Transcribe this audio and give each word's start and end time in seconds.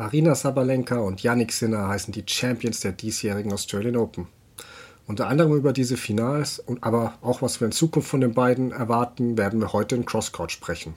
Arina 0.00 0.34
Sabalenka 0.34 0.98
und 0.98 1.22
Yannick 1.22 1.52
Sinner 1.52 1.88
heißen 1.88 2.12
die 2.12 2.24
Champions 2.26 2.80
der 2.80 2.92
diesjährigen 2.92 3.52
Australian 3.52 3.96
Open. 3.96 4.28
Unter 5.06 5.26
anderem 5.26 5.54
über 5.54 5.74
diese 5.74 5.98
Finals 5.98 6.58
und 6.58 6.82
aber 6.82 7.18
auch 7.20 7.42
was 7.42 7.60
wir 7.60 7.66
in 7.66 7.72
Zukunft 7.72 8.08
von 8.08 8.22
den 8.22 8.32
beiden 8.32 8.72
erwarten, 8.72 9.36
werden 9.36 9.60
wir 9.60 9.74
heute 9.74 9.96
in 9.96 10.06
Crosscourt 10.06 10.52
sprechen. 10.52 10.94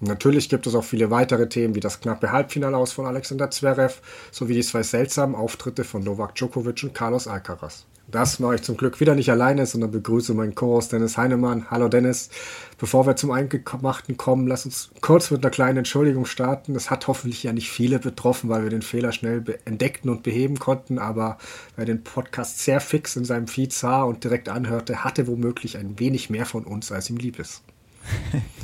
Natürlich 0.00 0.48
gibt 0.48 0.66
es 0.66 0.74
auch 0.74 0.84
viele 0.84 1.10
weitere 1.10 1.46
Themen 1.48 1.74
wie 1.74 1.80
das 1.80 2.00
knappe 2.00 2.32
Halbfinale 2.32 2.74
aus 2.74 2.92
von 2.92 3.04
Alexander 3.04 3.50
Zverev 3.50 4.00
sowie 4.30 4.54
die 4.54 4.62
zwei 4.62 4.82
seltsamen 4.82 5.34
Auftritte 5.34 5.84
von 5.84 6.02
Novak 6.02 6.34
Djokovic 6.36 6.82
und 6.84 6.94
Carlos 6.94 7.28
Alcaraz. 7.28 7.84
Das 8.10 8.40
mache 8.40 8.56
ich 8.56 8.62
zum 8.62 8.76
Glück 8.76 8.98
wieder 8.98 9.14
nicht 9.14 9.30
alleine, 9.30 9.66
sondern 9.66 9.90
begrüße 9.92 10.34
meinen 10.34 10.54
Co-Host 10.54 10.92
Dennis 10.92 11.16
Heinemann. 11.16 11.70
Hallo 11.70 11.88
Dennis. 11.88 12.30
Bevor 12.78 13.06
wir 13.06 13.14
zum 13.14 13.30
Eingemachten 13.30 14.16
kommen, 14.16 14.48
lass 14.48 14.64
uns 14.64 14.90
kurz 15.00 15.30
mit 15.30 15.44
einer 15.44 15.50
kleinen 15.50 15.78
Entschuldigung 15.78 16.24
starten. 16.24 16.74
Es 16.74 16.90
hat 16.90 17.06
hoffentlich 17.06 17.42
ja 17.44 17.52
nicht 17.52 17.70
viele 17.70 17.98
betroffen, 17.98 18.48
weil 18.48 18.62
wir 18.64 18.70
den 18.70 18.82
Fehler 18.82 19.12
schnell 19.12 19.44
entdeckten 19.64 20.10
und 20.10 20.24
beheben 20.24 20.58
konnten. 20.58 20.98
Aber 20.98 21.36
wer 21.76 21.84
den 21.84 22.02
Podcast 22.02 22.58
sehr 22.60 22.80
fix 22.80 23.14
in 23.14 23.24
seinem 23.24 23.46
Feed 23.46 23.72
sah 23.72 24.02
und 24.02 24.24
direkt 24.24 24.48
anhörte, 24.48 25.04
hatte 25.04 25.28
womöglich 25.28 25.76
ein 25.76 26.00
wenig 26.00 26.30
mehr 26.30 26.46
von 26.46 26.64
uns, 26.64 26.90
als 26.90 27.10
ihm 27.10 27.18
lieb 27.18 27.38
ist. 27.38 27.62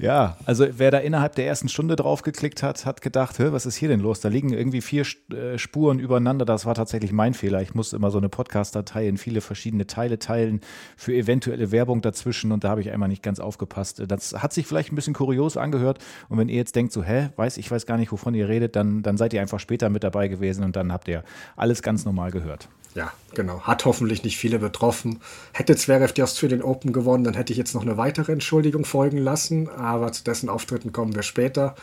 Ja, 0.00 0.38
also 0.46 0.66
wer 0.78 0.90
da 0.90 0.98
innerhalb 0.98 1.34
der 1.34 1.46
ersten 1.46 1.68
Stunde 1.68 1.94
drauf 1.94 2.22
geklickt 2.22 2.62
hat, 2.62 2.86
hat 2.86 3.02
gedacht, 3.02 3.38
was 3.38 3.66
ist 3.66 3.76
hier 3.76 3.90
denn 3.90 4.00
los? 4.00 4.20
Da 4.20 4.30
liegen 4.30 4.50
irgendwie 4.50 4.80
vier 4.80 5.04
äh, 5.30 5.58
Spuren 5.58 5.98
übereinander. 5.98 6.46
Das 6.46 6.64
war 6.64 6.74
tatsächlich 6.74 7.12
mein 7.12 7.34
Fehler. 7.34 7.60
Ich 7.60 7.74
musste 7.74 7.96
immer 7.96 8.10
so 8.10 8.16
eine 8.16 8.30
Podcast-Datei 8.30 9.06
in 9.06 9.18
viele 9.18 9.42
verschiedene 9.42 9.86
Teile 9.86 10.18
teilen 10.18 10.62
für 10.96 11.12
eventuelle 11.12 11.70
Werbung 11.70 12.00
dazwischen 12.00 12.50
und 12.50 12.64
da 12.64 12.70
habe 12.70 12.80
ich 12.80 12.90
einmal 12.90 13.10
nicht 13.10 13.22
ganz 13.22 13.40
aufgepasst. 13.40 14.02
Das 14.08 14.32
hat 14.32 14.54
sich 14.54 14.66
vielleicht 14.66 14.90
ein 14.90 14.96
bisschen 14.96 15.12
kurios 15.12 15.58
angehört 15.58 15.98
und 16.30 16.38
wenn 16.38 16.48
ihr 16.48 16.56
jetzt 16.56 16.76
denkt 16.76 16.92
so, 16.92 17.02
hä, 17.02 17.28
weiß 17.36 17.58
ich 17.58 17.70
weiß 17.70 17.84
gar 17.84 17.98
nicht, 17.98 18.10
wovon 18.10 18.34
ihr 18.34 18.48
redet, 18.48 18.76
dann, 18.76 19.02
dann 19.02 19.18
seid 19.18 19.34
ihr 19.34 19.42
einfach 19.42 19.60
später 19.60 19.90
mit 19.90 20.02
dabei 20.02 20.28
gewesen 20.28 20.64
und 20.64 20.76
dann 20.76 20.92
habt 20.92 21.08
ihr 21.08 21.24
alles 21.56 21.82
ganz 21.82 22.06
normal 22.06 22.30
gehört. 22.30 22.70
Ja, 22.94 23.12
genau. 23.34 23.60
Hat 23.60 23.84
hoffentlich 23.84 24.24
nicht 24.24 24.36
viele 24.36 24.58
betroffen. 24.58 25.20
Hätte 25.52 25.76
Zverev 25.76 26.12
die 26.12 26.22
Australian 26.22 26.62
Open 26.62 26.92
gewonnen, 26.92 27.24
dann 27.24 27.34
hätte 27.34 27.52
ich 27.52 27.58
jetzt 27.58 27.74
noch 27.74 27.82
eine 27.82 27.96
weitere 27.96 28.32
Entschuldigung 28.32 28.84
folgen 28.84 29.18
lassen. 29.18 29.68
Aber 29.68 30.12
zu 30.12 30.24
dessen 30.24 30.48
Auftritten 30.48 30.92
kommen 30.92 31.14
wir 31.14 31.22
später. 31.22 31.76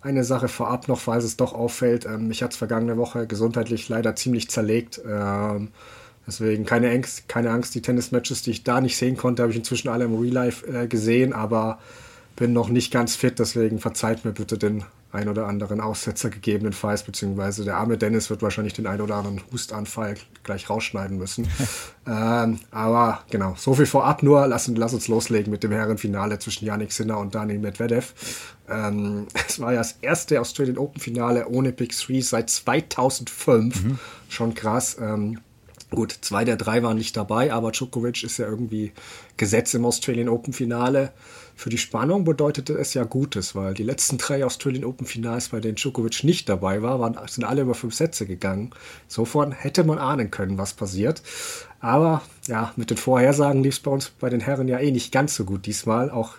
Eine 0.00 0.24
Sache 0.24 0.48
vorab 0.48 0.88
noch, 0.88 1.00
falls 1.00 1.24
es 1.24 1.36
doch 1.36 1.52
auffällt. 1.52 2.06
Ähm, 2.06 2.28
mich 2.28 2.42
hat 2.42 2.52
es 2.52 2.56
vergangene 2.56 2.96
Woche 2.96 3.26
gesundheitlich 3.26 3.88
leider 3.88 4.16
ziemlich 4.16 4.48
zerlegt. 4.48 5.00
Ähm, 5.06 5.68
deswegen 6.26 6.64
keine 6.64 6.90
Angst, 6.90 7.28
keine 7.28 7.50
Angst. 7.50 7.74
Die 7.74 7.82
Tennismatches, 7.82 8.42
die 8.42 8.52
ich 8.52 8.64
da 8.64 8.80
nicht 8.80 8.96
sehen 8.96 9.16
konnte, 9.16 9.42
habe 9.42 9.52
ich 9.52 9.58
inzwischen 9.58 9.88
alle 9.88 10.04
im 10.04 10.18
Real 10.18 10.32
Life 10.32 10.66
äh, 10.66 10.86
gesehen. 10.86 11.34
Aber 11.34 11.78
bin 12.36 12.54
noch 12.54 12.68
nicht 12.70 12.90
ganz 12.90 13.16
fit. 13.16 13.38
Deswegen 13.38 13.80
verzeiht 13.80 14.24
mir 14.24 14.32
bitte 14.32 14.56
den 14.56 14.84
ein 15.10 15.28
oder 15.28 15.46
anderen 15.46 15.80
Aussetzer 15.80 16.28
gegebenenfalls, 16.28 17.02
beziehungsweise 17.02 17.64
der 17.64 17.76
arme 17.76 17.96
Dennis 17.96 18.28
wird 18.28 18.42
wahrscheinlich 18.42 18.74
den 18.74 18.86
ein 18.86 19.00
oder 19.00 19.16
anderen 19.16 19.40
Hustanfall 19.50 20.16
gleich 20.42 20.68
rausschneiden 20.68 21.16
müssen. 21.16 21.48
ähm, 22.06 22.58
aber 22.70 23.24
genau, 23.30 23.54
so 23.56 23.74
viel 23.74 23.86
vorab 23.86 24.22
nur. 24.22 24.46
Lass, 24.46 24.68
lass, 24.68 24.92
uns 24.92 25.08
loslegen 25.08 25.50
mit 25.50 25.62
dem 25.62 25.72
Herrenfinale 25.72 26.38
zwischen 26.38 26.66
Yannick 26.66 26.92
Sinner 26.92 27.18
und 27.18 27.34
Daniel 27.34 27.58
Medvedev. 27.58 28.12
Ähm, 28.68 29.28
es 29.48 29.60
war 29.60 29.72
ja 29.72 29.78
das 29.78 29.96
erste 30.02 30.40
Australian 30.40 30.76
Open 30.76 31.00
Finale 31.00 31.48
ohne 31.48 31.72
Big 31.72 31.96
Three 31.96 32.20
seit 32.20 32.50
2005. 32.50 33.84
Mhm. 33.84 33.98
Schon 34.28 34.54
krass. 34.54 34.98
Ähm, 35.00 35.40
gut, 35.90 36.18
zwei 36.20 36.44
der 36.44 36.56
drei 36.56 36.82
waren 36.82 36.98
nicht 36.98 37.16
dabei, 37.16 37.50
aber 37.50 37.72
Djokovic 37.72 38.24
ist 38.24 38.36
ja 38.36 38.46
irgendwie 38.46 38.92
Gesetz 39.38 39.72
im 39.72 39.86
Australian 39.86 40.28
Open 40.28 40.52
Finale. 40.52 41.12
Für 41.58 41.70
die 41.70 41.78
Spannung 41.78 42.22
bedeutete 42.22 42.74
es 42.74 42.94
ja 42.94 43.02
Gutes, 43.02 43.56
weil 43.56 43.74
die 43.74 43.82
letzten 43.82 44.16
drei 44.16 44.44
Australian 44.44 44.84
Open 44.84 45.08
Finals, 45.08 45.48
bei 45.48 45.58
denen 45.58 45.74
Djokovic 45.74 46.22
nicht 46.22 46.48
dabei 46.48 46.82
war, 46.82 47.00
waren, 47.00 47.18
sind 47.26 47.42
alle 47.42 47.62
über 47.62 47.74
fünf 47.74 47.96
Sätze 47.96 48.26
gegangen. 48.26 48.70
Insofern 49.08 49.50
hätte 49.50 49.82
man 49.82 49.98
ahnen 49.98 50.30
können, 50.30 50.56
was 50.56 50.74
passiert. 50.74 51.20
Aber 51.80 52.22
ja, 52.46 52.72
mit 52.76 52.90
den 52.90 52.96
Vorhersagen 52.96 53.64
lief 53.64 53.74
es 53.74 53.80
bei 53.80 53.90
uns 53.90 54.10
bei 54.10 54.30
den 54.30 54.38
Herren 54.38 54.68
ja 54.68 54.78
eh 54.78 54.92
nicht 54.92 55.10
ganz 55.10 55.34
so 55.34 55.44
gut 55.44 55.66
diesmal. 55.66 56.12
Auch 56.12 56.34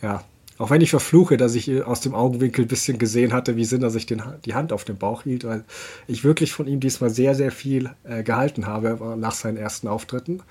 ja, 0.00 0.24
auch 0.56 0.70
wenn 0.70 0.80
ich 0.80 0.88
verfluche, 0.88 1.36
dass 1.36 1.54
ich 1.54 1.84
aus 1.84 2.00
dem 2.00 2.14
Augenwinkel 2.14 2.64
ein 2.64 2.68
bisschen 2.68 2.96
gesehen 2.96 3.34
hatte, 3.34 3.56
wie 3.56 3.66
Sinner 3.66 3.90
sich 3.90 4.06
den, 4.06 4.22
die 4.46 4.54
Hand 4.54 4.72
auf 4.72 4.84
den 4.84 4.96
Bauch 4.96 5.24
hielt, 5.24 5.44
weil 5.44 5.64
ich 6.06 6.24
wirklich 6.24 6.54
von 6.54 6.66
ihm 6.66 6.80
diesmal 6.80 7.10
sehr, 7.10 7.34
sehr 7.34 7.52
viel 7.52 7.90
äh, 8.04 8.22
gehalten 8.22 8.66
habe 8.66 9.14
nach 9.18 9.34
seinen 9.34 9.58
ersten 9.58 9.88
Auftritten. 9.88 10.42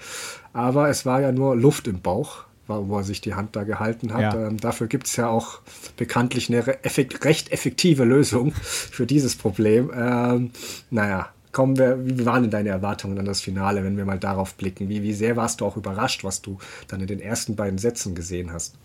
Aber 0.53 0.87
es 0.89 1.03
war 1.03 1.19
ja 1.19 1.31
nur 1.31 1.55
Luft 1.55 1.87
im 1.87 1.99
Bauch 1.99 2.45
wo 2.67 2.97
er 2.97 3.03
sich 3.03 3.21
die 3.21 3.35
Hand 3.35 3.55
da 3.55 3.63
gehalten 3.63 4.13
hat. 4.13 4.21
Ja. 4.21 4.47
Ähm, 4.47 4.57
dafür 4.57 4.87
gibt 4.87 5.07
es 5.07 5.15
ja 5.15 5.27
auch 5.27 5.59
bekanntlich 5.97 6.49
eine 6.49 6.83
effekt, 6.83 7.23
recht 7.25 7.51
effektive 7.51 8.05
Lösung 8.05 8.51
für 8.61 9.05
dieses 9.05 9.35
Problem. 9.35 9.91
Ähm, 9.95 10.51
naja, 10.89 11.29
kommen 11.51 11.77
wir, 11.77 11.99
wie 12.05 12.25
waren 12.25 12.43
denn 12.43 12.51
deine 12.51 12.69
Erwartungen 12.69 13.17
an 13.19 13.25
das 13.25 13.41
Finale, 13.41 13.83
wenn 13.83 13.97
wir 13.97 14.05
mal 14.05 14.19
darauf 14.19 14.55
blicken? 14.55 14.89
Wie, 14.89 15.03
wie 15.03 15.13
sehr 15.13 15.35
warst 15.35 15.61
du 15.61 15.65
auch 15.65 15.77
überrascht, 15.77 16.23
was 16.23 16.41
du 16.41 16.57
dann 16.87 17.01
in 17.01 17.07
den 17.07 17.19
ersten 17.19 17.55
beiden 17.55 17.77
Sätzen 17.77 18.15
gesehen 18.15 18.51
hast? 18.51 18.75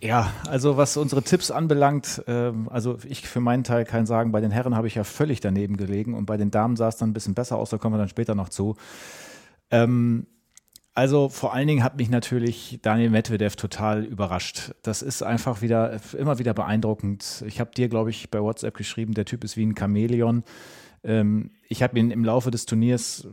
Ja, 0.00 0.32
also 0.48 0.76
was 0.76 0.96
unsere 0.96 1.22
Tipps 1.22 1.50
anbelangt, 1.50 2.22
äh, 2.28 2.52
also 2.70 2.98
ich 3.08 3.26
für 3.26 3.40
meinen 3.40 3.64
Teil 3.64 3.84
kann 3.84 4.06
sagen, 4.06 4.30
bei 4.30 4.40
den 4.40 4.50
Herren 4.50 4.76
habe 4.76 4.86
ich 4.86 4.94
ja 4.94 5.04
völlig 5.04 5.40
daneben 5.40 5.76
gelegen 5.76 6.14
und 6.14 6.26
bei 6.26 6.36
den 6.36 6.50
Damen 6.50 6.76
sah 6.76 6.88
es 6.88 6.96
dann 6.96 7.10
ein 7.10 7.14
bisschen 7.14 7.34
besser 7.34 7.56
aus, 7.56 7.70
da 7.70 7.78
kommen 7.78 7.94
wir 7.94 7.98
dann 7.98 8.08
später 8.08 8.34
noch 8.34 8.48
zu. 8.48 8.76
Ähm, 9.70 10.26
also 10.98 11.28
vor 11.28 11.54
allen 11.54 11.68
Dingen 11.68 11.84
hat 11.84 11.96
mich 11.96 12.10
natürlich 12.10 12.80
Daniel 12.82 13.10
Medvedev 13.10 13.54
total 13.54 14.02
überrascht. 14.02 14.72
Das 14.82 15.00
ist 15.00 15.22
einfach 15.22 15.62
wieder 15.62 16.00
immer 16.18 16.40
wieder 16.40 16.54
beeindruckend. 16.54 17.44
Ich 17.46 17.60
habe 17.60 17.70
dir, 17.70 17.88
glaube 17.88 18.10
ich, 18.10 18.32
bei 18.32 18.42
WhatsApp 18.42 18.76
geschrieben, 18.76 19.14
der 19.14 19.24
Typ 19.24 19.44
ist 19.44 19.56
wie 19.56 19.64
ein 19.64 19.76
Chamäleon. 19.78 20.42
Ähm, 21.04 21.52
ich 21.68 21.84
habe 21.84 21.96
ihn 22.00 22.10
im 22.10 22.24
Laufe 22.24 22.50
des 22.50 22.66
Turniers 22.66 23.28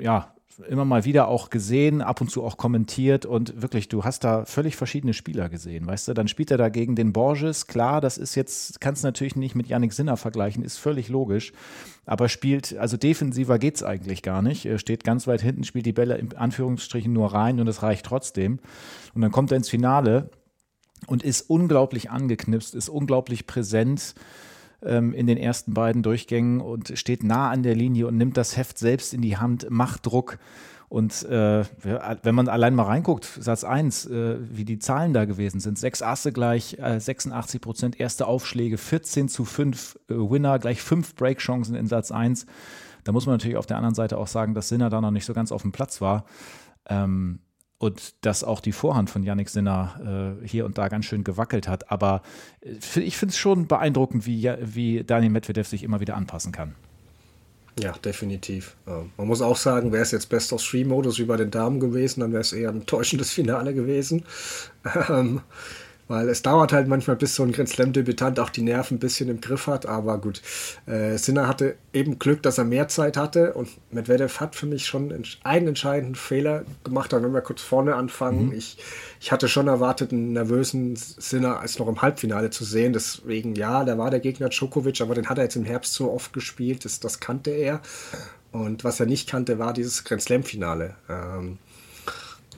ja 0.00 0.34
immer 0.68 0.84
mal 0.84 1.04
wieder 1.04 1.28
auch 1.28 1.50
gesehen, 1.50 2.02
ab 2.02 2.20
und 2.20 2.30
zu 2.30 2.42
auch 2.42 2.56
kommentiert. 2.56 3.26
Und 3.26 3.62
wirklich, 3.62 3.88
du 3.88 4.04
hast 4.04 4.24
da 4.24 4.44
völlig 4.44 4.76
verschiedene 4.76 5.14
Spieler 5.14 5.48
gesehen, 5.48 5.86
weißt 5.86 6.08
du? 6.08 6.14
Dann 6.14 6.28
spielt 6.28 6.50
er 6.50 6.58
da 6.58 6.68
gegen 6.68 6.96
den 6.96 7.12
Borges, 7.12 7.66
klar, 7.66 8.00
das 8.00 8.18
ist 8.18 8.34
jetzt, 8.34 8.80
kannst 8.80 9.04
natürlich 9.04 9.36
nicht 9.36 9.54
mit 9.54 9.68
Yannick 9.68 9.92
Sinner 9.92 10.16
vergleichen, 10.16 10.64
ist 10.64 10.78
völlig 10.78 11.08
logisch, 11.08 11.52
aber 12.06 12.28
spielt, 12.28 12.76
also 12.76 12.96
defensiver 12.96 13.58
geht 13.58 13.76
es 13.76 13.82
eigentlich 13.82 14.22
gar 14.22 14.42
nicht, 14.42 14.66
er 14.66 14.78
steht 14.78 15.04
ganz 15.04 15.26
weit 15.26 15.42
hinten, 15.42 15.64
spielt 15.64 15.86
die 15.86 15.92
Bälle 15.92 16.16
in 16.16 16.36
Anführungsstrichen 16.36 17.12
nur 17.12 17.32
rein 17.32 17.60
und 17.60 17.68
es 17.68 17.82
reicht 17.82 18.06
trotzdem. 18.06 18.58
Und 19.14 19.22
dann 19.22 19.32
kommt 19.32 19.52
er 19.52 19.58
ins 19.58 19.68
Finale 19.68 20.30
und 21.06 21.22
ist 21.22 21.42
unglaublich 21.42 22.10
angeknipst, 22.10 22.74
ist 22.74 22.88
unglaublich 22.88 23.46
präsent 23.46 24.14
ähm, 24.82 25.12
in 25.12 25.26
den 25.26 25.38
ersten 25.38 25.74
beiden 25.74 26.02
Durchgängen 26.02 26.60
und 26.60 26.96
steht 26.96 27.22
nah 27.22 27.50
an 27.50 27.62
der 27.62 27.74
Linie 27.74 28.06
und 28.06 28.16
nimmt 28.16 28.36
das 28.36 28.56
Heft 28.56 28.78
selbst 28.78 29.14
in 29.14 29.22
die 29.22 29.36
Hand, 29.36 29.68
macht 29.70 30.06
Druck. 30.06 30.38
Und 30.88 31.22
äh, 31.24 31.64
wenn 32.22 32.34
man 32.34 32.48
allein 32.48 32.74
mal 32.74 32.84
reinguckt, 32.84 33.26
Satz 33.26 33.62
1, 33.62 34.06
äh, 34.06 34.38
wie 34.40 34.64
die 34.64 34.78
Zahlen 34.78 35.12
da 35.12 35.26
gewesen 35.26 35.60
sind, 35.60 35.78
sechs 35.78 36.00
Asse 36.00 36.32
gleich, 36.32 36.78
äh, 36.78 36.98
86 36.98 37.60
Prozent 37.60 38.00
erste 38.00 38.26
Aufschläge, 38.26 38.78
14 38.78 39.28
zu 39.28 39.44
5 39.44 39.98
äh, 40.08 40.14
Winner, 40.14 40.58
gleich 40.58 40.80
fünf 40.80 41.14
Breakchancen 41.14 41.74
in 41.74 41.86
Satz 41.86 42.10
1. 42.10 42.46
Da 43.04 43.12
muss 43.12 43.26
man 43.26 43.34
natürlich 43.34 43.58
auf 43.58 43.66
der 43.66 43.76
anderen 43.76 43.94
Seite 43.94 44.16
auch 44.16 44.28
sagen, 44.28 44.54
dass 44.54 44.70
Sinner 44.70 44.88
da 44.88 45.02
noch 45.02 45.10
nicht 45.10 45.26
so 45.26 45.34
ganz 45.34 45.52
auf 45.52 45.60
dem 45.60 45.72
Platz 45.72 46.00
war. 46.00 46.24
Ähm, 46.88 47.40
und 47.78 48.14
dass 48.24 48.44
auch 48.44 48.60
die 48.60 48.72
Vorhand 48.72 49.08
von 49.08 49.22
Yannick 49.22 49.48
Sinner 49.48 50.36
äh, 50.42 50.46
hier 50.46 50.66
und 50.66 50.78
da 50.78 50.88
ganz 50.88 51.04
schön 51.04 51.24
gewackelt 51.24 51.68
hat. 51.68 51.90
Aber 51.90 52.22
äh, 52.60 53.00
ich 53.00 53.16
finde 53.16 53.32
es 53.32 53.38
schon 53.38 53.66
beeindruckend, 53.66 54.26
wie, 54.26 54.52
wie 54.60 55.04
Daniel 55.04 55.30
Medvedev 55.30 55.68
sich 55.68 55.82
immer 55.82 56.00
wieder 56.00 56.16
anpassen 56.16 56.52
kann. 56.52 56.74
Ja, 57.80 57.92
definitiv. 57.92 58.76
Man 58.86 59.28
muss 59.28 59.40
auch 59.40 59.56
sagen, 59.56 59.92
wäre 59.92 60.02
es 60.02 60.10
jetzt 60.10 60.28
Best 60.28 60.52
of 60.52 60.60
Three 60.60 60.84
Modus 60.84 61.20
wie 61.20 61.24
bei 61.24 61.36
den 61.36 61.52
Damen 61.52 61.78
gewesen, 61.78 62.20
dann 62.20 62.32
wäre 62.32 62.40
es 62.40 62.52
eher 62.52 62.70
ein 62.70 62.86
täuschendes 62.86 63.30
Finale 63.30 63.74
gewesen. 63.74 64.24
Ähm, 65.10 65.42
weil 66.08 66.28
es 66.28 66.42
dauert 66.42 66.72
halt 66.72 66.88
manchmal, 66.88 67.16
bis 67.16 67.34
so 67.34 67.42
ein 67.42 67.52
Grand 67.52 67.68
Slam-Debütant 67.68 68.40
auch 68.40 68.50
die 68.50 68.62
Nerven 68.62 68.96
ein 68.96 69.00
bisschen 69.00 69.28
im 69.28 69.40
Griff 69.40 69.66
hat. 69.66 69.86
Aber 69.86 70.18
gut, 70.18 70.42
äh, 70.86 71.16
Sinner 71.18 71.46
hatte 71.46 71.76
eben 71.92 72.18
Glück, 72.18 72.42
dass 72.42 72.58
er 72.58 72.64
mehr 72.64 72.88
Zeit 72.88 73.16
hatte. 73.16 73.52
Und 73.52 73.68
Medvedev 73.90 74.40
hat 74.40 74.56
für 74.56 74.66
mich 74.66 74.86
schon 74.86 75.12
einen 75.44 75.68
entscheidenden 75.68 76.14
Fehler 76.14 76.64
gemacht. 76.82 77.12
Dann, 77.12 77.22
wenn 77.22 77.34
wir 77.34 77.42
kurz 77.42 77.60
vorne 77.60 77.94
anfangen, 77.94 78.46
mhm. 78.46 78.52
ich, 78.52 78.78
ich 79.20 79.30
hatte 79.30 79.48
schon 79.48 79.68
erwartet, 79.68 80.12
einen 80.12 80.32
nervösen 80.32 80.96
Sinner 80.96 81.60
als 81.60 81.78
noch 81.78 81.88
im 81.88 82.00
Halbfinale 82.00 82.50
zu 82.50 82.64
sehen. 82.64 82.94
Deswegen, 82.94 83.54
ja, 83.54 83.84
da 83.84 83.98
war 83.98 84.10
der 84.10 84.20
Gegner 84.20 84.48
Djokovic, 84.48 85.00
aber 85.02 85.14
den 85.14 85.28
hat 85.28 85.36
er 85.38 85.44
jetzt 85.44 85.56
im 85.56 85.64
Herbst 85.64 85.92
so 85.92 86.10
oft 86.10 86.32
gespielt. 86.32 86.84
Das, 86.86 87.00
das 87.00 87.20
kannte 87.20 87.50
er. 87.50 87.82
Und 88.50 88.82
was 88.82 88.98
er 88.98 89.06
nicht 89.06 89.28
kannte, 89.28 89.58
war 89.58 89.74
dieses 89.74 90.04
Grand 90.04 90.22
Slam-Finale. 90.22 90.94
Ähm, 91.10 91.58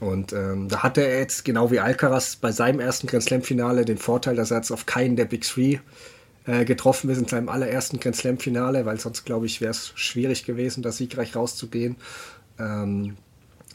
und 0.01 0.33
ähm, 0.33 0.69
da 0.69 0.83
hatte 0.83 1.03
er 1.07 1.19
jetzt, 1.19 1.45
genau 1.45 1.71
wie 1.71 1.79
Alcaraz, 1.79 2.37
bei 2.37 2.53
seinem 2.53 2.81
ersten 2.81 3.07
Grand 3.07 3.23
Slam-Finale 3.23 3.85
den 3.85 3.99
Vorteil, 3.99 4.35
dass 4.35 4.51
er 4.51 4.59
jetzt 4.59 4.71
auf 4.71 4.87
keinen 4.87 5.17
der 5.17 5.27
Big 5.27 5.43
Three 5.43 5.79
äh, 6.47 6.65
getroffen 6.65 7.11
ist 7.11 7.19
in 7.19 7.29
seinem 7.29 7.51
allerersten 7.51 8.01
Grand 8.01 8.17
Slam-Finale, 8.17 8.87
weil 8.87 8.99
sonst, 8.99 9.25
glaube 9.25 9.45
ich, 9.45 9.61
wäre 9.61 9.73
es 9.73 9.93
schwierig 9.95 10.45
gewesen, 10.45 10.83
da 10.83 10.91
siegreich 10.91 11.37
rauszugehen. 11.37 11.97
Ähm, 12.59 13.19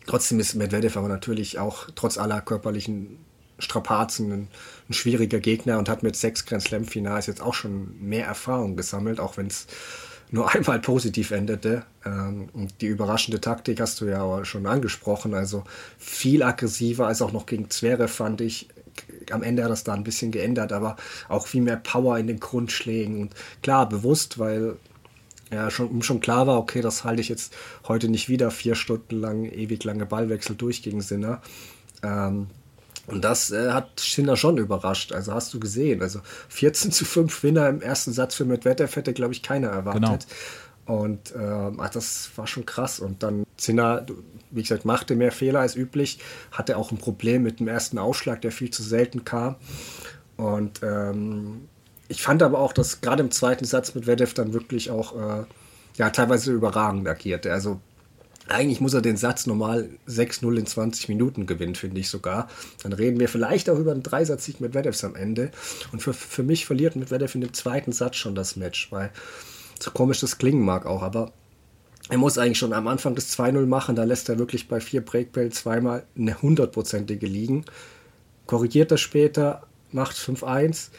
trotzdem 0.08 0.40
ist 0.40 0.56
Medvedev 0.56 0.98
aber 0.98 1.08
natürlich 1.08 1.60
auch 1.60 1.90
trotz 1.94 2.18
aller 2.18 2.42
körperlichen 2.42 3.20
Strapazen, 3.60 4.32
ein, 4.32 4.48
ein, 4.90 4.94
schwieriger 4.94 5.40
Gegner 5.40 5.78
und 5.78 5.90
hat 5.90 6.04
mit 6.04 6.16
sechs 6.16 6.46
Grand 6.46 6.64
Slam-Finals 6.64 7.28
jetzt 7.28 7.42
auch 7.42 7.54
schon 7.54 7.96
mehr 8.02 8.26
Erfahrung 8.26 8.76
gesammelt, 8.76 9.20
auch 9.20 9.38
wenn 9.38 9.48
es 9.48 9.68
nur 10.32 10.52
einmal 10.54 10.80
positiv 10.80 11.32
endete. 11.32 11.84
Ähm, 12.06 12.50
und 12.54 12.82
die 12.82 12.88
überraschende 12.88 13.42
Taktik 13.42 13.80
hast 13.80 14.02
du 14.02 14.06
ja 14.06 14.46
schon 14.46 14.66
angesprochen. 14.66 15.34
Also 15.34 15.64
viel 15.98 16.44
aggressiver 16.44 17.08
als 17.08 17.22
auch 17.22 17.32
noch 17.32 17.46
gegen 17.46 17.70
Zverev 17.70 18.12
fand 18.12 18.42
ich. 18.42 18.70
Am 19.32 19.44
Ende 19.44 19.64
hat 19.64 19.72
das 19.72 19.84
da 19.84 19.94
ein 19.94 20.04
bisschen 20.04 20.32
geändert, 20.32 20.72
aber 20.72 20.96
auch 21.28 21.48
viel 21.48 21.62
mehr 21.62 21.78
Power 21.78 22.18
in 22.18 22.28
den 22.28 22.40
Grundschlägen. 22.40 23.22
Und 23.22 23.36
klar, 23.62 23.90
bewusst, 23.90 24.40
weil 24.40 24.78
ja 25.52 25.70
schon, 25.70 26.02
schon 26.02 26.22
klar 26.22 26.48
war, 26.48 26.58
okay, 26.58 26.82
das 26.82 27.04
halte 27.04 27.22
ich 27.22 27.30
jetzt 27.30 27.56
heute 27.88 28.08
nicht 28.08 28.30
wieder 28.30 28.52
vier 28.52 28.76
Stunden 28.76 29.20
lang, 29.20 29.46
ewig 29.46 29.84
lange 29.84 30.06
Ballwechsel 30.06 30.56
durch 30.56 30.82
gegen 30.82 31.02
Sinner. 31.02 31.42
Ähm, 32.04 32.48
und 33.08 33.24
das 33.24 33.52
äh, 33.52 33.72
hat 33.72 34.00
Sinner 34.00 34.36
schon 34.36 34.58
überrascht. 34.58 35.12
Also 35.12 35.34
hast 35.34 35.54
du 35.54 35.60
gesehen. 35.60 36.02
Also 36.02 36.20
14 36.50 36.92
zu 36.92 37.06
5 37.06 37.44
Winner 37.44 37.70
im 37.70 37.82
ersten 37.82 38.12
Satz 38.12 38.36
für 38.36 38.46
Medvedev 38.46 38.96
hätte, 38.96 39.14
glaube 39.14 39.34
ich, 39.34 39.44
keiner 39.44 39.70
erwartet. 39.70 40.28
Genau. 40.86 41.02
Und 41.04 41.32
äh, 41.36 41.90
das 41.94 42.32
war 42.36 42.48
schon 42.48 42.66
krass. 42.66 43.00
Und 43.00 43.24
dann 43.24 43.46
Sinner, 43.58 44.06
wie 44.52 44.62
gesagt, 44.62 44.86
machte 44.86 45.16
mehr 45.16 45.32
Fehler 45.32 45.60
als 45.60 45.76
üblich, 45.76 46.20
hatte 46.52 46.78
auch 46.78 46.92
ein 46.92 46.98
Problem 46.98 47.44
mit 47.44 47.60
dem 47.60 47.68
ersten 47.68 47.98
Ausschlag, 47.98 48.42
der 48.42 48.52
viel 48.52 48.70
zu 48.70 48.84
selten 48.84 49.24
kam. 49.24 49.56
Und 50.38 50.82
ähm, 50.84 51.68
ich 52.08 52.22
fand 52.22 52.44
aber 52.44 52.60
auch, 52.60 52.74
dass 52.74 53.02
gerade 53.02 53.24
im 53.24 53.32
zweiten 53.32 53.66
Satz 53.66 53.96
mit 53.96 54.06
Vedev 54.06 54.34
dann 54.34 54.54
wirklich 54.54 54.92
auch 54.92 55.16
äh, 55.16 55.46
ja, 55.98 56.10
teilweise 56.10 56.52
überragend 56.52 57.08
agierte. 57.08 57.52
Also 57.52 57.80
eigentlich 58.48 58.82
muss 58.82 58.94
er 58.94 59.02
den 59.02 59.18
Satz 59.18 59.48
normal 59.48 59.90
6-0 60.08 60.58
in 60.58 60.66
20 60.66 61.10
Minuten 61.10 61.46
gewinnen, 61.46 61.76
finde 61.76 62.00
ich 62.00 62.10
sogar. 62.10 62.48
Dann 62.84 62.94
reden 62.94 63.20
wir 63.20 63.28
vielleicht 63.28 63.70
auch 63.70 63.80
über 63.80 63.92
einen 63.92 64.04
Dreisatz-Sieg 64.04 64.62
mit 64.62 64.74
Vedevs 64.74 65.04
am 65.04 65.16
Ende. 65.16 65.52
Und 65.92 66.02
für, 66.02 66.14
für 66.14 66.44
mich 66.44 66.66
verliert 66.66 66.96
mit 66.96 67.12
Vedev 67.12 67.36
in 67.36 67.42
dem 67.42 67.54
zweiten 67.54 67.92
Satz 67.92 68.18
schon 68.18 68.36
das 68.36 68.56
Match, 68.56 68.92
weil 68.92 69.12
so 69.80 69.92
komisch 69.92 70.20
das 70.20 70.38
klingen 70.38 70.64
mag 70.64 70.86
auch, 70.86 71.02
aber 71.02 71.32
er 72.10 72.20
muss 72.20 72.38
eigentlich 72.38 72.60
schon 72.60 72.74
am 72.74 72.88
Anfang 72.88 73.16
das 73.16 73.36
2-0 73.38 73.66
machen, 73.66 73.96
da 73.96 74.04
lässt 74.04 74.30
er 74.30 74.38
wirklich 74.38 74.68
bei 74.68 74.80
vier 74.80 75.02
Breakbell 75.02 75.52
zweimal 75.52 76.04
eine 76.16 76.40
hundertprozentige 76.40 77.26
liegen. 77.26 77.66
Korrigiert 78.46 78.92
das 78.92 79.02
später, 79.02 79.64
macht 79.92 80.16
5-1 80.16 80.90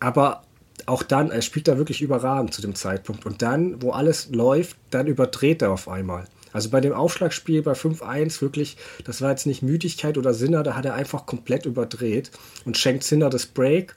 aber 0.00 0.42
auch 0.86 1.02
dann, 1.02 1.30
er 1.30 1.42
spielt 1.42 1.68
da 1.68 1.76
wirklich 1.76 2.00
überragend 2.00 2.54
zu 2.54 2.62
dem 2.62 2.74
Zeitpunkt. 2.74 3.26
Und 3.26 3.42
dann, 3.42 3.80
wo 3.82 3.92
alles 3.92 4.30
läuft, 4.30 4.76
dann 4.90 5.06
überdreht 5.06 5.62
er 5.62 5.70
auf 5.70 5.88
einmal. 5.88 6.24
Also 6.52 6.70
bei 6.70 6.80
dem 6.80 6.92
Aufschlagspiel 6.92 7.62
bei 7.62 7.72
5-1 7.72 8.40
wirklich, 8.42 8.76
das 9.04 9.22
war 9.22 9.30
jetzt 9.30 9.46
nicht 9.46 9.62
Müdigkeit 9.62 10.18
oder 10.18 10.34
Sinner, 10.34 10.62
da 10.62 10.74
hat 10.74 10.84
er 10.84 10.94
einfach 10.94 11.26
komplett 11.26 11.66
überdreht 11.66 12.30
und 12.64 12.76
schenkt 12.76 13.04
Sinner 13.04 13.30
das 13.30 13.46
Break 13.46 13.94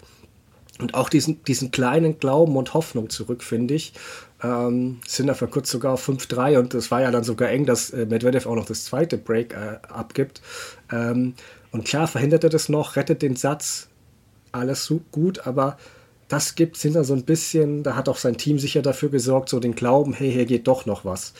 und 0.79 0.95
auch 0.95 1.09
diesen, 1.09 1.43
diesen 1.43 1.71
kleinen 1.71 2.19
Glauben 2.19 2.55
und 2.57 2.73
Hoffnung 2.73 3.09
zurück, 3.09 3.43
finde 3.43 3.75
ich. 3.75 3.93
Ähm, 4.41 4.99
Sinner 5.07 5.35
verkürzt 5.35 5.71
sogar 5.71 5.93
auf 5.93 6.07
5-3 6.07 6.59
und 6.59 6.73
es 6.73 6.89
war 6.91 7.01
ja 7.01 7.11
dann 7.11 7.23
sogar 7.23 7.49
eng, 7.49 7.65
dass 7.65 7.91
äh, 7.91 8.05
Medvedev 8.05 8.47
auch 8.47 8.55
noch 8.55 8.65
das 8.65 8.85
zweite 8.85 9.17
Break 9.17 9.53
äh, 9.53 9.77
abgibt. 9.87 10.41
Ähm, 10.91 11.35
und 11.71 11.85
klar, 11.85 12.07
verhindert 12.07 12.43
er 12.43 12.49
das 12.49 12.69
noch, 12.69 12.95
rettet 12.95 13.21
den 13.21 13.35
Satz, 13.35 13.87
alles 14.51 14.85
so 14.85 15.01
gut, 15.11 15.47
aber 15.47 15.77
das 16.27 16.55
gibt 16.55 16.77
hinter 16.77 17.03
so 17.03 17.13
ein 17.13 17.23
bisschen, 17.23 17.83
da 17.83 17.95
hat 17.95 18.09
auch 18.09 18.17
sein 18.17 18.37
Team 18.37 18.57
sicher 18.57 18.81
dafür 18.81 19.09
gesorgt, 19.09 19.49
so 19.49 19.59
den 19.59 19.75
Glauben, 19.75 20.13
hey, 20.13 20.31
hier 20.31 20.45
geht 20.45 20.67
doch 20.67 20.85
noch 20.85 21.05
was. 21.05 21.33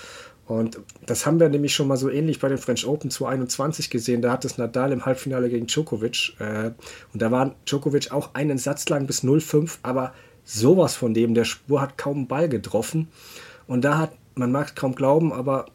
Und 0.46 0.80
das 1.06 1.26
haben 1.26 1.40
wir 1.40 1.48
nämlich 1.48 1.74
schon 1.74 1.88
mal 1.88 1.96
so 1.96 2.10
ähnlich 2.10 2.40
bei 2.40 2.50
den 2.50 2.58
French 2.58 2.86
Open 2.86 3.10
2021 3.10 3.90
gesehen. 3.90 4.22
Da 4.22 4.32
hat 4.32 4.44
es 4.44 4.58
Nadal 4.58 4.92
im 4.92 5.06
Halbfinale 5.06 5.50
gegen 5.50 5.68
Djokovic. 5.68 6.34
Äh, 6.40 6.72
und 7.14 7.22
da 7.22 7.32
war 7.32 7.56
Djokovic 7.66 8.12
auch 8.12 8.34
einen 8.34 8.58
Satz 8.58 8.90
lang 8.90 9.08
bis 9.08 9.24
0,5, 9.24 9.78
aber 9.84 10.14
sowas 10.44 10.96
von 10.96 11.14
dem. 11.14 11.34
Der 11.34 11.46
Spur 11.46 11.82
hat 11.82 11.98
kaum 11.98 12.18
einen 12.18 12.28
Ball 12.28 12.50
getroffen. 12.50 13.08
Und 13.68 13.86
da 13.86 13.98
hat, 13.98 14.12
man 14.36 14.52
mag 14.52 14.68
es 14.68 14.76
kaum 14.76 14.96
glauben, 14.96 15.32
aber 15.32 15.68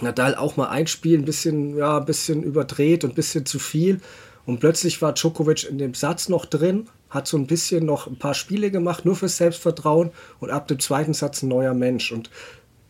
Nadal 0.00 0.34
auch 0.34 0.56
mal 0.56 0.68
ein 0.68 0.86
Spiel 0.86 1.18
ein 1.18 1.24
bisschen, 1.26 1.76
ja, 1.76 1.98
ein 1.98 2.06
bisschen 2.06 2.42
überdreht 2.42 3.04
und 3.04 3.10
ein 3.10 3.16
bisschen 3.16 3.44
zu 3.44 3.58
viel. 3.58 4.00
Und 4.46 4.60
plötzlich 4.60 5.02
war 5.02 5.12
Djokovic 5.12 5.68
in 5.68 5.78
dem 5.78 5.94
Satz 5.94 6.28
noch 6.28 6.46
drin, 6.46 6.88
hat 7.10 7.28
so 7.28 7.36
ein 7.36 7.46
bisschen 7.46 7.84
noch 7.84 8.06
ein 8.06 8.18
paar 8.18 8.34
Spiele 8.34 8.70
gemacht, 8.70 9.04
nur 9.04 9.14
fürs 9.14 9.36
Selbstvertrauen 9.36 10.10
und 10.40 10.50
ab 10.50 10.66
dem 10.66 10.80
zweiten 10.80 11.14
Satz 11.14 11.42
ein 11.42 11.48
neuer 11.48 11.74
Mensch. 11.74 12.10
Und 12.10 12.30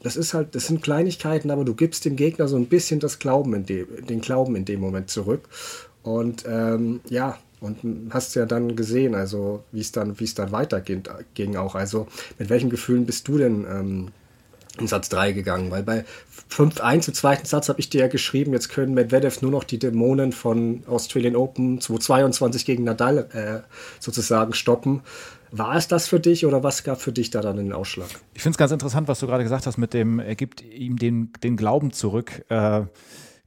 das 0.03 0.17
ist 0.17 0.35
halt, 0.35 0.55
das 0.55 0.67
sind 0.67 0.83
Kleinigkeiten, 0.83 1.51
aber 1.51 1.65
du 1.65 1.75
gibst 1.75 2.05
dem 2.05 2.17
Gegner 2.17 2.49
so 2.49 2.57
ein 2.57 2.67
bisschen 2.67 3.01
das 3.01 3.19
Glauben 3.19 3.55
in 3.55 3.67
dem, 3.67 4.07
den 4.07 4.21
Glauben 4.21 4.57
in 4.57 4.65
dem 4.65 4.81
Moment 4.81 5.11
zurück. 5.11 5.49
Und 6.03 6.45
ähm, 6.47 7.01
ja, 7.09 7.39
und 7.61 8.11
hast 8.11 8.35
ja 8.35 8.45
dann 8.45 8.75
gesehen, 8.75 9.15
also 9.15 9.63
wie 9.71 9.81
es 9.81 9.93
dann, 9.93 10.19
wie 10.19 10.25
es 10.25 10.35
dann 10.35 10.51
weiterging 10.51 11.57
auch. 11.57 11.77
Also 11.77 12.09
mit 12.39 12.51
welchen 12.51 12.71
Gefühlen 12.71 13.07
bist 13.07 13.29
du 13.29 13.39
denn 13.39 13.65
ähm, 13.71 14.09
in 14.79 14.89
Satz 14.89 15.09
3 15.11 15.33
gegangen, 15.33 15.71
weil 15.71 15.83
bei 15.83 16.05
5-1 16.51 17.09
im 17.09 17.15
zweiten 17.15 17.47
Satz 17.47 17.69
habe 17.69 17.79
ich 17.79 17.89
dir 17.89 18.03
ja 18.03 18.09
geschrieben, 18.09 18.53
jetzt 18.53 18.69
können 18.69 18.95
Medvedev 18.95 19.43
nur 19.43 19.51
noch 19.51 19.65
die 19.65 19.79
Dämonen 19.79 20.33
von 20.33 20.83
Australian 20.87 21.37
Open 21.37 21.81
2022 21.81 22.65
gegen 22.65 22.85
Nadal 22.85 23.29
äh, 23.33 23.69
sozusagen 24.01 24.55
stoppen. 24.55 25.03
War 25.55 25.77
es 25.77 25.87
das 25.87 26.09
für 26.09 26.19
dich 26.19 26.47
oder 26.47 26.63
was 26.63 26.83
gab 26.83 27.01
für 27.01 27.13
dich 27.13 27.29
da 27.29 27.43
dann 27.43 27.59
den 27.59 27.75
Ausschlag? 27.75 28.09
Ich 28.33 28.43
finde 28.43 28.55
es 28.55 28.59
ganz 28.59 28.73
interessant, 28.73 29.07
was 29.07 29.21
du 29.21 29.27
gerade 29.27 29.43
gesagt 29.43 29.67
hast 29.67 29.77
mit 29.77 29.93
dem, 29.93 30.19
er 30.19 30.35
gibt 30.35 30.63
ihm 30.63 30.97
den, 30.97 31.31
den 31.43 31.59
Glauben 31.59 31.93
zurück. 31.93 32.43
Äh, 32.49 32.85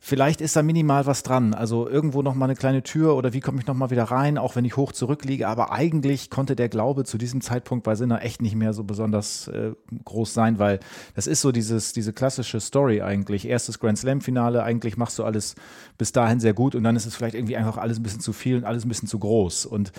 Vielleicht 0.08 0.40
ist 0.40 0.56
da 0.56 0.62
minimal 0.62 1.08
was 1.08 1.24
dran. 1.24 1.56
Also 1.56 1.90
irgendwo 1.90 2.22
noch 2.22 2.36
mal 2.36 2.46
eine 2.46 2.56
kleine 2.56 2.84
Tür 2.84 3.16
oder 3.16 3.34
wie 3.34 3.40
komme 3.40 3.60
ich 3.60 3.66
noch 3.66 3.74
mal 3.74 3.90
wieder 3.90 4.04
rein, 4.04 4.38
auch 4.38 4.56
wenn 4.56 4.64
ich 4.64 4.78
hoch 4.78 4.92
zurückliege. 4.92 5.48
Aber 5.48 5.72
eigentlich 5.72 6.30
konnte 6.30 6.56
der 6.56 6.70
Glaube 6.70 7.06
zu 7.06 7.18
diesem 7.18 7.42
Zeitpunkt 7.42 7.84
bei 7.84 7.96
Sinner 7.96 8.22
echt 8.22 8.40
nicht 8.40 8.54
mehr 8.54 8.74
so 8.74 8.84
besonders 8.84 9.48
äh, 9.48 9.72
groß 10.04 10.32
sein, 10.32 10.60
weil 10.60 10.80
das 11.16 11.26
ist 11.26 11.42
so 11.42 11.52
dieses, 11.52 11.92
diese 11.92 12.14
klassische 12.14 12.60
Story 12.60 13.02
eigentlich. 13.02 13.48
Erstes 13.48 13.80
Grand 13.80 13.98
Slam 13.98 14.22
Finale, 14.22 14.62
eigentlich 14.62 14.96
machst 14.96 15.18
du 15.18 15.24
alles 15.24 15.56
bis 15.98 16.12
dahin 16.12 16.40
sehr 16.40 16.54
gut 16.54 16.76
und 16.76 16.84
dann 16.84 16.96
ist 16.96 17.08
es 17.08 17.16
vielleicht 17.16 17.34
irgendwie 17.34 17.58
einfach 17.58 17.78
alles 17.78 17.98
ein 17.98 18.04
bisschen 18.04 18.22
zu 18.22 18.32
viel 18.32 18.58
und 18.58 18.64
alles 18.64 18.86
ein 18.86 18.90
bisschen 18.90 19.08
zu 19.08 19.18
groß. 19.18 19.66
Und 19.66 19.92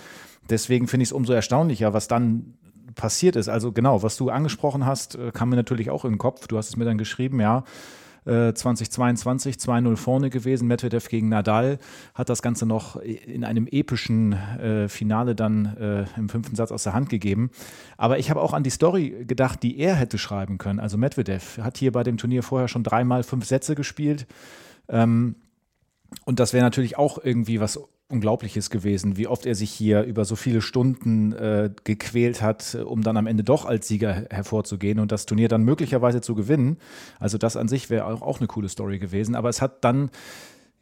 deswegen 0.48 0.86
finde 0.86 1.02
ich 1.02 1.08
es 1.08 1.12
umso 1.12 1.32
erstaunlicher, 1.32 1.94
was 1.94 2.06
dann 2.06 2.54
passiert 2.94 3.34
ist. 3.34 3.48
Also 3.48 3.72
genau, 3.72 4.04
was 4.04 4.16
du 4.16 4.30
angesprochen 4.30 4.86
hast, 4.86 5.16
äh, 5.16 5.32
kam 5.32 5.48
mir 5.48 5.56
natürlich 5.56 5.90
auch 5.90 6.04
in 6.04 6.12
den 6.12 6.18
Kopf. 6.18 6.46
Du 6.46 6.58
hast 6.58 6.68
es 6.68 6.76
mir 6.76 6.84
dann 6.84 6.96
geschrieben, 6.96 7.40
ja 7.40 7.64
2022 8.26 9.56
äh, 9.56 9.58
2-0 9.58 9.96
vorne 9.96 10.30
gewesen, 10.30 10.66
Medvedev 10.66 11.08
gegen 11.08 11.28
Nadal, 11.28 11.78
hat 12.14 12.28
das 12.28 12.42
Ganze 12.42 12.66
noch 12.66 12.96
in 12.96 13.44
einem 13.44 13.68
epischen 13.70 14.32
äh, 14.32 14.88
Finale 14.88 15.34
dann 15.34 15.76
äh, 15.76 16.06
im 16.18 16.28
fünften 16.28 16.56
Satz 16.56 16.72
aus 16.72 16.82
der 16.82 16.92
Hand 16.92 17.08
gegeben. 17.08 17.50
Aber 17.96 18.18
ich 18.18 18.30
habe 18.30 18.40
auch 18.40 18.52
an 18.52 18.64
die 18.64 18.70
Story 18.70 19.24
gedacht, 19.26 19.62
die 19.62 19.78
er 19.78 19.94
hätte 19.94 20.18
schreiben 20.18 20.58
können. 20.58 20.80
Also 20.80 20.98
Medvedev 20.98 21.58
hat 21.62 21.78
hier 21.78 21.92
bei 21.92 22.02
dem 22.02 22.16
Turnier 22.16 22.42
vorher 22.42 22.68
schon 22.68 22.82
dreimal 22.82 23.22
fünf 23.22 23.44
Sätze 23.44 23.74
gespielt. 23.74 24.26
Ähm, 24.88 25.36
und 26.24 26.40
das 26.40 26.52
wäre 26.52 26.64
natürlich 26.64 26.98
auch 26.98 27.18
irgendwie 27.22 27.60
was 27.60 27.80
Unglaubliches 28.08 28.70
gewesen, 28.70 29.16
wie 29.16 29.26
oft 29.26 29.46
er 29.46 29.56
sich 29.56 29.70
hier 29.70 30.04
über 30.04 30.24
so 30.24 30.36
viele 30.36 30.62
Stunden 30.62 31.32
äh, 31.32 31.70
gequält 31.82 32.40
hat, 32.40 32.76
um 32.76 33.02
dann 33.02 33.16
am 33.16 33.26
Ende 33.26 33.42
doch 33.42 33.64
als 33.64 33.88
Sieger 33.88 34.26
hervorzugehen 34.30 35.00
und 35.00 35.10
das 35.10 35.26
Turnier 35.26 35.48
dann 35.48 35.64
möglicherweise 35.64 36.20
zu 36.20 36.36
gewinnen. 36.36 36.76
Also 37.18 37.36
das 37.36 37.56
an 37.56 37.66
sich 37.66 37.90
wäre 37.90 38.06
auch, 38.06 38.22
auch 38.22 38.38
eine 38.38 38.46
coole 38.46 38.68
Story 38.68 39.00
gewesen. 39.00 39.34
Aber 39.34 39.48
es 39.48 39.60
hat 39.60 39.82
dann, 39.82 40.10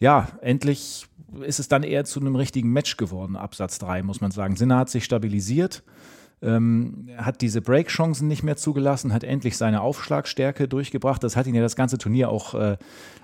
ja, 0.01 0.29
endlich 0.43 1.07
ist 1.41 1.61
es 1.61 1.69
dann 1.69 1.83
eher 1.83 2.05
zu 2.05 2.21
einem 2.21 2.37
richtigen 2.37 2.71
Match 2.71 2.99
geworden, 2.99 3.37
Absatz 3.37 3.79
3, 3.79 4.03
muss 4.03 4.21
man 4.21 4.31
sagen. 4.31 4.57
Sinner 4.57 4.77
hat 4.79 4.91
sich 4.91 5.05
stabilisiert. 5.05 5.83
Ähm, 6.43 7.09
hat 7.17 7.41
diese 7.41 7.63
Break-Chancen 7.63 8.29
nicht 8.29 8.43
mehr 8.43 8.57
zugelassen, 8.57 9.15
hat 9.15 9.25
endlich 9.25 9.57
seine 9.57 9.81
Aufschlagstärke 9.81 10.69
durchgebracht. 10.69 11.25
Das 11.25 11.37
hat 11.37 11.47
ihn 11.47 11.55
ja 11.55 11.63
das 11.63 11.75
ganze 11.75 11.97
Turnier 11.97 12.29
auch 12.29 12.53
äh, 12.55 12.77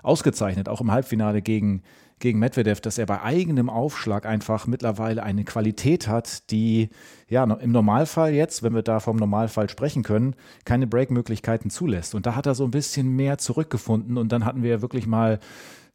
ausgezeichnet, 0.02 0.70
auch 0.70 0.80
im 0.80 0.90
Halbfinale 0.90 1.42
gegen, 1.42 1.82
gegen 2.20 2.38
Medvedev, 2.38 2.80
dass 2.80 2.98
er 2.98 3.06
bei 3.06 3.22
eigenem 3.22 3.68
Aufschlag 3.68 4.26
einfach 4.26 4.66
mittlerweile 4.66 5.22
eine 5.22 5.44
Qualität 5.44 6.06
hat, 6.06 6.50
die 6.50 6.90
ja 7.28 7.44
im 7.44 7.72
Normalfall 7.72 8.32
jetzt, 8.32 8.62
wenn 8.62 8.74
wir 8.74 8.82
da 8.82 9.00
vom 9.00 9.16
Normalfall 9.16 9.68
sprechen 9.68 10.02
können, 10.02 10.36
keine 10.64 10.86
Break-Möglichkeiten 10.86 11.70
zulässt. 11.70 12.14
Und 12.14 12.26
da 12.26 12.36
hat 12.36 12.46
er 12.46 12.54
so 12.54 12.64
ein 12.64 12.70
bisschen 12.70 13.16
mehr 13.16 13.38
zurückgefunden 13.38 14.18
und 14.18 14.30
dann 14.30 14.44
hatten 14.44 14.62
wir 14.62 14.82
wirklich 14.82 15.06
mal 15.06 15.40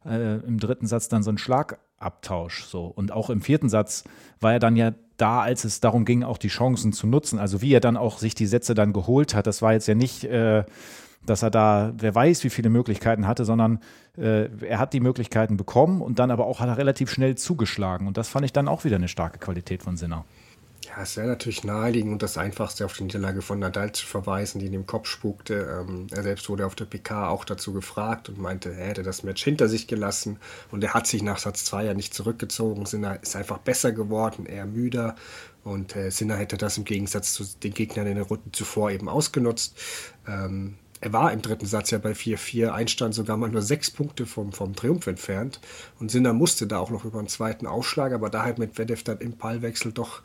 äh, 0.04 0.36
im 0.40 0.58
dritten 0.58 0.86
Satz 0.86 1.08
dann 1.08 1.22
so 1.22 1.30
einen 1.30 1.38
Schlagabtausch. 1.38 2.64
So. 2.64 2.86
Und 2.86 3.12
auch 3.12 3.30
im 3.30 3.40
vierten 3.40 3.68
Satz 3.68 4.04
war 4.40 4.52
er 4.52 4.58
dann 4.58 4.76
ja 4.76 4.92
da, 5.16 5.40
als 5.40 5.64
es 5.64 5.80
darum 5.80 6.04
ging, 6.04 6.22
auch 6.24 6.38
die 6.38 6.48
Chancen 6.48 6.92
zu 6.92 7.06
nutzen. 7.06 7.38
Also 7.38 7.62
wie 7.62 7.72
er 7.72 7.80
dann 7.80 7.96
auch 7.96 8.18
sich 8.18 8.34
die 8.34 8.46
Sätze 8.46 8.74
dann 8.74 8.92
geholt 8.92 9.34
hat, 9.34 9.46
das 9.46 9.62
war 9.62 9.72
jetzt 9.72 9.88
ja 9.88 9.94
nicht. 9.94 10.24
Äh, 10.24 10.64
dass 11.26 11.42
er 11.42 11.50
da, 11.50 11.92
wer 11.96 12.14
weiß, 12.14 12.44
wie 12.44 12.50
viele 12.50 12.70
Möglichkeiten 12.70 13.26
hatte, 13.26 13.44
sondern 13.44 13.80
äh, 14.16 14.48
er 14.64 14.78
hat 14.78 14.92
die 14.92 15.00
Möglichkeiten 15.00 15.56
bekommen 15.56 16.00
und 16.00 16.18
dann 16.18 16.30
aber 16.30 16.46
auch 16.46 16.60
hat 16.60 16.68
er 16.68 16.78
relativ 16.78 17.10
schnell 17.10 17.36
zugeschlagen. 17.36 18.06
Und 18.06 18.16
das 18.16 18.28
fand 18.28 18.44
ich 18.44 18.52
dann 18.52 18.68
auch 18.68 18.84
wieder 18.84 18.96
eine 18.96 19.08
starke 19.08 19.38
Qualität 19.38 19.82
von 19.82 19.96
Sinner. 19.96 20.24
Ja, 20.86 21.02
es 21.02 21.16
wäre 21.16 21.26
natürlich 21.26 21.64
naheliegend 21.64 22.12
und 22.12 22.22
das 22.22 22.38
Einfachste 22.38 22.84
auf 22.84 22.92
die 22.92 23.02
Niederlage 23.02 23.42
von 23.42 23.58
Nadal 23.58 23.90
zu 23.92 24.06
verweisen, 24.06 24.60
die 24.60 24.66
in 24.66 24.72
dem 24.72 24.86
Kopf 24.86 25.08
spukte. 25.08 25.84
Ähm, 25.88 26.06
er 26.12 26.22
selbst 26.22 26.48
wurde 26.48 26.64
auf 26.64 26.76
der 26.76 26.84
PK 26.84 27.28
auch 27.28 27.44
dazu 27.44 27.72
gefragt 27.72 28.28
und 28.28 28.38
meinte, 28.38 28.72
er 28.72 28.88
hätte 28.88 29.02
das 29.02 29.24
Match 29.24 29.42
hinter 29.42 29.68
sich 29.68 29.88
gelassen 29.88 30.38
und 30.70 30.84
er 30.84 30.94
hat 30.94 31.08
sich 31.08 31.22
nach 31.22 31.38
Satz 31.38 31.64
2 31.64 31.86
ja 31.86 31.94
nicht 31.94 32.14
zurückgezogen. 32.14 32.86
Sinner 32.86 33.20
ist 33.20 33.34
einfach 33.34 33.58
besser 33.58 33.90
geworden, 33.90 34.46
eher 34.46 34.66
müder 34.66 35.16
und 35.64 35.96
äh, 35.96 36.10
Sinner 36.10 36.36
hätte 36.36 36.56
das 36.56 36.78
im 36.78 36.84
Gegensatz 36.84 37.32
zu 37.32 37.44
den 37.64 37.74
Gegnern 37.74 38.06
in 38.06 38.14
den 38.14 38.24
Runden 38.24 38.52
zuvor 38.52 38.92
eben 38.92 39.08
ausgenutzt. 39.08 39.76
Ähm, 40.28 40.76
er 41.00 41.12
war 41.12 41.32
im 41.32 41.42
dritten 41.42 41.66
Satz 41.66 41.90
ja 41.90 41.98
bei 41.98 42.12
4-4, 42.12 42.70
Einstand 42.70 43.14
sogar 43.14 43.36
mal 43.36 43.50
nur 43.50 43.62
sechs 43.62 43.90
Punkte 43.90 44.26
vom, 44.26 44.52
vom 44.52 44.74
Triumph 44.74 45.06
entfernt. 45.06 45.60
Und 46.00 46.10
Sinner 46.10 46.32
musste 46.32 46.66
da 46.66 46.78
auch 46.78 46.90
noch 46.90 47.04
über 47.04 47.18
einen 47.18 47.28
zweiten 47.28 47.66
Aufschlag, 47.66 48.12
aber 48.12 48.30
da 48.30 48.44
hat 48.44 48.58
Medvedev 48.58 49.02
dann 49.02 49.18
im 49.18 49.36
Ballwechsel 49.36 49.92
doch 49.92 50.22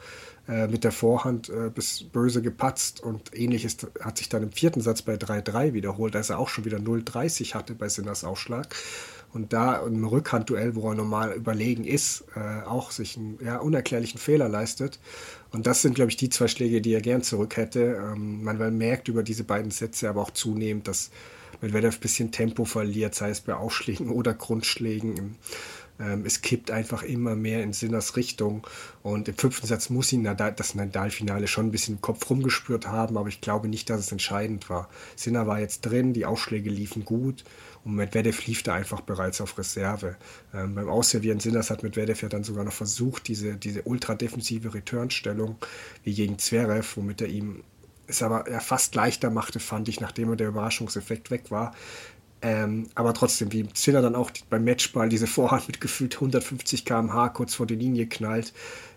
äh, 0.48 0.68
mit 0.68 0.84
der 0.84 0.92
Vorhand 0.92 1.50
äh, 1.50 1.70
bis 1.74 2.04
böse 2.04 2.42
gepatzt. 2.42 3.02
Und 3.02 3.38
ähnliches 3.38 3.78
hat 4.02 4.18
sich 4.18 4.30
dann 4.30 4.44
im 4.44 4.52
vierten 4.52 4.82
Satz 4.82 5.02
bei 5.02 5.16
3-3 5.16 5.74
wiederholt, 5.74 6.16
als 6.16 6.30
er 6.30 6.40
auch 6.40 6.50
schon 6.50 6.66
wieder 6.66 6.78
0-30 6.78 7.54
hatte 7.54 7.76
bei 7.76 7.90
Sinners 7.90 8.24
Aufschlag 8.24 8.74
und 9.34 9.54
da 9.54 9.86
im 9.86 10.06
Rückhandduell, 10.06 10.76
wo 10.76 10.90
er 10.90 10.96
normal 10.96 11.34
überlegen 11.34 11.84
ist, 11.84 12.26
äh, 12.36 12.66
auch 12.66 12.92
sich 12.92 13.18
einen 13.18 13.40
ja, 13.44 13.58
unerklärlichen 13.58 14.20
Fehler 14.20 14.50
leistet. 14.50 15.00
Und 15.52 15.68
das 15.68 15.82
sind, 15.82 15.96
glaube 15.96 16.12
ich, 16.12 16.18
die 16.18 16.30
zwei 16.30 16.48
Schläge, 16.48 16.82
die 16.82 16.94
er 16.94 17.02
gern 17.02 17.24
zurück 17.24 17.58
hätte. 17.58 18.02
Ähm, 18.02 18.44
man 18.44 18.78
merkt 18.78 19.08
über 19.08 19.24
diese 19.24 19.44
beiden 19.44 19.72
Sätze 19.72 20.10
aber 20.10 20.22
auch 20.22 20.32
zunehmend, 20.32 20.88
dass 20.88 21.12
Medvedev 21.62 21.98
ein 21.98 22.02
bisschen 22.02 22.32
Tempo 22.32 22.66
verliert, 22.66 23.16
sei 23.16 23.30
es 23.30 23.42
bei 23.42 23.54
Aufschlägen 23.54 24.10
oder 24.10 24.34
Grundschlägen. 24.34 25.36
Ähm, 26.02 26.26
es 26.26 26.42
kippt 26.42 26.72
einfach 26.72 27.04
immer 27.04 27.36
mehr 27.36 27.64
in 27.64 27.74
Sinners 27.74 28.16
Richtung. 28.16 28.66
Und 29.04 29.28
im 29.28 29.36
fünften 29.36 29.68
Satz 29.68 29.90
muss 29.90 30.12
ihn 30.12 30.24
das 30.24 30.76
Nadal-Finale 30.76 31.48
schon 31.48 31.68
ein 31.68 31.72
bisschen 31.72 31.96
im 31.96 32.02
Kopf 32.02 32.30
rumgespürt 32.30 32.88
haben, 32.88 33.18
aber 33.18 33.30
ich 33.30 33.42
glaube 33.42 33.68
nicht, 33.68 33.90
dass 33.90 34.00
es 34.00 34.12
entscheidend 34.12 34.70
war. 34.70 34.90
Sinner 35.16 35.48
war 35.48 35.60
jetzt 35.60 35.82
drin, 35.82 36.14
die 36.14 36.26
Aufschläge 36.26 36.70
liefen 36.70 37.06
gut. 37.06 37.44
Und 37.84 37.96
Medvedev 37.96 38.46
lief 38.46 38.62
da 38.64 38.76
einfach 38.76 39.02
bereits 39.02 39.42
auf 39.42 39.58
Reserve. 39.58 40.16
Ähm, 40.54 40.76
beim 40.76 40.90
Ausservieren 40.90 41.40
Sinners 41.40 41.72
hat 41.72 41.84
Medvedev 41.84 42.22
ja 42.22 42.30
dann 42.30 42.44
sogar 42.44 42.64
noch 42.64 42.74
versucht, 42.74 43.28
diese, 43.28 43.56
diese 43.56 43.84
ultradefensive 43.84 44.74
Returnstellung 44.74 45.56
wie 46.04 46.14
gegen 46.14 46.38
Zverev, 46.38 46.96
womit 46.96 47.22
er 47.22 47.28
ihm 47.28 47.64
es 48.12 48.22
aber 48.22 48.46
fast 48.60 48.94
leichter 48.94 49.30
machte, 49.30 49.60
fand 49.60 49.88
ich, 49.88 50.00
nachdem 50.00 50.36
der 50.38 50.50
Überraschungseffekt 50.50 51.32
weg 51.32 51.50
war. 51.50 51.74
Ähm, 52.42 52.88
aber 52.96 53.14
trotzdem, 53.14 53.52
wie 53.52 53.68
Zinner 53.74 54.02
dann 54.02 54.16
auch 54.16 54.32
beim 54.50 54.64
Matchball 54.64 55.10
diese 55.10 55.28
Vorhand 55.28 55.68
mit 55.68 55.80
gefühlt 55.80 56.16
150 56.16 56.86
km/h 56.86 57.30
kurz 57.30 57.54
vor 57.54 57.68
die 57.68 57.76
Linie 57.76 58.08
knallt, 58.08 58.54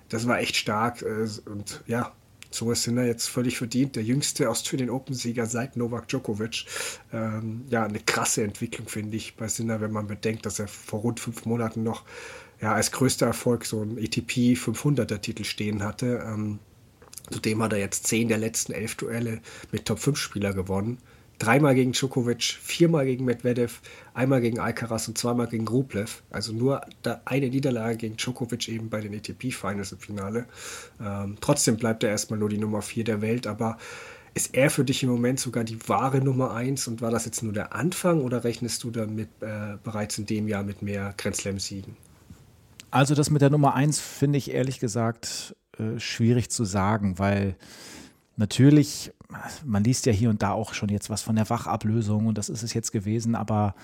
das 0.09 0.27
war 0.27 0.39
echt 0.39 0.57
stark. 0.57 1.03
Äh, 1.03 1.29
und 1.47 1.83
ja, 1.87 2.13
so 2.51 2.71
ist 2.71 2.85
Sinner 2.85 3.05
jetzt 3.05 3.29
völlig 3.29 3.59
verdient. 3.59 3.97
Der 3.97 4.03
jüngste 4.03 4.49
Australian 4.49 4.91
Open-Sieger 4.91 5.47
seit 5.47 5.77
Novak 5.77 6.09
Djokovic. 6.09 6.65
Ähm, 7.13 7.65
ja, 7.69 7.85
eine 7.85 8.01
krasse 8.01 8.45
Entwicklung, 8.45 8.89
finde 8.89 9.17
ich, 9.17 9.37
bei 9.37 9.49
Sinner, 9.49 9.81
wenn 9.81 9.93
man 9.93 10.07
bedenkt, 10.07 10.47
dass 10.47 10.59
er 10.59 10.69
vor 10.69 11.01
rund 11.01 11.21
fünf 11.21 11.45
Monaten 11.45 11.83
noch 11.83 12.05
ja, 12.61 12.73
als 12.73 12.93
größter 12.93 13.27
Erfolg 13.27 13.67
so 13.67 13.83
ein 13.83 13.99
ATP 13.99 14.55
500er-Titel 14.55 15.45
stehen 15.45 15.83
hatte. 15.83 16.25
Ähm, 16.27 16.61
zudem 17.31 17.63
hat 17.63 17.73
er 17.73 17.81
jetzt 17.81 18.07
zehn 18.07 18.29
der 18.29 18.39
letzten 18.39 18.73
elf 18.73 18.95
Duelle 18.95 19.41
mit 19.73 19.85
Top-5-Spieler 19.87 20.55
gewonnen 20.55 20.99
dreimal 21.39 21.75
gegen 21.75 21.93
Djokovic, 21.93 22.43
viermal 22.43 23.07
gegen 23.07 23.25
Medvedev, 23.25 23.81
einmal 24.15 24.41
gegen 24.41 24.59
Alcaraz 24.59 25.09
und 25.09 25.19
zweimal 25.19 25.49
gegen 25.49 25.67
Rublev. 25.67 26.23
Also 26.31 26.53
nur 26.53 26.81
eine 27.25 27.49
Niederlage 27.49 27.97
gegen 27.97 28.17
Djokovic 28.17 28.69
eben 28.69 28.89
bei 28.89 29.01
den 29.01 29.15
ATP-Finals 29.15 29.93
im 29.93 29.99
Finale. 29.99 30.47
Ähm, 31.01 31.37
trotzdem 31.41 31.77
bleibt 31.77 32.03
er 32.03 32.11
erstmal 32.11 32.39
nur 32.39 32.49
die 32.49 32.59
Nummer 32.59 32.83
vier 32.83 33.05
der 33.05 33.21
Welt, 33.21 33.47
aber 33.47 33.79
ist 34.35 34.55
er 34.55 34.69
für 34.69 34.85
dich 34.85 35.03
im 35.03 35.11
Moment 35.11 35.39
sogar 35.39 35.63
die 35.63 35.79
wahre 35.89 36.19
Nummer 36.19 36.53
eins 36.53 36.89
und 36.89 37.01
war 37.01 37.11
das 37.11 37.25
jetzt 37.25 37.43
nur 37.43 37.53
der 37.53 37.73
Anfang 37.75 38.21
oder 38.21 38.43
rechnest 38.43 38.83
du 38.83 38.91
damit 38.91 39.29
äh, 39.41 39.77
bereits 39.83 40.19
in 40.19 40.27
dem 40.27 40.49
Jahr 40.49 40.65
mit 40.65 40.83
mehr 40.83 41.15
Grand 41.17 41.37
Slam-Siegen? 41.37 41.97
Also 42.91 43.15
das 43.15 43.31
mit 43.31 43.43
der 43.43 43.51
Nummer 43.51 43.75
eins 43.75 44.01
finde 44.01 44.39
ich 44.39 44.53
ehrlich 44.53 44.81
gesagt 44.81 45.55
äh, 45.79 45.99
schwierig 45.99 46.51
zu 46.51 46.65
sagen, 46.65 47.19
weil 47.19 47.57
natürlich 48.37 49.13
man 49.65 49.85
liest 49.85 50.07
ja 50.07 50.13
hier 50.13 50.31
und 50.31 50.43
da 50.43 50.53
auch 50.53 50.75
schon 50.75 50.89
jetzt 50.89 51.11
was 51.11 51.23
von 51.23 51.37
der 51.37 51.49
Wachablösung 51.51 52.27
und 52.27 52.39
das 52.39 52.49
ist 52.49 52.63
es 52.63 52.75
jetzt 52.75 52.93
gewesen, 52.93 53.35
aber 53.35 53.75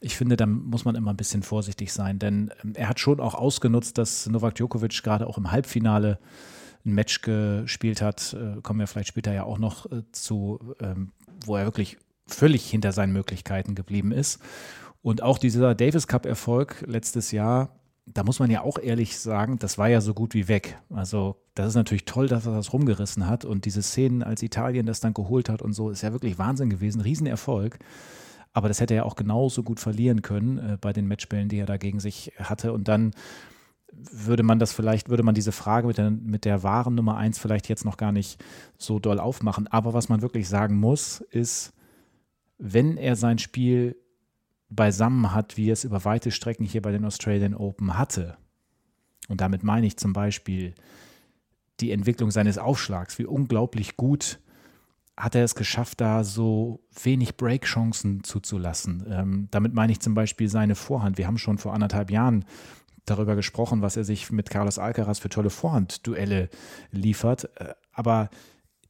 ich 0.00 0.16
finde, 0.16 0.36
da 0.36 0.46
muss 0.46 0.84
man 0.84 0.96
immer 0.96 1.12
ein 1.12 1.16
bisschen 1.16 1.42
vorsichtig 1.42 1.92
sein, 1.92 2.18
denn 2.18 2.52
ähm, 2.62 2.72
er 2.74 2.88
hat 2.88 3.00
schon 3.00 3.20
auch 3.20 3.34
ausgenutzt, 3.34 3.98
dass 3.98 4.26
Novak 4.26 4.56
Djokovic 4.56 5.02
gerade 5.02 5.26
auch 5.26 5.38
im 5.38 5.52
Halbfinale 5.52 6.18
ein 6.84 6.94
Match 6.94 7.22
gespielt 7.22 8.02
hat, 8.02 8.34
äh, 8.34 8.60
kommen 8.60 8.80
wir 8.80 8.88
vielleicht 8.88 9.08
später 9.08 9.32
ja 9.32 9.44
auch 9.44 9.58
noch 9.58 9.90
äh, 9.90 10.02
zu, 10.10 10.74
ähm, 10.80 11.12
wo 11.44 11.56
er 11.56 11.64
wirklich 11.64 11.98
völlig 12.26 12.68
hinter 12.68 12.92
seinen 12.92 13.12
Möglichkeiten 13.12 13.74
geblieben 13.74 14.10
ist. 14.10 14.40
Und 15.02 15.22
auch 15.22 15.38
dieser 15.38 15.74
Davis 15.74 16.06
Cup 16.06 16.26
Erfolg 16.26 16.84
letztes 16.86 17.30
Jahr 17.30 17.76
da 18.06 18.24
muss 18.24 18.40
man 18.40 18.50
ja 18.50 18.62
auch 18.62 18.78
ehrlich 18.78 19.18
sagen, 19.18 19.58
das 19.58 19.78
war 19.78 19.88
ja 19.88 20.00
so 20.00 20.12
gut 20.12 20.34
wie 20.34 20.48
weg. 20.48 20.78
Also, 20.90 21.36
das 21.54 21.68
ist 21.68 21.74
natürlich 21.74 22.04
toll, 22.04 22.28
dass 22.28 22.46
er 22.46 22.54
das 22.54 22.72
rumgerissen 22.72 23.28
hat. 23.28 23.44
Und 23.44 23.64
diese 23.64 23.82
Szenen, 23.82 24.22
als 24.22 24.42
Italien 24.42 24.86
das 24.86 25.00
dann 25.00 25.14
geholt 25.14 25.48
hat 25.48 25.62
und 25.62 25.72
so, 25.72 25.90
ist 25.90 26.02
ja 26.02 26.12
wirklich 26.12 26.38
Wahnsinn 26.38 26.70
gewesen. 26.70 27.00
Riesenerfolg. 27.00 27.78
Aber 28.52 28.68
das 28.68 28.80
hätte 28.80 28.94
er 28.94 29.06
auch 29.06 29.16
genauso 29.16 29.62
gut 29.62 29.80
verlieren 29.80 30.22
können 30.22 30.58
äh, 30.58 30.78
bei 30.80 30.92
den 30.92 31.06
Matchbällen, 31.06 31.48
die 31.48 31.58
er 31.58 31.66
da 31.66 31.76
gegen 31.76 32.00
sich 32.00 32.32
hatte. 32.38 32.72
Und 32.72 32.88
dann 32.88 33.12
würde 33.92 34.42
man 34.42 34.58
das 34.58 34.72
vielleicht, 34.72 35.08
würde 35.08 35.22
man 35.22 35.34
diese 35.34 35.52
Frage 35.52 35.86
mit 35.86 35.98
der, 35.98 36.10
mit 36.10 36.44
der 36.44 36.62
wahren 36.62 36.94
Nummer 36.94 37.16
eins 37.16 37.38
vielleicht 37.38 37.68
jetzt 37.68 37.84
noch 37.84 37.96
gar 37.96 38.12
nicht 38.12 38.42
so 38.78 38.98
doll 38.98 39.20
aufmachen. 39.20 39.68
Aber 39.68 39.94
was 39.94 40.08
man 40.08 40.22
wirklich 40.22 40.48
sagen 40.48 40.78
muss, 40.78 41.20
ist, 41.20 41.72
wenn 42.58 42.96
er 42.96 43.16
sein 43.16 43.38
Spiel 43.38 43.96
beisammen 44.74 45.34
hat, 45.34 45.56
wie 45.56 45.70
es 45.70 45.84
über 45.84 46.04
weite 46.04 46.30
Strecken 46.30 46.64
hier 46.64 46.82
bei 46.82 46.92
den 46.92 47.04
Australian 47.04 47.54
Open 47.54 47.98
hatte. 47.98 48.36
Und 49.28 49.40
damit 49.40 49.62
meine 49.62 49.86
ich 49.86 49.96
zum 49.96 50.12
Beispiel 50.12 50.74
die 51.80 51.92
Entwicklung 51.92 52.30
seines 52.30 52.58
Aufschlags, 52.58 53.18
wie 53.18 53.26
unglaublich 53.26 53.96
gut 53.96 54.38
hat 55.16 55.34
er 55.34 55.44
es 55.44 55.54
geschafft, 55.54 56.00
da 56.00 56.24
so 56.24 56.80
wenig 57.02 57.36
Break-Chancen 57.36 58.24
zuzulassen. 58.24 59.04
Ähm, 59.08 59.48
damit 59.50 59.74
meine 59.74 59.92
ich 59.92 60.00
zum 60.00 60.14
Beispiel 60.14 60.48
seine 60.48 60.74
Vorhand. 60.74 61.18
Wir 61.18 61.26
haben 61.26 61.38
schon 61.38 61.58
vor 61.58 61.74
anderthalb 61.74 62.10
Jahren 62.10 62.46
darüber 63.04 63.36
gesprochen, 63.36 63.82
was 63.82 63.96
er 63.96 64.04
sich 64.04 64.30
mit 64.30 64.48
Carlos 64.48 64.78
Alcaraz 64.78 65.18
für 65.18 65.28
tolle 65.28 65.50
Vorhand-Duelle 65.50 66.48
liefert. 66.90 67.50
Äh, 67.56 67.74
aber 67.92 68.30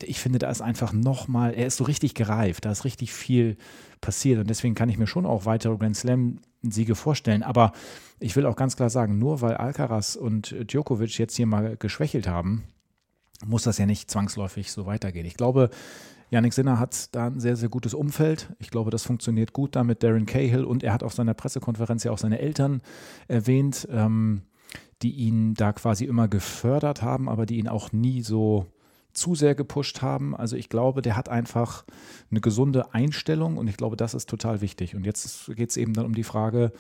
ich 0.03 0.21
finde, 0.21 0.39
da 0.39 0.51
ist 0.51 0.61
einfach 0.61 0.93
nochmal, 0.93 1.55
er 1.55 1.67
ist 1.67 1.77
so 1.77 1.85
richtig 1.85 2.15
gereift, 2.15 2.65
da 2.65 2.71
ist 2.71 2.85
richtig 2.85 3.13
viel 3.13 3.57
passiert 4.01 4.41
und 4.41 4.51
deswegen 4.51 4.75
kann 4.75 4.89
ich 4.89 4.99
mir 4.99 5.07
schon 5.07 5.27
auch 5.27 5.47
weitere 5.47 5.77
Grand 5.77 5.97
Slam-Siege 5.97 6.95
vorstellen. 6.95 7.43
Aber 7.43 7.73
ich 8.21 8.37
will 8.37 8.47
auch 8.47 8.57
ganz 8.57 8.77
klar 8.77 8.91
sagen, 8.91 9.19
nur 9.19 9.41
weil 9.41 9.55
Alcaraz 9.55 10.17
und 10.17 10.55
Djokovic 10.71 11.19
jetzt 11.19 11.37
hier 11.37 11.47
mal 11.47 11.77
geschwächelt 11.77 12.29
haben, 12.29 12.65
muss 13.45 13.65
das 13.65 13.79
ja 13.79 13.87
nicht 13.87 14.11
zwangsläufig 14.11 14.71
so 14.71 14.87
weitergehen. 14.87 15.27
Ich 15.27 15.35
glaube, 15.35 15.71
Yannick 16.31 16.55
Sinner 16.55 16.79
hat 16.79 17.15
da 17.15 17.27
ein 17.27 17.41
sehr, 17.41 17.57
sehr 17.57 17.69
gutes 17.69 17.93
Umfeld. 17.93 18.49
Ich 18.59 18.71
glaube, 18.71 18.91
das 18.91 19.03
funktioniert 19.03 19.53
gut 19.53 19.77
da 19.77 19.85
mit 19.85 20.03
Darren 20.03 20.25
Cahill 20.27 20.65
und 20.65 20.83
er 20.83 20.95
hat 20.95 21.03
auf 21.03 21.13
seiner 21.13 21.35
Pressekonferenz 21.35 22.05
ja 22.05 22.13
auch 22.13 22.19
seine 22.19 22.39
Eltern 22.39 22.81
erwähnt, 23.29 23.87
ähm, 23.91 24.43
die 25.03 25.13
ihn 25.13 25.55
da 25.55 25.73
quasi 25.73 26.05
immer 26.05 26.29
gefördert 26.29 27.03
haben, 27.03 27.29
aber 27.29 27.45
die 27.45 27.59
ihn 27.59 27.69
auch 27.69 27.93
nie 27.93 28.23
so 28.23 28.67
zu 29.13 29.35
sehr 29.35 29.55
gepusht 29.55 30.03
haben. 30.03 30.37
Also 30.37 30.57
ich 30.57 30.69
glaube, 30.69 31.03
der 31.03 31.17
hat 31.17 31.29
einfach 31.29 31.85
eine 32.31 32.41
gesunde 32.41 32.95
Einstellung 32.95 33.59
und 33.59 33.69
ich 33.69 33.77
glaube, 33.77 33.97
das 33.97 34.15
ist 34.15 34.29
total 34.29 34.61
wichtig. 34.61 34.95
Und 34.95 35.05
jetzt 35.05 35.55
geht 35.55 35.71
es 35.71 35.77
eben 35.77 35.95
dann 35.95 36.07
um 36.07 36.15
die 36.15 36.25
Frage, 36.25 36.73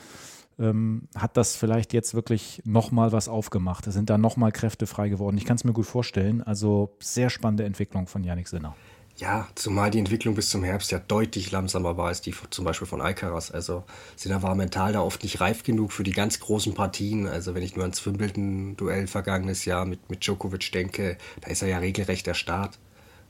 ähm, 0.58 1.08
hat 1.14 1.36
das 1.36 1.56
vielleicht 1.56 1.92
jetzt 1.92 2.14
wirklich 2.14 2.62
nochmal 2.64 3.12
was 3.12 3.28
aufgemacht? 3.28 3.84
Sind 3.84 4.10
da 4.10 4.18
nochmal 4.18 4.52
Kräfte 4.52 4.86
frei 4.86 5.08
geworden? 5.08 5.36
Ich 5.36 5.44
kann 5.44 5.56
es 5.56 5.64
mir 5.64 5.72
gut 5.72 5.86
vorstellen. 5.86 6.42
Also 6.42 6.96
sehr 7.00 7.30
spannende 7.30 7.64
Entwicklung 7.64 8.06
von 8.06 8.24
Yannick 8.24 8.48
Sinner. 8.48 8.76
Ja, 9.16 9.46
zumal 9.54 9.90
die 9.90 9.98
Entwicklung 9.98 10.34
bis 10.34 10.48
zum 10.50 10.64
Herbst 10.64 10.90
ja 10.90 10.98
deutlich 10.98 11.50
langsamer 11.52 11.96
war 11.96 12.06
als 12.08 12.22
die 12.22 12.34
zum 12.50 12.64
Beispiel 12.64 12.86
von 12.88 13.00
Alcaraz. 13.00 13.50
Also 13.50 13.84
Sinner 14.16 14.42
war 14.42 14.54
mental 14.54 14.92
da 14.94 15.00
oft 15.00 15.22
nicht 15.22 15.40
reif 15.40 15.62
genug 15.62 15.92
für 15.92 16.02
die 16.02 16.12
ganz 16.12 16.40
großen 16.40 16.74
Partien. 16.74 17.28
Also 17.28 17.54
wenn 17.54 17.62
ich 17.62 17.76
nur 17.76 17.84
ans 17.84 18.04
Wimbledon-Duell 18.04 19.06
vergangenes 19.06 19.64
Jahr 19.64 19.84
mit, 19.84 20.08
mit 20.10 20.24
Djokovic 20.26 20.72
denke, 20.72 21.18
da 21.42 21.50
ist 21.50 21.62
er 21.62 21.68
ja 21.68 21.78
regelrecht 21.78 22.26
der 22.26 22.34
Start. 22.34 22.78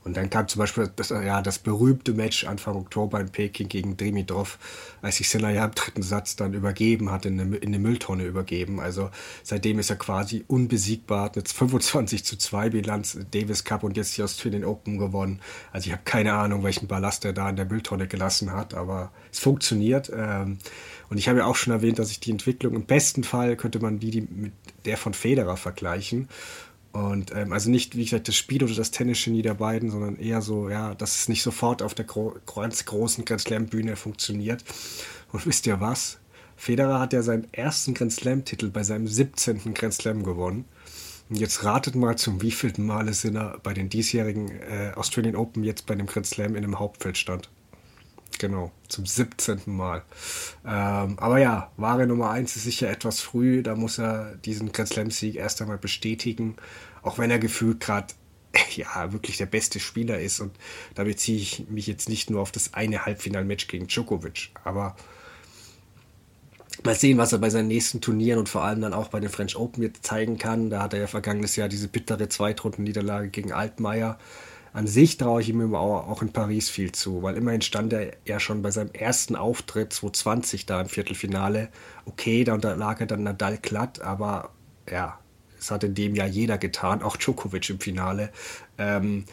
Und 0.03 0.17
dann 0.17 0.29
kam 0.29 0.47
zum 0.47 0.59
Beispiel 0.59 0.89
das, 0.95 1.09
ja, 1.09 1.41
das 1.41 1.59
berühmte 1.59 2.13
Match 2.13 2.45
Anfang 2.45 2.75
Oktober 2.75 3.19
in 3.19 3.29
Peking 3.29 3.69
gegen 3.69 3.95
Dimitrov, 3.95 4.59
als 5.01 5.17
sich 5.17 5.29
Sinner 5.29 5.49
ja 5.49 5.65
im 5.65 5.71
dritten 5.71 6.03
Satz 6.03 6.35
dann 6.35 6.53
übergeben 6.53 7.11
hat, 7.11 7.25
in 7.25 7.39
eine, 7.39 7.55
in 7.57 7.69
eine 7.69 7.79
Mülltonne 7.79 8.25
übergeben. 8.25 8.79
Also 8.79 9.09
seitdem 9.43 9.79
ist 9.79 9.89
er 9.89 9.95
quasi 9.95 10.43
unbesiegbar, 10.47 11.25
hat 11.25 11.35
jetzt 11.35 11.53
25 11.57 12.25
zu 12.25 12.37
2 12.37 12.69
Bilanz 12.69 13.17
Davis 13.31 13.63
Cup 13.63 13.83
und 13.83 13.95
jetzt 13.95 14.17
die 14.17 14.23
Australian 14.23 14.65
Open 14.65 14.97
gewonnen. 14.97 15.39
Also 15.71 15.87
ich 15.87 15.93
habe 15.93 16.03
keine 16.03 16.33
Ahnung, 16.33 16.63
welchen 16.63 16.87
Ballast 16.87 17.23
er 17.25 17.33
da 17.33 17.49
in 17.49 17.55
der 17.55 17.65
Mülltonne 17.65 18.07
gelassen 18.07 18.51
hat, 18.51 18.73
aber 18.73 19.11
es 19.31 19.39
funktioniert. 19.39 20.11
Ähm, 20.13 20.57
und 21.09 21.17
ich 21.17 21.29
habe 21.29 21.39
ja 21.39 21.45
auch 21.45 21.55
schon 21.55 21.71
erwähnt, 21.71 21.99
dass 21.99 22.11
ich 22.11 22.19
die 22.19 22.31
Entwicklung 22.31 22.73
im 22.75 22.85
besten 22.85 23.23
Fall 23.23 23.55
könnte 23.55 23.79
man 23.79 23.99
die, 23.99 24.11
die 24.11 24.21
mit 24.21 24.53
der 24.85 24.97
von 24.97 25.13
Federer 25.13 25.57
vergleichen. 25.57 26.27
Und 26.93 27.33
ähm, 27.35 27.51
also 27.51 27.71
nicht, 27.71 27.97
wie 27.97 28.03
gesagt, 28.03 28.27
das 28.27 28.35
Spiel 28.35 28.63
oder 28.63 28.75
das 28.75 28.91
Tennisgenie 28.91 29.41
der 29.41 29.55
beiden, 29.55 29.89
sondern 29.89 30.15
eher 30.17 30.41
so, 30.43 30.69
ja, 30.69 30.93
dass 30.93 31.15
es 31.15 31.27
nicht 31.27 31.41
sofort 31.41 31.81
auf 31.81 31.95
der 31.95 32.05
gro 32.05 32.35
ganz 32.45 32.85
großen 32.85 33.25
Grand 33.25 33.41
Slam-Bühne 33.41 33.95
funktioniert. 33.95 34.63
Und 35.31 35.45
wisst 35.47 35.65
ihr 35.65 35.81
was? 35.81 36.19
Federer 36.55 36.99
hat 36.99 37.11
ja 37.13 37.23
seinen 37.23 37.51
ersten 37.51 37.95
Grand 37.95 38.13
Slam-Titel 38.13 38.69
bei 38.69 38.83
seinem 38.83 39.07
17. 39.07 39.73
Grand 39.73 39.95
Slam 39.95 40.23
gewonnen. 40.23 40.65
Und 41.29 41.37
jetzt 41.37 41.63
ratet 41.63 41.95
mal, 41.95 42.15
zum 42.15 42.43
wievielten 42.43 42.85
Male 42.85 43.13
sind 43.13 43.35
er 43.35 43.59
bei 43.63 43.73
den 43.73 43.89
diesjährigen 43.89 44.51
äh, 44.61 44.91
Australian 44.95 45.35
Open 45.35 45.63
jetzt 45.63 45.87
bei 45.87 45.95
dem 45.95 46.05
Grand 46.05 46.27
Slam 46.27 46.55
in 46.55 46.63
einem 46.63 46.77
Hauptfeld 46.77 47.17
stand. 47.17 47.49
Genau, 48.39 48.71
zum 48.87 49.05
17. 49.05 49.61
Mal. 49.65 50.03
Ähm, 50.65 51.17
aber 51.17 51.39
ja, 51.39 51.71
wahre 51.77 52.07
Nummer 52.07 52.31
1 52.31 52.55
ist 52.55 52.63
sicher 52.63 52.89
etwas 52.89 53.21
früh. 53.21 53.63
Da 53.63 53.75
muss 53.75 53.99
er 53.99 54.35
diesen 54.37 54.71
Grand 54.71 54.89
Slam-Sieg 54.89 55.35
erst 55.35 55.61
einmal 55.61 55.77
bestätigen. 55.77 56.55
Auch 57.01 57.17
wenn 57.17 57.31
er 57.31 57.39
gefühlt 57.39 57.79
gerade 57.79 58.13
ja, 58.75 59.11
wirklich 59.11 59.37
der 59.37 59.45
beste 59.45 59.79
Spieler 59.79 60.19
ist. 60.19 60.39
Und 60.39 60.51
da 60.95 61.03
beziehe 61.03 61.37
ich 61.37 61.67
mich 61.69 61.87
jetzt 61.87 62.09
nicht 62.09 62.29
nur 62.29 62.41
auf 62.41 62.51
das 62.51 62.73
eine 62.73 63.05
Halbfinalmatch 63.05 63.67
gegen 63.67 63.87
Djokovic. 63.87 64.51
Aber 64.63 64.95
mal 66.83 66.95
sehen, 66.95 67.17
was 67.17 67.33
er 67.33 67.39
bei 67.39 67.49
seinen 67.49 67.67
nächsten 67.67 68.01
Turnieren 68.01 68.39
und 68.39 68.49
vor 68.49 68.63
allem 68.63 68.81
dann 68.81 68.93
auch 68.93 69.09
bei 69.09 69.19
den 69.19 69.29
French 69.29 69.55
Open 69.55 69.83
jetzt 69.83 70.05
zeigen 70.05 70.37
kann. 70.37 70.69
Da 70.69 70.81
hat 70.81 70.93
er 70.93 71.01
ja 71.01 71.07
vergangenes 71.07 71.55
Jahr 71.55 71.69
diese 71.69 71.87
bittere 71.87 72.29
Zweitrunden-Niederlage 72.29 73.29
gegen 73.29 73.51
Altmaier 73.51 74.17
an 74.73 74.87
sich 74.87 75.17
traue 75.17 75.41
ich 75.41 75.49
ihm 75.49 75.75
auch 75.75 76.21
in 76.23 76.33
Paris 76.33 76.69
viel 76.69 76.91
zu, 76.91 77.21
weil 77.21 77.37
immerhin 77.37 77.61
stand 77.61 77.93
er 77.93 78.13
ja 78.25 78.39
schon 78.39 78.63
bei 78.63 78.71
seinem 78.71 78.91
ersten 78.91 79.35
Auftritt 79.35 79.93
2020 79.93 80.65
da 80.65 80.81
im 80.81 80.89
Viertelfinale. 80.89 81.69
Okay, 82.05 82.43
da 82.43 82.55
lag 82.55 82.99
er 82.99 83.05
dann 83.05 83.23
Nadal 83.23 83.57
glatt, 83.57 84.01
aber 84.01 84.49
ja, 84.89 85.19
es 85.59 85.69
hat 85.69 85.83
in 85.83 85.93
dem 85.93 86.15
Jahr 86.15 86.27
jeder 86.27 86.57
getan, 86.57 87.03
auch 87.03 87.17
Djokovic 87.17 87.69
im 87.69 87.79
Finale. 87.79 88.31
Ähm, 88.79 89.25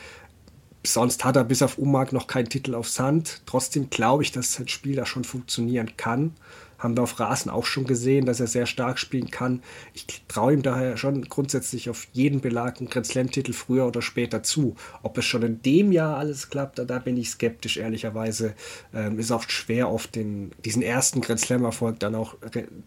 sonst 0.84 1.24
hat 1.24 1.36
er 1.36 1.44
bis 1.44 1.62
auf 1.62 1.78
Umag 1.78 2.12
noch 2.12 2.26
keinen 2.26 2.50
Titel 2.50 2.74
auf 2.74 2.88
Sand. 2.88 3.40
Trotzdem 3.46 3.88
glaube 3.88 4.22
ich, 4.22 4.32
dass 4.32 4.52
sein 4.52 4.68
Spiel 4.68 4.96
da 4.96 5.06
schon 5.06 5.24
funktionieren 5.24 5.96
kann 5.96 6.34
haben 6.80 6.96
wir 6.96 7.02
auf 7.02 7.20
Rasen 7.20 7.50
auch 7.50 7.66
schon 7.66 7.84
gesehen, 7.84 8.26
dass 8.26 8.40
er 8.40 8.48
sehr 8.48 8.66
stark 8.66 8.98
spielen 8.98 9.30
kann. 9.30 9.62
Ich 9.94 10.06
traue 10.26 10.54
ihm 10.54 10.62
daher 10.62 10.96
schon 10.96 11.22
grundsätzlich 11.28 11.88
auf 11.88 12.08
jeden 12.12 12.40
belagten 12.40 12.88
Grand 12.88 13.06
Slam-Titel 13.06 13.52
früher 13.52 13.86
oder 13.86 14.02
später 14.02 14.42
zu. 14.42 14.74
Ob 15.02 15.16
es 15.18 15.24
schon 15.24 15.42
in 15.42 15.62
dem 15.62 15.92
Jahr 15.92 16.16
alles 16.16 16.48
klappt, 16.50 16.78
da, 16.78 16.98
bin 16.98 17.16
ich 17.16 17.30
skeptisch, 17.30 17.76
ehrlicherweise. 17.76 18.54
Ähm, 18.92 19.18
ist 19.18 19.30
auch 19.30 19.48
schwer, 19.48 19.90
oft 19.90 20.16
den, 20.16 20.52
diesen 20.64 20.82
ersten 20.82 21.20
Grand 21.20 21.40
Slam-Erfolg 21.40 22.00
dann 22.00 22.14
auch 22.14 22.34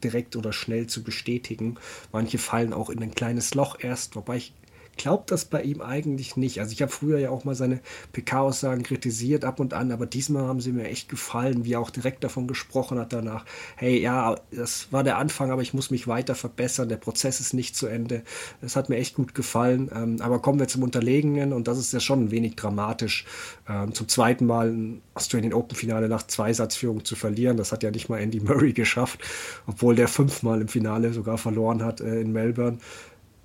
direkt 0.04 0.36
oder 0.36 0.52
schnell 0.52 0.88
zu 0.88 1.04
bestätigen. 1.04 1.76
Manche 2.12 2.38
fallen 2.38 2.74
auch 2.74 2.90
in 2.90 3.02
ein 3.02 3.16
kleines 3.16 3.54
Loch 3.54 3.78
erst, 3.80 4.16
wobei 4.16 4.38
ich 4.38 4.54
glaube 4.96 5.24
das 5.28 5.46
bei 5.46 5.62
ihm 5.64 5.82
eigentlich 5.82 6.38
nicht. 6.38 6.60
Also 6.60 6.72
ich 6.72 6.82
habe 6.82 6.92
früher 6.92 7.20
ja 7.20 7.30
auch 7.30 7.44
mal 7.44 7.56
seine 7.56 7.82
PK-Aussagen 8.12 8.84
kritisiert 8.84 9.46
ab 9.46 9.60
und 9.60 9.74
an, 9.74 9.92
aber 9.92 10.06
diesmal 10.06 10.44
haben 10.44 10.62
sie 10.62 10.72
mir 10.72 10.88
echt 10.88 11.10
gefallen, 11.10 11.66
wie 11.66 11.74
er 11.74 11.80
auch 11.80 11.90
direkt 11.90 12.24
davon 12.24 12.48
gesprochen 12.48 13.00
hat 13.00 13.14
danach. 13.14 13.46
Hey, 13.76 14.00
ja, 14.00 14.36
das 14.52 14.92
war 14.92 15.04
der 15.04 15.18
Anfang, 15.18 15.52
aber 15.52 15.62
ich 15.62 15.74
muss 15.74 15.92
mich 15.92 16.08
weiter 16.08 16.36
verbessern. 16.36 16.90
Der 16.90 16.98
Prozess 16.98 17.40
ist 17.40 17.54
nicht 17.54 17.76
zu 17.76 17.88
Ende. 17.88 18.24
Das 18.62 18.76
hat 18.76 18.90
mir 18.90 18.98
echt 18.98 19.16
gut 19.16 19.36
gefallen. 19.36 19.90
Ähm, 19.94 20.18
aber 20.22 20.40
kommen 20.40 20.60
wir 20.60 20.68
zum 20.68 20.84
Unterlegenen 20.84 21.54
und 21.54 21.68
das 21.68 21.78
ist 21.78 21.94
ja 21.94 22.00
schon 22.00 22.26
ein 22.26 22.32
wenig 22.32 22.56
dramatisch. 22.56 23.26
Ähm, 23.68 23.94
zum 23.94 24.08
zweiten 24.08 24.46
Mal 24.46 24.70
ein 24.70 25.02
Australian 25.16 25.54
Open 25.54 25.76
Finale 25.76 26.10
nach 26.10 26.24
Zweisatzführung 26.24 27.06
zu 27.06 27.16
verlieren. 27.16 27.58
Das 27.58 27.72
hat 27.72 27.84
ja 27.84 27.92
nicht 27.92 28.10
mal 28.10 28.20
Andy 28.20 28.40
Murray 28.40 28.74
geschafft, 28.74 29.22
obwohl 29.68 29.96
der 29.96 30.08
fünfmal 30.08 30.62
im 30.62 30.68
Finale 30.68 31.14
sogar 31.14 31.38
verloren 31.38 31.84
hat 31.84 32.02
äh, 32.02 32.22
in 32.22 32.32
Melbourne. 32.32 32.78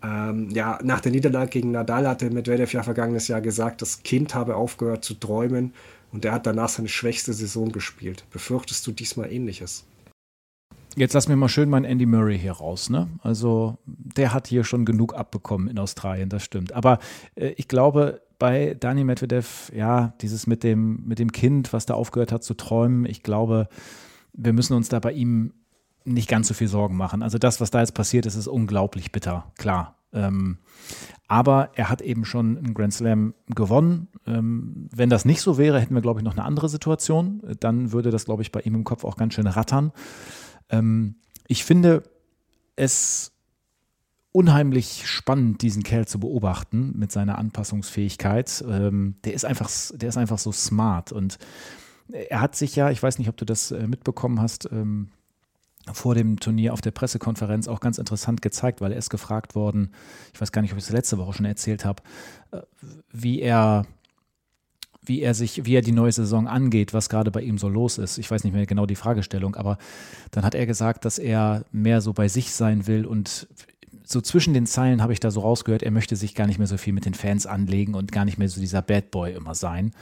Ähm, 0.03 0.51
ja, 0.51 0.79
nach 0.83 1.01
der 1.01 1.13
Niederlage 1.13 1.51
gegen 1.51 1.73
Nadal 1.73 2.07
hatte 2.07 2.31
Medvedev 2.31 2.73
ja 2.73 2.83
vergangenes 2.83 3.29
Jahr 3.29 3.41
gesagt, 3.41 3.83
das 3.83 4.03
Kind 4.03 4.35
habe 4.35 4.57
aufgehört 4.57 5.05
zu 5.05 5.15
träumen 5.15 5.73
und 6.13 6.25
er 6.25 6.33
hat 6.33 6.47
danach 6.47 6.69
seine 6.69 6.89
schwächste 6.89 7.33
Saison 7.33 7.73
gespielt. 7.73 8.25
Befürchtest 8.31 8.87
du 8.87 8.93
diesmal 8.93 9.33
ähnliches? 9.33 9.85
Jetzt 10.97 11.15
lass 11.15 11.29
mir 11.29 11.37
mal 11.37 11.49
schön 11.49 11.69
meinen 11.69 11.85
Andy 11.85 12.07
Murray 12.07 12.39
hier 12.39 12.53
raus. 12.53 12.91
Ne? 12.91 13.09
Also 13.23 13.79
der 13.87 14.33
hat 14.33 14.49
hier 14.49 14.65
schon 14.65 14.85
genug 14.85 15.15
abbekommen 15.15 15.69
in 15.69 15.79
Australien, 15.79 16.29
das 16.29 16.43
stimmt. 16.43 16.73
Aber 16.73 16.99
äh, 17.35 17.51
ich 17.57 17.69
glaube, 17.69 18.23
bei 18.39 18.75
Dani 18.75 19.05
Medvedev, 19.05 19.71
ja, 19.75 20.15
dieses 20.21 20.47
mit 20.47 20.63
dem, 20.63 21.05
mit 21.07 21.19
dem 21.19 21.33
Kind, 21.33 21.73
was 21.73 21.87
da 21.87 21.95
aufgehört 21.95 22.33
hat 22.33 22.45
zu 22.45 22.55
träumen, 22.55 23.05
ich 23.05 23.23
glaube, 23.23 23.69
wir 24.33 24.53
müssen 24.53 24.75
uns 24.75 24.89
da 24.89 25.01
bei 25.01 25.13
ihm 25.13 25.53
nicht 26.09 26.29
ganz 26.29 26.49
so 26.49 26.55
viel 26.55 26.69
Sorgen 26.69 26.97
machen. 26.97 27.23
Also 27.23 27.39
das, 27.39 27.61
was 27.61 27.71
da 27.71 27.81
jetzt 27.81 27.95
passiert 27.95 28.27
ist, 28.27 28.35
ist 28.35 28.49
unglaublich 28.49 29.13
bitter, 29.13 29.53
klar. 29.57 29.97
Ähm, 30.13 30.59
aber 31.27 31.71
er 31.75 31.91
hat 31.91 32.01
eben 32.01 32.25
schon 32.25 32.57
einen 32.57 32.75
Grand 32.75 32.95
Slam 32.95 33.35
gewonnen. 33.49 34.09
Ähm, 34.27 34.89
wenn 34.95 35.11
das 35.11 35.25
nicht 35.25 35.43
so 35.43 35.59
wäre, 35.59 35.81
hätten 35.81 35.95
wir, 35.95 36.01
glaube 36.01 36.21
ich, 36.21 36.25
noch 36.25 36.33
eine 36.33 36.45
andere 36.45 36.69
Situation. 36.69 37.43
Dann 37.61 37.93
würde 37.93 38.11
das, 38.11 38.25
glaube 38.25 38.43
ich, 38.43 38.51
bei 38.51 38.61
ihm 38.61 38.75
im 38.75 38.85
Kopf 38.85 39.05
auch 39.05 39.17
ganz 39.17 39.35
schön 39.35 39.47
rattern. 39.47 39.93
Ähm, 40.71 41.17
ich 41.47 41.65
finde 41.65 42.03
es 42.77 43.33
unheimlich 44.33 45.07
spannend, 45.07 45.63
diesen 45.63 45.83
Kerl 45.83 46.07
zu 46.07 46.21
beobachten 46.21 46.93
mit 46.97 47.13
seiner 47.13 47.39
Anpassungsfähigkeit. 47.39 48.65
Ähm, 48.69 49.17
der 49.25 49.35
ist 49.35 49.45
einfach, 49.45 49.71
der 49.95 50.09
ist 50.09 50.17
einfach 50.17 50.39
so 50.39 50.53
smart 50.53 51.13
und 51.13 51.39
er 52.11 52.41
hat 52.41 52.57
sich 52.57 52.75
ja, 52.77 52.91
ich 52.91 53.03
weiß 53.03 53.19
nicht, 53.19 53.29
ob 53.29 53.37
du 53.37 53.45
das 53.45 53.71
äh, 53.71 53.87
mitbekommen 53.87 54.41
hast, 54.41 54.69
ähm, 54.73 55.09
vor 55.95 56.15
dem 56.15 56.39
Turnier 56.41 56.73
auf 56.73 56.81
der 56.81 56.91
Pressekonferenz 56.91 57.69
auch 57.69 57.81
ganz 57.81 57.99
interessant 57.99 58.43
gezeigt, 58.43 58.81
weil 58.81 58.93
er 58.93 58.99
ist 58.99 59.11
gefragt 59.11 59.55
worden, 59.55 59.93
ich 60.35 60.41
weiß 60.41 60.53
gar 60.53 60.63
nicht, 60.63 60.73
ob 60.73 60.79
ich 60.79 60.85
es 60.85 60.91
letzte 60.91 61.19
Woche 61.19 61.35
schon 61.35 61.47
erzählt 61.47 61.85
habe, 61.85 62.03
äh, 62.53 62.61
wie 63.13 63.41
er 63.41 63.87
wie 65.09 65.23
er 65.23 65.33
sich, 65.33 65.65
wie 65.65 65.75
er 65.75 65.81
die 65.81 65.93
neue 65.93 66.13
Saison 66.13 66.47
angeht, 66.47 66.93
was 66.93 67.09
gerade 67.09 67.31
bei 67.31 67.41
ihm 67.41 67.57
so 67.57 67.69
los 67.69 67.97
ist. 67.97 68.19
Ich 68.19 68.31
weiß 68.31 68.45
nicht 68.45 68.53
mehr 68.53 68.67
genau 68.67 68.85
die 68.85 68.95
Fragestellung, 68.95 69.57
aber 69.57 69.79
dann 70.33 70.45
hat 70.45 70.55
er 70.55 70.67
gesagt, 70.67 71.07
dass 71.07 71.19
er 71.19 71.65
mehr 71.73 72.03
so 72.03 72.13
bei 72.13 72.29
sich 72.29 72.53
sein 72.53 72.87
will 72.87 73.07
und 73.07 73.49
so 74.05 74.21
zwischen 74.21 74.55
den 74.55 74.67
Zeilen 74.67 75.03
habe 75.03 75.13
ich 75.13 75.21
da 75.21 75.31
so 75.31 75.41
rausgehört, 75.41 75.83
er 75.83 75.91
möchte 75.91 76.17
sich 76.17 76.35
gar 76.35 76.47
nicht 76.47 76.59
mehr 76.59 76.67
so 76.67 76.79
viel 76.79 76.95
mit 76.95 77.05
den 77.05 77.15
Fans 77.15 77.47
anlegen 77.47 77.95
und 77.95 78.13
gar 78.13 78.25
nicht 78.25 78.39
mehr 78.39 78.49
so 78.49 78.61
dieser 78.61 78.81
Bad 78.81 79.11
Boy 79.11 79.35
immer 79.35 79.55
sein. 79.55 79.93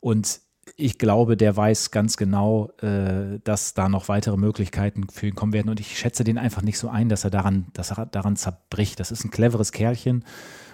Und 0.00 0.40
ich 0.76 0.98
glaube, 0.98 1.36
der 1.36 1.56
weiß 1.56 1.90
ganz 1.90 2.16
genau, 2.16 2.70
äh, 2.80 3.38
dass 3.44 3.74
da 3.74 3.88
noch 3.88 4.08
weitere 4.08 4.36
Möglichkeiten 4.36 5.08
für 5.10 5.28
ihn 5.28 5.34
kommen 5.34 5.52
werden. 5.52 5.68
Und 5.68 5.80
ich 5.80 5.98
schätze 5.98 6.24
den 6.24 6.38
einfach 6.38 6.62
nicht 6.62 6.78
so 6.78 6.88
ein, 6.88 7.08
dass 7.08 7.24
er 7.24 7.30
daran, 7.30 7.66
dass 7.72 7.90
er 7.90 8.06
daran 8.06 8.36
zerbricht. 8.36 9.00
Das 9.00 9.10
ist 9.10 9.24
ein 9.24 9.30
cleveres 9.30 9.72
Kerlchen. 9.72 10.24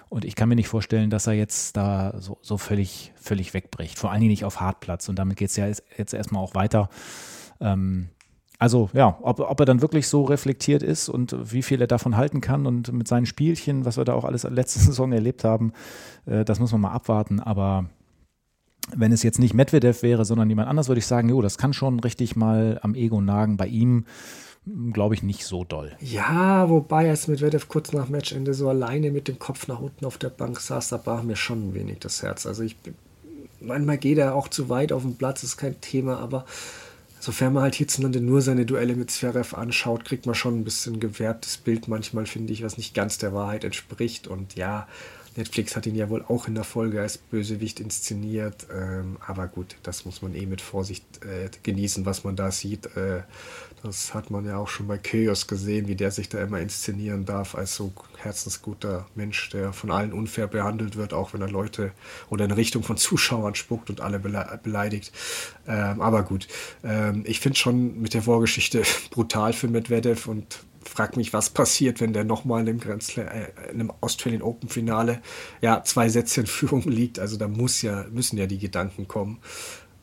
Und 0.09 0.25
ich 0.25 0.35
kann 0.35 0.49
mir 0.49 0.55
nicht 0.55 0.67
vorstellen, 0.67 1.09
dass 1.09 1.27
er 1.27 1.33
jetzt 1.33 1.75
da 1.77 2.15
so, 2.19 2.37
so 2.41 2.57
völlig, 2.57 3.11
völlig 3.15 3.53
wegbricht. 3.53 3.97
Vor 3.97 4.11
allen 4.11 4.21
Dingen 4.21 4.31
nicht 4.31 4.45
auf 4.45 4.59
Hartplatz. 4.59 5.09
Und 5.09 5.17
damit 5.17 5.37
geht 5.37 5.49
es 5.49 5.55
ja 5.55 5.67
jetzt 5.67 6.13
erstmal 6.13 6.43
auch 6.43 6.55
weiter. 6.55 6.89
Ähm, 7.59 8.09
also 8.57 8.89
ja, 8.93 9.17
ob, 9.21 9.39
ob 9.39 9.59
er 9.59 9.65
dann 9.65 9.81
wirklich 9.81 10.07
so 10.07 10.23
reflektiert 10.23 10.81
ist 10.81 11.09
und 11.09 11.35
wie 11.51 11.61
viel 11.61 11.81
er 11.81 11.87
davon 11.87 12.15
halten 12.15 12.39
kann 12.39 12.65
und 12.65 12.91
mit 12.93 13.07
seinen 13.07 13.25
Spielchen, 13.25 13.83
was 13.83 13.97
wir 13.97 14.05
da 14.05 14.13
auch 14.13 14.23
alles 14.23 14.43
letzte 14.43 14.79
Saison 14.85 15.11
erlebt 15.11 15.43
haben, 15.43 15.73
äh, 16.25 16.45
das 16.45 16.59
muss 16.59 16.71
man 16.71 16.81
mal 16.81 16.91
abwarten. 16.91 17.39
Aber 17.39 17.89
wenn 18.95 19.11
es 19.11 19.23
jetzt 19.23 19.39
nicht 19.39 19.53
Medvedev 19.53 20.03
wäre, 20.03 20.25
sondern 20.25 20.49
jemand 20.49 20.69
anders, 20.69 20.87
würde 20.87 20.99
ich 20.99 21.07
sagen, 21.07 21.29
jo, 21.29 21.41
das 21.41 21.57
kann 21.57 21.73
schon 21.73 21.99
richtig 21.99 22.35
mal 22.35 22.79
am 22.83 22.95
Ego 22.95 23.21
nagen. 23.21 23.57
Bei 23.57 23.67
ihm 23.67 24.05
glaube 24.93 25.13
ich 25.15 25.23
nicht 25.23 25.45
so 25.45 25.63
doll. 25.63 25.95
Ja, 25.99 26.69
wobei 26.69 27.07
es 27.07 27.27
Medvedev 27.27 27.67
kurz 27.67 27.93
nach 27.93 28.09
Matchende 28.09 28.53
so 28.53 28.67
alleine 28.69 29.11
mit 29.11 29.27
dem 29.27 29.37
Kopf 29.37 29.67
nach 29.67 29.79
unten 29.79 30.05
auf 30.05 30.17
der 30.17 30.29
Bank 30.29 30.59
saß, 30.59 30.89
da 30.89 30.97
brach 30.97 31.23
mir 31.23 31.35
schon 31.35 31.69
ein 31.69 31.73
wenig 31.73 31.99
das 31.99 32.23
Herz. 32.23 32.45
Also 32.45 32.63
ich 32.63 32.75
manchmal 33.61 33.97
geht 33.97 34.17
er 34.17 34.35
auch 34.35 34.47
zu 34.47 34.69
weit 34.69 34.91
auf 34.91 35.03
den 35.03 35.17
Platz, 35.17 35.43
ist 35.43 35.57
kein 35.57 35.79
Thema, 35.81 36.17
aber 36.19 36.45
sofern 37.19 37.53
man 37.53 37.63
halt 37.63 37.75
hierzulande 37.75 38.21
nur 38.21 38.41
seine 38.41 38.65
Duelle 38.65 38.95
mit 38.95 39.11
Zverev 39.11 39.55
anschaut, 39.55 40.05
kriegt 40.05 40.25
man 40.25 40.35
schon 40.35 40.59
ein 40.59 40.63
bisschen 40.63 40.99
gewährtes 40.99 41.57
Bild 41.57 41.87
manchmal, 41.87 42.25
finde 42.25 42.53
ich, 42.53 42.63
was 42.63 42.77
nicht 42.77 42.93
ganz 42.93 43.17
der 43.17 43.33
Wahrheit 43.33 43.63
entspricht. 43.63 44.27
Und 44.27 44.55
ja, 44.55 44.87
Netflix 45.35 45.75
hat 45.75 45.85
ihn 45.85 45.95
ja 45.95 46.09
wohl 46.09 46.23
auch 46.27 46.47
in 46.47 46.55
der 46.55 46.63
Folge 46.63 47.01
als 47.01 47.17
Bösewicht 47.17 47.79
inszeniert. 47.79 48.67
Ähm, 48.73 49.17
aber 49.25 49.47
gut, 49.47 49.75
das 49.83 50.05
muss 50.05 50.21
man 50.21 50.33
eh 50.33 50.45
mit 50.45 50.61
Vorsicht 50.61 51.03
äh, 51.23 51.49
genießen, 51.63 52.05
was 52.05 52.23
man 52.23 52.35
da 52.35 52.51
sieht. 52.51 52.85
Äh, 52.95 53.23
das 53.83 54.13
hat 54.13 54.31
man 54.31 54.45
ja 54.45 54.57
auch 54.57 54.67
schon 54.67 54.87
bei 54.87 54.97
Chaos 54.97 55.45
gesehen, 55.45 55.87
wie 55.87 55.95
der 55.95 56.09
sich 56.09 56.27
da 56.29 56.41
immer 56.41 56.59
inszenieren 56.59 57.25
darf 57.25 57.53
als 57.53 57.75
so 57.75 57.91
herzensguter 58.17 59.05
Mensch, 59.13 59.49
der 59.49 59.73
von 59.73 59.91
allen 59.91 60.11
unfair 60.11 60.47
behandelt 60.47 60.95
wird, 60.95 61.13
auch 61.13 61.33
wenn 61.33 61.41
er 61.41 61.49
Leute 61.49 61.91
oder 62.29 62.45
in 62.45 62.51
Richtung 62.51 62.81
von 62.81 62.97
Zuschauern 62.97 63.53
spuckt 63.53 63.89
und 63.89 64.01
alle 64.01 64.19
beleidigt. 64.19 65.11
Ähm, 65.67 66.01
aber 66.01 66.23
gut, 66.23 66.47
ähm, 66.83 67.23
ich 67.27 67.39
finde 67.39 67.59
schon 67.59 68.01
mit 68.01 68.13
der 68.13 68.23
Vorgeschichte 68.23 68.81
brutal 69.11 69.53
für 69.53 69.67
Medvedev 69.67 70.27
und 70.27 70.63
frag 70.85 71.17
mich, 71.17 71.33
was 71.33 71.49
passiert, 71.49 71.99
wenn 72.01 72.13
der 72.13 72.23
nochmal 72.23 72.67
in, 72.67 72.79
äh, 72.79 72.91
in 73.71 73.79
einem 73.79 73.91
Australian 74.01 74.41
Open 74.41 74.69
Finale 74.69 75.21
ja 75.61 75.83
zwei 75.83 76.09
Sätze 76.09 76.41
in 76.41 76.47
Führung 76.47 76.83
liegt. 76.83 77.19
Also 77.19 77.37
da 77.37 77.47
muss 77.47 77.81
ja, 77.81 78.05
müssen 78.11 78.37
ja 78.37 78.47
die 78.47 78.59
Gedanken 78.59 79.07
kommen. 79.07 79.39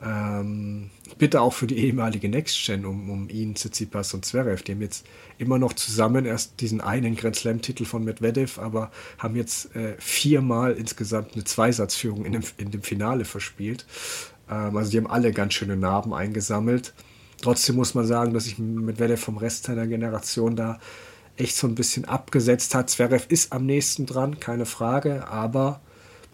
Ähm, 0.05 0.91
bitte 1.19 1.41
auch 1.41 1.53
für 1.53 1.69
die 1.69 1.79
ehemalige 1.79 2.29
Next 2.29 2.67
Gen 2.67 2.85
um, 2.85 3.09
um 3.09 3.29
ihn, 3.29 3.55
Tsitsipas 3.55 4.13
und 4.15 4.25
Zverev. 4.25 4.63
Die 4.65 4.73
haben 4.73 4.83
jetzt 4.83 5.07
immer 5.39 5.59
noch 5.59 5.75
zusammen 5.75 6.25
erst 6.25 6.61
diesen 6.61 6.81
einen 6.81 7.15
Grand 7.15 7.37
Slam-Titel 7.37 7.85
von 7.85 8.03
Medvedev, 8.03 8.59
aber 8.59 8.91
haben 9.19 9.37
jetzt 9.37 9.77
äh, 9.77 9.95
viermal 9.99 10.73
insgesamt 10.73 11.35
eine 11.35 11.45
Zweisatzführung 11.45 12.25
in 12.25 12.33
dem, 12.33 12.43
in 12.57 12.73
dem 12.73 12.83
Finale 12.83 13.25
verspielt. 13.25 13.87
Ähm, 14.51 14.77
also 14.77 14.91
die 14.91 14.97
haben 14.99 15.07
alle 15.07 15.33
ganz 15.33 15.55
schöne 15.55 15.77
Narben 15.77 16.13
eingesammelt. 16.13 16.95
Trotzdem 17.43 17.77
muss 17.77 17.95
man 17.95 18.07
sagen, 18.07 18.33
dass 18.33 18.45
sich 18.45 18.59
Medvedev 18.59 19.21
vom 19.21 19.37
Rest 19.37 19.65
seiner 19.65 19.87
Generation 19.87 20.57
da 20.57 20.79
echt 21.37 21.57
so 21.57 21.67
ein 21.67 21.75
bisschen 21.75 22.05
abgesetzt 22.07 22.75
hat. 22.75 22.89
Zverev 22.89 23.27
ist 23.29 23.53
am 23.53 23.67
nächsten 23.67 24.07
dran, 24.07 24.41
keine 24.41 24.65
Frage, 24.65 25.29
aber 25.29 25.81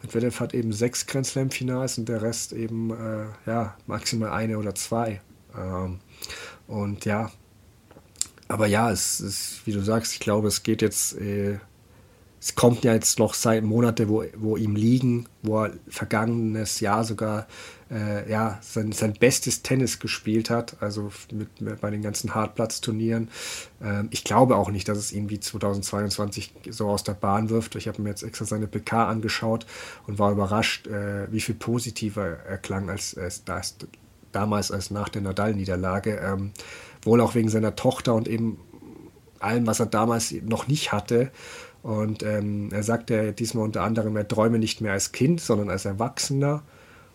Medvedev 0.02 0.38
hat 0.38 0.54
eben 0.54 0.72
sechs 0.72 1.06
Grand 1.06 1.26
Slam-Finals 1.26 1.98
und 1.98 2.08
der 2.08 2.22
Rest 2.22 2.52
eben 2.52 2.90
äh, 2.90 3.26
ja, 3.46 3.76
maximal 3.86 4.30
eine 4.30 4.58
oder 4.58 4.74
zwei. 4.74 5.20
Ähm, 5.56 5.98
und 6.66 7.04
ja, 7.04 7.30
aber 8.48 8.66
ja, 8.66 8.90
es 8.90 9.20
ist, 9.20 9.66
wie 9.66 9.72
du 9.72 9.80
sagst, 9.80 10.12
ich 10.12 10.20
glaube, 10.20 10.48
es 10.48 10.62
geht 10.62 10.82
jetzt, 10.82 11.18
äh, 11.18 11.58
es 12.40 12.54
kommt 12.54 12.84
ja 12.84 12.94
jetzt 12.94 13.18
noch 13.18 13.34
seit 13.34 13.64
Monate, 13.64 14.08
wo, 14.08 14.24
wo 14.36 14.56
ihm 14.56 14.76
liegen, 14.76 15.26
wo 15.42 15.64
er 15.64 15.72
vergangenes 15.88 16.80
Jahr 16.80 17.04
sogar 17.04 17.46
äh, 17.90 18.30
ja, 18.30 18.58
sein, 18.60 18.92
sein 18.92 19.14
bestes 19.14 19.62
Tennis 19.62 19.98
gespielt 19.98 20.50
hat, 20.50 20.76
also 20.80 21.10
mit, 21.32 21.60
mit 21.60 21.80
bei 21.80 21.90
den 21.90 22.02
ganzen 22.02 22.34
Hartplatzturnieren. 22.34 23.30
Ähm, 23.82 24.08
ich 24.10 24.24
glaube 24.24 24.56
auch 24.56 24.70
nicht, 24.70 24.88
dass 24.88 24.98
es 24.98 25.12
ihn 25.12 25.30
wie 25.30 25.40
2022 25.40 26.54
so 26.70 26.88
aus 26.88 27.04
der 27.04 27.14
Bahn 27.14 27.50
wirft. 27.50 27.76
Ich 27.76 27.88
habe 27.88 28.02
mir 28.02 28.10
jetzt 28.10 28.22
extra 28.22 28.44
seine 28.44 28.66
PK 28.66 29.08
angeschaut 29.08 29.66
und 30.06 30.18
war 30.18 30.32
überrascht, 30.32 30.86
äh, 30.86 31.30
wie 31.32 31.40
viel 31.40 31.54
positiver 31.54 32.26
er 32.26 32.58
klang 32.58 32.90
als, 32.90 33.16
als, 33.16 33.42
als 33.48 33.76
damals 34.32 34.70
als 34.70 34.90
nach 34.90 35.08
der 35.08 35.22
Nadal-Niederlage. 35.22 36.16
Ähm, 36.16 36.52
wohl 37.02 37.20
auch 37.20 37.34
wegen 37.34 37.48
seiner 37.48 37.76
Tochter 37.76 38.14
und 38.14 38.28
eben 38.28 38.58
allem, 39.40 39.66
was 39.66 39.80
er 39.80 39.86
damals 39.86 40.32
noch 40.42 40.68
nicht 40.68 40.92
hatte. 40.92 41.30
Und 41.82 42.22
ähm, 42.22 42.68
er 42.72 42.82
sagte 42.82 43.32
diesmal 43.32 43.64
unter 43.64 43.82
anderem, 43.82 44.16
er 44.16 44.26
träume 44.26 44.58
nicht 44.58 44.80
mehr 44.80 44.92
als 44.92 45.12
Kind, 45.12 45.40
sondern 45.40 45.70
als 45.70 45.84
Erwachsener 45.84 46.62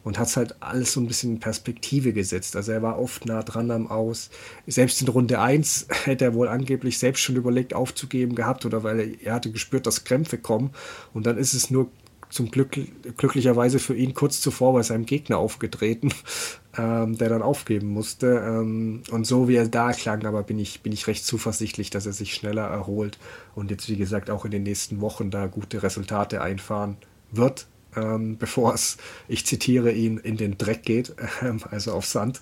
und 0.04 0.20
hat 0.20 0.28
es 0.28 0.38
halt 0.38 0.56
alles 0.62 0.94
so 0.94 1.00
ein 1.00 1.08
bisschen 1.08 1.34
in 1.34 1.40
Perspektive 1.40 2.14
gesetzt. 2.14 2.56
Also 2.56 2.72
er 2.72 2.82
war 2.82 3.00
oft 3.00 3.26
nah 3.26 3.42
dran 3.42 3.72
am 3.72 3.88
Aus. 3.88 4.30
Selbst 4.68 5.02
in 5.02 5.08
Runde 5.08 5.40
1 5.40 5.88
hätte 6.06 6.26
er 6.26 6.34
wohl 6.34 6.48
angeblich 6.48 6.98
selbst 6.98 7.22
schon 7.22 7.36
überlegt 7.36 7.74
aufzugeben 7.74 8.36
gehabt 8.36 8.66
oder 8.66 8.84
weil 8.84 9.00
er, 9.00 9.26
er 9.26 9.34
hatte 9.36 9.52
gespürt, 9.52 9.88
dass 9.88 10.04
Krämpfe 10.04 10.38
kommen 10.38 10.72
und 11.14 11.26
dann 11.26 11.38
ist 11.38 11.54
es 11.54 11.70
nur 11.70 11.90
zum 12.30 12.50
Glück 12.50 12.80
glücklicherweise 13.18 13.78
für 13.78 13.96
ihn 13.96 14.16
kurz 14.16 14.42
zuvor 14.42 14.74
bei 14.74 14.82
seinem 14.82 15.06
Gegner 15.06 15.38
aufgetreten, 15.38 16.12
ähm, 16.78 17.16
der 17.18 17.30
dann 17.30 17.44
aufgeben 17.44 17.90
musste. 17.90 18.44
Ähm, 18.44 19.04
und 19.12 19.28
so 19.28 19.48
wie 19.48 19.56
er 19.56 19.68
da 19.68 19.92
klang, 19.94 20.26
aber 20.26 20.42
bin 20.42 20.58
ich, 20.58 20.82
bin 20.82 20.92
ich 20.92 21.06
recht 21.06 21.26
zuversichtlich, 21.26 21.92
dass 21.92 22.08
er 22.08 22.14
sich 22.14 22.34
schneller 22.34 22.64
erholt 22.64 23.20
und 23.54 23.70
jetzt, 23.70 23.88
wie 23.88 23.98
gesagt, 23.98 24.32
auch 24.32 24.46
in 24.46 24.52
den 24.52 24.64
nächsten 24.64 25.00
Wochen 25.00 25.30
da 25.30 25.46
gute 25.46 25.84
Resultate 25.84 26.42
einfahren 26.42 26.98
wird 27.32 27.68
ähm, 27.96 28.38
bevor 28.38 28.74
es, 28.74 28.98
ich 29.28 29.46
zitiere 29.46 29.92
ihn, 29.92 30.18
in 30.18 30.38
den 30.38 30.58
Dreck 30.58 30.84
geht, 30.84 31.10
äh, 31.42 31.52
also 31.72 31.94
auf 31.94 32.06
Sand. 32.06 32.42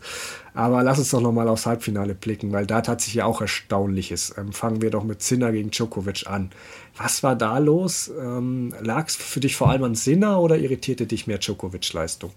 Aber 0.53 0.83
lass 0.83 0.99
uns 0.99 1.11
doch 1.11 1.21
nochmal 1.21 1.47
aufs 1.47 1.65
Halbfinale 1.65 2.15
blicken, 2.15 2.51
weil 2.51 2.65
da 2.65 2.81
tat 2.81 3.01
sich 3.01 3.13
ja 3.13 3.25
auch 3.25 3.41
Erstaunliches. 3.41 4.35
Ähm, 4.37 4.53
fangen 4.53 4.81
wir 4.81 4.89
doch 4.89 5.03
mit 5.03 5.21
Sinner 5.21 5.51
gegen 5.51 5.71
Djokovic 5.71 6.27
an. 6.27 6.51
Was 6.97 7.23
war 7.23 7.35
da 7.35 7.57
los? 7.57 8.11
Ähm, 8.19 8.73
Lag 8.81 9.07
es 9.07 9.15
für 9.15 9.39
dich 9.39 9.55
vor 9.55 9.69
allem 9.69 9.83
an 9.83 9.95
Sinner 9.95 10.41
oder 10.41 10.57
irritierte 10.57 11.07
dich 11.07 11.27
mehr 11.27 11.39
Djokovic-Leistung? 11.39 12.31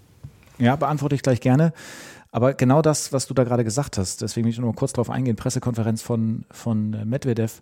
Ja, 0.57 0.75
beantworte 0.75 1.15
ich 1.15 1.21
gleich 1.21 1.41
gerne. 1.41 1.73
Aber 2.31 2.53
genau 2.53 2.81
das, 2.81 3.13
was 3.13 3.27
du 3.27 3.33
da 3.33 3.45
gerade 3.45 3.63
gesagt 3.63 3.97
hast, 3.97 4.21
deswegen 4.21 4.45
will 4.45 4.51
ich 4.51 4.59
nur 4.59 4.75
kurz 4.75 4.91
darauf 4.91 5.09
eingehen, 5.09 5.37
Pressekonferenz 5.37 6.01
von, 6.01 6.43
von 6.51 6.89
Medvedev 7.05 7.61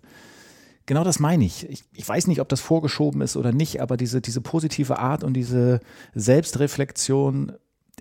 Genau 0.86 1.04
das 1.04 1.18
meine 1.18 1.44
ich. 1.44 1.68
ich. 1.68 1.84
ich. 1.94 2.08
weiß 2.08 2.26
nicht, 2.26 2.40
ob 2.40 2.48
das 2.48 2.60
vorgeschoben 2.60 3.20
ist 3.22 3.36
oder 3.36 3.52
nicht, 3.52 3.80
aber 3.80 3.96
diese, 3.96 4.20
diese 4.20 4.40
positive 4.40 4.98
Art 4.98 5.24
und 5.24 5.34
diese 5.34 5.80
Selbstreflexion, 6.14 7.52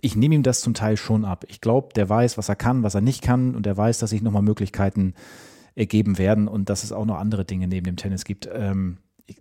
ich 0.02 0.16
nehme 0.16 0.36
ihm 0.36 0.44
das 0.44 0.62
zum 0.62 0.74
Teil 0.74 0.98
schon 0.98 1.24
ab. 1.24 1.46
Ich 1.48 1.62
glaube, 1.62 1.90
der 1.96 2.10
weiß, 2.10 2.38
was 2.38 2.50
er 2.50 2.56
kann, 2.56 2.84
was 2.84 2.96
er 2.96 3.02
nicht 3.02 3.22
kann 3.22 3.56
und 3.56 3.66
der 3.66 3.78
weiß, 3.78 4.00
dass 4.00 4.10
sich 4.10 4.22
nochmal 4.22 4.42
Möglichkeiten 4.42 5.14
ergeben 5.76 6.18
werden 6.18 6.48
und 6.48 6.70
dass 6.70 6.84
es 6.84 6.92
auch 6.92 7.06
noch 7.06 7.18
andere 7.18 7.46
Dinge 7.46 7.68
neben 7.68 7.86
dem 7.86 7.96
Tennis 7.96 8.26
gibt. 8.26 8.50
Ähm, 8.52 8.98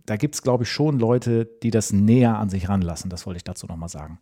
da 0.07 0.17
gibt 0.17 0.37
es, 0.37 0.43
glaube 0.43 0.65
ich, 0.65 0.71
schon 0.71 0.99
Leute, 0.99 1.49
die 1.63 1.71
das 1.71 1.93
näher 1.93 2.39
an 2.39 2.49
sich 2.49 2.69
ranlassen. 2.69 3.11
Das 3.11 3.27
wollte 3.27 3.39
ich 3.39 3.45
dazu 3.45 3.67
nochmal 3.67 3.89
sagen. 3.89 4.19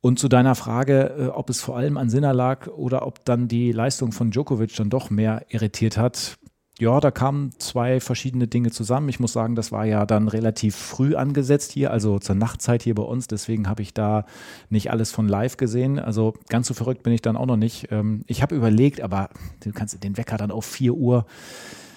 Und 0.00 0.18
zu 0.18 0.28
deiner 0.28 0.56
Frage, 0.56 1.14
äh, 1.16 1.26
ob 1.28 1.48
es 1.48 1.60
vor 1.60 1.76
allem 1.76 1.96
an 1.96 2.10
Sinner 2.10 2.34
lag 2.34 2.66
oder 2.66 3.06
ob 3.06 3.24
dann 3.24 3.46
die 3.46 3.70
Leistung 3.70 4.10
von 4.10 4.32
Djokovic 4.32 4.74
dann 4.74 4.90
doch 4.90 5.10
mehr 5.10 5.46
irritiert 5.48 5.96
hat, 5.96 6.38
ja, 6.78 7.00
da 7.00 7.10
kamen 7.10 7.52
zwei 7.58 8.00
verschiedene 8.00 8.48
Dinge 8.48 8.70
zusammen. 8.70 9.08
Ich 9.10 9.20
muss 9.20 9.32
sagen, 9.32 9.54
das 9.54 9.72
war 9.72 9.84
ja 9.84 10.06
dann 10.06 10.28
relativ 10.28 10.74
früh 10.74 11.14
angesetzt 11.14 11.72
hier, 11.72 11.90
also 11.90 12.18
zur 12.18 12.34
Nachtzeit 12.34 12.82
hier 12.82 12.94
bei 12.94 13.02
uns. 13.02 13.26
Deswegen 13.26 13.68
habe 13.68 13.82
ich 13.82 13.92
da 13.92 14.24
nicht 14.70 14.90
alles 14.90 15.12
von 15.12 15.28
live 15.28 15.58
gesehen. 15.58 15.98
Also 15.98 16.32
ganz 16.48 16.66
so 16.66 16.74
verrückt 16.74 17.02
bin 17.02 17.12
ich 17.12 17.20
dann 17.20 17.36
auch 17.36 17.46
noch 17.46 17.58
nicht. 17.58 17.88
Ähm, 17.90 18.24
ich 18.26 18.42
habe 18.42 18.56
überlegt, 18.56 19.02
aber 19.02 19.28
du 19.62 19.72
kannst 19.72 20.02
den 20.02 20.16
Wecker 20.16 20.38
dann 20.38 20.50
auf 20.50 20.64
4 20.64 20.94
Uhr. 20.94 21.26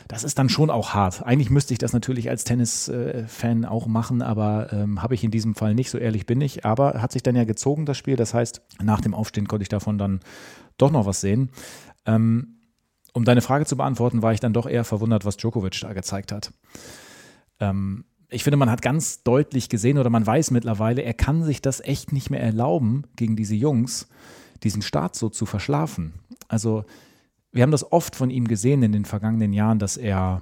Das 0.09 0.23
ist 0.23 0.37
dann 0.37 0.49
schon 0.49 0.69
auch 0.69 0.93
hart. 0.93 1.25
Eigentlich 1.25 1.49
müsste 1.49 1.73
ich 1.73 1.79
das 1.79 1.93
natürlich 1.93 2.29
als 2.29 2.43
Tennis-Fan 2.43 3.65
auch 3.65 3.87
machen, 3.87 4.21
aber 4.21 4.71
ähm, 4.71 5.01
habe 5.01 5.15
ich 5.15 5.23
in 5.23 5.31
diesem 5.31 5.55
Fall 5.55 5.73
nicht, 5.73 5.89
so 5.89 5.97
ehrlich 5.97 6.25
bin 6.25 6.41
ich. 6.41 6.65
Aber 6.65 7.01
hat 7.01 7.13
sich 7.13 7.23
dann 7.23 7.35
ja 7.35 7.45
gezogen, 7.45 7.85
das 7.85 7.97
Spiel. 7.97 8.17
Das 8.17 8.33
heißt, 8.33 8.61
nach 8.83 9.01
dem 9.01 9.13
Aufstehen 9.13 9.47
konnte 9.47 9.63
ich 9.63 9.69
davon 9.69 9.97
dann 9.97 10.19
doch 10.77 10.91
noch 10.91 11.05
was 11.05 11.21
sehen. 11.21 11.49
Ähm, 12.05 12.54
um 13.15 13.23
deine 13.23 13.41
Frage 13.41 13.65
zu 13.65 13.77
beantworten, 13.77 14.21
war 14.21 14.33
ich 14.33 14.41
dann 14.41 14.51
doch 14.51 14.67
eher 14.67 14.83
verwundert, 14.83 15.23
was 15.23 15.37
Djokovic 15.37 15.79
da 15.79 15.93
gezeigt 15.93 16.33
hat. 16.33 16.51
Ähm, 17.61 18.03
ich 18.29 18.43
finde, 18.43 18.57
man 18.57 18.69
hat 18.69 18.81
ganz 18.81 19.23
deutlich 19.23 19.69
gesehen 19.69 19.97
oder 19.97 20.09
man 20.09 20.27
weiß 20.27 20.51
mittlerweile, 20.51 21.01
er 21.01 21.13
kann 21.13 21.41
sich 21.41 21.61
das 21.61 21.79
echt 21.79 22.11
nicht 22.11 22.29
mehr 22.29 22.41
erlauben, 22.41 23.05
gegen 23.15 23.37
diese 23.37 23.55
Jungs 23.55 24.09
diesen 24.63 24.81
Start 24.81 25.15
so 25.15 25.29
zu 25.29 25.45
verschlafen. 25.45 26.13
Also, 26.49 26.83
wir 27.53 27.63
haben 27.63 27.71
das 27.71 27.89
oft 27.89 28.17
von 28.17 28.29
ihm 28.29 28.49
gesehen 28.49 28.83
in 28.83 28.91
den 28.91 29.05
vergangenen 29.05 29.53
Jahren, 29.53 29.79
dass 29.79 29.95
er 29.95 30.41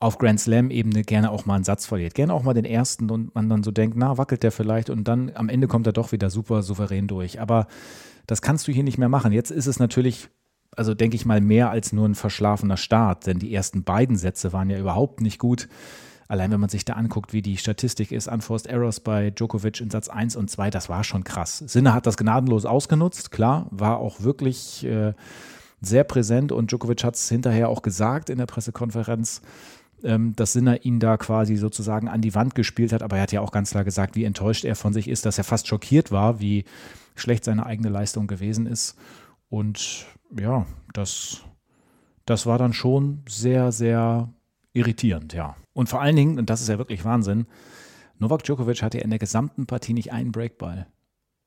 auf 0.00 0.18
Grand 0.18 0.38
Slam-Ebene 0.38 1.02
gerne 1.02 1.30
auch 1.30 1.46
mal 1.46 1.54
einen 1.54 1.64
Satz 1.64 1.86
verliert. 1.86 2.14
Gerne 2.14 2.34
auch 2.34 2.42
mal 2.42 2.52
den 2.52 2.66
ersten 2.66 3.10
und 3.10 3.34
man 3.34 3.48
dann 3.48 3.62
so 3.62 3.70
denkt, 3.70 3.96
na, 3.96 4.18
wackelt 4.18 4.42
der 4.42 4.52
vielleicht 4.52 4.90
und 4.90 5.08
dann 5.08 5.32
am 5.34 5.48
Ende 5.48 5.66
kommt 5.66 5.86
er 5.86 5.94
doch 5.94 6.12
wieder 6.12 6.28
super 6.28 6.62
souverän 6.62 7.06
durch. 7.06 7.40
Aber 7.40 7.68
das 8.26 8.42
kannst 8.42 8.68
du 8.68 8.72
hier 8.72 8.84
nicht 8.84 8.98
mehr 8.98 9.08
machen. 9.08 9.32
Jetzt 9.32 9.50
ist 9.50 9.66
es 9.66 9.78
natürlich 9.78 10.28
also 10.76 10.94
denke 10.94 11.16
ich 11.16 11.26
mal, 11.26 11.40
mehr 11.40 11.70
als 11.70 11.92
nur 11.92 12.08
ein 12.08 12.14
verschlafener 12.14 12.76
Start, 12.76 13.26
denn 13.26 13.38
die 13.38 13.54
ersten 13.54 13.84
beiden 13.84 14.16
Sätze 14.16 14.52
waren 14.52 14.70
ja 14.70 14.78
überhaupt 14.78 15.20
nicht 15.20 15.38
gut. 15.38 15.68
Allein 16.28 16.50
wenn 16.50 16.60
man 16.60 16.70
sich 16.70 16.86
da 16.86 16.94
anguckt, 16.94 17.34
wie 17.34 17.42
die 17.42 17.58
Statistik 17.58 18.10
ist, 18.10 18.26
Unforced 18.26 18.66
Errors 18.66 19.00
bei 19.00 19.30
Djokovic 19.30 19.80
in 19.80 19.90
Satz 19.90 20.08
1 20.08 20.36
und 20.36 20.48
2, 20.50 20.70
das 20.70 20.88
war 20.88 21.04
schon 21.04 21.24
krass. 21.24 21.58
Sinner 21.58 21.92
hat 21.92 22.06
das 22.06 22.16
gnadenlos 22.16 22.64
ausgenutzt, 22.64 23.30
klar, 23.30 23.66
war 23.70 23.98
auch 23.98 24.22
wirklich 24.22 24.84
äh, 24.86 25.12
sehr 25.82 26.04
präsent 26.04 26.52
und 26.52 26.70
Djokovic 26.70 27.04
hat 27.04 27.16
es 27.16 27.28
hinterher 27.28 27.68
auch 27.68 27.82
gesagt 27.82 28.30
in 28.30 28.38
der 28.38 28.46
Pressekonferenz, 28.46 29.42
ähm, 30.04 30.34
dass 30.34 30.54
Sinner 30.54 30.86
ihn 30.86 31.00
da 31.00 31.18
quasi 31.18 31.56
sozusagen 31.56 32.08
an 32.08 32.22
die 32.22 32.34
Wand 32.34 32.54
gespielt 32.54 32.94
hat, 32.94 33.02
aber 33.02 33.16
er 33.16 33.24
hat 33.24 33.32
ja 33.32 33.42
auch 33.42 33.52
ganz 33.52 33.72
klar 33.72 33.84
gesagt, 33.84 34.16
wie 34.16 34.24
enttäuscht 34.24 34.64
er 34.64 34.74
von 34.74 34.94
sich 34.94 35.08
ist, 35.08 35.26
dass 35.26 35.36
er 35.36 35.44
fast 35.44 35.68
schockiert 35.68 36.12
war, 36.12 36.40
wie 36.40 36.64
schlecht 37.14 37.44
seine 37.44 37.66
eigene 37.66 37.90
Leistung 37.90 38.26
gewesen 38.26 38.66
ist. 38.66 38.96
Und 39.52 40.06
ja, 40.34 40.64
das, 40.94 41.42
das 42.24 42.46
war 42.46 42.56
dann 42.56 42.72
schon 42.72 43.22
sehr, 43.28 43.70
sehr 43.70 44.32
irritierend, 44.72 45.34
ja. 45.34 45.56
Und 45.74 45.90
vor 45.90 46.00
allen 46.00 46.16
Dingen, 46.16 46.38
und 46.38 46.48
das 46.48 46.62
ist 46.62 46.68
ja 46.68 46.78
wirklich 46.78 47.04
Wahnsinn, 47.04 47.44
Novak 48.18 48.44
Djokovic 48.44 48.82
hatte 48.82 48.96
in 48.96 49.10
der 49.10 49.18
gesamten 49.18 49.66
Partie 49.66 49.92
nicht 49.92 50.10
einen 50.10 50.32
Breakball. 50.32 50.86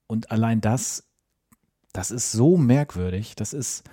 Und 0.06 0.30
allein 0.30 0.62
das, 0.62 1.10
das 1.94 2.12
ist 2.12 2.32
so 2.32 2.58
merkwürdig. 2.58 3.36
Das 3.36 3.54
ist, 3.54 3.84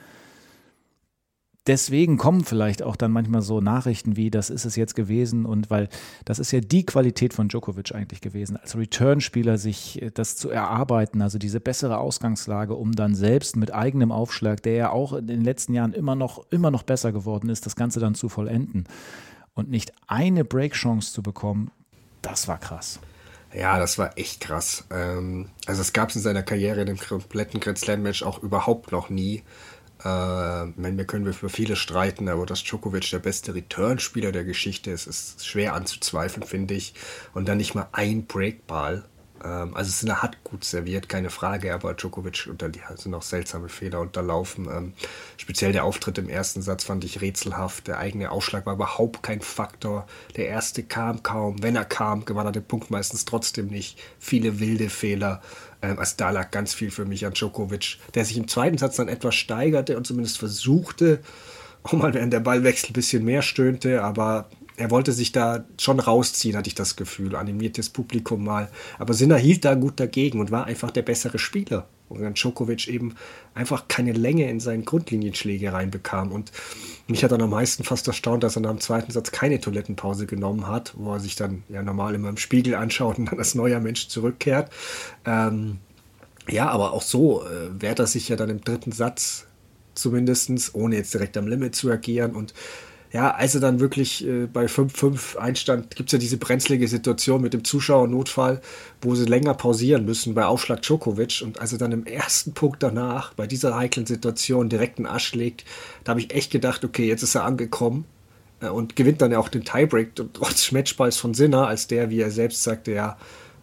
deswegen 1.67 2.19
kommen 2.19 2.45
vielleicht 2.45 2.83
auch 2.83 2.97
dann 2.97 3.13
manchmal 3.13 3.43
so 3.43 3.61
Nachrichten 3.61 4.17
wie, 4.17 4.31
das 4.31 4.51
ist 4.51 4.65
es 4.65 4.77
jetzt 4.77 4.95
gewesen 4.95 5.47
und 5.47 5.71
weil 5.71 5.89
das 6.25 6.39
ist 6.39 6.53
ja 6.53 6.61
die 6.61 6.85
Qualität 6.85 7.35
von 7.35 7.49
Djokovic 7.49 7.95
eigentlich 7.95 8.21
gewesen, 8.21 8.57
als 8.57 8.77
Return-Spieler 8.77 9.59
sich 9.59 10.01
äh, 10.03 10.11
das 10.11 10.37
zu 10.37 10.51
erarbeiten, 10.51 11.23
also 11.23 11.39
diese 11.39 11.61
bessere 11.61 11.99
Ausgangslage, 11.99 12.75
um 12.75 12.93
dann 12.93 13.15
selbst 13.15 13.57
mit 13.57 13.73
eigenem 13.73 14.13
Aufschlag, 14.13 14.63
der 14.63 14.75
ja 14.75 14.91
auch 14.91 15.13
in 15.13 15.27
den 15.27 15.43
letzten 15.43 15.75
Jahren 15.75 15.93
immer 15.93 16.15
noch, 16.15 16.45
immer 16.51 16.71
noch 16.71 16.83
besser 16.83 17.13
geworden 17.13 17.49
ist, 17.49 17.67
das 17.67 17.77
Ganze 17.77 18.01
dann 18.01 18.15
zu 18.15 18.29
vollenden 18.29 18.85
und 19.55 19.71
nicht 19.71 19.93
eine 20.07 20.45
Break-Chance 20.45 21.13
zu 21.13 21.23
bekommen, 21.23 21.71
das 22.23 22.49
war 22.49 22.59
krass. 22.59 23.01
Ja, 23.55 23.79
das 23.79 23.99
war 23.99 24.17
echt 24.17 24.41
krass. 24.41 24.85
Ähm, 24.91 25.51
also 25.67 25.83
es 25.83 25.93
gab 25.93 26.09
es 26.09 26.17
in 26.17 26.23
seiner 26.23 26.43
Karriere 26.43 26.81
in 26.81 26.87
dem 26.87 26.99
kompletten 26.99 27.61
Grand 27.61 27.79
Slam 27.79 28.03
Match 28.03 28.23
auch 28.23 28.43
überhaupt 28.43 28.93
noch 28.93 29.11
nie. 29.11 29.43
Äh, 30.05 30.07
wir 30.77 31.05
können 31.05 31.27
über 31.27 31.49
viele 31.49 31.77
streiten, 31.77 32.29
aber 32.29 32.47
dass 32.47 32.63
Djokovic 32.63 33.11
der 33.11 33.19
beste 33.19 33.55
Return-Spieler 33.55 34.33
der 34.33 34.45
Geschichte 34.45 34.91
ist, 34.91 35.07
ist 35.07 35.47
schwer 35.47 35.75
anzuzweifeln, 35.75 36.47
finde 36.47 36.75
ich. 36.75 36.95
Und 37.35 37.49
dann 37.49 37.59
nicht 37.59 37.75
mal 37.75 37.89
ein 37.93 38.27
Breakball. 38.27 39.05
Ähm, 39.45 39.77
also 39.77 39.91
Sinner 39.91 40.23
hat 40.23 40.43
gut 40.45 40.65
serviert, 40.65 41.09
keine 41.09 41.31
Frage, 41.31 41.75
aber 41.75 41.95
Djokovic 41.95 42.47
unter 42.49 42.69
die 42.69 42.81
sind 42.97 43.15
auch 43.15 43.23
seltsame 43.23 43.69
Fehler 43.69 44.01
unterlaufen. 44.01 44.67
Ähm, 44.67 44.93
speziell 45.37 45.73
der 45.73 45.85
Auftritt 45.85 46.19
im 46.19 46.29
ersten 46.29 46.63
Satz 46.63 46.85
fand 46.85 47.05
ich 47.05 47.21
rätselhaft. 47.21 47.89
Der 47.89 47.99
eigene 47.99 48.31
Ausschlag 48.31 48.67
war 48.67 48.75
überhaupt 48.75 49.23
kein 49.23 49.41
Faktor. 49.41 50.07
Der 50.37 50.49
erste 50.49 50.83
kam 50.83 51.23
kaum. 51.23 51.63
Wenn 51.63 51.77
er 51.77 51.85
kam, 51.85 52.25
gewann 52.25 52.47
er 52.47 52.53
den 52.53 52.65
Punkt 52.65 52.91
meistens 52.91 53.25
trotzdem 53.25 53.69
nicht. 53.69 53.99
Viele 54.19 54.61
wilde 54.61 54.89
Fehler. 54.89 55.43
Ähm, 55.83 55.99
also 55.99 56.15
da 56.17 56.31
lag 56.31 56.51
ganz 56.51 56.73
viel 56.73 56.91
für 56.91 57.05
mich 57.05 57.27
an 57.27 57.35
Djokovic, 57.35 57.99
der 58.15 58.25
sich 58.25 58.37
im 58.37 58.49
zweiten 58.49 58.79
Satz 58.79 58.97
dann 58.97 59.09
etwas 59.09 59.35
steigerte 59.35 59.97
und 59.97 60.07
zumindest 60.07 60.39
versuchte, 60.39 61.21
auch 61.83 61.93
mal 61.93 62.15
während 62.15 62.33
der 62.33 62.41
Ballwechsel 62.41 62.91
ein 62.91 62.95
bisschen 62.95 63.25
mehr 63.25 63.43
stöhnte, 63.43 64.03
aber 64.03 64.49
er 64.77 64.91
wollte 64.91 65.13
sich 65.13 65.33
da 65.33 65.65
schon 65.79 66.01
rausziehen, 66.01 66.57
hatte 66.57 66.69
ich 66.69 66.75
das 66.75 66.97
Gefühl, 66.97 67.37
animiertes 67.37 67.91
Publikum 67.91 68.45
mal. 68.45 68.71
Aber 68.99 69.15
Sinner 69.15 69.37
hielt 69.37 69.65
da 69.65 69.75
gut 69.75 70.01
dagegen 70.01 70.41
und 70.41 70.51
war 70.51 70.65
einfach 70.65 70.91
der 70.91 71.03
bessere 71.03 71.39
Spieler. 71.39 71.87
Dann 72.19 72.35
Djokovic 72.35 72.89
eben 72.89 73.15
einfach 73.55 73.89
keine 73.89 74.13
Länge 74.13 74.49
in 74.49 74.61
seinen 74.61 74.85
Grundlinienschläge 74.85 75.73
reinbekam. 75.73 76.33
Und 76.33 76.53
mich 77.07 77.25
hat 77.25 77.33
dann 77.33 77.43
am 77.43 77.51
meisten 77.51 77.85
fast 77.85 78.07
erstaunt, 78.09 78.43
dass 78.43 78.57
er 78.57 78.63
nach 78.63 78.71
dem 78.71 78.81
zweiten 78.81 79.13
Satz 79.13 79.31
keine 79.31 79.61
Toilettenpause 79.61 80.27
genommen 80.27 80.67
hat, 80.67 80.93
wo 80.97 81.13
er 81.13 81.21
sich 81.21 81.37
dann 81.37 81.63
ja 81.69 81.83
normal 81.83 82.15
immer 82.15 82.29
im 82.29 82.37
Spiegel 82.37 82.75
anschaut 82.75 83.19
und 83.19 83.31
dann 83.31 83.39
als 83.39 83.55
neuer 83.55 83.81
Mensch 83.81 84.09
zurückkehrt. 84.09 84.71
Ähm, 85.25 85.79
ja, 86.49 86.69
aber 86.69 86.93
auch 86.93 87.03
so 87.03 87.45
äh, 87.45 87.81
wehrt 87.81 87.99
er 87.99 88.07
sich 88.07 88.29
ja 88.29 88.37
dann 88.37 88.51
im 88.51 88.63
dritten 88.63 88.93
Satz 88.93 89.47
zumindest, 89.95 90.75
ohne 90.75 90.97
jetzt 90.97 91.15
direkt 91.15 91.37
am 91.37 91.47
Limit 91.47 91.75
zu 91.75 91.91
agieren 91.91 92.35
und 92.35 92.55
ja, 93.13 93.31
als 93.35 93.55
er 93.55 93.61
dann 93.61 93.79
wirklich 93.79 94.27
äh, 94.27 94.47
bei 94.47 94.65
5-5 94.65 95.37
einstand, 95.37 95.95
gibt 95.97 96.09
es 96.09 96.13
ja 96.13 96.19
diese 96.19 96.39
brenzlige 96.39 96.89
Situation 96.89 97.43
mit 97.43 97.53
dem 97.53 97.63
Zuschauernotfall, 97.63 98.63
wo 99.03 99.15
sie 99.15 99.27
länger 99.27 99.53
pausieren 99.53 100.07
müssen 100.07 100.35
bei 100.35 100.47
Aufschlag 100.47 100.81
Djokovic. 100.81 101.43
Und 101.45 101.61
als 101.61 101.73
er 101.73 101.79
dann 101.79 101.93
im 101.93 102.07
ersten 102.07 102.55
Punkt 102.55 102.83
danach, 102.83 103.35
bei 103.35 103.47
dieser 103.47 103.77
heiklen 103.77 104.07
Situation, 104.07 104.71
direkt 104.71 104.99
einen 104.99 105.07
Asch 105.07 105.35
legt, 105.35 105.65
da 106.05 106.11
habe 106.11 106.21
ich 106.21 106.33
echt 106.33 106.51
gedacht, 106.51 106.85
okay, 106.85 107.07
jetzt 107.07 107.23
ist 107.23 107.35
er 107.35 107.45
angekommen 107.45 108.07
äh, 108.63 108.69
und 108.69 108.97
gewinnt 108.97 109.21
dann 109.21 109.33
ja 109.33 109.39
auch 109.39 109.51
den 109.51 109.65
Tiebreak 109.65 110.13
trotz 110.33 110.73
Matchballs 110.73 111.19
von 111.19 111.35
Sinner, 111.35 111.67
als 111.67 111.89
der, 111.89 112.09
wie 112.09 112.21
er 112.21 112.31
selbst 112.31 112.63
sagte, 112.63 112.93
ja, 112.93 113.19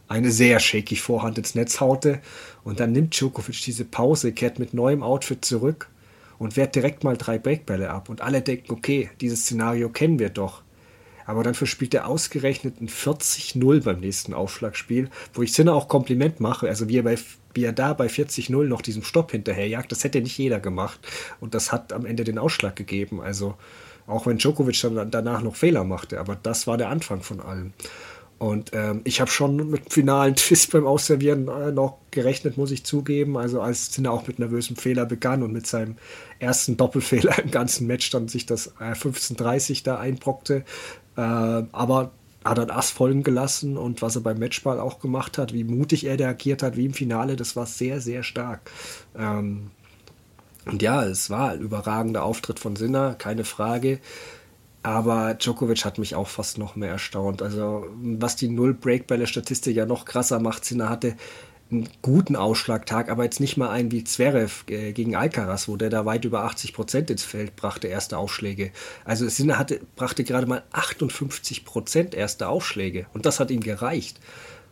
eine 0.08 0.32
sehr 0.32 0.60
shaky 0.60 0.96
Vorhand 0.96 1.40
ins 1.40 1.56
Netz 1.56 1.80
haute. 1.80 2.20
Und 2.64 2.80
dann 2.80 2.92
nimmt 2.92 3.20
Djokovic 3.20 3.64
diese 3.64 3.86
Pause, 3.86 4.32
kehrt 4.32 4.60
mit 4.60 4.76
neuem 4.76 5.02
Outfit 5.02 5.44
zurück 5.44 5.88
und 6.39 6.58
wehrt 6.58 6.73
direkt 6.73 7.04
mal 7.04 7.17
drei 7.17 7.38
Breakbälle 7.38 7.91
ab. 7.91 8.10
Und 8.10 8.21
alle 8.21 8.41
denken, 8.41 8.71
okay, 8.71 9.12
dieses 9.21 9.41
Szenario 9.41 9.89
kennen 9.89 10.17
wir 10.17 10.30
doch. 10.30 10.63
Aber 11.25 11.43
dann 11.43 11.54
verspielt 11.54 11.93
er 11.93 12.08
ausgerechnet 12.08 12.82
ein 12.82 12.89
40-0 12.89 13.84
beim 13.84 13.99
nächsten 13.99 14.34
Aufschlagspiel, 14.34 15.12
wo 15.34 15.43
ich 15.43 15.54
Sinner 15.54 15.75
auch 15.75 15.88
Kompliment 15.88 16.39
mache. 16.39 16.67
Also 16.67 16.89
wie 16.89 16.97
er, 16.97 17.04
bei, 17.04 17.19
wie 17.54 17.65
er 17.65 17.73
da 17.73 17.93
bei 17.93 18.08
40-0 18.08 18.63
noch 18.63 18.82
diesem 18.82 19.04
Stopp 19.04 19.30
hinterherjagt, 19.30 19.91
das 19.91 20.04
hätte 20.04 20.21
nicht 20.21 20.39
jeder 20.39 20.60
gemacht. 20.60 20.99
Und 21.39 21.54
das 21.54 21.71
hat 21.71 21.93
am 21.93 22.08
Ende 22.08 22.23
den 22.23 22.39
Ausschlag 22.39 22.75
gegeben. 22.75 23.21
Also 23.21 23.56
auch 24.08 24.25
wenn 24.25 24.39
Djokovic 24.39 24.82
dann 24.82 25.12
danach 25.12 25.43
noch 25.43 25.56
Fehler 25.56 25.84
machte. 25.84 26.19
Aber 26.19 26.36
das 26.36 26.65
war 26.65 26.78
der 26.78 26.89
Anfang 26.89 27.21
von 27.21 27.41
allem. 27.41 27.73
Und 28.39 28.71
ähm, 28.73 29.02
ich 29.04 29.19
habe 29.19 29.30
schon 29.30 29.69
mit 29.69 29.93
finalen 29.93 30.36
Twist 30.38 30.71
beim 30.71 30.88
Ausservieren 30.88 31.49
äh, 31.49 31.71
noch 31.71 31.97
gerechnet, 32.10 32.58
muss 32.58 32.71
ich 32.71 32.86
zugeben. 32.86 33.38
Also 33.38 33.62
als 33.62 33.93
Sinner 33.93 34.12
auch 34.12 34.25
mit 34.28 34.39
nervösem 34.39 34.78
Fehler 34.78 35.06
begann 35.06 35.43
und 35.43 35.52
mit 35.52 35.67
seinem 35.67 35.97
ersten 36.39 36.78
Doppelfehler 36.78 37.38
im 37.43 37.52
ganzen 37.52 37.86
Match 37.86 38.10
dann 38.10 38.30
sich 38.30 38.45
das 38.45 38.67
äh, 38.80 38.93
15:30 38.93 39.84
da 39.84 39.99
einbrockte. 39.99 40.63
Äh, 41.17 41.21
aber 41.21 42.12
hat 42.45 42.58
dann 42.58 42.71
Ass 42.71 42.89
folgen 42.91 43.23
gelassen 43.23 43.78
und 43.78 44.02
was 44.02 44.15
er 44.15 44.21
beim 44.21 44.39
Matchball 44.39 44.80
auch 44.80 44.99
gemacht 44.99 45.38
hat, 45.38 45.54
wie 45.54 45.65
mutig 45.65 46.06
er 46.06 46.17
reagiert 46.17 46.63
hat, 46.63 46.78
wie 46.78 46.86
im 46.86 46.93
Finale, 46.93 47.36
das 47.36 47.58
war 47.58 47.65
sehr, 47.65 47.99
sehr 47.99 48.23
stark. 48.23 48.71
Ähm, 49.17 49.71
und 50.65 50.82
ja, 50.82 51.04
es 51.04 51.30
war 51.30 51.52
ein 51.52 51.60
überragender 51.60 52.23
Auftritt 52.23 52.60
von 52.60 52.78
Sinner, 52.78 53.15
keine 53.15 53.43
Frage. 53.43 53.99
Aber 54.82 55.34
Djokovic 55.34 55.84
hat 55.84 55.98
mich 55.98 56.15
auch 56.15 56.28
fast 56.28 56.58
noch 56.58 56.76
mehr 56.76 56.92
erstaunt. 56.92 57.42
Also, 57.42 57.86
was 58.02 58.36
die 58.36 58.48
Null-Breakbälle-Statistik 58.48 59.76
ja 59.76 59.86
noch 59.86 60.06
krasser 60.06 60.39
macht, 60.39 60.63
Sinner 60.63 60.89
hatte 60.89 61.15
einen 61.72 61.89
guten 62.02 62.36
Ausschlagtag, 62.36 63.10
aber 63.10 63.24
jetzt 63.24 63.39
nicht 63.39 63.58
mal 63.58 63.70
einen 63.70 63.92
wie 63.92 64.04
Zverev 64.04 64.63
äh, 64.70 64.92
gegen 64.92 65.15
Alcaraz, 65.15 65.68
wo 65.68 65.76
der 65.76 65.89
da 65.89 66.06
weit 66.06 66.26
über 66.26 66.44
80 66.44 66.74
Prozent 66.74 67.12
ins 67.12 67.24
Feld 67.24 67.56
brachte, 67.56 67.88
erste 67.88 68.18
Aufschläge. 68.18 68.72
Also 69.06 69.28
Sinner 69.28 69.60
hatte, 69.60 69.80
brachte 69.96 70.24
gerade 70.24 70.48
mal 70.48 70.63
58 70.72 71.65
Prozent 71.65 72.15
erste 72.15 72.48
Aufschläge 72.48 73.06
und 73.13 73.26
das 73.26 73.39
hat 73.39 73.52
ihm 73.52 73.62
gereicht. 73.62 74.20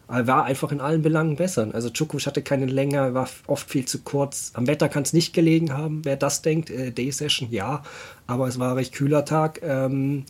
Er 0.10 0.26
war 0.26 0.46
einfach 0.46 0.72
in 0.72 0.80
allen 0.80 1.02
Belangen 1.02 1.36
besser. 1.36 1.68
Also 1.74 1.90
Djokovic 1.90 2.28
hatte 2.28 2.42
keine 2.42 2.66
Länge, 2.66 3.14
war 3.14 3.28
oft 3.48 3.70
viel 3.70 3.86
zu 3.86 4.00
kurz. 4.00 4.52
Am 4.54 4.68
Wetter 4.68 4.88
kann 4.88 5.04
es 5.04 5.12
nicht 5.12 5.34
gelegen 5.34 5.74
haben, 5.74 6.06
wer 6.06 6.16
das 6.16 6.42
denkt. 6.42 6.70
Äh, 6.70 6.92
Day 6.92 7.12
Session, 7.12 7.50
ja, 7.52 7.84
aber 8.26 8.48
es 8.48 8.58
war 8.58 8.72
ein 8.72 8.78
recht 8.78 8.94
kühler 8.94 9.26
Tag. 9.26 9.62
Ähm, 9.64 10.26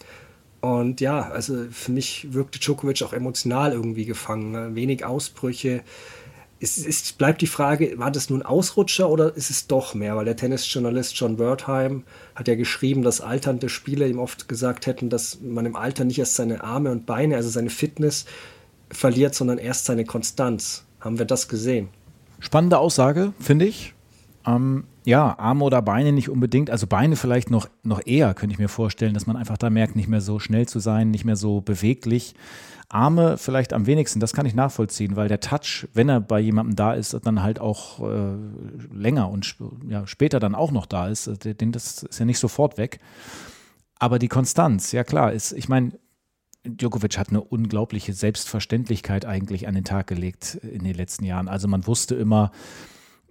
und 0.61 0.99
ja, 0.99 1.29
also 1.29 1.65
für 1.69 1.91
mich 1.91 2.33
wirkte 2.33 2.59
Djokovic 2.59 3.03
auch 3.03 3.13
emotional 3.13 3.71
irgendwie 3.71 4.05
gefangen. 4.05 4.51
Ne? 4.51 4.73
Wenig 4.73 5.05
Ausbrüche. 5.05 5.83
Es, 6.59 6.83
es, 6.83 7.13
bleibt 7.13 7.41
die 7.41 7.47
Frage, 7.47 7.99
war 7.99 8.09
das 8.09 8.31
nun 8.31 8.41
Ausrutscher 8.41 9.07
oder 9.09 9.35
ist 9.35 9.51
es 9.51 9.67
doch 9.67 9.93
mehr? 9.93 10.15
Weil 10.15 10.25
der 10.25 10.35
Tennisjournalist 10.35 11.15
John 11.15 11.37
Wertheim 11.37 12.03
hat 12.33 12.47
ja 12.47 12.55
geschrieben, 12.55 13.03
dass 13.03 13.21
alternde 13.21 13.69
Spieler 13.69 14.07
ihm 14.07 14.17
oft 14.17 14.47
gesagt 14.47 14.87
hätten, 14.87 15.11
dass 15.11 15.39
man 15.39 15.67
im 15.67 15.75
Alter 15.75 16.03
nicht 16.03 16.17
erst 16.17 16.33
seine 16.33 16.63
Arme 16.63 16.89
und 16.91 17.05
Beine, 17.05 17.35
also 17.35 17.49
seine 17.49 17.69
Fitness 17.69 18.25
verliert, 18.89 19.35
sondern 19.35 19.57
erst 19.57 19.85
seine 19.85 20.05
Konstanz. 20.05 20.85
Haben 20.99 21.19
wir 21.19 21.25
das 21.25 21.47
gesehen? 21.47 21.89
Spannende 22.39 22.79
Aussage, 22.79 23.33
finde 23.39 23.65
ich. 23.65 23.93
Ähm, 24.45 24.85
ja, 25.05 25.37
Arme 25.39 25.63
oder 25.63 25.81
Beine 25.81 26.11
nicht 26.11 26.29
unbedingt, 26.29 26.69
also 26.69 26.87
Beine 26.87 27.15
vielleicht 27.15 27.49
noch, 27.49 27.69
noch 27.83 28.05
eher, 28.05 28.33
könnte 28.33 28.53
ich 28.53 28.59
mir 28.59 28.67
vorstellen, 28.67 29.13
dass 29.13 29.25
man 29.25 29.37
einfach 29.37 29.57
da 29.57 29.69
merkt, 29.69 29.95
nicht 29.95 30.09
mehr 30.09 30.21
so 30.21 30.39
schnell 30.39 30.67
zu 30.67 30.79
sein, 30.79 31.11
nicht 31.11 31.25
mehr 31.25 31.35
so 31.35 31.61
beweglich. 31.61 32.35
Arme 32.89 33.37
vielleicht 33.37 33.73
am 33.73 33.85
wenigsten, 33.85 34.19
das 34.19 34.33
kann 34.33 34.45
ich 34.45 34.55
nachvollziehen, 34.55 35.15
weil 35.15 35.27
der 35.27 35.41
Touch, 35.41 35.87
wenn 35.93 36.07
er 36.07 36.21
bei 36.21 36.39
jemandem 36.39 36.75
da 36.75 36.93
ist, 36.93 37.17
dann 37.23 37.43
halt 37.43 37.59
auch 37.59 37.99
äh, 37.99 38.35
länger 38.93 39.29
und 39.29 39.55
ja, 39.89 40.07
später 40.07 40.39
dann 40.39 40.55
auch 40.55 40.71
noch 40.71 40.85
da 40.85 41.07
ist, 41.07 41.27
das 41.27 42.03
ist 42.03 42.19
ja 42.19 42.25
nicht 42.25 42.39
sofort 42.39 42.77
weg. 42.77 42.99
Aber 43.99 44.19
die 44.19 44.29
Konstanz, 44.29 44.91
ja 44.91 45.03
klar, 45.03 45.33
ist, 45.33 45.51
ich 45.51 45.67
meine, 45.69 45.91
Djokovic 46.67 47.17
hat 47.17 47.29
eine 47.29 47.41
unglaubliche 47.41 48.13
Selbstverständlichkeit 48.13 49.25
eigentlich 49.25 49.67
an 49.67 49.75
den 49.75 49.83
Tag 49.83 50.07
gelegt 50.07 50.55
in 50.55 50.83
den 50.83 50.95
letzten 50.95 51.25
Jahren. 51.25 51.47
Also 51.47 51.67
man 51.67 51.87
wusste 51.87 52.15
immer, 52.15 52.51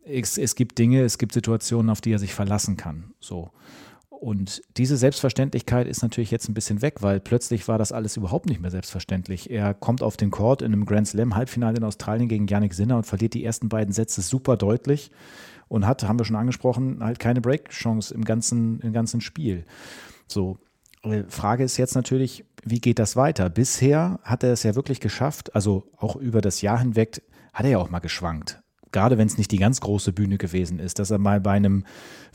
es, 0.05 0.39
es 0.39 0.55
gibt 0.55 0.79
Dinge, 0.79 1.03
es 1.03 1.19
gibt 1.19 1.33
Situationen, 1.33 1.91
auf 1.91 2.01
die 2.01 2.13
er 2.13 2.19
sich 2.19 2.35
verlassen 2.35 2.77
kann. 2.77 3.13
So. 3.21 3.51
Und 4.09 4.63
diese 4.79 4.97
Selbstverständlichkeit 4.97 5.87
ist 5.87 6.03
natürlich 6.03 6.31
jetzt 6.31 6.49
ein 6.49 6.55
bisschen 6.55 6.81
weg, 6.81 7.03
weil 7.03 7.21
plötzlich 7.21 7.69
war 7.69 7.77
das 7.77 7.93
alles 7.93 8.17
überhaupt 8.17 8.47
nicht 8.47 8.61
mehr 8.61 8.71
selbstverständlich. 8.71 9.51
Er 9.51 9.75
kommt 9.75 10.03
auf 10.03 10.17
den 10.17 10.31
Court 10.31 10.63
in 10.63 10.73
einem 10.73 10.87
Grand 10.87 11.09
Slam 11.09 11.35
Halbfinale 11.35 11.77
in 11.77 11.85
Australien 11.85 12.29
gegen 12.29 12.47
Yannick 12.47 12.73
Sinner 12.73 12.97
und 12.97 13.07
verliert 13.07 13.35
die 13.35 13.45
ersten 13.45 13.69
beiden 13.69 13.93
Sätze 13.93 14.23
super 14.23 14.57
deutlich 14.57 15.11
und 15.69 15.87
hat, 15.87 16.03
haben 16.05 16.19
wir 16.19 16.25
schon 16.25 16.37
angesprochen, 16.37 17.03
halt 17.03 17.19
keine 17.19 17.41
Break-Chance 17.41 18.15
im 18.15 18.25
ganzen, 18.25 18.81
im 18.81 18.93
ganzen 18.93 19.21
Spiel. 19.21 19.65
So. 20.27 20.59
Äh, 21.07 21.25
Frage 21.29 21.65
ist 21.65 21.77
jetzt 21.77 21.95
natürlich, 21.95 22.45
wie 22.65 22.81
geht 22.81 22.99
das 22.99 23.17
weiter? 23.17 23.49
Bisher 23.49 24.21
hat 24.23 24.43
er 24.43 24.53
es 24.53 24.63
ja 24.63 24.75
wirklich 24.75 25.01
geschafft, 25.01 25.55
also 25.55 25.91
auch 25.97 26.17
über 26.17 26.41
das 26.41 26.61
Jahr 26.63 26.79
hinweg 26.79 27.23
hat 27.53 27.65
er 27.65 27.73
ja 27.73 27.79
auch 27.79 27.91
mal 27.91 28.01
geschwankt 28.01 28.61
gerade 28.97 29.19
wenn 29.19 29.27
es 29.27 29.37
nicht 29.37 29.51
die 29.51 29.59
ganz 29.59 29.83
große 29.83 30.15
Bühne 30.15 30.39
gewesen 30.39 30.79
ist, 30.79 30.99
dass 30.99 31.11
er 31.11 31.19
mal 31.19 31.39
bei 31.39 31.53
einem 31.53 31.85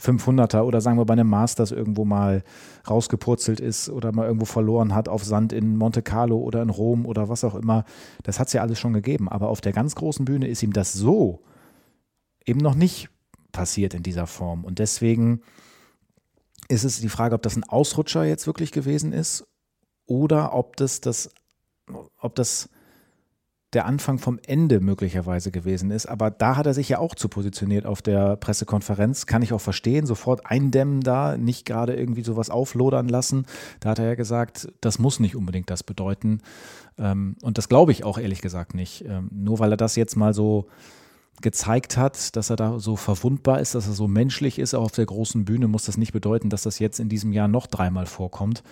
500er 0.00 0.62
oder 0.62 0.80
sagen 0.80 0.96
wir 0.96 1.04
bei 1.04 1.14
einem 1.14 1.28
Masters 1.28 1.72
irgendwo 1.72 2.04
mal 2.04 2.44
rausgepurzelt 2.88 3.58
ist 3.58 3.88
oder 3.88 4.12
mal 4.12 4.26
irgendwo 4.26 4.44
verloren 4.44 4.94
hat 4.94 5.08
auf 5.08 5.24
Sand 5.24 5.52
in 5.52 5.76
Monte 5.76 6.02
Carlo 6.02 6.38
oder 6.38 6.62
in 6.62 6.70
Rom 6.70 7.04
oder 7.04 7.28
was 7.28 7.42
auch 7.42 7.56
immer. 7.56 7.84
Das 8.22 8.38
hat 8.38 8.46
es 8.46 8.52
ja 8.52 8.62
alles 8.62 8.78
schon 8.78 8.92
gegeben. 8.92 9.28
Aber 9.28 9.48
auf 9.48 9.60
der 9.60 9.72
ganz 9.72 9.96
großen 9.96 10.24
Bühne 10.24 10.46
ist 10.46 10.62
ihm 10.62 10.72
das 10.72 10.92
so 10.92 11.42
eben 12.46 12.60
noch 12.60 12.76
nicht 12.76 13.08
passiert 13.50 13.94
in 13.94 14.04
dieser 14.04 14.28
Form. 14.28 14.64
Und 14.64 14.78
deswegen 14.78 15.40
ist 16.72 16.84
es 16.84 17.00
die 17.00 17.08
Frage, 17.08 17.34
ob 17.34 17.42
das 17.42 17.56
ein 17.56 17.64
Ausrutscher 17.64 18.24
jetzt 18.24 18.46
wirklich 18.46 18.72
gewesen 18.72 19.12
ist 19.12 19.46
oder 20.06 20.54
ob 20.54 20.76
das 20.76 21.00
das, 21.00 21.30
ob 22.18 22.34
das 22.34 22.68
der 23.74 23.86
Anfang 23.86 24.18
vom 24.18 24.38
Ende 24.46 24.80
möglicherweise 24.80 25.50
gewesen 25.50 25.90
ist. 25.90 26.06
Aber 26.06 26.30
da 26.30 26.56
hat 26.56 26.66
er 26.66 26.74
sich 26.74 26.90
ja 26.90 26.98
auch 26.98 27.14
zu 27.14 27.28
positioniert 27.28 27.86
auf 27.86 28.02
der 28.02 28.36
Pressekonferenz. 28.36 29.24
Kann 29.24 29.40
ich 29.40 29.52
auch 29.54 29.60
verstehen. 29.60 30.04
Sofort 30.04 30.44
eindämmen 30.44 31.00
da, 31.00 31.38
nicht 31.38 31.64
gerade 31.64 31.94
irgendwie 31.94 32.22
sowas 32.22 32.50
auflodern 32.50 33.08
lassen. 33.08 33.46
Da 33.80 33.90
hat 33.90 33.98
er 33.98 34.08
ja 34.08 34.14
gesagt, 34.14 34.68
das 34.82 34.98
muss 34.98 35.20
nicht 35.20 35.36
unbedingt 35.36 35.70
das 35.70 35.82
bedeuten. 35.82 36.42
Ähm, 36.98 37.36
und 37.42 37.56
das 37.56 37.70
glaube 37.70 37.92
ich 37.92 38.04
auch 38.04 38.18
ehrlich 38.18 38.42
gesagt 38.42 38.74
nicht. 38.74 39.06
Ähm, 39.06 39.30
nur 39.32 39.58
weil 39.58 39.72
er 39.72 39.78
das 39.78 39.96
jetzt 39.96 40.16
mal 40.16 40.34
so 40.34 40.66
gezeigt 41.40 41.96
hat, 41.96 42.36
dass 42.36 42.50
er 42.50 42.56
da 42.56 42.78
so 42.78 42.94
verwundbar 42.94 43.60
ist, 43.60 43.74
dass 43.74 43.86
er 43.86 43.94
so 43.94 44.06
menschlich 44.06 44.58
ist, 44.58 44.74
auch 44.74 44.84
auf 44.84 44.92
der 44.92 45.06
großen 45.06 45.44
Bühne, 45.44 45.66
muss 45.66 45.86
das 45.86 45.96
nicht 45.96 46.12
bedeuten, 46.12 46.50
dass 46.50 46.62
das 46.62 46.78
jetzt 46.78 47.00
in 47.00 47.08
diesem 47.08 47.32
Jahr 47.32 47.48
noch 47.48 47.66
dreimal 47.66 48.06
vorkommt. 48.06 48.62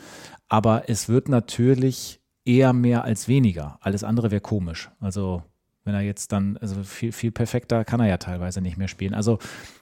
Aber 0.49 0.89
es 0.89 1.09
wird 1.09 1.29
natürlich 1.29 2.21
eher 2.45 2.73
mehr 2.73 3.05
als 3.05 3.29
weniger. 3.29 3.79
Alles 3.81 4.05
andere 4.05 4.31
wäre 4.31 4.41
komisch. 4.41 4.91
Also 5.01 5.43
Wenn 5.85 5.95
er 5.95 6.03
jetzt 6.03 6.33
dann, 6.33 6.59
also 6.59 6.83
viel, 6.83 7.11
viel 7.13 7.33
perfekter 7.33 7.85
kann 7.85 8.01
er 8.01 8.07
ja 8.07 8.19
teilweise 8.19 8.61
nicht 8.61 8.77
mehr 8.77 8.89
spielen. 8.89 9.15
Also 9.15 9.39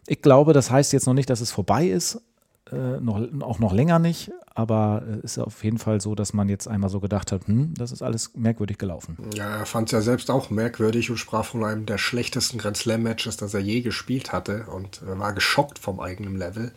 ich 0.06 0.22
glaube, 0.22 0.52
das 0.52 0.70
heißt 0.70 0.92
jetzt 0.92 1.06
noch 1.06 1.14
nicht, 1.14 1.28
dass 1.28 1.40
es 1.40 1.50
vorbei 1.50 1.88
ist, 1.88 2.22
äh, 2.72 3.00
noch, 3.00 3.20
auch 3.42 3.58
noch 3.58 3.72
länger 3.72 3.98
nicht, 3.98 4.30
aber 4.54 5.02
es 5.06 5.16
äh, 5.16 5.24
ist 5.24 5.38
auf 5.38 5.64
jeden 5.64 5.78
Fall 5.78 6.00
so, 6.00 6.14
dass 6.14 6.32
man 6.32 6.48
jetzt 6.48 6.66
einmal 6.66 6.90
so 6.90 7.00
gedacht 7.00 7.32
hat, 7.32 7.46
hm, 7.46 7.74
das 7.74 7.92
ist 7.92 8.02
alles 8.02 8.32
merkwürdig 8.34 8.78
gelaufen. 8.78 9.16
Ja, 9.34 9.58
er 9.58 9.66
fand 9.66 9.88
es 9.88 9.92
ja 9.92 10.00
selbst 10.00 10.30
auch 10.30 10.50
merkwürdig 10.50 11.10
und 11.10 11.16
sprach 11.16 11.44
von 11.44 11.64
einem 11.64 11.86
der 11.86 11.98
schlechtesten 11.98 12.58
Grand 12.58 12.76
Slam-Matches, 12.76 13.36
das 13.36 13.54
er 13.54 13.60
je 13.60 13.80
gespielt 13.80 14.32
hatte 14.32 14.66
und 14.74 15.02
äh, 15.02 15.18
war 15.18 15.32
geschockt 15.32 15.78
vom 15.78 16.00
eigenen 16.00 16.36
Level. 16.36 16.72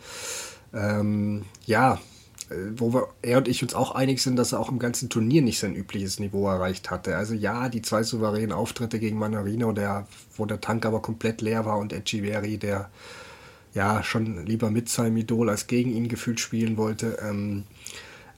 Ähm, 0.73 1.43
ja, 1.65 1.99
äh, 2.51 2.55
wo 2.75 2.93
wir, 2.93 3.07
er 3.21 3.39
und 3.39 3.47
ich 3.47 3.63
uns 3.63 3.73
auch 3.73 3.95
einig 3.95 4.21
sind, 4.21 4.35
dass 4.35 4.51
er 4.51 4.59
auch 4.59 4.69
im 4.69 4.79
ganzen 4.79 5.09
Turnier 5.09 5.41
nicht 5.41 5.59
sein 5.59 5.75
übliches 5.75 6.19
Niveau 6.19 6.47
erreicht 6.47 6.91
hatte. 6.91 7.15
Also 7.15 7.33
ja, 7.33 7.69
die 7.69 7.81
zwei 7.81 8.03
souveränen 8.03 8.51
Auftritte 8.51 8.99
gegen 8.99 9.17
Manarino, 9.17 9.71
der, 9.71 10.07
wo 10.35 10.45
der 10.45 10.61
Tank 10.61 10.85
aber 10.85 11.01
komplett 11.01 11.41
leer 11.41 11.65
war 11.65 11.77
und 11.77 11.93
Echeverry, 11.93 12.57
der 12.57 12.89
ja 13.73 14.03
schon 14.03 14.45
lieber 14.45 14.69
mit 14.69 14.89
seinem 14.89 15.17
Idol 15.17 15.49
als 15.49 15.67
gegen 15.67 15.91
ihn 15.91 16.07
gefühlt 16.07 16.39
spielen 16.39 16.77
wollte. 16.77 17.17
Ähm, 17.21 17.63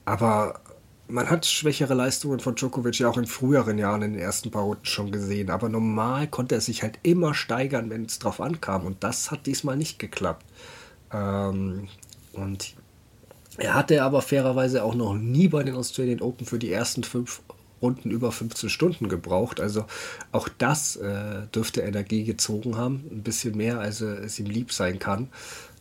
aber 0.04 0.60
man 1.08 1.28
hat 1.28 1.46
schwächere 1.46 1.94
Leistungen 1.94 2.40
von 2.40 2.54
Djokovic 2.54 2.98
ja 2.98 3.08
auch 3.08 3.18
in 3.18 3.26
früheren 3.26 3.78
Jahren 3.78 4.02
in 4.02 4.12
den 4.12 4.22
ersten 4.22 4.50
paar 4.50 4.62
Runden 4.62 4.86
schon 4.86 5.12
gesehen. 5.12 5.50
Aber 5.50 5.68
normal 5.68 6.28
konnte 6.28 6.54
er 6.54 6.60
sich 6.60 6.82
halt 6.82 6.98
immer 7.02 7.34
steigern, 7.34 7.90
wenn 7.90 8.04
es 8.04 8.18
drauf 8.18 8.40
ankam. 8.40 8.86
Und 8.86 9.04
das 9.04 9.30
hat 9.30 9.46
diesmal 9.46 9.76
nicht 9.76 9.98
geklappt. 9.98 10.46
Ähm, 11.12 11.88
und 12.32 12.74
er 13.56 13.74
hatte 13.74 14.02
aber 14.02 14.22
fairerweise 14.22 14.82
auch 14.82 14.94
noch 14.94 15.14
nie 15.14 15.48
bei 15.48 15.62
den 15.62 15.74
Australian 15.76 16.20
Open 16.20 16.46
für 16.46 16.58
die 16.58 16.72
ersten 16.72 17.04
fünf 17.04 17.42
Runden 17.84 18.10
über 18.10 18.32
15 18.32 18.70
Stunden 18.70 19.08
gebraucht. 19.08 19.60
Also 19.60 19.84
auch 20.32 20.48
das 20.48 20.96
äh, 20.96 21.46
dürfte 21.54 21.82
Energie 21.82 22.24
gezogen 22.24 22.76
haben. 22.76 23.04
Ein 23.10 23.22
bisschen 23.22 23.56
mehr, 23.56 23.78
als 23.78 24.00
es 24.00 24.38
ihm 24.38 24.46
lieb 24.46 24.72
sein 24.72 24.98
kann. 24.98 25.28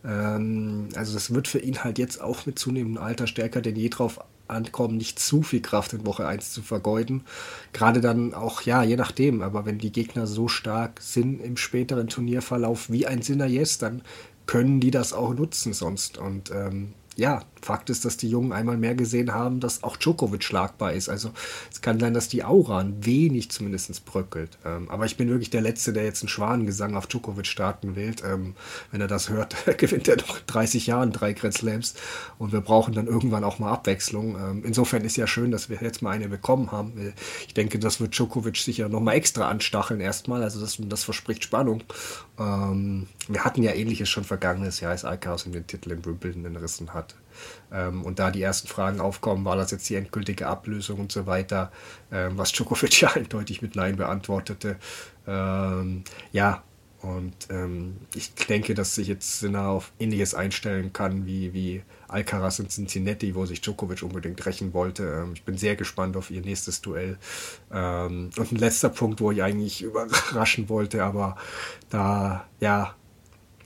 Ähm, 0.05 0.89
also 0.95 1.13
das 1.13 1.33
wird 1.33 1.47
für 1.47 1.59
ihn 1.59 1.83
halt 1.83 1.97
jetzt 1.97 2.21
auch 2.21 2.45
mit 2.45 2.59
zunehmendem 2.59 3.01
Alter 3.01 3.27
stärker 3.27 3.61
denn 3.61 3.75
je 3.75 3.89
drauf 3.89 4.19
ankommen, 4.47 4.97
nicht 4.97 5.19
zu 5.19 5.41
viel 5.41 5.61
Kraft 5.61 5.93
in 5.93 6.05
Woche 6.05 6.27
1 6.27 6.51
zu 6.51 6.61
vergeuden. 6.61 7.23
Gerade 7.71 8.01
dann 8.01 8.33
auch, 8.33 8.61
ja, 8.61 8.83
je 8.83 8.97
nachdem, 8.97 9.41
aber 9.41 9.65
wenn 9.65 9.77
die 9.77 9.91
Gegner 9.91 10.27
so 10.27 10.47
stark 10.47 11.01
sind 11.01 11.41
im 11.41 11.57
späteren 11.57 12.07
Turnierverlauf 12.07 12.91
wie 12.91 13.07
ein 13.07 13.21
Sinner 13.21 13.45
Yes, 13.45 13.77
dann 13.77 14.01
können 14.45 14.79
die 14.79 14.91
das 14.91 15.13
auch 15.13 15.33
nutzen 15.33 15.73
sonst. 15.73 16.17
Und 16.17 16.51
ähm, 16.51 16.93
ja, 17.15 17.43
Fakt 17.63 17.89
ist, 17.89 18.03
dass 18.03 18.17
die 18.17 18.29
Jungen 18.29 18.51
einmal 18.51 18.75
mehr 18.75 18.93
gesehen 18.93 19.33
haben, 19.33 19.61
dass 19.61 19.83
auch 19.83 19.95
Djokovic 19.95 20.43
schlagbar 20.43 20.93
ist. 20.93 21.07
Also 21.07 21.31
es 21.71 21.81
kann 21.81 21.99
sein, 21.99 22.13
dass 22.13 22.27
die 22.27 22.43
Aura 22.43 22.79
ein 22.79 23.05
wenig 23.05 23.51
zumindest 23.51 24.05
bröckelt. 24.05 24.57
Ähm, 24.65 24.89
aber 24.89 25.05
ich 25.05 25.15
bin 25.15 25.29
wirklich 25.29 25.49
der 25.49 25.61
Letzte, 25.61 25.93
der 25.93 26.03
jetzt 26.03 26.21
einen 26.21 26.29
Schwanengesang 26.29 26.95
auf 26.95 27.07
Djokovic 27.07 27.47
starten 27.47 27.95
will. 27.95 28.15
Ähm, 28.25 28.55
wenn 28.91 28.99
er 28.99 29.07
das 29.07 29.29
hört, 29.29 29.55
gewinnt 29.77 30.07
er 30.07 30.17
noch 30.17 30.39
30 30.39 30.87
Jahren 30.87 31.11
drei 31.11 31.33
Grand 31.33 31.53
Slams 31.53 31.95
und 32.37 32.51
wir 32.51 32.61
brauchen 32.61 32.93
dann 32.93 33.07
irgendwann 33.07 33.43
auch 33.43 33.59
mal 33.59 33.71
Abwechslung. 33.71 34.35
Ähm, 34.35 34.63
insofern 34.65 35.03
ist 35.05 35.15
ja 35.15 35.25
schön, 35.25 35.51
dass 35.51 35.69
wir 35.69 35.77
jetzt 35.81 36.01
mal 36.01 36.11
eine 36.11 36.27
bekommen 36.27 36.71
haben. 36.71 36.97
Äh, 36.97 37.13
ich 37.47 37.53
denke, 37.53 37.79
das 37.79 38.01
wird 38.01 38.17
Djokovic 38.17 38.57
sicher 38.57 38.89
nochmal 38.89 39.15
extra 39.15 39.47
anstacheln 39.47 40.01
erstmal. 40.01 40.43
Also 40.43 40.59
das, 40.59 40.77
das 40.79 41.03
verspricht 41.03 41.43
Spannung. 41.43 41.83
Ähm, 42.37 43.07
wir 43.27 43.45
hatten 43.45 43.63
ja 43.63 43.71
ähnliches 43.73 44.09
schon 44.09 44.23
vergangenes 44.23 44.81
Jahr, 44.81 44.91
als 44.91 45.05
Alcaraz 45.05 45.43
den 45.43 45.65
Titel 45.65 45.91
in 45.91 46.03
Wimbledon 46.05 46.45
entrissen 46.45 46.93
hat. 46.93 47.02
Ähm, 47.71 48.03
und 48.03 48.19
da 48.19 48.31
die 48.31 48.41
ersten 48.41 48.67
Fragen 48.67 48.99
aufkommen, 48.99 49.45
war 49.45 49.55
das 49.55 49.71
jetzt 49.71 49.89
die 49.89 49.95
endgültige 49.95 50.47
Ablösung 50.47 50.99
und 50.99 51.11
so 51.11 51.25
weiter, 51.25 51.71
ähm, 52.11 52.37
was 52.37 52.51
Djokovic 52.51 53.01
ja 53.01 53.11
eindeutig 53.15 53.61
mit 53.61 53.75
Nein 53.75 53.95
beantwortete. 53.95 54.77
Ähm, 55.27 56.03
ja, 56.31 56.63
und 57.03 57.33
ähm, 57.49 57.97
ich 58.15 58.33
denke, 58.33 58.73
dass 58.73 58.95
sich 58.95 59.09
jetzt 59.09 59.41
Sinner 59.41 59.67
auf 59.67 59.91
Ähnliches 59.99 60.33
einstellen 60.33 60.93
kann 60.93 61.25
wie, 61.25 61.53
wie 61.53 61.83
Alcaraz 62.07 62.59
und 62.59 62.71
Cincinnati, 62.71 63.35
wo 63.35 63.45
sich 63.45 63.59
Djokovic 63.59 64.03
unbedingt 64.03 64.45
rächen 64.45 64.73
wollte. 64.73 65.03
Ähm, 65.03 65.33
ich 65.33 65.43
bin 65.43 65.57
sehr 65.57 65.75
gespannt 65.75 66.15
auf 66.15 66.31
ihr 66.31 66.39
nächstes 66.39 66.79
Duell. 66.79 67.17
Ähm, 67.73 68.29
und 68.37 68.51
ein 68.53 68.57
letzter 68.57 68.87
Punkt, 68.87 69.19
wo 69.19 69.31
ich 69.31 69.43
eigentlich 69.43 69.81
überraschen 69.83 70.69
wollte, 70.69 71.03
aber 71.03 71.35
da, 71.89 72.45
ja, 72.61 72.95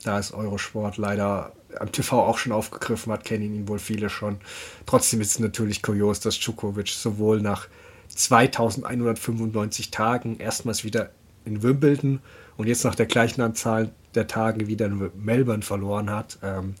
da 0.02 0.18
ist 0.18 0.32
Eurosport 0.32 0.96
leider 0.96 1.52
am 1.80 1.92
TV 1.92 2.24
auch 2.24 2.38
schon 2.38 2.52
aufgegriffen 2.52 3.12
hat, 3.12 3.24
kennen 3.24 3.54
ihn 3.54 3.68
wohl 3.68 3.78
viele 3.78 4.10
schon. 4.10 4.38
Trotzdem 4.86 5.20
ist 5.20 5.32
es 5.32 5.38
natürlich 5.38 5.82
kurios, 5.82 6.20
dass 6.20 6.38
Djokovic 6.38 6.88
sowohl 6.88 7.40
nach 7.40 7.68
2195 8.08 9.90
Tagen 9.90 10.38
erstmals 10.38 10.84
wieder 10.84 11.10
in 11.44 11.62
Wimbledon 11.62 12.20
und 12.56 12.66
jetzt 12.66 12.84
nach 12.84 12.94
der 12.94 13.06
gleichen 13.06 13.40
Anzahl 13.40 13.90
der 14.14 14.26
Tage 14.26 14.66
wieder 14.66 14.86
in 14.86 15.10
Melbourne 15.16 15.62
verloren 15.62 16.10
hat. 16.10 16.38
Ähm, 16.42 16.74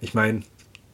ich 0.00 0.14
meine, 0.14 0.42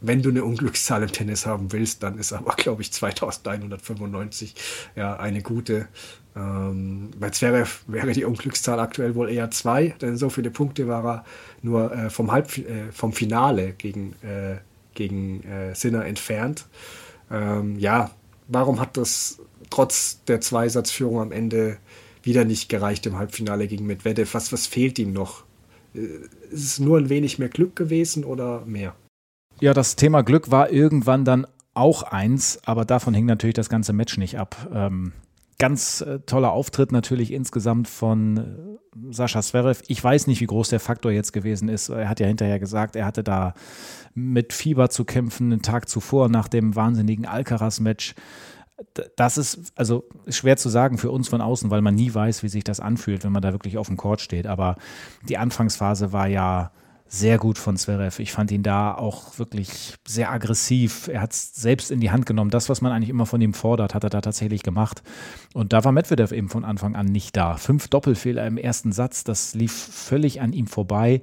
wenn 0.01 0.23
du 0.23 0.31
eine 0.31 0.44
Unglückszahl 0.44 1.03
im 1.03 1.12
Tennis 1.12 1.46
haben 1.46 1.73
willst, 1.73 2.03
dann 2.03 2.18
ist 2.18 2.33
aber, 2.33 2.55
glaube 2.57 2.83
ich, 2.83 2.92
2195 2.92 4.55
ja 4.96 5.16
eine 5.16 5.42
gute. 5.42 5.88
Ähm, 6.37 7.11
bei 7.19 7.31
Zverev 7.31 7.83
wäre 7.87 8.12
die 8.12 8.25
Unglückszahl 8.25 8.79
aktuell 8.79 9.14
wohl 9.14 9.31
eher 9.31 9.51
zwei, 9.51 9.95
denn 10.01 10.16
so 10.16 10.31
viele 10.31 10.51
Punkte 10.51 10.87
war 10.87 11.05
er 11.05 11.25
nur 11.62 11.93
äh, 11.93 12.11
vom, 12.11 12.31
Halb 12.31 12.57
äh, 12.59 12.93
vom 12.93 13.12
Finale 13.12 13.73
gegen, 13.73 14.14
äh, 14.23 14.57
gegen 14.95 15.43
äh, 15.43 15.75
Sinner 15.75 16.05
entfernt. 16.07 16.66
Ähm, 17.31 17.79
ja, 17.79 18.11
warum 18.49 18.81
hat 18.81 18.97
das 18.97 19.40
trotz 19.71 20.23
der 20.25 20.40
Zweisatzführung 20.40 21.21
am 21.21 21.33
Ende 21.33 21.79
wieder 22.23 22.45
nicht 22.45 22.69
gereicht 22.69 23.07
im 23.07 23.19
Halbfinale 23.19 23.66
gegen 23.66 23.87
Medvedev? 23.87 24.35
Was, 24.35 24.53
was 24.53 24.66
fehlt 24.66 24.99
ihm 24.99 25.12
noch? 25.12 25.45
Äh, 25.95 26.07
ist 26.51 26.64
es 26.64 26.79
nur 26.79 26.99
ein 26.99 27.09
wenig 27.09 27.38
mehr 27.38 27.49
Glück 27.49 27.75
gewesen 27.75 28.25
oder 28.25 28.64
mehr? 28.66 28.95
Ja, 29.61 29.75
das 29.75 29.97
Thema 29.97 30.23
Glück 30.23 30.51
war 30.51 30.71
irgendwann 30.71 31.25
dann 31.25 31.47
auch 31.75 32.03
eins, 32.03 32.61
aber 32.64 32.85
davon 32.85 33.14
hing 33.14 33.27
natürlich 33.27 33.55
das 33.55 33.69
ganze 33.69 33.93
Match 33.93 34.16
nicht 34.16 34.38
ab. 34.38 34.69
Ähm, 34.73 35.12
ganz 35.61 36.01
äh, 36.01 36.18
toller 36.20 36.51
Auftritt 36.51 36.90
natürlich 36.90 37.33
insgesamt 37.33 37.87
von 37.87 38.37
äh, 38.38 39.12
Sascha 39.12 39.40
Zverev. 39.42 39.83
Ich 39.87 40.03
weiß 40.03 40.27
nicht, 40.27 40.40
wie 40.40 40.46
groß 40.46 40.70
der 40.70 40.81
Faktor 40.81 41.12
jetzt 41.12 41.33
gewesen 41.33 41.68
ist. 41.68 41.90
Er 41.90 42.09
hat 42.09 42.18
ja 42.18 42.27
hinterher 42.27 42.59
gesagt, 42.59 42.96
er 42.96 43.07
hatte 43.07 43.23
da 43.23 43.55
mit 44.14 44.53
Fieber 44.53 44.90
zu 44.90 45.05
kämpfen, 45.05 45.53
einen 45.53 45.62
Tag 45.62 45.88
zuvor 45.88 46.29
nach 46.29 46.49
dem 46.49 46.75
wahnsinnigen 46.75 47.27
Alcaraz-Match. 47.27 48.14
Das 49.14 49.37
ist 49.37 49.73
also 49.77 50.09
schwer 50.27 50.57
zu 50.57 50.70
sagen 50.70 50.96
für 50.96 51.11
uns 51.11 51.29
von 51.29 51.42
außen, 51.42 51.70
weil 51.70 51.83
man 51.83 51.94
nie 51.94 52.12
weiß, 52.12 52.42
wie 52.42 52.49
sich 52.49 52.64
das 52.64 52.81
anfühlt, 52.81 53.23
wenn 53.23 53.33
man 53.33 53.42
da 53.42 53.53
wirklich 53.53 53.77
auf 53.77 53.88
dem 53.88 53.99
Court 53.99 54.23
steht. 54.23 54.46
Aber 54.46 54.77
die 55.29 55.37
Anfangsphase 55.37 56.12
war 56.12 56.27
ja 56.27 56.73
sehr 57.12 57.38
gut 57.38 57.59
von 57.59 57.77
Zverev. 57.77 58.23
Ich 58.23 58.31
fand 58.31 58.53
ihn 58.53 58.62
da 58.62 58.94
auch 58.94 59.37
wirklich 59.40 59.94
sehr 60.07 60.31
aggressiv. 60.31 61.09
Er 61.09 61.20
hat 61.20 61.33
es 61.33 61.53
selbst 61.57 61.90
in 61.90 61.99
die 61.99 62.12
Hand 62.12 62.25
genommen. 62.25 62.51
Das, 62.51 62.68
was 62.68 62.83
man 62.83 62.92
eigentlich 62.92 63.11
immer 63.11 63.27
von 63.27 63.40
ihm 63.40 63.53
fordert, 63.53 63.94
hat 63.94 64.05
er 64.05 64.11
da 64.11 64.20
tatsächlich 64.20 64.62
gemacht. 64.62 65.03
Und 65.53 65.73
da 65.73 65.83
war 65.83 65.90
Medvedev 65.90 66.31
eben 66.33 66.49
von 66.49 66.64
Anfang 66.64 66.94
an 66.94 67.07
nicht 67.07 67.37
da. 67.37 67.57
Fünf 67.57 67.88
Doppelfehler 67.88 68.46
im 68.46 68.57
ersten 68.57 68.92
Satz, 68.92 69.25
das 69.25 69.55
lief 69.57 69.73
völlig 69.73 70.40
an 70.40 70.53
ihm 70.53 70.68
vorbei. 70.68 71.23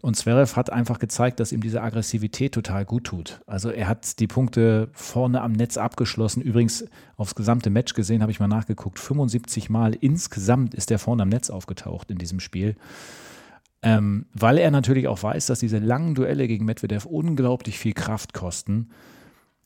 Und 0.00 0.16
Zverev 0.16 0.56
hat 0.56 0.70
einfach 0.72 0.98
gezeigt, 0.98 1.40
dass 1.40 1.52
ihm 1.52 1.60
diese 1.60 1.82
Aggressivität 1.82 2.54
total 2.54 2.86
gut 2.86 3.04
tut. 3.04 3.42
Also 3.46 3.68
er 3.68 3.86
hat 3.86 4.20
die 4.20 4.28
Punkte 4.28 4.88
vorne 4.94 5.42
am 5.42 5.52
Netz 5.52 5.76
abgeschlossen. 5.76 6.40
Übrigens 6.40 6.86
aufs 7.18 7.34
gesamte 7.34 7.68
Match 7.68 7.92
gesehen, 7.92 8.22
habe 8.22 8.32
ich 8.32 8.40
mal 8.40 8.48
nachgeguckt. 8.48 8.98
75 8.98 9.68
Mal 9.68 9.94
insgesamt 9.94 10.74
ist 10.74 10.90
er 10.90 10.98
vorne 10.98 11.24
am 11.24 11.28
Netz 11.28 11.50
aufgetaucht 11.50 12.10
in 12.10 12.16
diesem 12.16 12.40
Spiel. 12.40 12.76
Ähm, 13.82 14.26
weil 14.32 14.58
er 14.58 14.70
natürlich 14.70 15.06
auch 15.06 15.22
weiß, 15.22 15.46
dass 15.46 15.60
diese 15.60 15.78
langen 15.78 16.14
Duelle 16.14 16.48
gegen 16.48 16.64
Medvedev 16.64 17.06
unglaublich 17.06 17.78
viel 17.78 17.92
Kraft 17.92 18.34
kosten. 18.34 18.90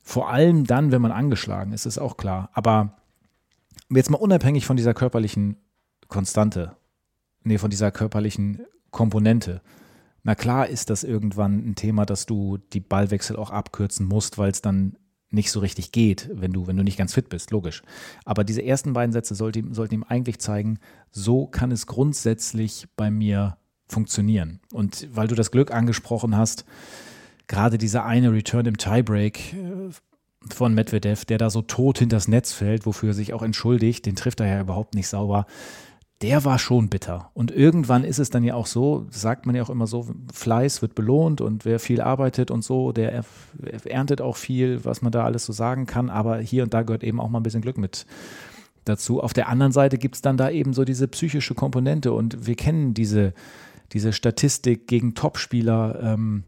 Vor 0.03 0.29
allem 0.31 0.65
dann, 0.65 0.93
wenn 0.93 1.01
man 1.01 1.13
angeschlagen 1.13 1.73
ist, 1.73 1.87
ist 1.87 1.99
auch 1.99 2.17
klar. 2.17 2.51
Aber 2.53 2.99
jetzt 3.89 4.11
mal 4.11 4.19
unabhängig 4.19 4.67
von 4.67 4.77
dieser 4.77 4.95
körperlichen 4.95 5.57
Konstante, 6.09 6.77
nee, 7.43 7.59
von 7.59 7.71
dieser 7.71 7.91
körperlichen 7.91 8.61
Komponente. 8.91 9.63
Na 10.25 10.35
klar 10.35 10.69
ist 10.69 10.91
das 10.91 11.05
irgendwann 11.05 11.71
ein 11.71 11.75
Thema, 11.75 12.05
dass 12.05 12.27
du 12.27 12.59
die 12.59 12.81
Ballwechsel 12.81 13.37
auch 13.37 13.51
abkürzen 13.51 14.07
musst, 14.07 14.39
weil 14.39 14.51
es 14.51 14.63
dann 14.63 14.97
nicht 15.31 15.51
so 15.51 15.61
richtig 15.61 15.93
geht, 15.93 16.31
wenn 16.33 16.53
du, 16.53 16.67
wenn 16.67 16.77
du 16.77 16.85
nicht 16.85 16.99
ganz 16.99 17.15
fit 17.15 17.29
bist, 17.29 17.51
logisch. 17.51 17.83
Aber 18.25 18.45
diese 18.45 18.63
ersten 18.63 18.93
beiden 18.93 19.13
Sätze 19.13 19.35
sollten, 19.35 19.73
sollten 19.73 19.95
ihm 19.95 20.05
eigentlich 20.05 20.39
zeigen, 20.39 20.79
so 21.11 21.47
kann 21.47 21.73
es 21.73 21.87
grundsätzlich 21.87 22.87
bei 22.97 23.11
mir 23.11 23.57
funktionieren. 23.93 24.61
Und 24.73 25.09
weil 25.13 25.29
du 25.29 25.35
das 25.35 25.51
Glück 25.51 25.71
angesprochen 25.71 26.37
hast, 26.37 26.65
gerade 27.47 27.79
dieser 27.79 28.05
eine 28.05 28.33
Return 28.33 28.67
im 28.67 28.77
Tiebreak 28.77 29.53
äh, 29.53 29.91
von 30.51 30.75
Medvedev, 30.75 31.25
der 31.25 31.39
da 31.39 31.51
so 31.51 31.63
tot 31.63 31.99
hinters 31.99 32.27
Netz 32.27 32.53
fällt, 32.53 32.87
wofür 32.87 33.11
er 33.11 33.15
sich 33.15 33.33
auch 33.33 33.43
entschuldigt, 33.43 34.07
den 34.07 34.17
trifft 34.17 34.41
er 34.41 34.47
ja 34.47 34.61
überhaupt 34.61 34.95
nicht 34.95 35.09
sauber. 35.09 35.47
Der 36.21 36.45
war 36.45 36.59
schon 36.59 36.89
bitter. 36.89 37.31
Und 37.35 37.51
irgendwann 37.51 38.05
ist 38.05 38.19
es 38.19 38.31
dann 38.31 38.45
ja 38.45 38.55
auch 38.55 38.67
so, 38.67 39.07
sagt 39.11 39.45
man 39.45 39.57
ja 39.57 39.63
auch 39.63 39.71
immer 39.71 39.89
so, 39.89 40.09
Fleiß 40.33 40.81
wird 40.81 40.95
belohnt 40.95 41.41
und 41.41 41.65
wer 41.65 41.81
viel 41.81 42.01
arbeitet 42.01 42.51
und 42.51 42.63
so, 42.63 42.93
der 42.93 43.25
erntet 43.85 44.21
auch 44.21 44.37
viel, 44.37 44.85
was 44.85 45.03
man 45.03 45.11
da 45.11 45.25
alles 45.25 45.45
so 45.45 45.53
sagen 45.53 45.87
kann. 45.87 46.11
Aber 46.11 46.39
hier 46.39 46.63
und 46.63 46.75
da 46.75 46.83
gehört 46.83 47.03
eben 47.03 47.21
auch 47.21 47.29
mal 47.29 47.41
ein 47.41 47.43
bisschen 47.43 47.63
Glück 47.63 47.77
mit 47.77 48.07
dazu. 48.85 49.21
Auf 49.21 49.33
der 49.33 49.49
anderen 49.49 49.73
Seite 49.73 49.99
gibt 49.99 50.15
es 50.15 50.23
dann 50.23 50.37
da 50.37 50.51
eben 50.51 50.75
so 50.75 50.85
diese 50.85 51.09
psychische 51.09 51.55
Komponente 51.55 52.13
und 52.13 52.47
wir 52.47 52.55
kennen 52.55 52.95
diese, 52.95 53.33
diese 53.93 54.13
Statistik 54.13 54.87
gegen 54.87 55.15
Topspieler. 55.15 56.01
Ähm, 56.03 56.45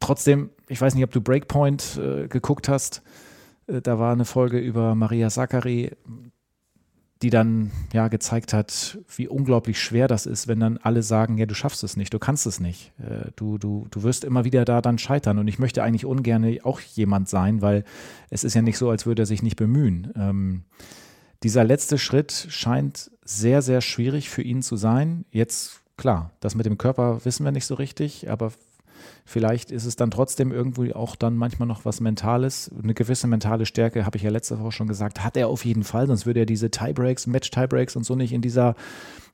trotzdem, 0.00 0.50
ich 0.68 0.80
weiß 0.80 0.94
nicht, 0.94 1.04
ob 1.04 1.10
du 1.10 1.20
Breakpoint 1.20 1.98
äh, 1.98 2.28
geguckt 2.28 2.68
hast. 2.68 3.02
Äh, 3.66 3.80
da 3.80 3.98
war 3.98 4.12
eine 4.12 4.24
Folge 4.24 4.58
über 4.58 4.94
Maria 4.94 5.30
Sakkari, 5.30 5.92
die 7.22 7.30
dann 7.30 7.70
ja 7.92 8.08
gezeigt 8.08 8.52
hat, 8.52 8.98
wie 9.16 9.28
unglaublich 9.28 9.80
schwer 9.80 10.08
das 10.08 10.26
ist, 10.26 10.46
wenn 10.46 10.60
dann 10.60 10.78
alle 10.78 11.02
sagen, 11.02 11.38
ja, 11.38 11.46
du 11.46 11.54
schaffst 11.54 11.82
es 11.82 11.96
nicht, 11.96 12.12
du 12.12 12.18
kannst 12.18 12.46
es 12.46 12.60
nicht. 12.60 12.92
Äh, 12.98 13.30
du, 13.36 13.56
du, 13.56 13.86
du 13.90 14.02
wirst 14.02 14.24
immer 14.24 14.44
wieder 14.44 14.64
da 14.64 14.82
dann 14.82 14.98
scheitern. 14.98 15.38
Und 15.38 15.48
ich 15.48 15.58
möchte 15.58 15.82
eigentlich 15.82 16.04
ungern 16.04 16.58
auch 16.62 16.80
jemand 16.80 17.28
sein, 17.28 17.62
weil 17.62 17.84
es 18.30 18.44
ist 18.44 18.54
ja 18.54 18.62
nicht 18.62 18.78
so, 18.78 18.90
als 18.90 19.06
würde 19.06 19.22
er 19.22 19.26
sich 19.26 19.42
nicht 19.42 19.56
bemühen. 19.56 20.12
Ähm, 20.16 20.64
dieser 21.42 21.64
letzte 21.64 21.98
Schritt 21.98 22.46
scheint 22.50 23.10
sehr, 23.22 23.62
sehr 23.62 23.80
schwierig 23.80 24.30
für 24.30 24.42
ihn 24.42 24.62
zu 24.62 24.76
sein. 24.76 25.24
Jetzt, 25.30 25.82
klar, 25.96 26.30
das 26.40 26.54
mit 26.54 26.66
dem 26.66 26.78
Körper 26.78 27.24
wissen 27.24 27.44
wir 27.44 27.52
nicht 27.52 27.66
so 27.66 27.74
richtig, 27.74 28.30
aber 28.30 28.52
Vielleicht 29.24 29.70
ist 29.70 29.86
es 29.86 29.96
dann 29.96 30.10
trotzdem 30.10 30.52
irgendwie 30.52 30.92
auch 30.92 31.16
dann 31.16 31.36
manchmal 31.36 31.66
noch 31.66 31.84
was 31.84 32.00
Mentales. 32.00 32.70
Eine 32.82 32.94
gewisse 32.94 33.26
mentale 33.26 33.66
Stärke, 33.66 34.04
habe 34.04 34.16
ich 34.16 34.22
ja 34.22 34.30
letzte 34.30 34.60
Woche 34.60 34.72
schon 34.72 34.86
gesagt, 34.86 35.24
hat 35.24 35.36
er 35.36 35.48
auf 35.48 35.64
jeden 35.64 35.84
Fall, 35.84 36.06
sonst 36.06 36.26
würde 36.26 36.40
er 36.40 36.46
diese 36.46 36.70
Tiebreaks, 36.70 37.26
Match-Tiebreaks 37.26 37.96
und 37.96 38.04
so 38.04 38.16
nicht 38.16 38.32
in 38.32 38.42
dieser 38.42 38.74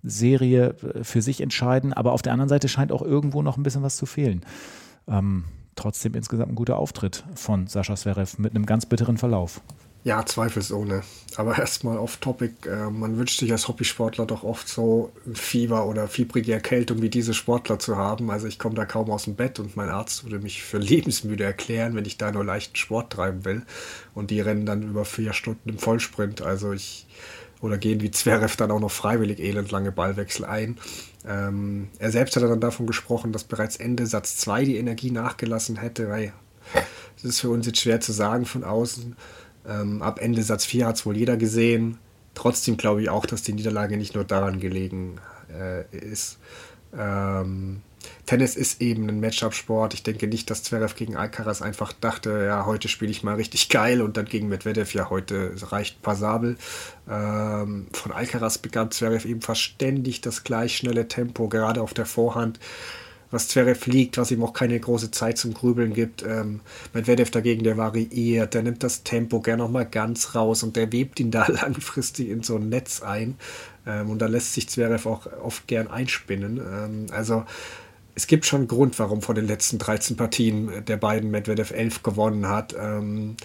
Serie 0.03 0.77
äh, 0.83 1.05
für 1.05 1.23
sich 1.23 1.41
entscheiden. 1.41 1.93
Aber 1.93 2.13
auf 2.13 2.23
der 2.23 2.33
anderen 2.33 2.49
Seite 2.49 2.69
scheint 2.69 2.93
auch 2.93 3.03
irgendwo 3.03 3.43
noch 3.43 3.57
ein 3.57 3.63
bisschen 3.63 3.83
was 3.83 3.97
zu 3.97 4.07
fehlen. 4.07 4.43
Ähm, 5.09 5.45
trotzdem 5.75 6.15
insgesamt 6.15 6.53
ein 6.53 6.57
guter 6.57 6.79
Auftritt 6.79 7.25
von 7.35 7.67
Sascha 7.67 7.97
Zverev 7.97 8.39
mit 8.39 8.55
einem 8.55 8.67
ganz 8.67 8.87
bitteren 8.87 9.17
Verlauf. 9.17 9.61
Ja, 10.03 10.25
zweifelsohne. 10.25 11.03
Aber 11.37 11.59
erstmal 11.59 11.99
off-topic. 11.99 12.69
Äh, 12.69 12.91
man 12.91 13.19
wünscht 13.19 13.39
sich 13.39 13.53
als 13.53 13.69
Hobbysportler 13.69 14.27
doch 14.27 14.45
oft 14.45 14.69
so 14.69 15.13
Fieber 15.35 15.87
oder 15.87 16.09
fiebrige 16.09 16.53
Erkältung 16.53 17.03
wie 17.03 17.11
diese 17.11 17.35
Sportler 17.35 17.79
zu 17.79 17.97
haben. 17.97 18.31
Also 18.31 18.47
ich 18.47 18.59
komme 18.59 18.75
da 18.75 18.87
kaum 18.87 19.11
aus 19.11 19.25
dem 19.25 19.35
Bett 19.35 19.59
und 19.59 19.77
mein 19.77 19.91
Arzt 19.91 20.25
würde 20.25 20.39
mich 20.39 20.63
für 20.63 20.79
lebensmüde 20.79 21.45
erklären, 21.45 21.95
wenn 21.95 22.05
ich 22.05 22.17
da 22.17 22.33
nur 22.33 22.45
leichten 22.45 22.77
Sport 22.77 23.13
treiben 23.13 23.45
will. 23.45 23.63
Und 24.15 24.31
die 24.31 24.41
rennen 24.41 24.67
dann 24.67 24.83
über 24.83 25.05
vier 25.05 25.33
Stunden 25.33 25.69
im 25.69 25.79
Vollsprint. 25.79 26.43
Also 26.43 26.73
ich 26.73 27.07
oder 27.61 27.77
gehen 27.77 28.01
wie 28.01 28.11
Zverev 28.11 28.57
dann 28.57 28.71
auch 28.71 28.81
noch 28.81 28.91
freiwillig 28.91 29.39
elendlange 29.39 29.93
Ballwechsel 29.93 30.47
ein. 30.47 30.79
Ähm, 31.27 31.89
er 31.99 32.11
selbst 32.11 32.35
hat 32.37 32.43
dann 32.43 32.61
davon 32.61 32.87
gesprochen, 32.87 33.33
dass 33.33 33.45
bereits 33.45 33.77
Ende 33.77 34.07
Satz 34.07 34.39
2 34.39 34.65
die 34.65 34.77
Energie 34.79 35.11
nachgelassen 35.11 35.77
hätte, 35.77 36.09
weil 36.09 36.33
das 37.17 37.25
ist 37.25 37.41
für 37.41 37.51
uns 37.51 37.67
jetzt 37.67 37.81
schwer 37.81 38.01
zu 38.01 38.13
sagen 38.13 38.47
von 38.47 38.65
außen. 38.65 39.15
Ähm, 39.69 40.03
ab 40.03 40.21
Ende 40.21 40.43
Satz 40.43 40.65
4 40.65 40.87
hat 40.87 40.97
es 40.97 41.07
wohl 41.07 41.17
jeder 41.17 41.37
gesehen. 41.37 41.99
Trotzdem 42.35 42.77
glaube 42.77 43.03
ich 43.03 43.11
auch, 43.11 43.27
dass 43.27 43.43
die 43.43 43.53
Niederlage 43.53 43.97
nicht 43.97 44.15
nur 44.15 44.25
daran 44.25 44.61
gelegen 44.61 45.19
äh, 45.53 45.85
ist. 45.97 46.39
Ähm, 46.97 47.83
Tennis 48.27 48.57
ist 48.57 48.81
eben 48.81 49.09
ein 49.09 49.21
Matchup-Sport. 49.21 49.95
Ich 49.95 50.03
denke 50.03 50.27
nicht, 50.27 50.51
dass 50.51 50.63
Zverev 50.63 50.95
gegen 50.95 51.17
Alcaraz 51.17 51.63
einfach 51.63 51.93
dachte, 51.93 52.45
ja, 52.47 52.65
heute 52.65 52.89
spiele 52.89 53.11
ich 53.11 53.23
mal 53.23 53.35
richtig 53.35 53.69
geil 53.69 54.01
und 54.01 54.17
dann 54.17 54.25
gegen 54.25 54.49
Medvedev, 54.49 54.95
ja, 54.95 55.11
heute 55.11 55.53
reicht 55.71 56.01
passabel. 56.01 56.57
Ähm, 57.09 57.89
von 57.93 58.13
Alcaraz 58.13 58.59
begann 58.59 58.91
Zverev 58.91 59.29
eben 59.29 59.41
ständig 59.55 60.21
das 60.21 60.45
gleich 60.45 60.77
schnelle 60.77 61.09
Tempo, 61.09 61.49
gerade 61.49 61.83
auf 61.83 61.93
der 61.93 62.07
Vorhand 62.07 62.59
was 63.31 63.49
Zverev 63.49 63.87
liegt, 63.87 64.19
was 64.19 64.31
ihm 64.31 64.43
auch 64.43 64.53
keine 64.53 64.79
große 64.79 65.11
Zeit 65.11 65.39
zum 65.39 65.55
Grübeln 65.55 65.95
gibt. 65.95 66.23
Ähm, 66.23 66.61
Medvedev 66.93 67.31
dagegen, 67.31 67.63
der 67.63 67.77
variiert, 67.77 68.55
der 68.55 68.63
nimmt 68.63 68.83
das 68.83 69.03
Tempo 69.03 69.41
gerne 69.41 69.63
nochmal 69.63 69.87
ganz 69.87 70.35
raus 70.35 70.63
und 70.63 70.77
der 70.77 70.93
webt 70.93 71.21
ihn 71.21 71.31
da 71.31 71.47
langfristig 71.49 72.29
in 72.29 72.43
so 72.43 72.57
ein 72.57 72.69
Netz 72.69 73.03
ein. 73.03 73.37
Ähm, 73.87 74.11
und 74.11 74.21
da 74.21 74.27
lässt 74.27 74.55
sich 74.55 74.69
Zverev 74.69 75.09
auch 75.09 75.27
oft 75.43 75.67
gern 75.67 75.89
einspinnen. 75.89 76.59
Ähm, 76.59 77.07
also 77.13 77.45
es 78.15 78.27
gibt 78.27 78.47
schon 78.47 78.61
einen 78.61 78.69
Grund, 78.69 78.99
warum 78.99 79.23
von 79.23 79.37
den 79.37 79.47
letzten 79.47 79.79
13 79.79 80.17
Partien 80.17 80.85
der 80.87 80.97
beiden 80.97 81.31
Medvedev 81.31 81.71
11 81.71 82.03
gewonnen 82.03 82.49
hat. 82.49 82.75
Ähm, 82.79 83.37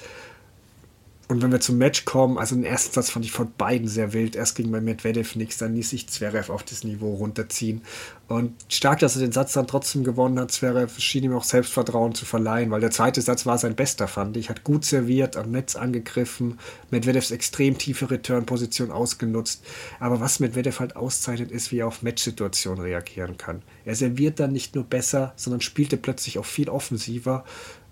und 1.28 1.42
wenn 1.42 1.52
wir 1.52 1.60
zum 1.60 1.80
Match 1.80 2.06
kommen, 2.06 2.38
also 2.38 2.54
den 2.54 2.64
ersten 2.64 2.94
Satz 2.94 3.10
fand 3.10 3.26
ich 3.26 3.32
von 3.32 3.52
beiden 3.58 3.88
sehr 3.88 4.14
wild. 4.14 4.36
Erst 4.36 4.56
ging 4.56 4.72
bei 4.72 4.80
Medvedev 4.80 5.36
nichts, 5.36 5.58
dann 5.58 5.74
ließ 5.74 5.90
sich 5.90 6.08
Zverev 6.08 6.52
auf 6.52 6.62
das 6.62 6.84
Niveau 6.84 7.16
runterziehen. 7.16 7.82
Und 8.28 8.54
stark, 8.70 9.00
dass 9.00 9.16
er 9.16 9.22
den 9.22 9.32
Satz 9.32 9.54
dann 9.54 9.66
trotzdem 9.66 10.04
gewonnen 10.04 10.40
hat. 10.40 10.52
Zverev 10.52 11.00
schien 11.00 11.24
ihm 11.24 11.34
auch 11.34 11.44
Selbstvertrauen 11.44 12.14
zu 12.14 12.26
verleihen, 12.26 12.70
weil 12.70 12.82
der 12.82 12.92
zweite 12.92 13.22
Satz 13.22 13.48
war 13.48 13.58
sein 13.58 13.76
bester, 13.76 14.08
fand 14.08 14.38
ich. 14.38 14.50
Hat 14.50 14.64
gut 14.64 14.86
serviert, 14.86 15.36
am 15.36 15.50
Netz 15.50 15.76
angegriffen, 15.76 16.60
Medvedevs 16.92 17.32
extrem 17.32 17.78
tiefe 17.78 18.12
Return-Position 18.12 18.92
ausgenutzt. 18.92 19.64
Aber 20.00 20.20
was 20.20 20.40
Medvedev 20.40 20.80
halt 20.80 20.96
auszeichnet, 20.96 21.52
ist, 21.52 21.72
wie 21.72 21.80
er 21.80 21.88
auf 21.88 22.04
Matchsituationen 22.04 22.84
reagieren 22.84 23.38
kann. 23.38 23.64
Er 23.84 23.96
serviert 23.96 24.40
dann 24.40 24.54
nicht 24.54 24.76
nur 24.76 24.84
besser, 24.84 25.34
sondern 25.38 25.62
spielte 25.62 25.98
plötzlich 25.98 26.38
auch 26.38 26.46
viel 26.46 26.70
offensiver 26.70 27.46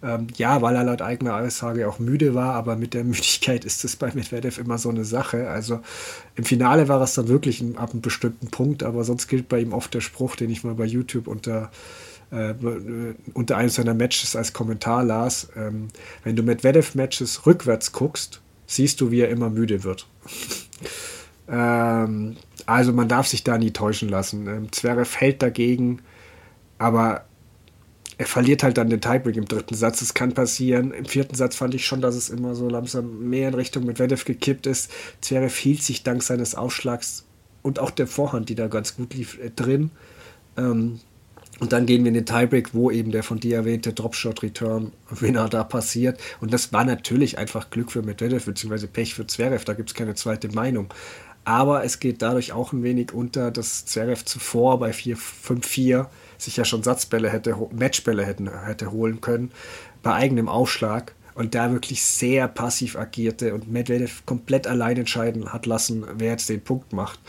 ähm, 0.04 0.28
ja, 0.36 0.62
weil 0.62 0.76
er 0.76 0.84
laut 0.84 1.01
eigener 1.01 1.38
Aussage 1.38 1.88
auch 1.88 1.97
müde 1.97 2.36
war, 2.36 2.54
aber 2.54 2.76
mit 2.76 2.93
der 2.93 3.04
Müdigkeit 3.06 3.64
ist 3.64 3.86
es 3.86 3.95
bei 3.95 4.12
Medvedev 4.14 4.60
immer 4.60 4.78
so 4.78 4.89
eine 4.89 5.06
Sache. 5.06 5.49
Also 5.49 5.80
im 6.36 6.43
Finale 6.43 6.88
war 6.89 7.01
es 7.01 7.14
dann 7.14 7.30
wirklich 7.30 7.64
ab 7.78 7.91
einem 7.91 8.01
bestimmten 8.01 8.47
Punkt, 8.47 8.84
aber 8.84 9.04
sonst 9.06 9.28
gilt 9.28 9.47
bei 9.47 9.60
ihm 9.60 9.74
oft 9.74 9.93
der 9.93 10.01
Spruch, 10.01 10.36
den 10.36 10.49
ich 10.49 10.64
mal 10.64 10.76
bei 10.76 10.86
YouTube 10.86 11.28
unter 11.28 11.72
äh, 12.32 12.54
unter 13.34 13.58
einem 13.58 13.70
seiner 13.70 13.93
Matches 13.93 14.36
als 14.36 14.54
Kommentar 14.54 15.04
las, 15.04 15.49
ähm, 15.56 15.89
wenn 16.24 16.36
du 16.36 16.43
Medvedev-Matches 16.43 17.45
rückwärts 17.45 17.91
guckst, 17.91 18.41
siehst 18.66 19.01
du, 19.01 19.12
wie 19.12 19.22
er 19.22 19.30
immer 19.30 19.49
müde 19.51 19.84
wird. 19.84 20.08
ähm, 21.47 22.36
also 22.66 22.91
man 22.91 23.08
darf 23.08 23.28
sich 23.28 23.43
da 23.43 23.58
nie 23.58 23.72
täuschen 23.72 24.10
lassen. 24.10 24.47
Ähm, 24.47 24.72
Zverev 24.72 25.16
hält 25.16 25.41
dagegen, 25.43 26.01
aber 26.80 27.26
er 28.18 28.26
verliert 28.26 28.64
halt 28.64 28.78
dann 28.78 28.89
den 28.89 29.01
Tiebreak 29.01 29.38
im 29.38 29.45
dritten 29.45 29.76
Satz. 29.76 29.99
Das 29.99 30.14
kann 30.14 30.34
passieren. 30.34 30.91
Im 30.91 31.05
vierten 31.05 31.36
Satz 31.36 31.55
fand 31.55 31.74
ich 31.74 31.86
schon, 31.86 32.01
dass 32.01 32.16
es 32.16 32.30
immer 32.30 32.55
so 32.55 32.70
langsam 32.70 33.30
mehr 33.30 33.47
in 33.47 33.53
Richtung 33.53 33.86
Medvedev 33.86 34.26
gekippt 34.26 34.68
ist. 34.68 34.91
Zverev 35.22 35.55
hielt 35.55 35.82
sich 35.82 36.03
dank 36.03 36.24
seines 36.24 36.55
Aufschlags 36.55 37.26
und 37.61 37.80
auch 37.80 37.91
der 37.91 38.07
Vorhand, 38.07 38.49
die 38.49 38.55
da 38.55 38.68
ganz 38.68 38.95
gut 38.95 39.14
lief, 39.14 39.39
äh, 39.39 39.49
drin. 39.49 39.91
Ähm, 40.57 40.99
und 41.59 41.72
dann 41.72 41.86
gehen 41.86 42.03
wir 42.03 42.09
in 42.09 42.16
den 42.16 42.26
Tiebreak, 42.26 42.74
wo 42.74 42.89
eben 42.91 43.11
der 43.11 43.24
von 43.24 43.39
dir 43.39 43.57
erwähnte 43.57 43.93
Dropshot-Return-Winner 43.93 45.49
da 45.49 45.64
passiert. 45.64 46.20
Und 46.41 46.51
das 46.53 46.74
war 46.74 46.84
natürlich 46.84 47.38
einfach 47.38 47.70
Glück 47.70 47.91
für 47.91 48.01
Medvedev, 48.01 48.45
beziehungsweise 48.45 48.88
Pech 48.88 49.14
für 49.14 49.28
Zverev. 49.28 49.64
Da 49.64 49.74
gibt 49.74 49.89
es 49.89 49.95
keine 49.95 50.16
zweite 50.16 50.49
Meinung. 50.49 50.93
Aber 51.45 51.84
es 51.84 51.99
geht 51.99 52.22
dadurch 52.22 52.53
auch 52.53 52.74
ein 52.74 52.84
wenig 52.84 53.14
unter, 53.14 53.51
dass 53.51 53.86
Zverev 53.86 54.24
zuvor 54.26 54.80
bei 54.80 54.91
4-5-4 54.91 56.07
sich 56.44 56.58
ja 56.58 56.66
schon 56.66 56.84
Satzbälle 56.84 57.30
hätte, 57.30 57.56
Matchbälle 57.72 58.26
hätten, 58.26 58.50
hätte 58.66 58.91
holen 58.91 59.22
können, 59.22 59.52
bei 60.02 60.14
eigenem 60.14 60.50
Aufschlag 60.50 61.14
und 61.36 61.56
da 61.56 61.72
wirklich 61.72 62.04
sehr 62.04 62.48
passiv 62.48 62.96
agierte 62.96 63.54
und 63.54 63.72
Medvedev 63.72 64.24
komplett 64.26 64.68
allein 64.68 64.98
entscheiden 64.98 65.52
hat 65.52 65.66
lassen, 65.66 66.06
wer 66.16 66.32
jetzt 66.32 66.50
den 66.50 66.62
Punkt 66.62 66.94
macht. 66.94 67.20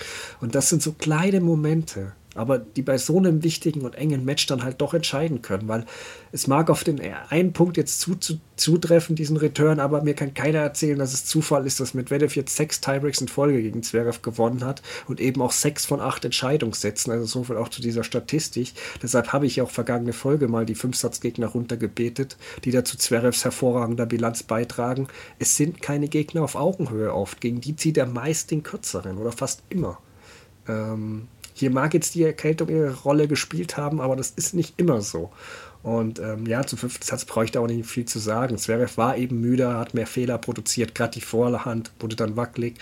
Und 0.40 0.54
das 0.54 0.68
sind 0.68 0.82
so 0.82 0.92
kleine 0.92 1.40
Momente, 1.40 2.12
aber 2.34 2.58
die 2.58 2.82
bei 2.82 2.98
so 2.98 3.18
einem 3.18 3.42
wichtigen 3.42 3.82
und 3.82 3.94
engen 3.94 4.24
Match 4.24 4.46
dann 4.46 4.62
halt 4.62 4.80
doch 4.80 4.94
entscheiden 4.94 5.42
können, 5.42 5.68
weil 5.68 5.84
es 6.32 6.46
mag 6.46 6.70
auf 6.70 6.84
den 6.84 7.00
einen 7.30 7.52
Punkt 7.52 7.76
jetzt 7.76 8.00
zu, 8.00 8.16
zu, 8.16 8.38
zutreffen, 8.56 9.16
diesen 9.16 9.36
Return, 9.36 9.80
aber 9.80 10.02
mir 10.02 10.14
kann 10.14 10.34
keiner 10.34 10.58
erzählen, 10.60 10.98
dass 10.98 11.12
es 11.12 11.26
Zufall 11.26 11.66
ist, 11.66 11.80
dass 11.80 11.94
Medvedev 11.94 12.34
jetzt 12.36 12.56
sechs 12.56 12.80
Tiebreaks 12.80 13.20
in 13.20 13.28
Folge 13.28 13.62
gegen 13.62 13.82
Zverev 13.82 14.20
gewonnen 14.22 14.64
hat 14.64 14.82
und 15.06 15.20
eben 15.20 15.42
auch 15.42 15.52
sechs 15.52 15.84
von 15.86 16.00
acht 16.00 16.24
Entscheidungssätzen, 16.24 17.12
also 17.12 17.26
so 17.26 17.44
viel 17.44 17.56
auch 17.56 17.68
zu 17.68 17.82
dieser 17.82 18.04
Statistik. 18.04 18.72
Deshalb 19.02 19.32
habe 19.32 19.46
ich 19.46 19.56
ja 19.56 19.64
auch 19.64 19.70
vergangene 19.70 20.12
Folge 20.12 20.48
mal 20.48 20.66
die 20.66 20.74
Fünfsatzgegner 20.74 21.46
runtergebetet, 21.46 22.36
die 22.64 22.70
dazu 22.70 22.96
Zverevs 22.96 23.44
hervorragender 23.44 24.06
Bilanz 24.06 24.42
beitragen. 24.42 25.08
Es 25.38 25.56
sind 25.56 25.82
keine 25.82 26.08
Gegner 26.08 26.42
auf 26.42 26.54
Augenhöhe 26.54 27.12
oft, 27.12 27.40
gegen 27.40 27.60
die 27.60 27.76
zieht 27.76 27.96
er 27.96 28.06
meist 28.06 28.50
den 28.50 28.62
kürzeren 28.62 29.18
oder 29.18 29.32
fast 29.32 29.62
immer. 29.68 29.98
Ähm, 30.68 31.28
hier 31.54 31.70
mag 31.70 31.94
jetzt 31.94 32.14
die 32.14 32.24
Erkältung 32.24 32.68
ihre 32.68 32.94
Rolle 33.02 33.28
gespielt 33.28 33.76
haben, 33.76 34.00
aber 34.00 34.16
das 34.16 34.30
ist 34.30 34.54
nicht 34.54 34.74
immer 34.76 35.00
so. 35.00 35.30
Und 35.82 36.18
ähm, 36.18 36.46
ja, 36.46 36.66
zum 36.66 36.78
fünften 36.78 37.04
Satz 37.04 37.24
bräuchte 37.24 37.60
auch 37.60 37.66
nicht 37.66 37.86
viel 37.86 38.06
zu 38.06 38.18
sagen. 38.18 38.56
Zverev 38.58 38.96
war 38.96 39.16
eben 39.16 39.40
müde, 39.40 39.74
hat 39.74 39.94
mehr 39.94 40.06
Fehler 40.06 40.38
produziert, 40.38 40.94
gerade 40.94 41.12
die 41.12 41.20
Vorhand 41.20 41.92
wurde 42.00 42.16
dann 42.16 42.36
wackelig. 42.36 42.76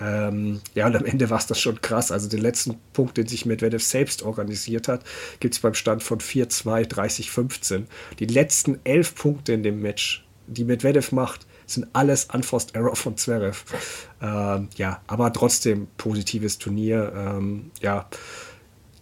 Ähm, 0.00 0.60
ja, 0.74 0.86
und 0.86 0.96
am 0.96 1.04
Ende 1.04 1.30
war 1.30 1.38
es 1.38 1.46
das 1.46 1.60
schon 1.60 1.80
krass. 1.80 2.10
Also 2.10 2.28
den 2.28 2.40
letzten 2.40 2.76
Punkt, 2.92 3.16
den 3.16 3.26
sich 3.26 3.44
Medvedev 3.44 3.82
selbst 3.82 4.22
organisiert 4.22 4.88
hat, 4.88 5.02
gibt 5.40 5.54
es 5.54 5.60
beim 5.60 5.74
Stand 5.74 6.02
von 6.02 6.18
4-2, 6.18 6.88
30-15. 6.88 7.84
Die 8.18 8.26
letzten 8.26 8.80
elf 8.84 9.14
Punkte 9.14 9.52
in 9.52 9.62
dem 9.62 9.80
Match, 9.80 10.26
die 10.46 10.64
Medvedev 10.64 11.12
macht, 11.12 11.46
sind 11.66 11.86
alles 11.92 12.26
Unforced 12.32 12.74
Error 12.74 12.96
von 12.96 13.16
Zverev. 13.16 13.64
Ähm, 14.20 14.68
ja, 14.76 15.00
aber 15.06 15.32
trotzdem 15.32 15.88
positives 15.96 16.58
Turnier. 16.58 17.12
Ähm, 17.14 17.70
ja, 17.80 18.06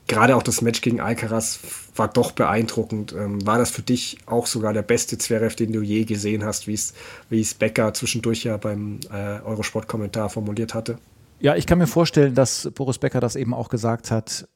gerade 0.06 0.36
auch 0.36 0.42
das 0.42 0.62
Match 0.62 0.80
gegen 0.80 1.00
Alcaraz 1.00 1.60
war 1.96 2.08
doch 2.08 2.32
beeindruckend. 2.32 3.12
Ähm, 3.12 3.44
war 3.46 3.58
das 3.58 3.70
für 3.70 3.82
dich 3.82 4.18
auch 4.26 4.46
sogar 4.46 4.72
der 4.72 4.82
beste 4.82 5.18
Zverev, 5.18 5.56
den 5.56 5.72
du 5.72 5.80
je 5.80 6.04
gesehen 6.04 6.44
hast, 6.44 6.66
wie 6.66 6.74
es 6.74 7.54
Becker 7.54 7.94
zwischendurch 7.94 8.44
ja 8.44 8.56
beim 8.56 9.00
äh, 9.10 9.40
Eurosport-Kommentar 9.40 10.30
formuliert 10.30 10.74
hatte? 10.74 10.98
Ja, 11.40 11.56
ich 11.56 11.66
kann 11.66 11.78
mir 11.78 11.86
vorstellen, 11.86 12.34
dass 12.34 12.70
Boris 12.74 12.98
Becker 12.98 13.20
das 13.20 13.36
eben 13.36 13.52
auch 13.52 13.68
gesagt 13.68 14.10
hat, 14.10 14.48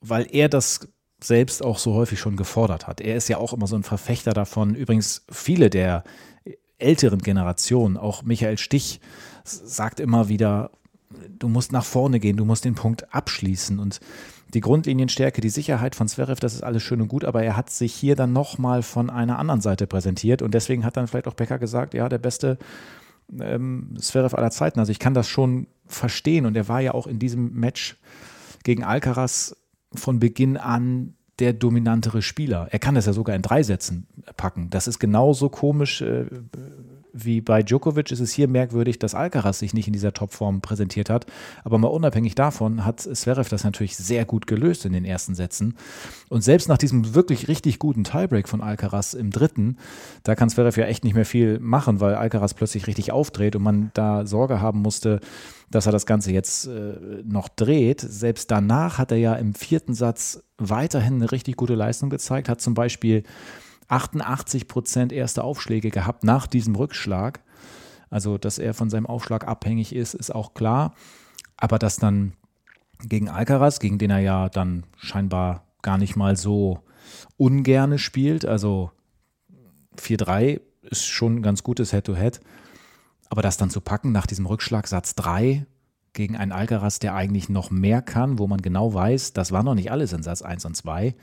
weil 0.00 0.26
er 0.30 0.48
das 0.48 0.88
selbst 1.22 1.64
auch 1.64 1.78
so 1.78 1.94
häufig 1.94 2.18
schon 2.18 2.36
gefordert 2.36 2.86
hat. 2.88 3.00
Er 3.00 3.16
ist 3.16 3.28
ja 3.28 3.36
auch 3.36 3.52
immer 3.52 3.68
so 3.68 3.76
ein 3.76 3.84
Verfechter 3.84 4.32
davon. 4.32 4.74
Übrigens, 4.74 5.24
viele 5.30 5.70
der 5.70 6.02
älteren 6.82 7.20
Generationen, 7.20 7.96
auch 7.96 8.22
Michael 8.22 8.58
Stich, 8.58 9.00
sagt 9.44 10.00
immer 10.00 10.28
wieder, 10.28 10.70
du 11.38 11.48
musst 11.48 11.72
nach 11.72 11.84
vorne 11.84 12.20
gehen, 12.20 12.36
du 12.36 12.44
musst 12.44 12.64
den 12.64 12.74
Punkt 12.74 13.14
abschließen. 13.14 13.78
Und 13.78 14.00
die 14.54 14.60
Grundlinienstärke, 14.60 15.40
die 15.40 15.48
Sicherheit 15.48 15.94
von 15.94 16.08
Zverev, 16.08 16.40
das 16.40 16.54
ist 16.54 16.62
alles 16.62 16.82
schön 16.82 17.00
und 17.00 17.08
gut, 17.08 17.24
aber 17.24 17.42
er 17.42 17.56
hat 17.56 17.70
sich 17.70 17.94
hier 17.94 18.16
dann 18.16 18.32
nochmal 18.32 18.82
von 18.82 19.10
einer 19.10 19.38
anderen 19.38 19.60
Seite 19.60 19.86
präsentiert 19.86 20.42
und 20.42 20.52
deswegen 20.52 20.84
hat 20.84 20.96
dann 20.96 21.06
vielleicht 21.06 21.28
auch 21.28 21.34
Becker 21.34 21.58
gesagt, 21.58 21.94
ja, 21.94 22.08
der 22.08 22.18
beste 22.18 22.58
ähm, 23.40 23.96
Zverev 23.98 24.36
aller 24.36 24.50
Zeiten. 24.50 24.78
Also 24.78 24.92
ich 24.92 24.98
kann 24.98 25.14
das 25.14 25.28
schon 25.28 25.68
verstehen 25.86 26.46
und 26.46 26.56
er 26.56 26.68
war 26.68 26.80
ja 26.80 26.92
auch 26.92 27.06
in 27.06 27.18
diesem 27.18 27.52
Match 27.54 27.96
gegen 28.62 28.84
Alcaraz 28.84 29.56
von 29.94 30.18
Beginn 30.18 30.56
an 30.56 31.14
der 31.38 31.52
dominantere 31.52 32.22
Spieler. 32.22 32.68
Er 32.70 32.78
kann 32.78 32.94
das 32.94 33.06
ja 33.06 33.12
sogar 33.12 33.34
in 33.34 33.42
drei 33.42 33.62
Sätzen 33.62 34.06
packen. 34.36 34.70
Das 34.70 34.86
ist 34.86 34.98
genauso 34.98 35.48
komisch 35.48 36.02
äh, 36.02 36.26
wie 37.12 37.40
bei 37.40 37.62
Djokovic 37.62 38.10
ist 38.10 38.20
es 38.20 38.32
hier 38.32 38.48
merkwürdig, 38.48 38.98
dass 38.98 39.14
Alcaraz 39.14 39.58
sich 39.58 39.74
nicht 39.74 39.86
in 39.86 39.92
dieser 39.92 40.12
Topform 40.12 40.60
präsentiert 40.60 41.10
hat. 41.10 41.26
Aber 41.64 41.78
mal 41.78 41.88
unabhängig 41.88 42.34
davon 42.34 42.84
hat 42.84 43.00
Zverev 43.00 43.48
das 43.48 43.64
natürlich 43.64 43.96
sehr 43.96 44.24
gut 44.24 44.46
gelöst 44.46 44.84
in 44.84 44.92
den 44.92 45.04
ersten 45.04 45.34
Sätzen. 45.34 45.76
Und 46.28 46.42
selbst 46.42 46.68
nach 46.68 46.78
diesem 46.78 47.14
wirklich 47.14 47.48
richtig 47.48 47.78
guten 47.78 48.04
Tiebreak 48.04 48.48
von 48.48 48.62
Alcaraz 48.62 49.14
im 49.14 49.30
dritten, 49.30 49.76
da 50.22 50.34
kann 50.34 50.48
Zverev 50.48 50.80
ja 50.80 50.86
echt 50.86 51.04
nicht 51.04 51.14
mehr 51.14 51.26
viel 51.26 51.58
machen, 51.60 52.00
weil 52.00 52.14
Alcaraz 52.14 52.54
plötzlich 52.54 52.86
richtig 52.86 53.12
aufdreht 53.12 53.56
und 53.56 53.62
man 53.62 53.90
da 53.94 54.26
Sorge 54.26 54.60
haben 54.60 54.80
musste, 54.80 55.20
dass 55.70 55.86
er 55.86 55.92
das 55.92 56.06
Ganze 56.06 56.32
jetzt 56.32 56.66
äh, 56.66 56.94
noch 57.24 57.48
dreht. 57.48 58.00
Selbst 58.00 58.50
danach 58.50 58.98
hat 58.98 59.10
er 59.10 59.18
ja 59.18 59.34
im 59.34 59.54
vierten 59.54 59.94
Satz 59.94 60.42
weiterhin 60.58 61.14
eine 61.14 61.32
richtig 61.32 61.56
gute 61.56 61.74
Leistung 61.74 62.10
gezeigt, 62.10 62.48
hat 62.48 62.60
zum 62.60 62.74
Beispiel 62.74 63.24
88 63.92 64.68
Prozent 64.68 65.12
erste 65.12 65.44
Aufschläge 65.44 65.90
gehabt 65.90 66.24
nach 66.24 66.46
diesem 66.46 66.74
Rückschlag. 66.74 67.40
Also, 68.08 68.38
dass 68.38 68.58
er 68.58 68.72
von 68.72 68.88
seinem 68.88 69.06
Aufschlag 69.06 69.46
abhängig 69.46 69.94
ist, 69.94 70.14
ist 70.14 70.34
auch 70.34 70.54
klar. 70.54 70.94
Aber 71.56 71.78
dass 71.78 71.96
dann 71.96 72.32
gegen 73.04 73.28
Alcaraz, 73.28 73.80
gegen 73.80 73.98
den 73.98 74.10
er 74.10 74.20
ja 74.20 74.48
dann 74.48 74.84
scheinbar 74.96 75.66
gar 75.82 75.98
nicht 75.98 76.16
mal 76.16 76.36
so 76.36 76.80
ungerne 77.36 77.98
spielt, 77.98 78.46
also 78.46 78.90
4-3 79.98 80.60
ist 80.82 81.06
schon 81.06 81.36
ein 81.36 81.42
ganz 81.42 81.62
gutes 81.62 81.90
Head-to-Head. 81.90 82.40
Aber 83.28 83.42
das 83.42 83.56
dann 83.56 83.70
zu 83.70 83.80
packen 83.80 84.12
nach 84.12 84.26
diesem 84.26 84.46
Rückschlag 84.46 84.86
Satz 84.88 85.14
3 85.16 85.66
gegen 86.12 86.36
einen 86.36 86.52
Alcaraz, 86.52 86.98
der 86.98 87.14
eigentlich 87.14 87.48
noch 87.48 87.70
mehr 87.70 88.00
kann, 88.02 88.38
wo 88.38 88.46
man 88.46 88.62
genau 88.62 88.94
weiß, 88.94 89.32
das 89.32 89.52
war 89.52 89.62
noch 89.62 89.74
nicht 89.74 89.90
alles 89.90 90.12
in 90.12 90.22
Satz 90.22 90.42
1 90.42 90.64
und 90.64 90.76
2, 90.76 91.14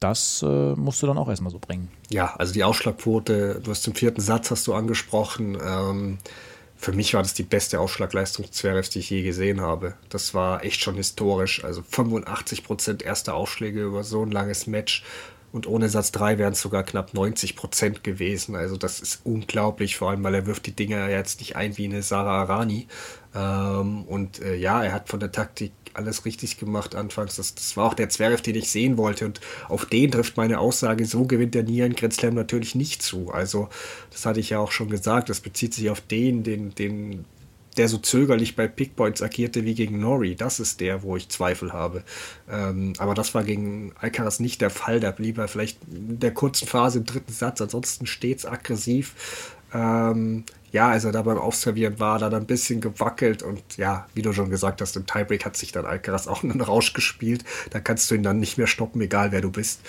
das 0.00 0.42
äh, 0.42 0.74
musst 0.74 1.02
du 1.02 1.06
dann 1.06 1.18
auch 1.18 1.28
erstmal 1.28 1.52
so 1.52 1.58
bringen. 1.58 1.90
Ja, 2.08 2.34
also 2.36 2.52
die 2.52 2.64
Ausschlagquote, 2.64 3.60
du 3.62 3.70
hast 3.70 3.82
zum 3.82 3.94
vierten 3.94 4.20
Satz 4.20 4.50
hast 4.50 4.66
du 4.66 4.74
angesprochen. 4.74 5.58
Ähm, 5.62 6.18
für 6.76 6.92
mich 6.92 7.12
war 7.12 7.22
das 7.22 7.34
die 7.34 7.42
beste 7.42 7.78
Ausschlagleistung 7.78 8.46
des 8.46 8.52
Zverev, 8.54 8.88
die 8.88 9.00
ich 9.00 9.10
je 9.10 9.22
gesehen 9.22 9.60
habe. 9.60 9.94
Das 10.08 10.32
war 10.32 10.64
echt 10.64 10.80
schon 10.80 10.94
historisch. 10.94 11.62
Also 11.62 11.82
85 11.82 12.64
Prozent 12.64 13.02
erste 13.02 13.34
Aufschläge 13.34 13.84
über 13.84 14.02
so 14.02 14.24
ein 14.24 14.30
langes 14.30 14.66
Match. 14.66 15.04
Und 15.52 15.66
ohne 15.66 15.88
Satz 15.88 16.12
3 16.12 16.38
wären 16.38 16.52
es 16.52 16.62
sogar 16.62 16.84
knapp 16.84 17.12
90 17.12 17.54
Prozent 17.54 18.02
gewesen. 18.02 18.54
Also 18.54 18.78
das 18.78 19.00
ist 19.00 19.20
unglaublich, 19.24 19.96
vor 19.96 20.10
allem 20.10 20.24
weil 20.24 20.34
er 20.34 20.46
wirft 20.46 20.66
die 20.66 20.74
Dinger 20.74 21.10
jetzt 21.10 21.40
nicht 21.40 21.56
ein 21.56 21.76
wie 21.76 21.84
eine 21.84 22.02
Sarah 22.02 22.40
Arani. 22.42 22.86
Ähm, 23.34 24.04
und 24.04 24.40
äh, 24.40 24.54
ja, 24.54 24.82
er 24.82 24.92
hat 24.92 25.08
von 25.08 25.20
der 25.20 25.32
Taktik 25.32 25.72
alles 25.94 26.24
richtig 26.24 26.58
gemacht 26.58 26.94
anfangs. 26.94 27.36
Das, 27.36 27.54
das 27.54 27.76
war 27.76 27.86
auch 27.86 27.94
der 27.94 28.08
Zverev, 28.08 28.42
den 28.42 28.56
ich 28.56 28.70
sehen 28.70 28.96
wollte. 28.96 29.26
Und 29.26 29.40
auf 29.68 29.86
den 29.86 30.10
trifft 30.10 30.36
meine 30.36 30.58
Aussage, 30.58 31.04
so 31.06 31.24
gewinnt 31.24 31.54
er 31.56 31.62
nie 31.62 31.82
ein 31.82 31.94
Grand 31.94 32.14
Slam 32.14 32.34
natürlich 32.34 32.74
nicht 32.74 33.02
zu. 33.02 33.30
Also, 33.30 33.68
das 34.10 34.26
hatte 34.26 34.40
ich 34.40 34.50
ja 34.50 34.58
auch 34.58 34.72
schon 34.72 34.90
gesagt. 34.90 35.28
Das 35.28 35.40
bezieht 35.40 35.74
sich 35.74 35.90
auf 35.90 36.00
den, 36.00 36.42
den, 36.42 36.74
den 36.74 37.24
der 37.76 37.88
so 37.88 37.98
zögerlich 37.98 38.56
bei 38.56 38.66
Pickpoints 38.66 39.22
agierte 39.22 39.64
wie 39.64 39.74
gegen 39.74 40.00
Nori. 40.00 40.34
Das 40.34 40.60
ist 40.60 40.80
der, 40.80 41.02
wo 41.02 41.16
ich 41.16 41.28
Zweifel 41.28 41.72
habe. 41.72 42.02
Ähm, 42.50 42.94
aber 42.98 43.14
das 43.14 43.34
war 43.34 43.44
gegen 43.44 43.92
Alcaraz 44.00 44.40
nicht 44.40 44.60
der 44.60 44.70
Fall. 44.70 45.00
Da 45.00 45.12
blieb 45.12 45.38
er 45.38 45.48
vielleicht 45.48 45.78
in 45.90 46.18
der 46.18 46.34
kurzen 46.34 46.66
Phase 46.66 46.98
im 46.98 47.04
dritten 47.04 47.32
Satz, 47.32 47.60
ansonsten 47.60 48.06
stets 48.06 48.44
aggressiv. 48.44 49.56
Ähm, 49.72 50.44
ja, 50.72 50.90
als 50.90 51.04
er 51.04 51.12
da 51.12 51.22
beim 51.22 51.38
Aufservieren 51.38 51.98
war, 51.98 52.18
da 52.18 52.30
dann 52.30 52.42
ein 52.42 52.46
bisschen 52.46 52.80
gewackelt 52.80 53.42
und 53.42 53.62
ja, 53.76 54.06
wie 54.14 54.22
du 54.22 54.32
schon 54.32 54.50
gesagt 54.50 54.80
hast, 54.80 54.96
im 54.96 55.06
Tiebreak 55.06 55.44
hat 55.44 55.56
sich 55.56 55.72
dann 55.72 55.86
Alcaraz 55.86 56.26
auch 56.26 56.42
einen 56.42 56.60
Rausch 56.60 56.92
gespielt. 56.92 57.44
Da 57.70 57.80
kannst 57.80 58.10
du 58.10 58.14
ihn 58.14 58.22
dann 58.22 58.38
nicht 58.38 58.58
mehr 58.58 58.66
stoppen, 58.66 59.00
egal 59.00 59.32
wer 59.32 59.40
du 59.40 59.50
bist. 59.50 59.80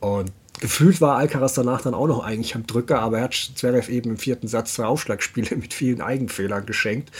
Und 0.00 0.32
gefühlt 0.60 1.00
war 1.00 1.16
Alcaraz 1.16 1.54
danach 1.54 1.80
dann 1.80 1.94
auch 1.94 2.06
noch 2.06 2.22
eigentlich 2.22 2.54
am 2.54 2.66
Drücker, 2.66 3.00
aber 3.00 3.18
er 3.18 3.24
hat 3.24 3.34
Zverev 3.34 3.90
eben 3.90 4.10
im 4.10 4.18
vierten 4.18 4.48
Satz 4.48 4.74
zwei 4.74 4.84
Aufschlagspiele 4.84 5.56
mit 5.56 5.72
vielen 5.72 6.00
Eigenfehlern 6.00 6.66
geschenkt. 6.66 7.10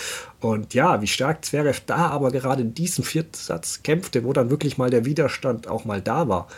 Und 0.41 0.75
ja, 0.75 1.01
wie 1.01 1.07
stark 1.07 1.45
Zverev 1.45 1.81
da 1.87 2.09
aber 2.09 2.31
gerade 2.31 2.63
in 2.63 2.75
diesem 2.75 3.05
vierten 3.05 3.35
Satz 3.35 3.83
kämpfte, 3.83 4.25
wo 4.25 4.33
dann 4.33 4.51
wirklich 4.51 4.77
mal 4.77 4.91
der 4.91 5.05
Widerstand 5.05 5.67
auch 5.67 5.85
mal 5.85 6.03
da 6.03 6.29
war, 6.29 6.49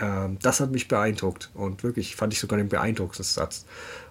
ähm, 0.00 0.38
das 0.40 0.60
hat 0.60 0.70
mich 0.70 0.88
beeindruckt. 0.88 1.50
Und 1.54 1.82
wirklich 1.82 2.16
fand 2.16 2.32
ich 2.32 2.40
sogar 2.40 2.58
den 2.58 2.68
beeindruckendsten 2.68 3.42
Satz. 3.42 3.66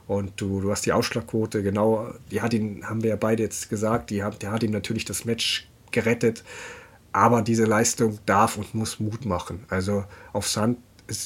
Und 0.08 0.34
du, 0.38 0.62
du 0.62 0.72
hast 0.72 0.86
die 0.86 0.94
Ausschlagquote, 0.94 1.62
genau, 1.64 2.14
die 2.32 2.42
hat 2.42 2.54
ihn, 2.54 2.88
haben 2.88 3.04
wir 3.04 3.12
ja 3.12 3.16
beide 3.18 3.44
jetzt 3.44 3.70
gesagt, 3.70 4.10
die 4.10 4.24
hat, 4.24 4.42
die 4.42 4.48
hat 4.48 4.64
ihm 4.64 4.72
natürlich 4.72 5.06
das 5.06 5.26
Match 5.26 5.68
gerettet. 5.92 6.44
Aber 7.12 7.42
diese 7.42 7.66
Leistung 7.66 8.20
darf 8.26 8.58
und 8.58 8.74
muss 8.74 9.00
Mut 9.00 9.26
machen. 9.26 9.66
Also 9.70 10.06
auf 10.34 10.48
Sand 10.48 10.78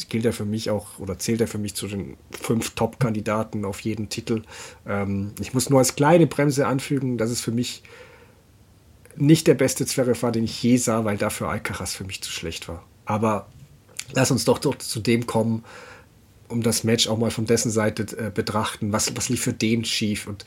gilt 0.09 0.25
er 0.25 0.33
für 0.33 0.45
mich 0.45 0.69
auch 0.69 0.99
oder 0.99 1.17
zählt 1.17 1.41
er 1.41 1.47
für 1.47 1.57
mich 1.57 1.75
zu 1.75 1.87
den 1.87 2.17
fünf 2.31 2.71
Top-Kandidaten 2.71 3.65
auf 3.65 3.79
jeden 3.81 4.09
Titel. 4.09 4.43
Ähm, 4.87 5.33
ich 5.39 5.53
muss 5.53 5.69
nur 5.69 5.79
als 5.79 5.95
kleine 5.95 6.27
Bremse 6.27 6.67
anfügen, 6.67 7.17
dass 7.17 7.29
es 7.29 7.41
für 7.41 7.51
mich 7.51 7.83
nicht 9.15 9.47
der 9.47 9.55
beste 9.55 9.85
Zverev 9.85 10.21
war, 10.23 10.31
den 10.31 10.45
ich 10.45 10.63
je 10.63 10.77
sah, 10.77 11.03
weil 11.03 11.17
dafür 11.17 11.49
Alcaraz 11.49 11.93
für 11.93 12.03
mich 12.03 12.21
zu 12.21 12.31
schlecht 12.31 12.67
war. 12.67 12.83
Aber 13.05 13.47
lass 14.13 14.31
uns 14.31 14.45
doch, 14.45 14.59
doch 14.59 14.77
zu 14.77 14.99
dem 14.99 15.25
kommen, 15.25 15.63
um 16.51 16.61
das 16.61 16.83
Match 16.83 17.07
auch 17.07 17.17
mal 17.17 17.31
von 17.31 17.45
dessen 17.45 17.71
Seite 17.71 18.03
äh, 18.17 18.29
betrachten. 18.29 18.91
Was, 18.91 19.15
was 19.15 19.29
lief 19.29 19.41
für 19.41 19.53
den 19.53 19.85
schief? 19.85 20.27
Und 20.27 20.45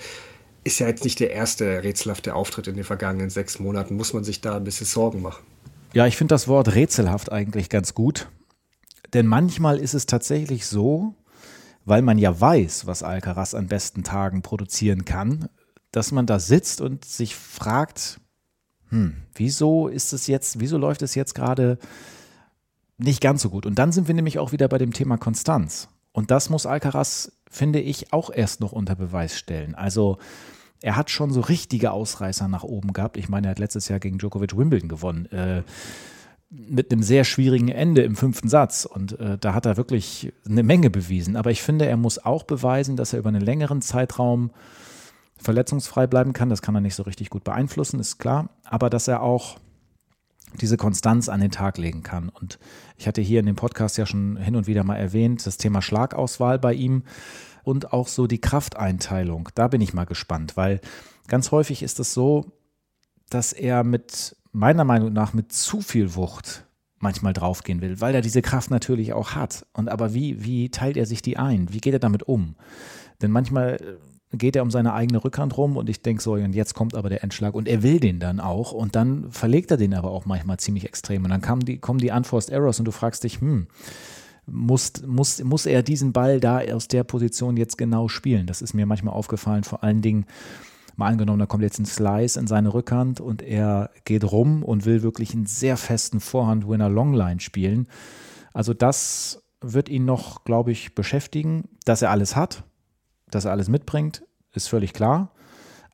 ist 0.65 0.79
ja 0.79 0.89
jetzt 0.89 1.05
nicht 1.05 1.21
der 1.21 1.31
erste 1.31 1.83
rätselhafte 1.83 2.35
Auftritt 2.35 2.67
in 2.67 2.75
den 2.75 2.85
vergangenen 2.85 3.31
sechs 3.31 3.59
Monaten. 3.59 3.97
Muss 3.97 4.13
man 4.13 4.25
sich 4.25 4.41
da 4.41 4.57
ein 4.57 4.65
bisschen 4.65 4.87
Sorgen 4.87 5.23
machen? 5.23 5.45
Ja, 5.93 6.07
ich 6.07 6.17
finde 6.17 6.35
das 6.35 6.49
Wort 6.49 6.75
rätselhaft 6.75 7.31
eigentlich 7.31 7.69
ganz 7.69 7.95
gut. 7.95 8.29
Denn 9.13 9.27
manchmal 9.27 9.79
ist 9.79 9.95
es 9.95 10.07
tatsächlich 10.07 10.67
so, 10.67 11.15
weil 11.85 12.03
man 12.03 12.19
ja 12.19 12.41
weiß, 12.41 12.87
was 12.87 13.03
Alcaraz 13.03 13.55
an 13.55 13.69
besten 13.69 14.03
Tagen 14.03 14.43
produzieren 14.43 15.05
kann, 15.05 15.49
dass 15.93 16.11
man 16.11 16.27
da 16.27 16.41
sitzt 16.41 16.81
und 16.81 17.05
sich 17.05 17.37
fragt, 17.37 18.21
hm, 18.89 19.15
wieso 19.35 19.87
ist 19.87 20.13
es 20.13 20.27
jetzt, 20.27 20.59
wieso 20.59 20.79
läuft 20.79 21.03
es 21.03 21.15
jetzt 21.15 21.35
gerade 21.35 21.79
nicht 22.99 23.21
ganz 23.21 23.43
so 23.43 23.51
gut? 23.51 23.67
Und 23.67 23.79
dann 23.79 23.93
sind 23.93 24.09
wir 24.09 24.15
nämlich 24.15 24.39
auch 24.39 24.51
wieder 24.51 24.67
bei 24.67 24.79
dem 24.79 24.93
Thema 24.93 25.17
Konstanz. 25.17 25.89
Und 26.15 26.31
das 26.31 26.49
muss 26.49 26.65
Alcaraz, 26.65 27.33
finde 27.51 27.81
ich, 27.81 28.13
auch 28.13 28.31
erst 28.31 28.61
noch 28.61 28.73
unter 28.73 28.95
Beweis 28.95 29.37
stellen. 29.37 29.75
Also 29.75 30.19
er 30.81 30.97
hat 30.97 31.11
schon 31.11 31.33
so 31.33 31.41
richtige 31.41 31.91
Ausreißer 31.91 32.47
nach 32.47 32.63
oben 32.63 32.93
gehabt. 32.93 33.17
Ich 33.17 33.29
meine, 33.29 33.49
er 33.49 33.51
hat 33.51 33.59
letztes 33.59 33.89
Jahr 33.89 33.99
gegen 33.99 34.19
Djokovic 34.19 34.57
Wimbledon 34.57 34.89
gewonnen. 34.89 35.27
Äh, 35.27 35.65
mit 36.51 36.93
einem 36.93 37.03
sehr 37.03 37.25
schwierigen 37.25 37.69
Ende 37.69 38.03
im 38.03 38.15
fünften 38.15 38.49
Satz. 38.49 38.85
Und 38.85 39.19
äh, 39.19 39.39
da 39.39 39.55
hat 39.55 39.67
er 39.67 39.77
wirklich 39.77 40.33
eine 40.49 40.63
Menge 40.63 40.89
bewiesen. 40.89 41.35
Aber 41.35 41.51
ich 41.51 41.63
finde, 41.63 41.87
er 41.87 41.97
muss 41.97 42.25
auch 42.25 42.45
beweisen, 42.45 42.97
dass 42.97 43.13
er 43.13 43.19
über 43.19 43.31
einen 43.31 43.43
längeren 43.43 43.83
Zeitraum 43.83 44.53
verletzungsfrei 45.37 46.07
bleiben 46.07 46.33
kann. 46.33 46.49
Das 46.49 46.63
kann 46.63 46.77
er 46.77 46.81
nicht 46.81 46.95
so 46.95 47.03
richtig 47.03 47.29
gut 47.29 47.43
beeinflussen, 47.43 47.99
ist 47.99 48.19
klar. 48.19 48.51
Aber 48.63 48.89
dass 48.89 49.09
er 49.09 49.21
auch 49.21 49.59
diese 50.61 50.77
Konstanz 50.77 51.29
an 51.29 51.41
den 51.41 51.51
Tag 51.51 51.79
legen 51.79 52.03
kann. 52.03 52.29
Und 52.29 52.59
ich 52.97 53.07
hatte 53.07 53.21
hier 53.21 53.41
in 53.41 53.47
dem 53.47 53.57
Podcast 53.57 53.99
ja 53.99 54.07
schon 54.07 54.37
hin 54.37 54.57
und 54.57 54.67
wieder 54.67 54.85
mal 54.85 54.97
erwähnt, 54.97 55.47
das 55.47 55.57
Thema 55.57 55.83
Schlagauswahl 55.83 56.59
bei 56.59 56.75
ihm 56.75 57.05
und 57.63 57.93
auch 57.93 58.09
so 58.09 58.27
die 58.27 58.41
Krafteinteilung. 58.41 59.49
Da 59.55 59.69
bin 59.69 59.81
ich 59.81 59.95
mal 59.95 60.05
gespannt, 60.05 60.57
weil 60.57 60.81
ganz 61.29 61.51
häufig 61.51 61.83
ist 61.83 61.99
es 62.01 62.15
so, 62.15 62.53
dass 63.31 63.53
er 63.53 63.85
mit 63.85 64.37
meiner 64.53 64.85
Meinung 64.85 65.13
nach 65.13 65.33
mit 65.33 65.53
zu 65.53 65.81
viel 65.81 66.15
Wucht 66.15 66.67
manchmal 66.99 67.33
draufgehen 67.33 67.81
will, 67.81 68.01
weil 68.01 68.15
er 68.15 68.23
diese 68.23 68.43
Kraft 68.43 68.71
natürlich 68.71 69.13
auch 69.13 69.33
hat. 69.35 69.67
Und 69.73 69.89
aber 69.89 70.15
wie, 70.15 70.45
wie 70.45 70.71
teilt 70.71 70.97
er 70.97 71.07
sich 71.07 71.23
die 71.23 71.37
ein? 71.37 71.73
Wie 71.73 71.81
geht 71.81 71.93
er 71.93 71.99
damit 71.99 72.23
um? 72.23 72.55
Denn 73.21 73.31
manchmal 73.31 73.99
geht 74.39 74.57
er 74.57 74.63
um 74.63 74.71
seine 74.71 74.93
eigene 74.95 75.23
Rückhand 75.23 75.57
rum 75.57 75.77
und 75.77 75.89
ich 75.89 76.03
denke 76.03 76.23
so, 76.23 76.35
und 76.35 76.55
jetzt 76.55 76.75
kommt 76.75 76.95
aber 76.95 77.09
der 77.09 77.23
Endschlag 77.23 77.55
und 77.55 77.69
er 77.69 77.83
will 77.83 78.01
den 78.01 78.21
dann 78.21 78.41
auch 78.41 78.73
und 78.73 78.97
dann 78.97 79.31
verlegt 79.31 79.71
er 79.71 79.77
den 79.77 79.95
aber 79.95 80.11
auch 80.11 80.27
manchmal 80.27 80.59
ziemlich 80.59 80.85
extrem 80.85 81.25
und 81.25 81.31
dann 81.31 81.61
die, 81.61 81.79
kommen 81.79 81.99
die 81.99 82.11
Unforced 82.11 82.51
Errors 82.51 82.79
und 82.79 82.85
du 82.87 82.93
fragst 82.93 83.25
dich, 83.25 83.41
hm, 83.41 83.67
muss, 84.47 84.93
muss, 85.07 85.43
muss 85.43 85.67
er 85.67 85.83
diesen 85.83 86.13
Ball 86.13 86.41
da 86.41 86.61
aus 86.61 86.89
der 86.89 87.05
Position 87.05 87.57
jetzt 87.57 87.79
genau 87.79 88.09
spielen? 88.09 88.47
Das 88.47 88.63
ist 88.63 88.75
mir 88.75 88.87
manchmal 88.87 89.15
aufgefallen, 89.15 89.65
vor 89.65 89.83
allen 89.83 90.03
Dingen, 90.03 90.27
mal 90.97 91.09
angenommen, 91.09 91.41
da 91.41 91.47
kommt 91.47 91.63
jetzt 91.63 91.79
ein 91.79 91.87
Slice 91.87 92.39
in 92.39 92.47
seine 92.47 92.73
Rückhand 92.73 93.21
und 93.21 93.43
er 93.43 93.91
geht 94.05 94.31
rum 94.31 94.63
und 94.63 94.85
will 94.85 95.03
wirklich 95.03 95.35
einen 95.35 95.47
sehr 95.47 95.77
festen 95.77 96.21
Vorhand-Winner 96.21 96.89
Longline 96.89 97.41
spielen. 97.41 97.89
Also 98.53 98.75
das 98.75 99.43
wird 99.61 99.89
ihn 99.89 100.05
noch, 100.05 100.45
glaube 100.45 100.73
ich, 100.73 100.95
beschäftigen, 100.95 101.65
dass 101.85 102.03
er 102.03 102.11
alles 102.11 102.37
hat, 102.37 102.65
dass 103.35 103.45
er 103.45 103.53
alles 103.53 103.69
mitbringt, 103.69 104.23
ist 104.53 104.69
völlig 104.69 104.93
klar. 104.93 105.31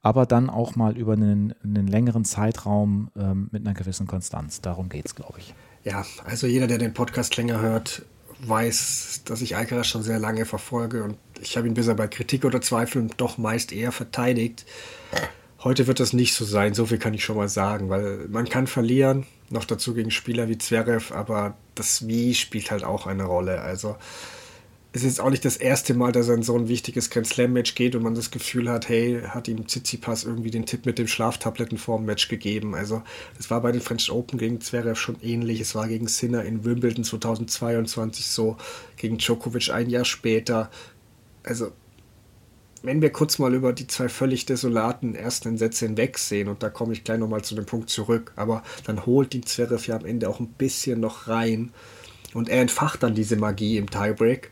Aber 0.02 0.24
dann 0.24 0.48
auch 0.48 0.76
mal 0.76 0.96
über 0.96 1.12
einen, 1.12 1.54
einen 1.62 1.86
längeren 1.86 2.24
Zeitraum 2.24 3.10
ähm, 3.16 3.48
mit 3.52 3.66
einer 3.66 3.74
gewissen 3.74 4.06
Konstanz. 4.06 4.62
Darum 4.62 4.88
geht 4.88 5.04
es, 5.04 5.14
glaube 5.14 5.38
ich. 5.38 5.54
Ja, 5.84 6.04
also 6.24 6.46
jeder, 6.46 6.66
der 6.66 6.78
den 6.78 6.94
Podcast 6.94 7.36
länger 7.36 7.60
hört, 7.60 8.02
weiß, 8.46 9.22
dass 9.26 9.42
ich 9.42 9.56
Alcaraz 9.56 9.86
schon 9.86 10.02
sehr 10.02 10.18
lange 10.18 10.46
verfolge 10.46 11.04
und 11.04 11.16
ich 11.40 11.56
habe 11.56 11.66
ihn 11.66 11.74
bisher 11.74 11.94
bei 11.94 12.08
Kritik 12.08 12.44
oder 12.44 12.60
Zweifeln 12.60 13.12
doch 13.16 13.38
meist 13.38 13.72
eher 13.72 13.92
verteidigt. 13.92 14.64
Heute 15.62 15.86
wird 15.86 16.00
das 16.00 16.14
nicht 16.14 16.34
so 16.34 16.46
sein, 16.46 16.72
so 16.72 16.86
viel 16.86 16.98
kann 16.98 17.12
ich 17.12 17.22
schon 17.22 17.36
mal 17.36 17.48
sagen, 17.48 17.90
weil 17.90 18.26
man 18.28 18.48
kann 18.48 18.66
verlieren, 18.66 19.26
noch 19.50 19.64
dazu 19.64 19.92
gegen 19.92 20.10
Spieler 20.10 20.48
wie 20.48 20.56
Zverev, 20.56 21.12
aber 21.14 21.54
das 21.74 22.06
Wie 22.06 22.34
spielt 22.34 22.70
halt 22.70 22.84
auch 22.84 23.06
eine 23.06 23.24
Rolle. 23.24 23.60
Also 23.60 23.96
es 24.92 25.04
ist 25.04 25.20
auch 25.20 25.30
nicht 25.30 25.44
das 25.44 25.56
erste 25.56 25.94
Mal, 25.94 26.10
dass 26.10 26.28
er 26.28 26.34
in 26.34 26.42
so 26.42 26.56
ein 26.56 26.66
wichtiges 26.66 27.10
Grand 27.10 27.26
Slam 27.26 27.52
Match 27.52 27.76
geht 27.76 27.94
und 27.94 28.02
man 28.02 28.16
das 28.16 28.32
Gefühl 28.32 28.68
hat, 28.68 28.88
hey, 28.88 29.22
hat 29.28 29.46
ihm 29.46 29.68
Tsitsipas 29.68 30.24
irgendwie 30.24 30.50
den 30.50 30.66
Tipp 30.66 30.84
mit 30.84 30.98
dem 30.98 31.06
Schlaftabletten 31.06 31.78
vorm 31.78 32.04
Match 32.04 32.26
gegeben. 32.26 32.74
Also 32.74 33.02
das 33.36 33.50
war 33.50 33.60
bei 33.60 33.70
den 33.70 33.80
French 33.80 34.10
Open 34.10 34.38
gegen 34.38 34.60
Zverev 34.60 34.98
schon 34.98 35.16
ähnlich. 35.22 35.60
Es 35.60 35.76
war 35.76 35.86
gegen 35.86 36.08
Sinner 36.08 36.44
in 36.44 36.64
Wimbledon 36.64 37.04
2022 37.04 38.26
so, 38.26 38.56
gegen 38.96 39.18
Djokovic 39.18 39.70
ein 39.70 39.90
Jahr 39.90 40.04
später. 40.04 40.70
Also 41.44 41.70
wenn 42.82 43.00
wir 43.00 43.10
kurz 43.10 43.38
mal 43.38 43.54
über 43.54 43.72
die 43.72 43.86
zwei 43.86 44.08
völlig 44.08 44.46
desolaten 44.46 45.14
ersten 45.14 45.56
Sätze 45.56 45.86
hinwegsehen, 45.86 46.48
und 46.48 46.64
da 46.64 46.68
komme 46.68 46.94
ich 46.94 47.04
gleich 47.04 47.18
nochmal 47.18 47.42
zu 47.42 47.54
dem 47.54 47.66
Punkt 47.66 47.90
zurück, 47.90 48.32
aber 48.34 48.64
dann 48.86 49.06
holt 49.06 49.34
die 49.34 49.42
Zverev 49.42 49.86
ja 49.86 49.96
am 49.96 50.04
Ende 50.04 50.28
auch 50.28 50.40
ein 50.40 50.48
bisschen 50.48 50.98
noch 50.98 51.28
rein 51.28 51.70
und 52.34 52.48
er 52.48 52.60
entfacht 52.60 53.04
dann 53.04 53.14
diese 53.14 53.36
Magie 53.36 53.76
im 53.76 53.88
Tiebreak 53.88 54.50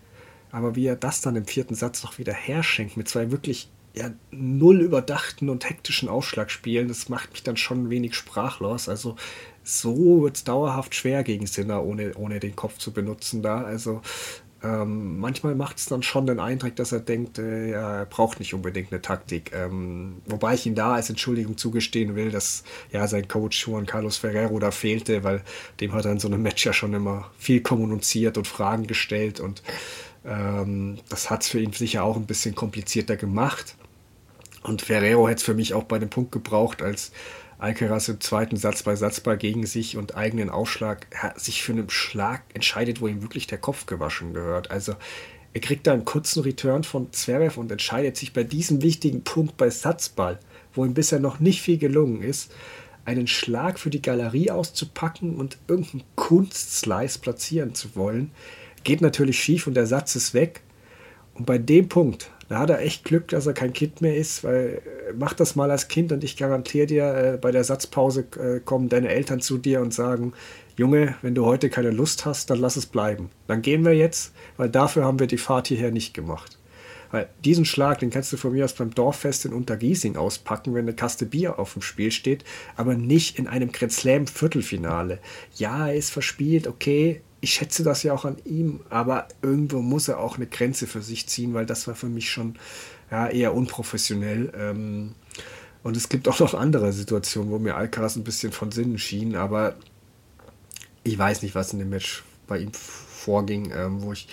aber 0.58 0.74
wie 0.74 0.86
er 0.86 0.96
das 0.96 1.20
dann 1.20 1.36
im 1.36 1.46
vierten 1.46 1.76
Satz 1.76 2.02
noch 2.02 2.18
wieder 2.18 2.32
herschenkt 2.32 2.96
mit 2.96 3.08
zwei 3.08 3.30
wirklich 3.30 3.70
ja, 3.94 4.10
null 4.32 4.80
überdachten 4.80 5.48
und 5.48 5.68
hektischen 5.68 6.08
Aufschlagspielen, 6.08 6.88
das 6.88 7.08
macht 7.08 7.30
mich 7.32 7.44
dann 7.44 7.56
schon 7.56 7.84
ein 7.84 7.90
wenig 7.90 8.14
sprachlos. 8.14 8.88
Also 8.88 9.16
so 9.62 10.22
wird 10.22 10.36
es 10.36 10.44
dauerhaft 10.44 10.94
schwer 10.94 11.22
gegen 11.22 11.46
Sinner, 11.46 11.84
ohne, 11.84 12.14
ohne 12.16 12.40
den 12.40 12.56
Kopf 12.56 12.78
zu 12.78 12.92
benutzen 12.92 13.42
da. 13.42 13.62
Also 13.62 14.02
ähm, 14.62 15.20
manchmal 15.20 15.54
macht 15.54 15.78
es 15.78 15.86
dann 15.86 16.02
schon 16.02 16.26
den 16.26 16.40
Eindruck, 16.40 16.74
dass 16.74 16.90
er 16.90 16.98
denkt, 16.98 17.38
äh, 17.38 17.70
er 17.70 18.06
braucht 18.06 18.40
nicht 18.40 18.54
unbedingt 18.54 18.90
eine 18.90 19.00
Taktik. 19.00 19.52
Ähm, 19.54 20.20
wobei 20.26 20.54
ich 20.54 20.66
ihm 20.66 20.74
da 20.74 20.94
als 20.94 21.08
Entschuldigung 21.10 21.56
zugestehen 21.56 22.16
will, 22.16 22.32
dass 22.32 22.64
ja 22.90 23.06
sein 23.06 23.28
Coach 23.28 23.66
Juan 23.66 23.86
Carlos 23.86 24.16
Ferrero 24.16 24.58
da 24.58 24.72
fehlte, 24.72 25.22
weil 25.22 25.42
dem 25.80 25.92
hat 25.92 26.06
er 26.06 26.12
in 26.12 26.18
so 26.18 26.26
einem 26.26 26.42
Match 26.42 26.66
ja 26.66 26.72
schon 26.72 26.92
immer 26.92 27.30
viel 27.38 27.60
kommuniziert 27.60 28.36
und 28.36 28.48
Fragen 28.48 28.88
gestellt 28.88 29.38
und 29.38 29.62
das 30.24 31.30
hat 31.30 31.42
es 31.42 31.48
für 31.48 31.60
ihn 31.60 31.72
sicher 31.72 32.04
auch 32.04 32.16
ein 32.16 32.26
bisschen 32.26 32.54
komplizierter 32.54 33.16
gemacht. 33.16 33.76
Und 34.62 34.82
Ferrero 34.82 35.28
hätte 35.28 35.38
es 35.38 35.42
für 35.42 35.54
mich 35.54 35.74
auch 35.74 35.84
bei 35.84 35.98
dem 35.98 36.10
Punkt 36.10 36.32
gebraucht, 36.32 36.82
als 36.82 37.12
Alcaraz 37.58 38.08
im 38.08 38.20
zweiten 38.20 38.56
Satz 38.56 38.82
bei 38.82 38.94
Satzball 38.94 39.36
gegen 39.36 39.66
sich 39.66 39.96
und 39.96 40.16
eigenen 40.16 40.50
Aufschlag 40.50 41.06
sich 41.36 41.62
für 41.62 41.72
einen 41.72 41.90
Schlag 41.90 42.42
entscheidet, 42.54 43.00
wo 43.00 43.08
ihm 43.08 43.22
wirklich 43.22 43.46
der 43.46 43.58
Kopf 43.58 43.86
gewaschen 43.86 44.32
gehört. 44.34 44.70
Also 44.70 44.94
er 45.54 45.60
kriegt 45.60 45.86
da 45.86 45.92
einen 45.92 46.04
kurzen 46.04 46.42
Return 46.42 46.84
von 46.84 47.12
Zverev 47.12 47.58
und 47.58 47.72
entscheidet 47.72 48.16
sich 48.16 48.32
bei 48.32 48.44
diesem 48.44 48.82
wichtigen 48.82 49.24
Punkt 49.24 49.56
bei 49.56 49.70
Satzball, 49.70 50.38
wo 50.72 50.84
ihm 50.84 50.94
bisher 50.94 51.18
noch 51.18 51.40
nicht 51.40 51.62
viel 51.62 51.78
gelungen 51.78 52.22
ist, 52.22 52.52
einen 53.04 53.26
Schlag 53.26 53.78
für 53.78 53.90
die 53.90 54.02
Galerie 54.02 54.50
auszupacken 54.50 55.36
und 55.36 55.58
irgendeinen 55.66 56.04
Kunstslice 56.14 57.18
platzieren 57.18 57.74
zu 57.74 57.96
wollen, 57.96 58.30
Geht 58.88 59.02
natürlich 59.02 59.38
schief 59.38 59.66
und 59.66 59.74
der 59.74 59.84
Satz 59.84 60.16
ist 60.16 60.32
weg. 60.32 60.62
Und 61.34 61.44
bei 61.44 61.58
dem 61.58 61.90
Punkt, 61.90 62.30
da 62.48 62.60
hat 62.60 62.70
er 62.70 62.80
echt 62.80 63.04
Glück, 63.04 63.28
dass 63.28 63.46
er 63.46 63.52
kein 63.52 63.74
Kind 63.74 64.00
mehr 64.00 64.16
ist, 64.16 64.44
weil 64.44 64.80
äh, 64.82 65.12
mach 65.14 65.34
das 65.34 65.56
mal 65.56 65.70
als 65.70 65.88
Kind 65.88 66.10
und 66.10 66.24
ich 66.24 66.38
garantiere 66.38 66.86
dir, 66.86 67.04
äh, 67.14 67.36
bei 67.36 67.50
der 67.50 67.64
Satzpause 67.64 68.24
äh, 68.40 68.60
kommen 68.60 68.88
deine 68.88 69.10
Eltern 69.10 69.42
zu 69.42 69.58
dir 69.58 69.82
und 69.82 69.92
sagen, 69.92 70.32
Junge, 70.78 71.16
wenn 71.20 71.34
du 71.34 71.44
heute 71.44 71.68
keine 71.68 71.90
Lust 71.90 72.24
hast, 72.24 72.48
dann 72.48 72.60
lass 72.60 72.76
es 72.76 72.86
bleiben. 72.86 73.28
Dann 73.46 73.60
gehen 73.60 73.84
wir 73.84 73.92
jetzt, 73.92 74.32
weil 74.56 74.70
dafür 74.70 75.04
haben 75.04 75.18
wir 75.18 75.26
die 75.26 75.36
Fahrt 75.36 75.68
hierher 75.68 75.90
nicht 75.90 76.14
gemacht. 76.14 76.58
Weil 77.10 77.28
diesen 77.44 77.66
Schlag, 77.66 77.98
den 77.98 78.08
kannst 78.08 78.32
du 78.32 78.38
von 78.38 78.52
mir 78.52 78.64
aus 78.64 78.72
beim 78.72 78.94
Dorffest 78.94 79.44
in 79.44 79.52
Untergiesing 79.52 80.16
auspacken, 80.16 80.72
wenn 80.72 80.86
eine 80.86 80.94
Kaste 80.94 81.26
Bier 81.26 81.58
auf 81.58 81.74
dem 81.74 81.82
Spiel 81.82 82.10
steht, 82.10 82.42
aber 82.74 82.94
nicht 82.94 83.38
in 83.38 83.48
einem 83.48 83.70
Grand 83.70 83.92
Slam 83.92 84.26
Viertelfinale. 84.26 85.18
Ja, 85.56 85.88
er 85.88 85.94
ist 85.94 86.08
verspielt, 86.08 86.66
okay, 86.66 87.20
ich 87.40 87.54
schätze 87.54 87.82
das 87.82 88.02
ja 88.02 88.12
auch 88.12 88.24
an 88.24 88.36
ihm, 88.44 88.80
aber 88.90 89.28
irgendwo 89.42 89.80
muss 89.80 90.08
er 90.08 90.18
auch 90.18 90.36
eine 90.36 90.46
Grenze 90.46 90.86
für 90.86 91.02
sich 91.02 91.28
ziehen, 91.28 91.54
weil 91.54 91.66
das 91.66 91.86
war 91.86 91.94
für 91.94 92.08
mich 92.08 92.30
schon 92.30 92.56
ja, 93.10 93.28
eher 93.28 93.54
unprofessionell. 93.54 94.52
Ähm, 94.56 95.14
und 95.82 95.96
es 95.96 96.08
gibt 96.08 96.28
auch 96.28 96.40
noch 96.40 96.54
andere 96.54 96.92
Situationen, 96.92 97.50
wo 97.50 97.58
mir 97.58 97.76
Alcaraz 97.76 98.16
ein 98.16 98.24
bisschen 98.24 98.52
von 98.52 98.72
Sinnen 98.72 98.98
schien, 98.98 99.36
aber 99.36 99.76
ich 101.04 101.16
weiß 101.16 101.42
nicht, 101.42 101.54
was 101.54 101.72
in 101.72 101.78
dem 101.78 101.90
Match 101.90 102.24
bei 102.46 102.58
ihm 102.58 102.72
vorging, 102.72 103.72
ähm, 103.74 104.02
wo 104.02 104.12
ich, 104.12 104.28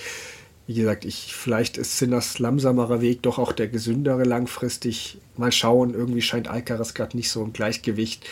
wie 0.66 0.74
gesagt, 0.74 1.06
ich, 1.06 1.36
vielleicht 1.36 1.78
ist 1.78 1.98
Sinners 1.98 2.40
langsamerer 2.40 3.02
Weg 3.02 3.22
doch 3.22 3.38
auch 3.38 3.52
der 3.52 3.68
gesündere 3.68 4.24
langfristig. 4.24 5.20
Mal 5.38 5.52
schauen, 5.52 5.94
irgendwie 5.94 6.22
scheint 6.22 6.48
Alcaraz 6.48 6.96
gerade 6.96 7.16
nicht 7.16 7.30
so 7.30 7.44
im 7.44 7.54
Gleichgewicht. 7.54 8.26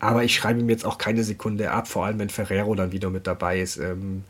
Aber 0.00 0.24
ich 0.24 0.34
schreibe 0.34 0.60
ihm 0.60 0.68
jetzt 0.70 0.84
auch 0.84 0.98
keine 0.98 1.22
Sekunde 1.22 1.70
ab, 1.70 1.86
vor 1.86 2.06
allem 2.06 2.18
wenn 2.18 2.30
Ferrero 2.30 2.74
dann 2.74 2.90
wieder 2.92 3.10
mit 3.10 3.26
dabei 3.26 3.60
ist. 3.60 3.76
Ähm, 3.76 4.24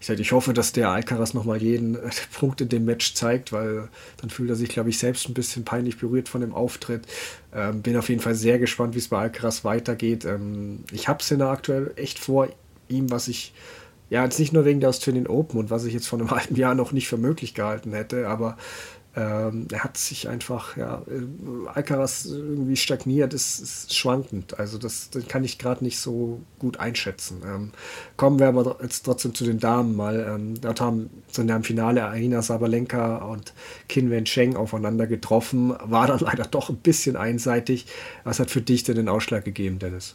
ich, 0.00 0.06
sag, 0.06 0.20
ich 0.20 0.30
hoffe, 0.30 0.52
dass 0.52 0.72
der 0.72 0.90
Alcaraz 0.90 1.34
nochmal 1.34 1.60
jeden 1.60 1.96
äh, 1.96 2.10
Punkt 2.38 2.60
in 2.60 2.68
dem 2.68 2.84
Match 2.84 3.14
zeigt, 3.14 3.52
weil 3.52 3.88
dann 4.18 4.30
fühlt 4.30 4.48
er 4.48 4.56
sich, 4.56 4.68
glaube 4.68 4.90
ich, 4.90 4.98
selbst 4.98 5.28
ein 5.28 5.34
bisschen 5.34 5.64
peinlich 5.64 5.98
berührt 5.98 6.28
von 6.28 6.40
dem 6.40 6.54
Auftritt. 6.54 7.02
Ähm, 7.52 7.82
bin 7.82 7.96
auf 7.96 8.08
jeden 8.08 8.20
Fall 8.20 8.36
sehr 8.36 8.60
gespannt, 8.60 8.94
wie 8.94 8.98
es 8.98 9.08
bei 9.08 9.18
Alcaraz 9.18 9.64
weitergeht. 9.64 10.24
Ähm, 10.24 10.84
ich 10.92 11.08
habe 11.08 11.20
es 11.20 11.28
der 11.28 11.40
aktuell 11.40 11.92
echt 11.96 12.20
vor 12.20 12.48
ihm, 12.88 13.10
was 13.10 13.26
ich, 13.26 13.52
ja, 14.10 14.22
jetzt 14.22 14.38
nicht 14.38 14.52
nur 14.52 14.64
wegen 14.64 14.78
der 14.78 14.90
Australian 14.90 15.26
Open 15.26 15.58
und 15.58 15.70
was 15.70 15.84
ich 15.84 15.94
jetzt 15.94 16.06
vor 16.06 16.20
einem 16.20 16.30
halben 16.32 16.54
Jahr 16.54 16.76
noch 16.76 16.92
nicht 16.92 17.08
für 17.08 17.18
möglich 17.18 17.54
gehalten 17.54 17.92
hätte, 17.92 18.28
aber 18.28 18.56
ähm, 19.18 19.66
er 19.72 19.82
hat 19.82 19.96
sich 19.96 20.28
einfach, 20.28 20.76
ja, 20.76 21.02
äh, 21.08 21.68
Alcaraz 21.74 22.26
irgendwie 22.26 22.76
stagniert, 22.76 23.34
ist, 23.34 23.58
ist 23.58 23.96
schwankend. 23.96 24.58
Also 24.60 24.78
das, 24.78 25.10
das 25.10 25.26
kann 25.26 25.42
ich 25.42 25.58
gerade 25.58 25.82
nicht 25.82 25.98
so 25.98 26.40
gut 26.60 26.78
einschätzen. 26.78 27.42
Ähm, 27.44 27.72
kommen 28.16 28.38
wir 28.38 28.46
aber 28.46 28.78
jetzt 28.80 29.04
trotzdem 29.04 29.34
zu 29.34 29.44
den 29.44 29.58
Damen 29.58 29.96
mal. 29.96 30.24
Ähm, 30.28 30.60
dort 30.60 30.80
haben 30.80 31.10
sind 31.32 31.48
ja 31.48 31.56
im 31.56 31.64
Finale 31.64 32.04
Arina 32.04 32.42
Sabalenka 32.42 33.16
und 33.16 33.54
Qin 33.88 34.10
Wen 34.10 34.24
Cheng 34.24 34.54
aufeinander 34.54 35.08
getroffen. 35.08 35.74
War 35.82 36.06
dann 36.06 36.20
leider 36.20 36.44
doch 36.44 36.68
ein 36.70 36.76
bisschen 36.76 37.16
einseitig. 37.16 37.86
Was 38.22 38.38
hat 38.38 38.50
für 38.50 38.62
dich 38.62 38.84
denn 38.84 38.96
den 38.96 39.08
Ausschlag 39.08 39.44
gegeben, 39.44 39.80
Dennis? 39.80 40.14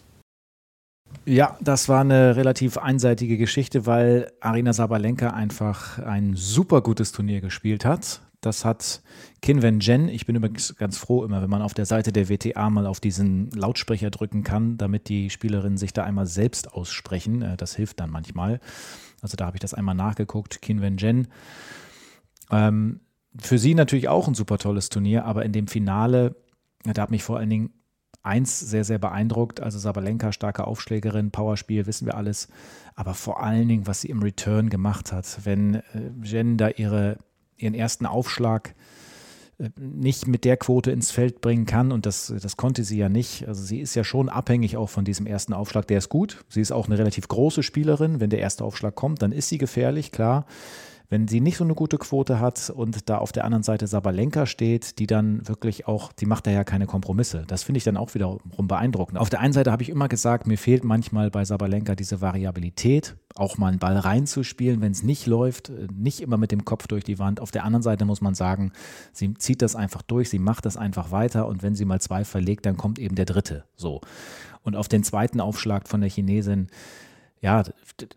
Ja, 1.25 1.57
das 1.59 1.89
war 1.89 2.01
eine 2.01 2.37
relativ 2.37 2.77
einseitige 2.77 3.37
Geschichte, 3.37 3.85
weil 3.85 4.31
Arina 4.39 4.71
Sabalenka 4.71 5.31
einfach 5.31 5.99
ein 5.99 6.35
super 6.35 6.81
gutes 6.81 7.11
Turnier 7.11 7.41
gespielt 7.41 7.85
hat. 7.85 8.21
Das 8.43 8.65
hat 8.65 9.01
Kinwen 9.41 9.79
Jen. 9.79 10.09
Ich 10.09 10.25
bin 10.25 10.35
übrigens 10.35 10.75
ganz 10.75 10.97
froh 10.97 11.23
immer, 11.23 11.41
wenn 11.41 11.49
man 11.49 11.61
auf 11.61 11.73
der 11.73 11.85
Seite 11.85 12.11
der 12.11 12.27
WTA 12.27 12.69
mal 12.69 12.85
auf 12.85 12.99
diesen 12.99 13.49
Lautsprecher 13.51 14.11
drücken 14.11 14.43
kann, 14.43 14.77
damit 14.77 15.07
die 15.07 15.29
Spielerinnen 15.29 15.77
sich 15.77 15.93
da 15.93 16.03
einmal 16.03 16.25
selbst 16.25 16.73
aussprechen. 16.73 17.41
Äh, 17.41 17.57
das 17.57 17.73
hilft 17.73 18.01
dann 18.01 18.09
manchmal. 18.09 18.59
Also 19.21 19.37
da 19.37 19.45
habe 19.45 19.55
ich 19.55 19.61
das 19.61 19.73
einmal 19.73 19.95
nachgeguckt. 19.95 20.61
Kinwen 20.61 20.97
Jen. 20.97 21.29
Ähm, 22.51 22.99
für 23.39 23.57
sie 23.57 23.75
natürlich 23.75 24.09
auch 24.09 24.27
ein 24.27 24.35
super 24.35 24.57
tolles 24.57 24.89
Turnier, 24.89 25.23
aber 25.23 25.45
in 25.45 25.53
dem 25.53 25.67
Finale, 25.67 26.35
da 26.83 27.03
hat 27.03 27.11
mich 27.11 27.23
vor 27.23 27.37
allen 27.37 27.49
Dingen 27.49 27.69
eins 28.23 28.59
sehr, 28.59 28.83
sehr 28.83 28.99
beeindruckt. 28.99 29.61
Also 29.61 29.79
Sabalenka, 29.79 30.33
starke 30.33 30.67
Aufschlägerin, 30.67 31.31
Powerspiel, 31.31 31.85
wissen 31.85 32.07
wir 32.07 32.15
alles. 32.15 32.49
Aber 32.93 33.13
vor 33.13 33.41
allen 33.41 33.69
Dingen, 33.69 33.87
was 33.87 34.01
sie 34.01 34.09
im 34.09 34.21
Return 34.21 34.69
gemacht 34.69 35.13
hat. 35.13 35.39
Wenn 35.45 35.75
äh, 35.75 36.11
Jen 36.21 36.57
da 36.57 36.67
ihre 36.67 37.17
ihren 37.57 37.73
ersten 37.73 38.05
Aufschlag 38.05 38.75
äh, 39.59 39.69
nicht 39.79 40.27
mit 40.27 40.45
der 40.45 40.57
Quote 40.57 40.91
ins 40.91 41.11
Feld 41.11 41.41
bringen 41.41 41.65
kann 41.65 41.91
und 41.91 42.05
das, 42.05 42.33
das 42.41 42.57
konnte 42.57 42.83
sie 42.83 42.97
ja 42.97 43.09
nicht. 43.09 43.47
Also 43.47 43.63
sie 43.63 43.79
ist 43.79 43.95
ja 43.95 44.03
schon 44.03 44.29
abhängig 44.29 44.77
auch 44.77 44.89
von 44.89 45.05
diesem 45.05 45.25
ersten 45.25 45.53
Aufschlag, 45.53 45.87
der 45.87 45.99
ist 45.99 46.09
gut. 46.09 46.43
Sie 46.49 46.61
ist 46.61 46.71
auch 46.71 46.87
eine 46.87 46.97
relativ 46.97 47.27
große 47.27 47.63
Spielerin. 47.63 48.19
Wenn 48.19 48.29
der 48.29 48.39
erste 48.39 48.63
Aufschlag 48.63 48.95
kommt, 48.95 49.21
dann 49.21 49.31
ist 49.31 49.49
sie 49.49 49.57
gefährlich, 49.57 50.11
klar. 50.11 50.45
Wenn 51.13 51.27
sie 51.27 51.41
nicht 51.41 51.57
so 51.57 51.63
eine 51.63 51.75
gute 51.75 51.99
Quote 51.99 52.39
hat 52.39 52.71
und 52.71 53.07
da 53.07 53.19
auf 53.19 53.31
der 53.31 53.45
anderen 53.45 53.61
Seite 53.61 53.85
Sabalenka 53.85 54.47
steht, 54.47 54.97
die 54.97 55.05
dann 55.05 55.47
wirklich 55.47 55.87
auch, 55.87 56.11
die 56.11 56.25
macht 56.25 56.47
da 56.47 56.51
ja 56.51 56.63
keine 56.63 56.87
Kompromisse. 56.87 57.43
Das 57.45 57.61
finde 57.61 57.77
ich 57.77 57.83
dann 57.83 57.97
auch 57.97 58.15
wiederum 58.15 58.39
beeindruckend. 58.67 59.19
Auf 59.19 59.29
der 59.29 59.39
einen 59.39 59.53
Seite 59.53 59.71
habe 59.71 59.83
ich 59.83 59.89
immer 59.89 60.07
gesagt, 60.07 60.47
mir 60.47 60.57
fehlt 60.57 60.83
manchmal 60.83 61.29
bei 61.29 61.45
Sabalenka 61.45 61.93
diese 61.93 62.19
Variabilität, 62.19 63.15
auch 63.35 63.59
mal 63.59 63.67
einen 63.67 63.77
Ball 63.77 63.95
reinzuspielen, 63.95 64.81
wenn 64.81 64.91
es 64.91 65.03
nicht 65.03 65.27
läuft, 65.27 65.71
nicht 65.93 66.19
immer 66.19 66.37
mit 66.37 66.51
dem 66.51 66.65
Kopf 66.65 66.87
durch 66.87 67.03
die 67.03 67.19
Wand. 67.19 67.39
Auf 67.39 67.51
der 67.51 67.63
anderen 67.63 67.83
Seite 67.83 68.05
muss 68.05 68.21
man 68.21 68.33
sagen, 68.33 68.71
sie 69.11 69.35
zieht 69.35 69.61
das 69.61 69.75
einfach 69.75 70.01
durch, 70.01 70.31
sie 70.31 70.39
macht 70.39 70.65
das 70.65 70.77
einfach 70.77 71.11
weiter 71.11 71.47
und 71.47 71.61
wenn 71.61 71.75
sie 71.75 71.85
mal 71.85 72.01
zwei 72.01 72.25
verlegt, 72.25 72.65
dann 72.65 72.75
kommt 72.75 72.97
eben 72.97 73.13
der 73.13 73.25
dritte. 73.25 73.65
So. 73.75 74.01
Und 74.63 74.75
auf 74.75 74.87
den 74.87 75.03
zweiten 75.03 75.41
Aufschlag 75.41 75.87
von 75.87 76.01
der 76.01 76.09
Chinesin, 76.09 76.69
ja, 77.43 77.61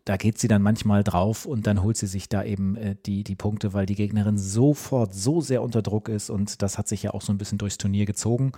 da 0.05 0.16
geht 0.16 0.39
sie 0.39 0.47
dann 0.47 0.62
manchmal 0.62 1.03
drauf 1.03 1.47
und 1.47 1.66
dann 1.66 1.83
holt 1.83 1.97
sie 1.97 2.07
sich 2.07 2.29
da 2.29 2.45
eben 2.45 2.77
äh, 2.77 2.95
die, 3.07 3.24
die 3.24 3.35
Punkte, 3.35 3.74
weil 3.74 3.85
die 3.85 3.97
Gegnerin 3.97 4.39
sofort 4.39 5.14
so 5.14 5.41
sehr 5.41 5.62
unter 5.62 5.83
Druck 5.83 6.09
ist 6.09 6.31
und 6.31 6.62
das 6.62 6.79
hat 6.79 6.87
sich 6.87 7.03
ja 7.03 7.12
auch 7.12 7.22
so 7.22 7.33
ein 7.33 7.39
bisschen 7.39 7.59
durchs 7.59 7.77
Turnier 7.77 8.07
gezogen. 8.07 8.53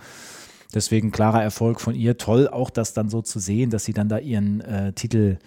Deswegen 0.71 1.11
klarer 1.11 1.41
Erfolg 1.41 1.81
von 1.81 1.95
ihr. 1.95 2.19
Toll 2.19 2.47
auch 2.47 2.69
das 2.69 2.93
dann 2.93 3.09
so 3.09 3.23
zu 3.23 3.39
sehen, 3.39 3.71
dass 3.71 3.83
sie 3.83 3.93
dann 3.93 4.09
da 4.09 4.19
ihren 4.19 4.61
äh, 4.61 4.93
Titel 4.93 5.39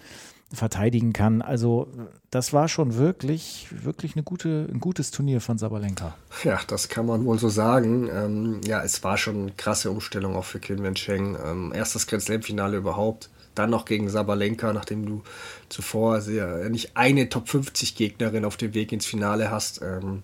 verteidigen 0.51 1.13
kann. 1.13 1.41
Also 1.41 1.87
das 2.29 2.51
war 2.51 2.67
schon 2.67 2.97
wirklich, 2.97 3.67
wirklich 3.71 4.15
eine 4.15 4.23
gute, 4.23 4.67
ein 4.69 4.81
gutes 4.81 5.11
Turnier 5.11 5.39
von 5.39 5.57
Sabalenka. 5.57 6.15
Ja, 6.43 6.59
das 6.67 6.89
kann 6.89 7.05
man 7.05 7.23
wohl 7.23 7.39
so 7.39 7.47
sagen. 7.47 8.09
Ähm, 8.13 8.61
ja, 8.65 8.83
es 8.83 9.01
war 9.05 9.17
schon 9.17 9.43
eine 9.43 9.51
krasse 9.51 9.89
Umstellung 9.89 10.35
auch 10.35 10.43
für 10.43 10.59
Qin 10.59 10.83
Wencheng. 10.83 11.37
Ähm, 11.41 11.71
erstes 11.73 12.07
Grand 12.07 12.23
Slam-Finale 12.23 12.75
überhaupt 12.75 13.29
dann 13.55 13.69
noch 13.69 13.85
gegen 13.85 14.09
Sabalenka, 14.09 14.73
nachdem 14.73 15.05
du 15.05 15.23
zuvor 15.69 16.21
sehr, 16.21 16.69
nicht 16.69 16.95
eine 16.95 17.29
Top 17.29 17.49
50 17.49 17.95
Gegnerin 17.95 18.45
auf 18.45 18.57
dem 18.57 18.73
Weg 18.73 18.91
ins 18.91 19.05
Finale 19.05 19.51
hast. 19.51 19.81
Ähm, 19.81 20.23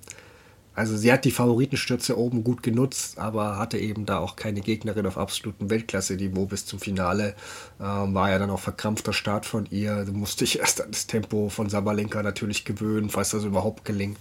also 0.80 0.96
sie 0.96 1.12
hat 1.12 1.26
die 1.26 1.32
Favoritenstürze 1.32 2.18
oben 2.18 2.42
gut 2.42 2.64
genutzt, 2.64 3.20
aber 3.20 3.58
hatte 3.58 3.78
eben 3.78 4.06
da 4.06 4.20
auch 4.20 4.38
keine 4.38 4.62
Gegnerin 4.62 5.06
auf 5.06 5.18
absolutem 5.18 5.70
Weltklasse-Niveau 5.70 6.46
bis 6.46 6.66
zum 6.66 6.80
Finale. 6.80 7.36
Ähm, 7.82 8.14
war 8.14 8.30
ja 8.30 8.40
dann 8.40 8.50
auch 8.50 8.62
verkrampfter 8.62 9.12
Start 9.12 9.46
von 9.46 9.68
ihr. 9.72 10.06
Da 10.06 10.12
musste 10.14 10.46
ich 10.46 10.60
erst 10.60 10.82
an 10.82 10.92
das 10.92 11.06
Tempo 11.06 11.50
von 11.50 11.68
Sabalenka 11.68 12.24
natürlich 12.24 12.64
gewöhnen, 12.64 13.10
falls 13.10 13.32
das 13.32 13.44
überhaupt 13.44 13.84
gelingt. 13.84 14.20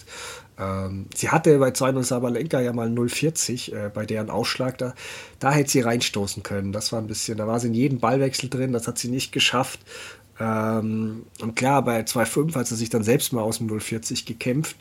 Ähm, 0.58 1.06
sie 1.14 1.28
hatte 1.28 1.56
bei 1.60 1.68
2-0 1.68 2.02
Sabalenka 2.02 2.60
ja 2.60 2.72
mal 2.72 2.88
0,40 2.88 3.72
äh, 3.72 3.90
bei 3.94 4.04
deren 4.04 4.28
Ausschlag. 4.28 4.78
Da, 4.78 4.94
da 5.38 5.52
hätte 5.52 5.70
sie 5.70 5.80
reinstoßen 5.82 6.42
können. 6.42 6.72
Das 6.72 6.90
war 6.90 7.00
ein 7.00 7.06
bisschen, 7.06 7.38
da 7.38 7.46
war 7.46 7.60
sie 7.60 7.68
in 7.68 7.74
jedem 7.74 8.00
Ballwechsel 8.00 8.50
drin, 8.50 8.72
das 8.72 8.88
hat 8.88 8.98
sie 8.98 9.10
nicht 9.10 9.30
geschafft. 9.30 9.78
Ähm, 10.40 11.26
und 11.40 11.54
klar, 11.54 11.84
bei 11.84 12.00
2-5 12.00 12.56
hat 12.56 12.66
sie 12.66 12.74
sich 12.74 12.90
dann 12.90 13.04
selbst 13.04 13.32
mal 13.32 13.42
aus 13.42 13.58
dem 13.58 13.68
0,40 13.68 14.26
gekämpft. 14.26 14.74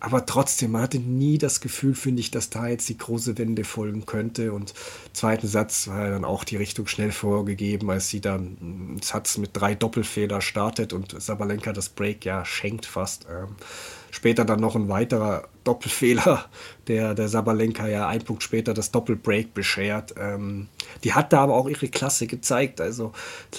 Aber 0.00 0.24
trotzdem, 0.24 0.72
man 0.72 0.82
hatte 0.82 0.98
nie 0.98 1.36
das 1.36 1.60
Gefühl, 1.60 1.94
finde 1.94 2.20
ich, 2.20 2.30
dass 2.30 2.48
da 2.48 2.66
jetzt 2.66 2.88
die 2.88 2.96
große 2.96 3.36
Wende 3.36 3.64
folgen 3.64 4.06
könnte. 4.06 4.52
Und 4.52 4.72
zweiten 5.12 5.46
Satz 5.46 5.88
war 5.88 6.08
dann 6.08 6.24
auch 6.24 6.44
die 6.44 6.56
Richtung 6.56 6.86
schnell 6.86 7.12
vorgegeben, 7.12 7.90
als 7.90 8.08
sie 8.08 8.20
dann 8.20 8.56
einen 8.60 9.00
Satz 9.02 9.36
mit 9.36 9.50
drei 9.52 9.74
Doppelfehler 9.74 10.40
startet 10.40 10.92
und 10.94 11.20
Sabalenka 11.20 11.72
das 11.72 11.90
Break 11.90 12.24
ja 12.24 12.44
schenkt 12.44 12.86
fast. 12.86 13.26
Ähm, 13.30 13.56
Später 14.10 14.44
dann 14.44 14.60
noch 14.60 14.74
ein 14.74 14.88
weiterer 14.88 15.44
Doppelfehler, 15.64 16.46
der, 16.88 17.14
der 17.14 17.28
Sabalenka 17.28 17.86
ja 17.86 18.08
ein 18.08 18.22
Punkt 18.24 18.42
später 18.42 18.74
das 18.74 18.90
Doppelbreak 18.90 19.54
beschert. 19.54 20.14
Ähm, 20.18 20.68
die 21.04 21.12
hat 21.12 21.32
da 21.32 21.40
aber 21.40 21.54
auch 21.54 21.68
ihre 21.68 21.88
Klasse 21.88 22.26
gezeigt. 22.26 22.80
Also 22.80 23.12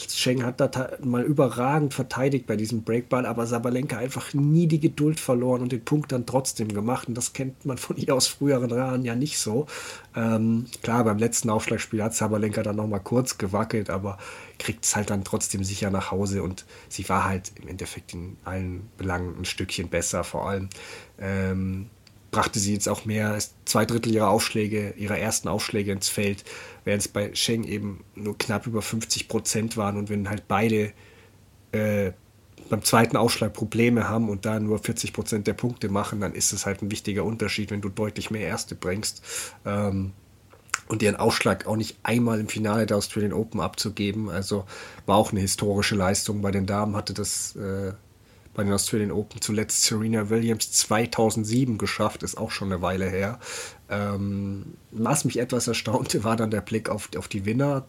Schengen 0.09 0.45
hat 0.45 0.59
da 0.59 0.69
mal 1.03 1.23
überragend 1.23 1.93
verteidigt 1.93 2.47
bei 2.47 2.55
diesem 2.55 2.83
Breakball, 2.83 3.25
aber 3.25 3.45
Sabalenka 3.45 3.97
einfach 3.97 4.33
nie 4.33 4.67
die 4.67 4.79
Geduld 4.79 5.19
verloren 5.19 5.61
und 5.61 5.71
den 5.71 5.85
Punkt 5.85 6.11
dann 6.11 6.25
trotzdem 6.25 6.69
gemacht. 6.69 7.07
Und 7.07 7.15
das 7.15 7.33
kennt 7.33 7.65
man 7.65 7.77
von 7.77 7.97
ihr 7.97 8.15
aus 8.15 8.27
früheren 8.27 8.69
Jahren 8.69 9.05
ja 9.05 9.15
nicht 9.15 9.37
so. 9.37 9.67
Ähm, 10.15 10.65
klar, 10.81 11.03
beim 11.03 11.17
letzten 11.17 11.49
Aufschlagspiel 11.49 12.03
hat 12.03 12.15
Sabalenka 12.15 12.63
dann 12.63 12.75
nochmal 12.75 12.99
kurz 12.99 13.37
gewackelt, 13.37 13.89
aber 13.89 14.17
kriegt 14.61 14.85
es 14.85 14.95
halt 14.95 15.09
dann 15.09 15.23
trotzdem 15.23 15.63
sicher 15.63 15.89
nach 15.89 16.11
Hause 16.11 16.43
und 16.43 16.65
sie 16.87 17.07
war 17.09 17.25
halt 17.25 17.51
im 17.61 17.67
Endeffekt 17.67 18.13
in 18.13 18.37
allen 18.45 18.89
Belangen 18.97 19.35
ein 19.39 19.45
Stückchen 19.45 19.89
besser. 19.89 20.23
Vor 20.23 20.47
allem 20.47 20.69
ähm, 21.19 21.89
brachte 22.31 22.59
sie 22.59 22.73
jetzt 22.73 22.87
auch 22.87 23.05
mehr 23.05 23.31
als 23.31 23.53
zwei 23.65 23.85
Drittel 23.85 24.13
ihrer 24.13 24.29
Aufschläge, 24.29 24.93
ihrer 24.97 25.17
ersten 25.17 25.47
Aufschläge 25.47 25.91
ins 25.91 26.09
Feld, 26.09 26.43
während 26.85 27.01
es 27.01 27.07
bei 27.07 27.33
Sheng 27.35 27.63
eben 27.63 28.03
nur 28.15 28.37
knapp 28.37 28.67
über 28.67 28.81
50 28.81 29.27
Prozent 29.27 29.77
waren 29.77 29.97
und 29.97 30.09
wenn 30.09 30.29
halt 30.29 30.47
beide 30.47 30.93
äh, 31.71 32.11
beim 32.69 32.83
zweiten 32.83 33.17
Aufschlag 33.17 33.53
Probleme 33.53 34.07
haben 34.07 34.29
und 34.29 34.45
da 34.45 34.59
nur 34.59 34.79
40 34.79 35.11
Prozent 35.11 35.47
der 35.47 35.53
Punkte 35.53 35.89
machen, 35.89 36.21
dann 36.21 36.33
ist 36.33 36.53
es 36.53 36.65
halt 36.65 36.81
ein 36.81 36.89
wichtiger 36.89 37.25
Unterschied, 37.25 37.69
wenn 37.69 37.81
du 37.81 37.89
deutlich 37.89 38.31
mehr 38.31 38.47
Erste 38.47 38.75
bringst. 38.75 39.21
Ähm, 39.65 40.13
und 40.87 41.01
ihren 41.01 41.15
Aufschlag 41.15 41.67
auch 41.67 41.75
nicht 41.75 41.97
einmal 42.03 42.39
im 42.39 42.47
Finale 42.47 42.85
der 42.85 42.97
Australian 42.97 43.33
Open 43.33 43.59
abzugeben. 43.59 44.29
Also 44.29 44.65
war 45.05 45.17
auch 45.17 45.31
eine 45.31 45.39
historische 45.39 45.95
Leistung. 45.95 46.41
Bei 46.41 46.51
den 46.51 46.65
Damen 46.65 46.95
hatte 46.95 47.13
das 47.13 47.55
äh, 47.55 47.93
bei 48.53 48.63
den 48.63 48.73
Australian 48.73 49.11
Open 49.11 49.41
zuletzt 49.41 49.83
Serena 49.83 50.29
Williams 50.29 50.71
2007 50.71 51.77
geschafft, 51.77 52.23
ist 52.23 52.37
auch 52.37 52.51
schon 52.51 52.71
eine 52.71 52.81
Weile 52.81 53.09
her. 53.09 53.39
Ähm, 53.89 54.73
was 54.91 55.25
mich 55.25 55.39
etwas 55.39 55.67
erstaunte, 55.67 56.23
war 56.23 56.35
dann 56.35 56.51
der 56.51 56.61
Blick 56.61 56.89
auf, 56.89 57.09
auf 57.17 57.27
die 57.27 57.45
Winner, 57.45 57.85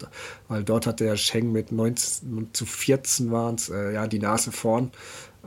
weil 0.47 0.63
dort 0.63 0.87
hat 0.87 0.99
der 0.99 1.17
Schengen 1.17 1.51
mit 1.51 1.71
19 1.71 2.49
zu 2.53 2.65
14 2.65 3.31
waren 3.31 3.55
es, 3.55 3.69
äh, 3.69 3.93
ja, 3.93 4.07
die 4.07 4.19
Nase 4.19 4.51
vorn. 4.51 4.91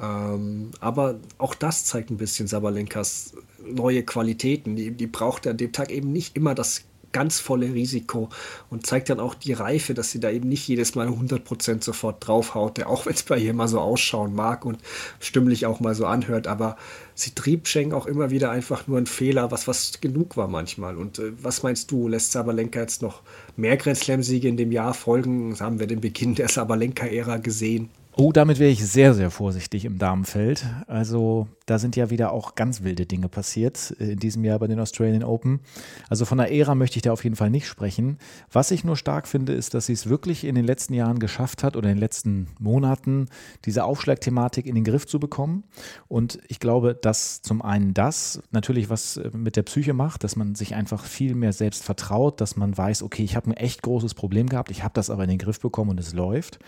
Ähm, 0.01 0.73
aber 0.81 1.17
auch 1.39 1.55
das 1.55 1.87
zeigt 1.87 2.11
ein 2.11 2.19
bisschen 2.19 2.47
Sabalenkas 2.47 3.35
neue 3.65 4.03
Qualitäten. 4.03 4.77
Die, 4.77 4.91
die 4.91 5.07
braucht 5.07 5.47
er 5.47 5.53
an 5.53 5.59
dem 5.59 5.73
Tag 5.73 5.91
eben 5.91 6.13
nicht 6.13 6.37
immer 6.37 6.55
das 6.55 6.83
ganz 7.13 7.41
volle 7.41 7.73
Risiko 7.73 8.29
und 8.71 8.87
zeigt 8.87 9.11
dann 9.11 9.21
auch 9.21 9.35
die 9.35 9.53
Reife, 9.53 9.95
dass 9.95 10.11
sie 10.11 10.21
da 10.21 10.31
eben 10.31 10.49
nicht 10.49 10.67
jedes 10.69 10.95
Mal 10.95 11.09
100% 11.09 11.83
sofort 11.83 12.27
draufhaut, 12.27 12.83
auch 12.85 13.07
wenn 13.07 13.15
es 13.15 13.23
bei 13.23 13.39
ihr 13.39 13.55
mal 13.55 13.69
so 13.69 13.81
ausschauen 13.81 14.35
mag 14.35 14.65
und 14.65 14.79
stimmlich 15.21 15.67
auch 15.67 15.81
mal 15.81 15.95
so 15.95 16.07
anhört, 16.07 16.47
aber 16.47 16.77
sie 17.15 17.31
trieb 17.31 17.67
Schenk 17.67 17.95
auch 17.95 18.07
immer 18.07 18.31
wieder 18.31 18.51
einfach 18.51 18.87
nur 18.87 18.99
einen 18.99 19.07
Fehler, 19.07 19.51
was 19.51 19.67
was 19.67 20.01
genug 20.01 20.37
war 20.37 20.49
manchmal. 20.49 20.97
Und 20.97 21.19
äh, 21.19 21.33
was 21.43 21.63
meinst 21.63 21.91
du, 21.91 22.09
lässt 22.09 22.33
Sabalenka 22.33 22.81
jetzt 22.81 23.03
noch 23.03 23.23
mehr 23.57 23.77
Grand 23.77 23.99
Slam-Siege 23.99 24.49
in 24.49 24.57
dem 24.57 24.71
Jahr 24.71 24.95
folgen? 24.95 25.59
Haben 25.59 25.81
wir 25.81 25.87
den 25.87 26.01
Beginn 26.01 26.35
der 26.35 26.49
Sabalenka-Ära 26.49 27.39
gesehen. 27.39 27.89
Oh, 28.19 28.33
damit 28.33 28.59
wäre 28.59 28.71
ich 28.71 28.83
sehr, 28.83 29.13
sehr 29.13 29.31
vorsichtig 29.31 29.85
im 29.85 29.99
Damenfeld. 29.99 30.65
Also 30.87 31.49
da 31.67 31.79
sind 31.79 31.97
ja 31.97 32.09
wieder 32.09 32.33
auch 32.33 32.55
ganz 32.55 32.83
wilde 32.83 33.05
Dinge 33.05 33.29
passiert 33.29 33.95
äh, 34.01 34.13
in 34.13 34.19
diesem 34.19 34.43
Jahr 34.43 34.59
bei 34.59 34.69
den 34.69 34.81
Australian 34.81 35.23
Open. 35.23 35.61
Also 36.09 36.25
von 36.25 36.39
der 36.39 36.51
Ära 36.51 36.75
möchte 36.75 36.97
ich 36.97 37.03
da 37.03 37.13
auf 37.13 37.25
jeden 37.25 37.37
Fall 37.37 37.51
nicht 37.51 37.67
sprechen. 37.67 38.17
Was 38.51 38.71
ich 38.71 38.85
nur 38.85 38.97
stark 38.97 39.29
finde, 39.29 39.53
ist, 39.53 39.75
dass 39.75 39.85
sie 39.85 39.93
es 39.93 40.09
wirklich 40.09 40.45
in 40.45 40.55
den 40.55 40.65
letzten 40.65 40.95
Jahren 40.95 41.19
geschafft 41.19 41.63
hat 41.63 41.77
oder 41.77 41.91
in 41.91 41.97
den 41.97 42.01
letzten 42.01 42.47
Monaten, 42.59 43.29
diese 43.67 43.85
Aufschlagthematik 43.85 44.65
in 44.65 44.77
den 44.77 44.85
Griff 44.85 45.07
zu 45.07 45.21
bekommen. 45.21 45.65
Und 46.09 46.39
ich 46.49 46.59
glaube, 46.59 46.95
dass 46.95 47.43
zum 47.43 47.61
einen 47.61 47.93
das 47.93 48.41
natürlich 48.51 48.89
was 48.89 49.19
äh, 49.19 49.31
mit 49.37 49.57
der 49.57 49.63
Psyche 49.65 49.93
macht, 49.93 50.25
dass 50.25 50.37
man 50.37 50.55
sich 50.55 50.75
einfach 50.75 51.05
viel 51.05 51.35
mehr 51.35 51.53
selbst 51.53 51.85
vertraut, 51.85 52.41
dass 52.41 52.57
man 52.57 52.79
weiß, 52.79 53.03
okay, 53.03 53.25
ich 53.25 53.37
habe 53.37 53.51
ein 53.51 53.57
echt 53.59 53.83
großes 53.83 54.15
Problem 54.15 54.49
gehabt, 54.49 54.71
ich 54.71 54.83
habe 54.83 54.95
das 54.95 55.11
aber 55.11 55.25
in 55.25 55.29
den 55.29 55.39
Griff 55.39 55.61
bekommen 55.61 55.91
und 55.91 56.01
es 56.01 56.15
läuft. 56.15 56.61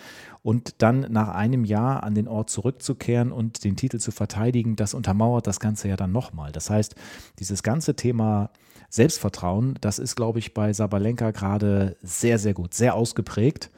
Und 0.43 0.83
dann 0.83 1.07
nach 1.11 1.38
einem 1.39 1.65
Jahr 1.65 2.03
an 2.03 2.15
den 2.15 2.29
Ort 2.29 2.51
zurückzukehren 2.51 3.33
und 3.33 3.65
den 3.65 3.77
Titel 3.77 3.99
zu 3.99 4.11
verteidigen, 4.11 4.77
das 4.77 4.93
untermauert 4.93 5.47
das 5.47 5.61
Ganze 5.61 5.89
ja 5.89 5.97
dann 5.97 6.13
nochmal. 6.13 6.53
Das 6.53 6.69
heißt, 6.69 6.95
dieses 7.39 7.63
ganze 7.63 7.97
Thema 7.97 8.51
Selbstvertrauen, 8.91 9.79
das 9.81 9.99
ist, 9.99 10.17
glaube 10.17 10.39
ich, 10.39 10.53
bei 10.53 10.73
Sabalenka 10.73 11.31
gerade 11.31 11.97
sehr, 12.03 12.39
sehr 12.39 12.55
gut, 12.55 12.75
sehr 12.75 12.95
ausgeprägt. 12.95 13.71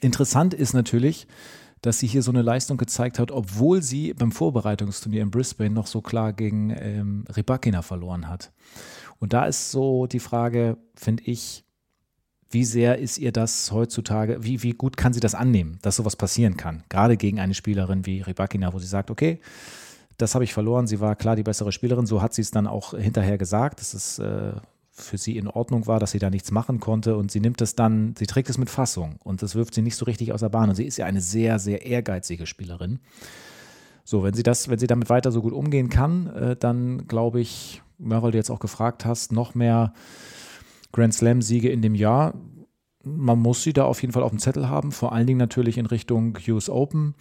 Interessant 0.00 0.54
ist 0.54 0.72
natürlich, 0.72 1.26
dass 1.80 1.98
sie 1.98 2.06
hier 2.06 2.22
so 2.22 2.30
eine 2.30 2.42
Leistung 2.42 2.76
gezeigt 2.76 3.18
hat, 3.18 3.32
obwohl 3.32 3.82
sie 3.82 4.14
beim 4.14 4.30
Vorbereitungsturnier 4.30 5.22
in 5.22 5.30
Brisbane 5.30 5.74
noch 5.74 5.88
so 5.88 6.00
klar 6.00 6.32
gegen 6.32 6.70
ähm, 6.70 7.24
Rybakina 7.36 7.82
verloren 7.82 8.28
hat. 8.28 8.52
Und 9.18 9.32
da 9.32 9.46
ist 9.46 9.70
so 9.72 10.06
die 10.06 10.20
Frage, 10.20 10.76
finde 10.94 11.24
ich, 11.24 11.64
wie 12.52 12.64
sehr 12.64 12.98
ist 12.98 13.18
ihr 13.18 13.32
das 13.32 13.72
heutzutage, 13.72 14.44
wie, 14.44 14.62
wie 14.62 14.72
gut 14.72 14.96
kann 14.96 15.12
sie 15.12 15.20
das 15.20 15.34
annehmen, 15.34 15.78
dass 15.82 15.96
sowas 15.96 16.16
passieren 16.16 16.56
kann? 16.56 16.84
Gerade 16.88 17.16
gegen 17.16 17.40
eine 17.40 17.54
Spielerin 17.54 18.06
wie 18.06 18.20
Rybakina, 18.20 18.72
wo 18.72 18.78
sie 18.78 18.86
sagt, 18.86 19.10
okay, 19.10 19.40
das 20.18 20.34
habe 20.34 20.44
ich 20.44 20.52
verloren, 20.52 20.86
sie 20.86 21.00
war 21.00 21.16
klar 21.16 21.34
die 21.34 21.42
bessere 21.42 21.72
Spielerin, 21.72 22.06
so 22.06 22.22
hat 22.22 22.34
sie 22.34 22.42
es 22.42 22.50
dann 22.50 22.66
auch 22.66 22.94
hinterher 22.94 23.38
gesagt, 23.38 23.80
dass 23.80 23.94
es 23.94 24.18
äh, 24.18 24.52
für 24.90 25.16
sie 25.16 25.38
in 25.38 25.48
Ordnung 25.48 25.86
war, 25.86 25.98
dass 25.98 26.10
sie 26.10 26.18
da 26.18 26.28
nichts 26.28 26.50
machen 26.50 26.78
konnte 26.78 27.16
und 27.16 27.30
sie 27.32 27.40
nimmt 27.40 27.60
es 27.62 27.74
dann, 27.74 28.14
sie 28.18 28.26
trägt 28.26 28.50
es 28.50 28.58
mit 28.58 28.68
Fassung 28.68 29.16
und 29.24 29.42
das 29.42 29.54
wirft 29.54 29.74
sie 29.74 29.82
nicht 29.82 29.96
so 29.96 30.04
richtig 30.04 30.32
aus 30.32 30.40
der 30.40 30.50
Bahn 30.50 30.68
und 30.68 30.74
sie 30.74 30.84
ist 30.84 30.98
ja 30.98 31.06
eine 31.06 31.22
sehr, 31.22 31.58
sehr 31.58 31.86
ehrgeizige 31.86 32.46
Spielerin. 32.46 33.00
So, 34.04 34.22
wenn 34.22 34.34
sie 34.34 34.42
das, 34.42 34.68
wenn 34.68 34.78
sie 34.78 34.86
damit 34.86 35.08
weiter 35.08 35.32
so 35.32 35.40
gut 35.40 35.52
umgehen 35.52 35.88
kann, 35.88 36.26
äh, 36.28 36.56
dann 36.56 37.08
glaube 37.08 37.40
ich, 37.40 37.82
ja, 37.98 38.22
weil 38.22 38.32
du 38.32 38.38
jetzt 38.38 38.50
auch 38.50 38.60
gefragt 38.60 39.06
hast, 39.06 39.32
noch 39.32 39.54
mehr 39.54 39.94
Grand 40.92 41.14
Slam-Siege 41.14 41.70
in 41.70 41.82
dem 41.82 41.94
Jahr. 41.94 42.34
Man 43.04 43.38
muss 43.38 43.62
sie 43.62 43.72
da 43.72 43.84
auf 43.84 44.00
jeden 44.00 44.12
Fall 44.12 44.22
auf 44.22 44.30
dem 44.30 44.38
Zettel 44.38 44.68
haben, 44.68 44.92
vor 44.92 45.12
allen 45.12 45.26
Dingen 45.26 45.38
natürlich 45.38 45.78
in 45.78 45.86
Richtung 45.86 46.38
US 46.48 46.70
Open. 46.70 47.14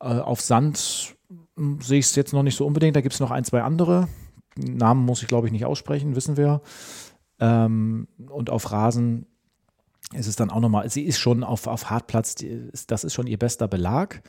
Äh, 0.00 0.18
auf 0.18 0.40
Sand 0.40 1.14
hm, 1.56 1.80
sehe 1.80 2.00
ich 2.00 2.06
es 2.06 2.16
jetzt 2.16 2.32
noch 2.32 2.42
nicht 2.42 2.56
so 2.56 2.66
unbedingt. 2.66 2.96
Da 2.96 3.00
gibt 3.00 3.14
es 3.14 3.20
noch 3.20 3.30
ein, 3.30 3.44
zwei 3.44 3.62
andere. 3.62 4.08
Namen 4.56 5.04
muss 5.04 5.22
ich, 5.22 5.28
glaube 5.28 5.46
ich, 5.46 5.52
nicht 5.52 5.64
aussprechen, 5.64 6.16
wissen 6.16 6.36
wir. 6.36 6.60
Ähm, 7.38 8.08
und 8.28 8.50
auf 8.50 8.70
Rasen 8.72 9.26
ist 10.12 10.26
es 10.26 10.36
dann 10.36 10.50
auch 10.50 10.60
nochmal, 10.60 10.88
sie 10.90 11.02
ist 11.02 11.18
schon 11.18 11.42
auf, 11.44 11.66
auf 11.66 11.90
Hartplatz, 11.90 12.36
das 12.86 13.04
ist 13.04 13.14
schon 13.14 13.26
ihr 13.26 13.38
bester 13.38 13.68
Belag. 13.68 14.22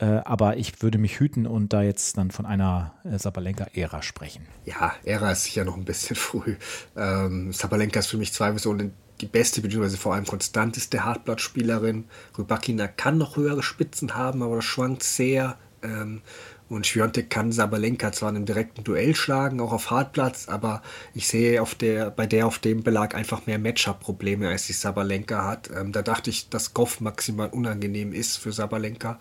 Äh, 0.00 0.22
aber 0.24 0.56
ich 0.56 0.82
würde 0.82 0.98
mich 0.98 1.20
hüten 1.20 1.46
und 1.46 1.72
da 1.72 1.82
jetzt 1.82 2.16
dann 2.16 2.30
von 2.30 2.46
einer 2.46 2.94
äh, 3.04 3.18
Sabalenka-Ära 3.18 4.02
sprechen. 4.02 4.46
Ja, 4.64 4.94
Ära 5.04 5.32
ist 5.32 5.44
sicher 5.44 5.64
noch 5.64 5.76
ein 5.76 5.84
bisschen 5.84 6.16
früh. 6.16 6.56
Ähm, 6.96 7.52
Sabalenka 7.52 8.00
ist 8.00 8.06
für 8.06 8.16
mich 8.16 8.32
zweifelsohne 8.32 8.92
die 9.20 9.26
beste, 9.26 9.60
beziehungsweise 9.60 9.98
vor 9.98 10.14
allem 10.14 10.24
konstanteste 10.24 11.04
Hartblattspielerin. 11.04 12.06
Rybakina 12.38 12.88
kann 12.88 13.18
noch 13.18 13.36
höhere 13.36 13.62
Spitzen 13.62 14.14
haben, 14.14 14.42
aber 14.42 14.56
das 14.56 14.64
schwankt 14.64 15.02
sehr. 15.02 15.58
Ähm, 15.82 16.22
und 16.70 16.86
Schwiontek 16.86 17.30
kann 17.30 17.50
Sabalenka 17.50 18.12
zwar 18.12 18.30
in 18.30 18.36
einem 18.36 18.46
direkten 18.46 18.84
Duell 18.84 19.16
schlagen, 19.16 19.60
auch 19.60 19.72
auf 19.72 19.90
Hartplatz, 19.90 20.48
aber 20.48 20.82
ich 21.14 21.26
sehe 21.26 21.60
auf 21.60 21.74
der, 21.74 22.10
bei 22.10 22.26
der 22.26 22.46
auf 22.46 22.60
dem 22.60 22.84
Belag 22.84 23.16
einfach 23.16 23.44
mehr 23.46 23.58
Matchup-Probleme, 23.58 24.48
als 24.48 24.68
die 24.68 24.72
Sabalenka 24.72 25.44
hat. 25.44 25.68
Ähm, 25.76 25.90
da 25.90 26.02
dachte 26.02 26.30
ich, 26.30 26.48
dass 26.48 26.72
Goff 26.72 27.00
maximal 27.00 27.48
unangenehm 27.48 28.12
ist 28.12 28.36
für 28.36 28.52
Sabalenka. 28.52 29.18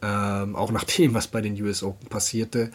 Ähm, 0.00 0.54
auch 0.54 0.70
nach 0.70 0.84
dem, 0.84 1.14
was 1.14 1.26
bei 1.26 1.40
den 1.40 1.60
US 1.62 1.82
Open 1.82 2.08
passierte. 2.08 2.70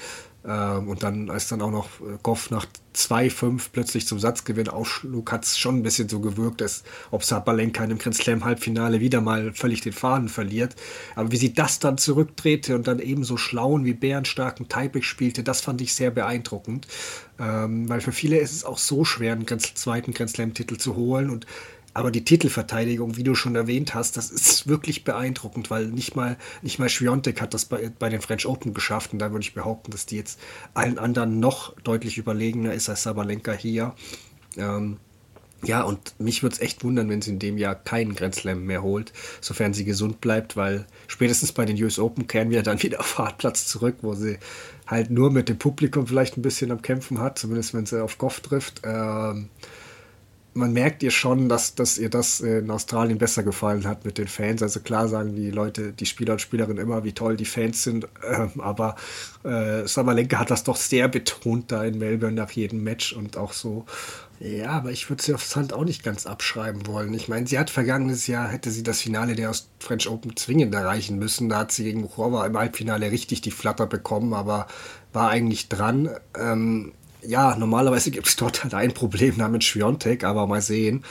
Ähm, 0.45 0.89
und 0.89 1.03
dann, 1.03 1.29
als 1.29 1.47
dann 1.47 1.61
auch 1.61 1.71
noch 1.71 1.87
äh, 2.01 2.17
Goff 2.21 2.51
nach 2.51 2.65
2-5 2.95 3.69
plötzlich 3.71 4.05
zum 4.05 4.19
Satzgewinn 4.19 4.67
ausschlug, 4.67 5.31
hat 5.31 5.45
es 5.45 5.57
schon 5.57 5.77
ein 5.77 5.83
bisschen 5.83 6.09
so 6.09 6.19
gewirkt, 6.19 6.61
als 6.61 6.83
ob 7.11 7.23
Sabalenka 7.23 7.83
in 7.83 7.91
einem 7.91 7.99
Grand 7.99 8.15
Slam 8.15 8.43
Halbfinale 8.43 8.99
wieder 8.99 9.21
mal 9.21 9.53
völlig 9.53 9.81
den 9.81 9.93
Faden 9.93 10.27
verliert. 10.27 10.75
Aber 11.15 11.31
wie 11.31 11.37
sie 11.37 11.53
das 11.53 11.79
dann 11.79 11.97
zurückdrehte 11.97 12.75
und 12.75 12.87
dann 12.87 12.99
eben 12.99 13.23
so 13.23 13.37
schlauen 13.37 13.85
wie 13.85 13.93
bärenstarken 13.93 14.67
Taipei 14.67 15.01
spielte, 15.01 15.43
das 15.43 15.61
fand 15.61 15.81
ich 15.81 15.93
sehr 15.93 16.11
beeindruckend. 16.11 16.87
Ähm, 17.39 17.87
weil 17.87 18.01
für 18.01 18.11
viele 18.11 18.37
ist 18.37 18.51
es 18.51 18.65
auch 18.65 18.77
so 18.77 19.05
schwer, 19.05 19.33
einen 19.33 19.47
zweiten 19.47 20.13
Grand 20.13 20.29
Slam 20.29 20.53
Titel 20.53 20.77
zu 20.77 20.95
holen 20.95 21.29
und 21.29 21.47
aber 21.93 22.11
die 22.11 22.23
Titelverteidigung, 22.23 23.17
wie 23.17 23.23
du 23.23 23.35
schon 23.35 23.55
erwähnt 23.55 23.93
hast, 23.93 24.17
das 24.17 24.31
ist 24.31 24.67
wirklich 24.67 25.03
beeindruckend, 25.03 25.69
weil 25.69 25.87
nicht 25.87 26.15
mal, 26.15 26.37
nicht 26.61 26.79
mal 26.79 26.89
Schwiontek 26.89 27.39
hat 27.41 27.53
das 27.53 27.65
bei, 27.65 27.91
bei 27.99 28.09
den 28.09 28.21
French 28.21 28.45
Open 28.47 28.73
geschafft. 28.73 29.13
Und 29.13 29.19
da 29.19 29.31
würde 29.31 29.43
ich 29.43 29.53
behaupten, 29.53 29.91
dass 29.91 30.05
die 30.05 30.17
jetzt 30.17 30.39
allen 30.73 30.97
anderen 30.97 31.39
noch 31.39 31.75
deutlich 31.81 32.17
überlegener 32.17 32.73
ist 32.73 32.89
als 32.89 33.03
Sabalenka 33.03 33.51
hier. 33.51 33.93
Ähm, 34.57 34.97
ja, 35.63 35.83
und 35.83 36.19
mich 36.19 36.43
würde 36.43 36.55
es 36.55 36.61
echt 36.61 36.83
wundern, 36.83 37.09
wenn 37.09 37.21
sie 37.21 37.31
in 37.31 37.39
dem 37.39 37.57
Jahr 37.57 37.75
keinen 37.75 38.15
Grand 38.15 38.35
Slam 38.35 38.65
mehr 38.65 38.83
holt, 38.83 39.13
sofern 39.39 39.73
sie 39.73 39.85
gesund 39.85 40.19
bleibt, 40.19 40.57
weil 40.57 40.85
spätestens 41.07 41.53
bei 41.53 41.63
den 41.63 41.81
US 41.81 41.99
Open 41.99 42.27
kehren 42.27 42.49
wir 42.49 42.63
dann 42.63 42.81
wieder 42.83 42.99
auf 42.99 43.17
Hartplatz 43.17 43.67
zurück, 43.67 43.97
wo 44.01 44.13
sie 44.13 44.39
halt 44.87 45.09
nur 45.09 45.31
mit 45.31 45.47
dem 45.47 45.57
Publikum 45.57 46.07
vielleicht 46.07 46.37
ein 46.37 46.41
bisschen 46.41 46.71
am 46.71 46.81
Kämpfen 46.81 47.19
hat, 47.19 47.39
zumindest 47.39 47.73
wenn 47.73 47.85
sie 47.85 48.03
auf 48.03 48.17
Goff 48.17 48.41
trifft. 48.41 48.81
Ähm, 48.83 49.49
man 50.53 50.73
merkt 50.73 51.03
ihr 51.03 51.11
schon, 51.11 51.49
dass, 51.49 51.75
dass 51.75 51.97
ihr 51.97 52.09
das 52.09 52.39
in 52.39 52.69
Australien 52.69 53.17
besser 53.17 53.43
gefallen 53.43 53.85
hat 53.87 54.05
mit 54.05 54.17
den 54.17 54.27
Fans. 54.27 54.61
Also 54.61 54.79
klar 54.79 55.07
sagen 55.07 55.35
die 55.35 55.51
Leute, 55.51 55.93
die 55.93 56.05
Spieler 56.05 56.33
und 56.33 56.41
Spielerinnen 56.41 56.77
immer, 56.77 57.03
wie 57.03 57.13
toll 57.13 57.37
die 57.37 57.45
Fans 57.45 57.83
sind, 57.83 58.07
ähm, 58.23 58.51
aber 58.59 58.95
äh, 59.43 59.87
Sabalenka 59.87 60.39
hat 60.39 60.51
das 60.51 60.63
doch 60.63 60.75
sehr 60.75 61.07
betont 61.07 61.71
da 61.71 61.83
in 61.83 61.97
Melbourne 61.97 62.35
nach 62.35 62.51
jedem 62.51 62.83
Match 62.83 63.13
und 63.13 63.37
auch 63.37 63.53
so. 63.53 63.85
Ja, 64.39 64.71
aber 64.71 64.91
ich 64.91 65.09
würde 65.09 65.23
sie 65.23 65.33
aufs 65.33 65.55
Hand 65.55 65.73
auch 65.73 65.85
nicht 65.85 66.03
ganz 66.03 66.25
abschreiben 66.25 66.85
wollen. 66.85 67.13
Ich 67.13 67.29
meine, 67.29 67.47
sie 67.47 67.57
hat 67.57 67.69
vergangenes 67.69 68.27
Jahr, 68.27 68.49
hätte 68.49 68.71
sie 68.71 68.83
das 68.83 68.99
Finale 68.99 69.35
der 69.35 69.53
French 69.79 70.09
Open 70.09 70.35
zwingend 70.35 70.75
erreichen 70.75 71.17
müssen. 71.17 71.49
Da 71.49 71.59
hat 71.59 71.71
sie 71.71 71.85
gegen 71.85 72.01
Muchova 72.01 72.45
im 72.45 72.57
Halbfinale 72.57 73.09
richtig 73.09 73.41
die 73.41 73.51
Flatter 73.51 73.87
bekommen, 73.87 74.33
aber 74.33 74.67
war 75.13 75.29
eigentlich 75.29 75.69
dran. 75.69 76.09
Ähm, 76.37 76.91
ja, 77.25 77.55
normalerweise 77.55 78.11
gibt 78.11 78.27
es 78.27 78.35
dort 78.35 78.63
halt 78.63 78.73
ein 78.73 78.93
Problem 78.93 79.37
namens 79.37 79.65
Schwiontek, 79.65 80.23
aber 80.23 80.47
mal 80.47 80.61
sehen. 80.61 81.03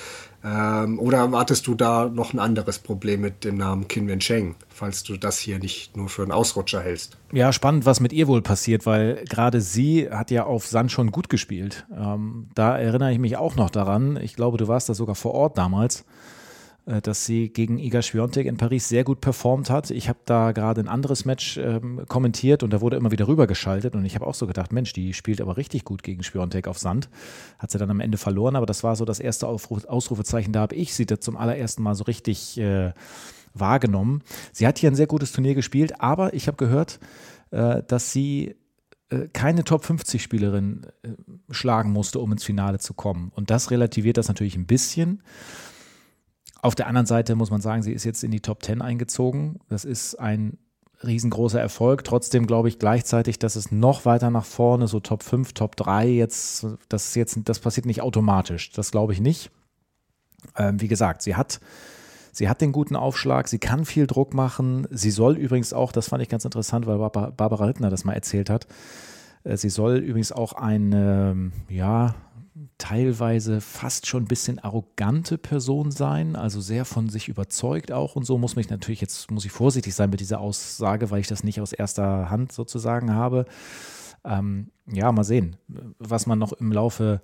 Ähm, 0.44 0.98
oder 0.98 1.18
erwartest 1.18 1.68
du 1.68 1.76
da 1.76 2.08
noch 2.08 2.32
ein 2.32 2.40
anderes 2.40 2.80
Problem 2.80 3.20
mit 3.20 3.44
dem 3.44 3.56
Namen 3.56 3.86
Qin 3.86 4.08
Wencheng, 4.08 4.56
falls 4.68 5.04
du 5.04 5.16
das 5.16 5.38
hier 5.38 5.60
nicht 5.60 5.96
nur 5.96 6.08
für 6.08 6.22
einen 6.22 6.32
Ausrutscher 6.32 6.80
hältst? 6.80 7.16
Ja, 7.32 7.52
spannend, 7.52 7.86
was 7.86 8.00
mit 8.00 8.12
ihr 8.12 8.26
wohl 8.26 8.42
passiert, 8.42 8.84
weil 8.84 9.24
gerade 9.28 9.60
sie 9.60 10.10
hat 10.10 10.32
ja 10.32 10.44
auf 10.44 10.66
Sand 10.66 10.90
schon 10.90 11.12
gut 11.12 11.28
gespielt. 11.28 11.86
Ähm, 11.96 12.48
da 12.56 12.76
erinnere 12.76 13.12
ich 13.12 13.20
mich 13.20 13.36
auch 13.36 13.54
noch 13.54 13.70
daran. 13.70 14.18
Ich 14.20 14.34
glaube, 14.34 14.58
du 14.58 14.66
warst 14.66 14.88
da 14.88 14.94
sogar 14.94 15.14
vor 15.14 15.32
Ort 15.34 15.58
damals. 15.58 16.04
Äh, 16.84 17.00
dass 17.00 17.24
sie 17.24 17.48
gegen 17.48 17.78
Iga 17.78 18.02
Swiatek 18.02 18.46
in 18.46 18.56
Paris 18.56 18.88
sehr 18.88 19.04
gut 19.04 19.20
performt 19.20 19.70
hat. 19.70 19.90
Ich 19.90 20.08
habe 20.08 20.18
da 20.24 20.50
gerade 20.50 20.80
ein 20.80 20.88
anderes 20.88 21.24
Match 21.24 21.56
ähm, 21.56 22.02
kommentiert 22.08 22.64
und 22.64 22.72
da 22.72 22.80
wurde 22.80 22.96
immer 22.96 23.12
wieder 23.12 23.28
rübergeschaltet 23.28 23.94
und 23.94 24.04
ich 24.04 24.16
habe 24.16 24.26
auch 24.26 24.34
so 24.34 24.48
gedacht, 24.48 24.72
Mensch, 24.72 24.92
die 24.92 25.14
spielt 25.14 25.40
aber 25.40 25.56
richtig 25.56 25.84
gut 25.84 26.02
gegen 26.02 26.24
Swiatek 26.24 26.66
auf 26.66 26.78
Sand. 26.78 27.08
Hat 27.58 27.70
sie 27.70 27.78
dann 27.78 27.90
am 27.90 28.00
Ende 28.00 28.18
verloren, 28.18 28.56
aber 28.56 28.66
das 28.66 28.82
war 28.82 28.96
so 28.96 29.04
das 29.04 29.20
erste 29.20 29.46
Ausrufezeichen, 29.46 30.52
da 30.52 30.60
habe 30.62 30.74
ich 30.74 30.94
sie 30.94 31.06
da 31.06 31.20
zum 31.20 31.36
allerersten 31.36 31.84
Mal 31.84 31.94
so 31.94 32.02
richtig 32.04 32.58
äh, 32.58 32.92
wahrgenommen. 33.54 34.22
Sie 34.52 34.66
hat 34.66 34.78
hier 34.78 34.90
ein 34.90 34.96
sehr 34.96 35.06
gutes 35.06 35.30
Turnier 35.30 35.54
gespielt, 35.54 36.00
aber 36.00 36.34
ich 36.34 36.48
habe 36.48 36.56
gehört, 36.56 36.98
äh, 37.52 37.84
dass 37.86 38.10
sie 38.10 38.56
äh, 39.08 39.28
keine 39.32 39.62
Top 39.62 39.84
50 39.84 40.20
Spielerin 40.20 40.86
äh, 41.04 41.10
schlagen 41.50 41.92
musste, 41.92 42.18
um 42.18 42.32
ins 42.32 42.42
Finale 42.42 42.80
zu 42.80 42.92
kommen. 42.92 43.30
Und 43.36 43.50
das 43.50 43.70
relativiert 43.70 44.16
das 44.16 44.26
natürlich 44.26 44.56
ein 44.56 44.66
bisschen. 44.66 45.22
Auf 46.62 46.76
der 46.76 46.86
anderen 46.86 47.06
Seite 47.06 47.34
muss 47.34 47.50
man 47.50 47.60
sagen, 47.60 47.82
sie 47.82 47.92
ist 47.92 48.04
jetzt 48.04 48.22
in 48.22 48.30
die 48.30 48.40
Top 48.40 48.62
10 48.62 48.80
eingezogen. 48.80 49.58
Das 49.68 49.84
ist 49.84 50.14
ein 50.14 50.58
riesengroßer 51.02 51.60
Erfolg. 51.60 52.04
Trotzdem 52.04 52.46
glaube 52.46 52.68
ich 52.68 52.78
gleichzeitig, 52.78 53.40
dass 53.40 53.56
es 53.56 53.72
noch 53.72 54.04
weiter 54.04 54.30
nach 54.30 54.44
vorne, 54.44 54.86
so 54.86 55.00
Top 55.00 55.24
5, 55.24 55.54
Top 55.54 55.74
3 55.74 56.08
jetzt, 56.08 56.66
das 56.88 57.16
jetzt, 57.16 57.36
das 57.44 57.58
passiert 57.58 57.84
nicht 57.84 58.00
automatisch. 58.00 58.70
Das 58.70 58.92
glaube 58.92 59.12
ich 59.12 59.20
nicht. 59.20 59.50
Ähm, 60.56 60.80
wie 60.80 60.86
gesagt, 60.86 61.22
sie 61.22 61.34
hat, 61.34 61.60
sie 62.30 62.48
hat 62.48 62.60
den 62.60 62.70
guten 62.70 62.94
Aufschlag, 62.94 63.48
sie 63.48 63.58
kann 63.58 63.84
viel 63.84 64.06
Druck 64.06 64.32
machen. 64.32 64.86
Sie 64.92 65.10
soll 65.10 65.36
übrigens 65.36 65.72
auch, 65.72 65.90
das 65.90 66.08
fand 66.08 66.22
ich 66.22 66.28
ganz 66.28 66.44
interessant, 66.44 66.86
weil 66.86 66.98
Barbara 66.98 67.66
Hüttner 67.66 67.90
das 67.90 68.04
mal 68.04 68.14
erzählt 68.14 68.50
hat, 68.50 68.68
äh, 69.42 69.56
sie 69.56 69.70
soll 69.70 69.96
übrigens 69.96 70.30
auch 70.30 70.52
eine, 70.52 71.50
ja, 71.68 72.14
teilweise 72.78 73.60
fast 73.60 74.06
schon 74.06 74.24
ein 74.24 74.28
bisschen 74.28 74.58
arrogante 74.58 75.38
Person 75.38 75.90
sein, 75.90 76.36
also 76.36 76.60
sehr 76.60 76.84
von 76.84 77.08
sich 77.08 77.28
überzeugt 77.28 77.92
auch 77.92 78.14
und 78.16 78.24
so 78.24 78.36
muss 78.36 78.56
mich 78.56 78.68
natürlich 78.68 79.00
jetzt 79.00 79.30
muss 79.30 79.44
ich 79.44 79.52
vorsichtig 79.52 79.94
sein 79.94 80.10
mit 80.10 80.20
dieser 80.20 80.40
Aussage, 80.40 81.10
weil 81.10 81.20
ich 81.20 81.28
das 81.28 81.44
nicht 81.44 81.60
aus 81.60 81.72
erster 81.72 82.30
Hand 82.30 82.52
sozusagen 82.52 83.14
habe. 83.14 83.46
Ähm, 84.24 84.70
ja, 84.86 85.10
mal 85.10 85.24
sehen, 85.24 85.56
was 85.98 86.26
man 86.26 86.38
noch 86.38 86.52
im 86.52 86.72
Laufe 86.72 87.22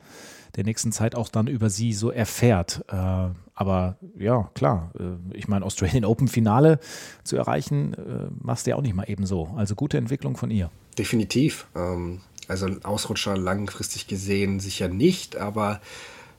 der 0.56 0.64
nächsten 0.64 0.92
Zeit 0.92 1.14
auch 1.14 1.28
dann 1.28 1.46
über 1.46 1.70
sie 1.70 1.92
so 1.92 2.10
erfährt. 2.10 2.84
Äh, 2.88 3.28
aber 3.54 3.98
ja, 4.16 4.50
klar, 4.54 4.92
äh, 4.98 5.36
ich 5.36 5.46
meine, 5.46 5.64
Australian 5.64 6.04
Open 6.04 6.28
Finale 6.28 6.80
zu 7.22 7.36
erreichen, 7.36 7.94
äh, 7.94 8.28
machst 8.40 8.66
du 8.66 8.70
ja 8.70 8.76
auch 8.76 8.82
nicht 8.82 8.94
mal 8.94 9.08
eben 9.08 9.26
so. 9.26 9.48
Also 9.56 9.74
gute 9.74 9.98
Entwicklung 9.98 10.36
von 10.36 10.50
ihr. 10.50 10.70
Definitiv. 10.96 11.68
Ähm, 11.76 12.20
also 12.48 12.66
ein 12.66 12.84
Ausrutscher 12.84 13.36
langfristig 13.36 14.06
gesehen 14.06 14.58
sicher 14.58 14.88
nicht, 14.88 15.36
aber 15.36 15.80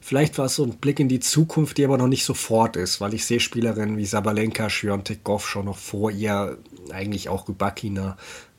vielleicht 0.02 0.38
war 0.38 0.46
es 0.46 0.56
so 0.56 0.64
ein 0.64 0.78
Blick 0.78 1.00
in 1.00 1.08
die 1.08 1.20
Zukunft, 1.20 1.78
die 1.78 1.86
aber 1.86 1.98
noch 1.98 2.08
nicht 2.08 2.26
sofort 2.26 2.76
ist, 2.76 3.00
weil 3.00 3.14
ich 3.14 3.26
sehe 3.26 3.40
Spielerinnen 3.40 3.98
wie 3.98 4.06
Sabalenka, 4.06 4.70
Schwiontek, 4.70 5.24
Goff 5.24 5.48
schon 5.48 5.66
noch 5.66 5.78
vor 5.78 6.12
ihr, 6.12 6.58
eigentlich 6.92 7.30
auch 7.30 7.48
Rybakina, 7.48 8.18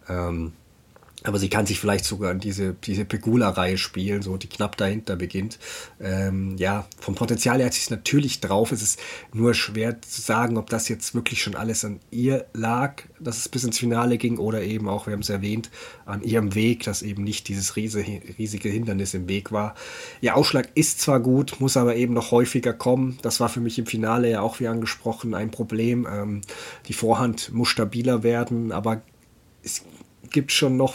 ähm, 0.08 0.52
aber 1.24 1.38
sie 1.38 1.50
kann 1.50 1.66
sich 1.66 1.78
vielleicht 1.78 2.04
sogar 2.04 2.32
in 2.32 2.40
diese, 2.40 2.74
diese 2.74 3.04
Pegula-Reihe 3.04 3.76
spielen, 3.76 4.22
so 4.22 4.36
die 4.36 4.48
knapp 4.48 4.76
dahinter 4.76 5.16
beginnt. 5.16 5.58
Ähm, 6.00 6.56
ja, 6.56 6.86
vom 6.98 7.14
Potenzial 7.14 7.58
her 7.58 7.66
hat 7.66 7.74
sie 7.74 7.80
es 7.80 7.90
natürlich 7.90 8.40
drauf. 8.40 8.72
Es 8.72 8.80
ist 8.80 8.98
nur 9.34 9.52
schwer 9.52 10.00
zu 10.00 10.20
sagen, 10.20 10.56
ob 10.56 10.70
das 10.70 10.88
jetzt 10.88 11.14
wirklich 11.14 11.42
schon 11.42 11.54
alles 11.56 11.84
an 11.84 12.00
ihr 12.10 12.46
lag, 12.54 13.02
dass 13.18 13.38
es 13.38 13.48
bis 13.48 13.64
ins 13.64 13.78
Finale 13.78 14.16
ging, 14.16 14.38
oder 14.38 14.62
eben 14.62 14.88
auch, 14.88 15.06
wir 15.06 15.12
haben 15.12 15.20
es 15.20 15.28
erwähnt, 15.28 15.70
an 16.06 16.22
ihrem 16.22 16.54
Weg, 16.54 16.84
dass 16.84 17.02
eben 17.02 17.22
nicht 17.22 17.48
dieses 17.48 17.76
riesige 17.76 18.68
Hindernis 18.68 19.14
im 19.14 19.28
Weg 19.28 19.52
war. 19.52 19.74
Ihr 20.20 20.36
Ausschlag 20.36 20.70
ist 20.74 21.00
zwar 21.00 21.20
gut, 21.20 21.60
muss 21.60 21.76
aber 21.76 21.96
eben 21.96 22.14
noch 22.14 22.30
häufiger 22.30 22.72
kommen. 22.72 23.18
Das 23.22 23.40
war 23.40 23.48
für 23.48 23.60
mich 23.60 23.78
im 23.78 23.86
Finale 23.86 24.30
ja 24.30 24.40
auch, 24.40 24.60
wie 24.60 24.68
angesprochen, 24.68 25.34
ein 25.34 25.50
Problem. 25.50 26.08
Ähm, 26.10 26.40
die 26.88 26.94
Vorhand 26.94 27.52
muss 27.52 27.68
stabiler 27.68 28.22
werden, 28.22 28.72
aber 28.72 29.02
es 29.62 29.82
gibt 30.30 30.52
schon 30.52 30.76
noch 30.76 30.94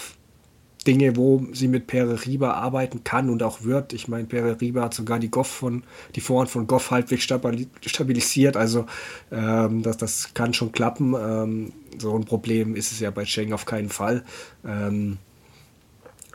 Dinge, 0.87 1.15
wo 1.15 1.45
sie 1.51 1.67
mit 1.67 1.87
Pere 1.87 2.25
Riba 2.25 2.51
arbeiten 2.51 3.03
kann 3.03 3.29
und 3.29 3.43
auch 3.43 3.63
wird. 3.63 3.93
Ich 3.93 4.07
meine, 4.07 4.25
Pere 4.25 4.59
Riba 4.61 4.83
hat 4.83 4.93
sogar 4.93 5.19
die 5.19 5.31
Goff 5.31 5.47
von, 5.47 5.83
die 6.15 6.21
Vorhand 6.21 6.49
von 6.49 6.67
Goff 6.67 6.91
halbwegs 6.91 7.23
stabilisiert. 7.23 8.57
Also 8.57 8.85
ähm, 9.31 9.81
das, 9.83 9.97
das 9.97 10.33
kann 10.33 10.53
schon 10.53 10.71
klappen. 10.71 11.15
Ähm, 11.19 11.73
so 11.97 12.15
ein 12.15 12.25
Problem 12.25 12.75
ist 12.75 12.91
es 12.91 12.99
ja 12.99 13.11
bei 13.11 13.23
Cheng 13.23 13.53
auf 13.53 13.65
keinen 13.65 13.89
Fall. 13.89 14.23
Ähm, 14.65 15.17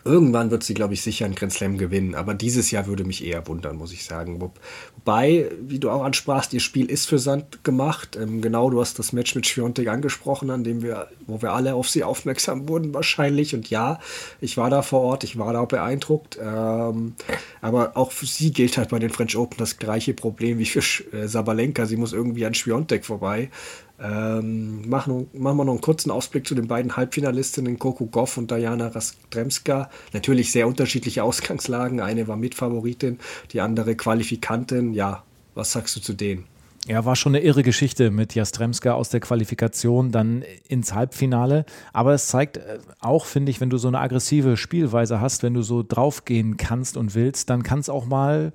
Irgendwann 0.05 0.51
wird 0.51 0.63
sie, 0.63 0.75
glaube 0.75 0.95
ich, 0.95 1.03
sicher 1.03 1.25
einen 1.25 1.35
Grand 1.35 1.53
Slam 1.53 1.79
gewinnen. 1.79 2.15
Aber 2.15 2.35
dieses 2.35 2.71
Jahr 2.71 2.87
würde 2.87 3.05
mich 3.05 3.25
eher 3.25 3.47
wundern, 3.47 3.77
muss 3.77 3.93
ich 3.93 4.05
sagen. 4.05 4.41
Wobei, 4.41 5.51
wie 5.61 5.79
du 5.79 5.91
auch 5.91 6.03
ansprachst, 6.03 6.53
ihr 6.55 6.61
Spiel 6.61 6.87
ist 6.87 7.07
für 7.07 7.19
Sand 7.19 7.65
gemacht. 7.65 8.17
Ähm, 8.21 8.41
genau, 8.41 8.71
du 8.71 8.81
hast 8.81 8.99
das 8.99 9.13
Match 9.13 9.35
mit 9.35 9.47
Schwiontek 9.47 9.89
angesprochen, 9.89 10.51
an 10.51 10.65
dem 10.65 10.83
wir, 10.83 11.09
wo 11.27 11.43
wir 11.43 11.53
alle 11.53 11.75
auf 11.75 11.89
sie 11.89 12.05
aufmerksam 12.05 12.69
wurden 12.69 12.95
wahrscheinlich. 12.95 13.55
Und 13.55 13.69
ja, 13.71 13.99
ich 14.41 14.57
war 14.57 14.71
da 14.71 14.83
vor 14.83 15.01
Ort, 15.03 15.25
ich 15.25 15.39
war 15.39 15.53
da 15.53 15.61
auch 15.61 15.69
beeindruckt. 15.69 16.39
Ähm, 16.43 17.15
aber 17.61 17.97
auch 17.97 18.13
für 18.13 18.27
sie 18.27 18.53
gilt 18.53 18.79
halt 18.79 18.91
bei 18.91 18.99
den 18.99 19.11
French 19.11 19.37
Open 19.37 19.59
das 19.59 19.77
gleiche 19.77 20.15
Problem 20.15 20.59
wie 20.59 20.67
für 20.67 20.81
äh, 21.13 21.29
Sabalenka. 21.29 21.87
Sie 21.87 21.97
muss 21.97 22.13
irgendwie 22.13 22.47
an 22.47 22.55
Schwiontek 22.55 23.05
vorbei. 23.05 23.51
Ähm, 24.03 24.89
machen, 24.89 25.29
machen 25.35 25.59
wir 25.59 25.65
noch 25.65 25.73
einen 25.73 25.81
kurzen 25.83 26.11
Ausblick 26.11 26.47
zu 26.47 26.55
den 26.55 26.69
beiden 26.69 26.97
Halbfinalistinnen, 26.97 27.79
Coco 27.79 28.07
Goff 28.07 28.39
und 28.39 28.51
Diana 28.51 28.89
Rastremska. 28.89 29.91
Natürlich 30.13 30.53
sehr 30.53 30.67
unterschiedliche 30.67 31.23
Ausgangslagen. 31.25 32.01
Eine 32.01 32.27
war 32.27 32.37
Mitfavoritin, 32.37 33.19
die 33.53 33.61
andere 33.61 33.97
Qualifikantin. 33.97 34.95
Ja, 34.95 35.23
was 35.55 35.73
sagst 35.73 35.97
du 35.97 36.01
zu 36.01 36.15
denen? 36.15 36.45
Ja, 36.87 37.05
war 37.05 37.15
schon 37.15 37.35
eine 37.35 37.45
irre 37.45 37.63
Geschichte 37.63 38.11
mit 38.11 38.35
Jastremska 38.35 38.95
aus 38.95 39.11
der 39.11 39.21
Qualifikation 39.21 40.13
dann 40.13 40.43
ins 40.67 40.95
Halbfinale. 40.95 41.67
Aber 41.93 42.15
es 42.15 42.29
zeigt 42.29 42.57
äh, 42.57 42.79
auch, 43.01 43.27
finde 43.27 43.51
ich, 43.51 43.61
wenn 43.61 43.69
du 43.69 43.77
so 43.77 43.89
eine 43.89 44.01
aggressive 44.01 44.57
Spielweise 44.57 45.21
hast, 45.21 45.43
wenn 45.43 45.53
du 45.53 45.61
so 45.61 45.85
draufgehen 45.87 46.57
kannst 46.57 46.97
und 46.97 47.15
willst, 47.15 47.51
dann 47.51 47.63
kann 47.63 47.81
es 47.81 47.91
auch 47.91 48.07
mal 48.07 48.55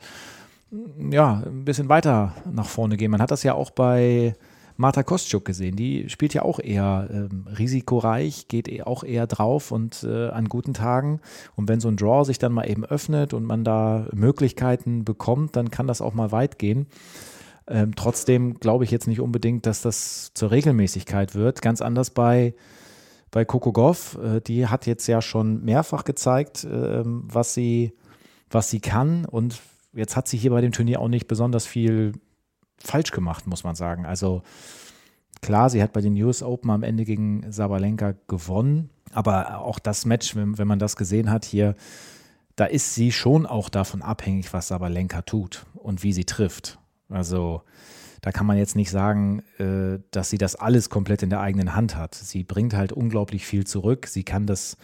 ja, 1.12 1.44
ein 1.46 1.66
bisschen 1.66 1.88
weiter 1.88 2.36
nach 2.52 2.68
vorne 2.68 2.98
gehen. 2.98 3.12
Man 3.12 3.22
hat 3.22 3.30
das 3.30 3.44
ja 3.44 3.54
auch 3.54 3.70
bei 3.70 4.36
Marta 4.78 5.04
Kostschuk 5.04 5.46
gesehen. 5.46 5.76
Die 5.76 6.10
spielt 6.10 6.34
ja 6.34 6.42
auch 6.42 6.60
eher 6.60 7.08
ähm, 7.10 7.48
risikoreich, 7.58 8.48
geht 8.48 8.68
eh 8.68 8.84
auch 8.84 9.04
eher 9.04 9.28
drauf 9.28 9.72
und 9.72 10.04
äh, 10.04 10.30
an 10.30 10.50
guten 10.50 10.74
Tagen. 10.74 11.22
Und 11.56 11.70
wenn 11.70 11.80
so 11.80 11.88
ein 11.88 11.98
Draw 11.98 12.26
sich 12.26 12.40
dann 12.40 12.52
mal 12.52 12.70
eben 12.70 12.84
öffnet 12.84 13.34
und 13.34 13.46
man 13.46 13.64
da 13.64 14.08
Möglichkeiten 14.14 15.06
bekommt, 15.06 15.56
dann 15.56 15.72
kann 15.72 15.88
das 15.88 16.02
auch 16.02 16.14
mal 16.14 16.32
weit 16.32 16.60
gehen. 16.60 16.88
Ähm, 17.68 17.96
trotzdem 17.96 18.60
glaube 18.60 18.84
ich 18.84 18.92
jetzt 18.92 19.08
nicht 19.08 19.22
unbedingt, 19.22 19.66
dass 19.66 19.82
das 19.82 20.32
zur 20.34 20.52
Regelmäßigkeit 20.52 21.36
wird. 21.36 21.62
Ganz 21.62 21.82
anders 21.82 22.12
bei, 22.12 22.54
bei 23.32 23.46
Coco 23.46 23.72
Goff. 23.72 24.18
Äh, 24.22 24.42
die 24.42 24.68
hat 24.68 24.86
jetzt 24.86 25.08
ja 25.08 25.22
schon 25.22 25.64
mehrfach 25.64 26.04
gezeigt, 26.04 26.66
äh, 26.66 27.02
was, 27.06 27.54
sie, 27.54 27.94
was 28.50 28.70
sie 28.70 28.82
kann. 28.82 29.26
Und 29.26 29.62
jetzt 29.94 30.16
hat 30.16 30.28
sie 30.28 30.38
hier 30.38 30.52
bei 30.52 30.62
dem 30.62 30.74
Turnier 30.74 31.00
auch 31.00 31.08
nicht 31.08 31.28
besonders 31.28 31.66
viel 31.66 32.14
falsch 32.86 33.12
gemacht, 33.12 33.48
muss 33.48 33.64
man 33.64 33.76
sagen. 33.76 34.06
Also 34.06 34.44
klar, 35.42 35.70
sie 35.70 35.82
hat 35.82 35.94
bei 35.94 36.02
den 36.02 36.22
US 36.24 36.44
Open 36.44 36.70
am 36.72 36.84
Ende 36.84 37.06
gegen 37.06 37.52
Sabalenka 37.52 38.16
gewonnen, 38.28 38.90
aber 39.14 39.60
auch 39.60 39.80
das 39.80 40.06
Match, 40.06 40.36
wenn, 40.36 40.58
wenn 40.58 40.68
man 40.68 40.80
das 40.80 40.96
gesehen 40.96 41.32
hat 41.32 41.46
hier, 41.46 41.76
da 42.56 42.66
ist 42.66 42.96
sie 42.96 43.12
schon 43.12 43.46
auch 43.46 43.70
davon 43.70 44.02
abhängig, 44.02 44.54
was 44.54 44.70
Sabalenka 44.70 45.22
tut 45.24 45.66
und 45.74 46.04
wie 46.04 46.14
sie 46.14 46.26
trifft. 46.26 46.80
Also 47.10 47.62
da 48.22 48.32
kann 48.32 48.48
man 48.48 48.58
jetzt 48.58 48.76
nicht 48.76 48.90
sagen, 48.90 49.44
äh, 49.60 50.00
dass 50.12 50.30
sie 50.30 50.38
das 50.38 50.56
alles 50.56 50.90
komplett 50.90 51.22
in 51.22 51.30
der 51.30 51.42
eigenen 51.42 51.76
Hand 51.76 51.96
hat. 51.96 52.16
Sie 52.16 52.44
bringt 52.44 52.74
halt 52.74 52.92
unglaublich 52.92 53.46
viel 53.46 53.68
zurück. 53.68 54.08
Sie 54.08 54.24
kann 54.24 54.48
das 54.48 54.78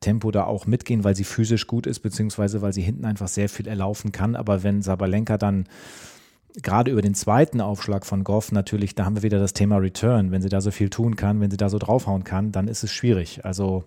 Tempo 0.00 0.30
da 0.30 0.44
auch 0.44 0.66
mitgehen, 0.66 1.02
weil 1.04 1.16
sie 1.16 1.24
physisch 1.24 1.66
gut 1.66 1.86
ist, 1.86 2.00
beziehungsweise 2.00 2.60
weil 2.60 2.74
sie 2.74 2.82
hinten 2.82 3.06
einfach 3.06 3.28
sehr 3.28 3.48
viel 3.48 3.66
erlaufen 3.66 4.12
kann. 4.12 4.36
Aber 4.36 4.62
wenn 4.62 4.82
Sabalenka 4.82 5.38
dann 5.38 5.68
gerade 6.54 6.90
über 6.90 7.02
den 7.02 7.14
zweiten 7.14 7.60
Aufschlag 7.60 8.04
von 8.04 8.24
Goff 8.24 8.52
natürlich, 8.52 8.94
da 8.94 9.04
haben 9.04 9.16
wir 9.16 9.22
wieder 9.22 9.38
das 9.38 9.54
Thema 9.54 9.76
Return. 9.76 10.30
Wenn 10.30 10.42
sie 10.42 10.48
da 10.48 10.60
so 10.60 10.70
viel 10.70 10.90
tun 10.90 11.16
kann, 11.16 11.40
wenn 11.40 11.50
sie 11.50 11.56
da 11.56 11.68
so 11.68 11.78
draufhauen 11.78 12.24
kann, 12.24 12.52
dann 12.52 12.68
ist 12.68 12.82
es 12.82 12.92
schwierig. 12.92 13.44
Also 13.44 13.84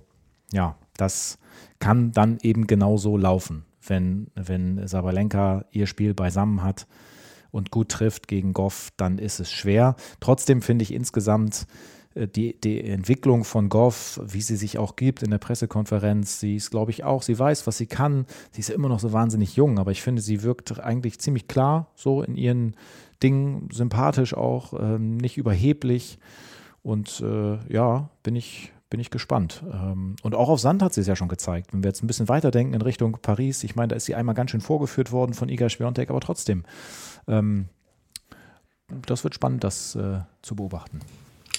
ja, 0.52 0.76
das 0.98 1.38
kann 1.80 2.12
dann 2.12 2.38
eben 2.42 2.68
genauso 2.68 3.18
laufen, 3.18 3.66
wenn, 3.86 4.28
wenn 4.36 4.88
Sabalenka 4.88 5.66
ihr 5.72 5.88
Spiel 5.88 6.14
beisammen 6.14 6.64
hat 6.64 6.88
und 7.52 7.72
gut 7.72 7.90
trifft 7.90 8.28
gegen 8.28 8.54
Goff, 8.54 8.92
dann 8.98 9.18
ist 9.18 9.40
es 9.40 9.52
schwer. 9.52 9.96
Trotzdem 10.20 10.62
finde 10.62 10.84
ich 10.84 10.94
insgesamt 10.94 11.68
die, 12.16 12.60
die 12.60 12.82
Entwicklung 12.84 13.44
von 13.44 13.68
Goff, 13.68 14.22
wie 14.26 14.42
sie 14.42 14.56
sich 14.56 14.78
auch 14.78 14.96
gibt 14.96 15.22
in 15.22 15.32
der 15.32 15.38
Pressekonferenz, 15.38 16.40
sie 16.40 16.56
ist, 16.56 16.72
glaube 16.72 16.92
ich, 16.92 17.04
auch, 17.04 17.22
sie 17.22 17.38
weiß, 17.38 17.68
was 17.68 17.78
sie 17.78 17.88
kann. 17.88 18.26
Sie 18.52 18.62
ist 18.62 18.70
ja 18.70 18.76
immer 18.76 18.88
noch 18.88 19.02
so 19.02 19.12
wahnsinnig 19.12 19.56
jung, 19.56 19.80
aber 19.80 19.92
ich 19.92 20.02
finde, 20.02 20.22
sie 20.22 20.42
wirkt 20.42 20.80
eigentlich 20.80 21.20
ziemlich 21.20 21.48
klar, 21.48 21.92
so 21.96 22.22
in 22.22 22.38
ihren 22.38 22.76
Dingen, 23.22 23.70
sympathisch 23.72 24.34
auch, 24.34 24.74
ähm, 24.80 25.18
nicht 25.18 25.38
überheblich. 25.38 26.18
Und 26.84 27.22
äh, 27.22 27.58
ja, 27.74 28.10
bin 28.24 28.36
ich, 28.36 28.72
bin 28.90 29.00
ich 29.00 29.10
gespannt. 29.10 29.64
Ähm, 29.70 30.16
und 30.24 30.36
auch 30.36 30.48
auf 30.48 30.60
Sand 30.60 30.82
hat 30.84 30.94
sie 30.94 31.02
es 31.02 31.08
ja 31.08 31.16
schon 31.18 31.28
gezeigt. 31.28 31.74
Wenn 31.74 31.84
wir 31.84 31.90
jetzt 31.90 32.04
ein 32.04 32.08
bisschen 32.08 32.30
weiterdenken 32.30 32.76
in 32.76 32.82
Richtung 32.82 33.18
Paris, 33.22 33.64
ich 33.64 33.76
meine, 33.76 33.90
da 33.90 33.96
ist 33.96 34.06
sie 34.06 34.16
einmal 34.16 34.36
ganz 34.36 34.52
schön 34.52 34.62
vorgeführt 34.62 35.12
worden 35.12 35.34
von 35.34 35.50
Iga 35.50 35.70
Schwiontek, 35.70 36.10
aber 36.10 36.22
trotzdem, 36.22 36.64
ähm, 37.28 37.68
das 39.06 39.24
wird 39.24 39.34
spannend, 39.36 39.64
das 39.64 39.96
äh, 39.96 40.20
zu 40.42 40.56
beobachten. 40.56 41.00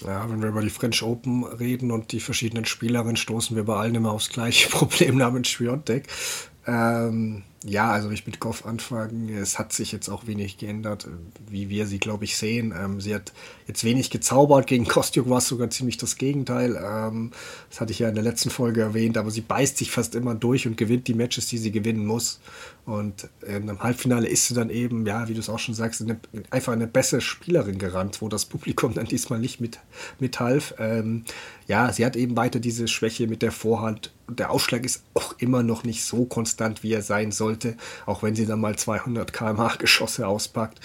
Ja, 0.04 0.28
wenn 0.28 0.42
wir 0.42 0.48
über 0.48 0.62
die 0.62 0.70
French 0.70 1.02
Open 1.02 1.44
reden 1.44 1.90
und 1.90 2.12
die 2.12 2.20
verschiedenen 2.20 2.64
Spielerinnen, 2.64 3.16
stoßen 3.16 3.56
wir 3.56 3.64
bei 3.64 3.76
allen 3.76 3.94
immer 3.94 4.12
aufs 4.12 4.30
gleiche 4.30 4.68
Problem 4.70 5.16
namens 5.16 5.48
Schwiontek. 5.48 6.08
Ähm, 6.66 7.42
ja, 7.68 7.90
also 7.90 8.10
ich 8.10 8.26
mit 8.26 8.38
Goff 8.38 8.64
anfangen. 8.64 9.28
Es 9.28 9.58
hat 9.58 9.72
sich 9.72 9.90
jetzt 9.90 10.08
auch 10.08 10.28
wenig 10.28 10.56
geändert, 10.56 11.08
wie 11.48 11.68
wir 11.68 11.86
sie, 11.86 11.98
glaube 11.98 12.24
ich, 12.24 12.36
sehen. 12.36 12.72
Ähm, 12.78 13.00
sie 13.00 13.12
hat 13.12 13.32
jetzt 13.66 13.82
wenig 13.82 14.10
gezaubert. 14.10 14.68
Gegen 14.68 14.86
Kostjuk 14.86 15.28
war 15.28 15.38
es 15.38 15.48
sogar 15.48 15.68
ziemlich 15.70 15.96
das 15.96 16.16
Gegenteil. 16.16 16.76
Ähm, 16.76 17.32
das 17.68 17.80
hatte 17.80 17.90
ich 17.90 17.98
ja 17.98 18.08
in 18.08 18.14
der 18.14 18.22
letzten 18.22 18.50
Folge 18.50 18.82
erwähnt, 18.82 19.18
aber 19.18 19.32
sie 19.32 19.40
beißt 19.40 19.78
sich 19.78 19.90
fast 19.90 20.14
immer 20.14 20.36
durch 20.36 20.68
und 20.68 20.76
gewinnt 20.76 21.08
die 21.08 21.14
Matches, 21.14 21.46
die 21.46 21.58
sie 21.58 21.72
gewinnen 21.72 22.06
muss. 22.06 22.40
Und 22.86 23.28
im 23.44 23.82
Halbfinale 23.82 24.28
ist 24.28 24.46
sie 24.46 24.54
dann 24.54 24.70
eben, 24.70 25.04
ja, 25.06 25.26
wie 25.26 25.34
du 25.34 25.40
es 25.40 25.48
auch 25.48 25.58
schon 25.58 25.74
sagst, 25.74 26.02
eine, 26.02 26.20
einfach 26.50 26.72
eine 26.72 26.86
bessere 26.86 27.20
Spielerin 27.20 27.78
gerannt, 27.78 28.22
wo 28.22 28.28
das 28.28 28.44
Publikum 28.44 28.94
dann 28.94 29.06
diesmal 29.06 29.40
nicht 29.40 29.60
mit, 29.60 29.80
mithalf. 30.20 30.72
Ähm, 30.78 31.24
ja, 31.66 31.92
sie 31.92 32.06
hat 32.06 32.14
eben 32.14 32.36
weiter 32.36 32.60
diese 32.60 32.86
Schwäche 32.86 33.26
mit 33.26 33.42
der 33.42 33.50
Vorhand. 33.50 34.12
Der 34.28 34.52
Ausschlag 34.52 34.84
ist 34.84 35.02
auch 35.14 35.34
immer 35.38 35.64
noch 35.64 35.82
nicht 35.82 36.04
so 36.04 36.26
konstant, 36.26 36.84
wie 36.84 36.92
er 36.92 37.02
sein 37.02 37.32
sollte, 37.56 37.76
auch 38.04 38.22
wenn 38.22 38.34
sie 38.34 38.46
dann 38.46 38.60
mal 38.60 38.76
200 38.76 39.32
km/h 39.32 39.76
Geschosse 39.76 40.26
auspackt. 40.26 40.80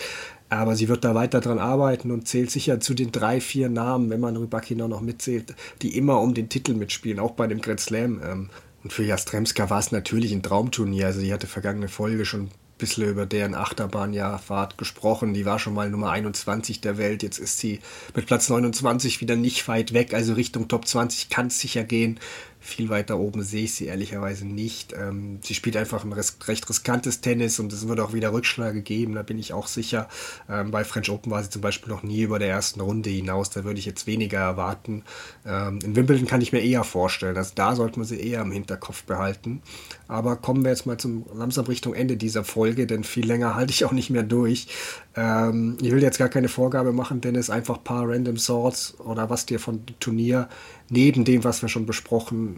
Aber 0.50 0.76
sie 0.76 0.90
wird 0.90 1.06
da 1.06 1.16
weiter 1.16 1.40
dran 1.40 1.60
arbeiten 1.60 2.12
und 2.12 2.28
zählt 2.28 2.52
sicher 2.52 2.82
zu 2.82 2.94
den 2.94 3.12
drei, 3.12 3.40
vier 3.40 3.70
Namen, 3.70 4.10
wenn 4.10 4.20
man 4.20 4.36
Rybakina 4.36 4.88
noch 4.88 5.00
mitzählt, 5.00 5.56
die 5.82 5.98
immer 5.98 6.20
um 6.20 6.34
den 6.34 6.50
Titel 6.50 6.74
mitspielen, 6.74 7.20
auch 7.20 7.32
bei 7.32 7.48
dem 7.48 7.62
Grand 7.62 7.80
Slam. 7.80 8.22
Ähm, 8.24 8.50
und 8.84 8.92
für 8.92 9.06
Jastremska 9.06 9.70
war 9.70 9.80
es 9.80 9.92
natürlich 9.92 10.34
ein 10.34 10.44
Traumturnier. 10.44 11.06
Also 11.06 11.22
sie 11.22 11.32
hatte 11.32 11.48
vergangene 11.48 11.88
Folge 11.88 12.26
schon 12.26 12.42
ein 12.46 12.52
bisschen 12.80 13.08
über 13.08 13.26
deren 13.26 13.56
Achterbahnjahrfahrt 13.56 14.78
gesprochen. 14.78 15.34
Die 15.34 15.46
war 15.46 15.58
schon 15.58 15.74
mal 15.74 15.90
Nummer 15.90 16.12
21 16.12 16.82
der 16.82 16.98
Welt. 16.98 17.24
Jetzt 17.24 17.38
ist 17.38 17.60
sie 17.60 17.80
mit 18.14 18.26
Platz 18.26 18.50
29 18.50 19.22
wieder 19.22 19.38
nicht 19.38 19.66
weit 19.70 19.94
weg. 19.94 20.14
Also 20.14 20.34
Richtung 20.34 20.68
Top 20.68 20.86
20 20.86 21.30
kann 21.30 21.48
es 21.48 21.60
sicher 21.62 21.86
gehen. 21.86 22.20
Viel 22.64 22.90
weiter 22.90 23.18
oben 23.18 23.42
sehe 23.42 23.64
ich 23.64 23.74
sie 23.74 23.88
ehrlicherweise 23.88 24.46
nicht. 24.46 24.94
Ähm, 24.94 25.40
sie 25.42 25.56
spielt 25.56 25.76
einfach 25.76 26.04
ein 26.04 26.14
recht 26.14 26.70
riskantes 26.70 27.20
Tennis 27.20 27.60
und 27.60 27.74
es 27.74 27.88
wird 27.88 28.00
auch 28.00 28.14
wieder 28.14 28.34
Rückschläge 28.34 28.84
geben, 28.84 29.16
da 29.16 29.24
bin 29.24 29.40
ich 29.40 29.52
auch 29.52 29.66
sicher. 29.66 30.08
Ähm, 30.48 30.70
bei 30.70 30.84
French 30.84 31.10
Open 31.10 31.32
war 31.32 31.42
sie 31.42 31.50
zum 31.50 31.64
Beispiel 31.64 31.92
noch 31.92 32.04
nie 32.04 32.22
über 32.22 32.38
der 32.38 32.50
ersten 32.50 32.80
Runde 32.80 33.10
hinaus, 33.10 33.50
da 33.50 33.64
würde 33.64 33.80
ich 33.80 33.88
jetzt 33.88 34.06
weniger 34.06 34.38
erwarten. 34.38 35.04
Ähm, 35.44 35.80
in 35.84 35.96
Wimbledon 35.96 36.28
kann 36.28 36.42
ich 36.42 36.52
mir 36.52 36.62
eher 36.62 36.84
vorstellen, 36.84 37.36
also 37.36 37.52
da 37.56 37.76
sollte 37.76 37.98
man 37.98 38.08
sie 38.08 38.20
eher 38.22 38.42
im 38.42 38.52
Hinterkopf 38.52 39.06
behalten. 39.06 39.64
Aber 40.08 40.36
kommen 40.36 40.64
wir 40.64 40.70
jetzt 40.70 40.86
mal 40.86 40.98
zum 40.98 41.26
langsam 41.34 41.66
Richtung 41.66 41.96
Ende 41.96 42.16
dieser 42.16 42.44
Folge, 42.44 42.86
denn 42.86 43.04
viel 43.04 43.26
länger 43.26 43.56
halte 43.56 43.72
ich 43.72 43.86
auch 43.86 43.92
nicht 43.92 44.12
mehr 44.12 44.24
durch. 44.24 44.68
Ähm, 45.16 45.78
ich 45.82 45.92
will 45.92 46.02
jetzt 46.02 46.18
gar 46.18 46.30
keine 46.30 46.48
Vorgabe 46.48 46.94
machen, 46.94 47.20
Dennis, 47.20 47.50
einfach 47.50 47.78
ein 47.78 47.84
paar 47.84 48.08
Random 48.08 48.38
Sorts 48.38 49.00
oder 49.00 49.30
was 49.30 49.46
dir 49.46 49.60
von 49.60 49.82
Turnier 50.00 50.48
neben 50.90 51.26
dem, 51.26 51.44
was 51.44 51.62
wir 51.62 51.70
schon 51.70 51.86
besprochen, 51.86 52.58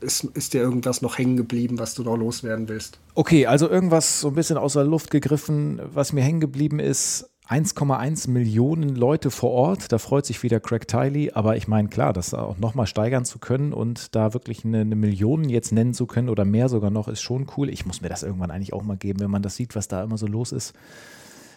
ist, 0.00 0.24
ist 0.34 0.52
dir 0.52 0.60
irgendwas 0.60 1.00
noch 1.00 1.16
hängen 1.16 1.36
geblieben, 1.36 1.78
was 1.78 1.94
du 1.94 2.02
noch 2.02 2.16
loswerden 2.16 2.68
willst? 2.68 2.98
Okay, 3.14 3.46
also 3.46 3.68
irgendwas 3.68 4.20
so 4.20 4.28
ein 4.28 4.34
bisschen 4.34 4.58
aus 4.58 4.74
der 4.74 4.84
Luft 4.84 5.10
gegriffen, 5.10 5.80
was 5.92 6.12
mir 6.12 6.22
hängen 6.22 6.40
geblieben 6.40 6.78
ist. 6.78 7.30
1,1 7.48 8.30
Millionen 8.30 8.96
Leute 8.96 9.30
vor 9.30 9.50
Ort, 9.50 9.92
da 9.92 9.98
freut 9.98 10.24
sich 10.24 10.42
wieder 10.42 10.60
Craig 10.60 10.88
Tiley, 10.88 11.32
aber 11.34 11.58
ich 11.58 11.68
meine, 11.68 11.88
klar, 11.88 12.14
das 12.14 12.32
auch 12.32 12.56
nochmal 12.56 12.86
steigern 12.86 13.26
zu 13.26 13.38
können 13.38 13.74
und 13.74 14.14
da 14.14 14.32
wirklich 14.32 14.64
eine, 14.64 14.80
eine 14.80 14.96
Million 14.96 15.50
jetzt 15.50 15.70
nennen 15.70 15.92
zu 15.92 16.06
können 16.06 16.30
oder 16.30 16.46
mehr 16.46 16.70
sogar 16.70 16.90
noch, 16.90 17.06
ist 17.06 17.20
schon 17.20 17.46
cool. 17.56 17.68
Ich 17.68 17.84
muss 17.84 18.00
mir 18.00 18.08
das 18.08 18.22
irgendwann 18.22 18.50
eigentlich 18.50 18.72
auch 18.72 18.82
mal 18.82 18.96
geben, 18.96 19.20
wenn 19.20 19.30
man 19.30 19.42
das 19.42 19.56
sieht, 19.56 19.76
was 19.76 19.88
da 19.88 20.02
immer 20.02 20.16
so 20.16 20.26
los 20.26 20.52
ist. 20.52 20.72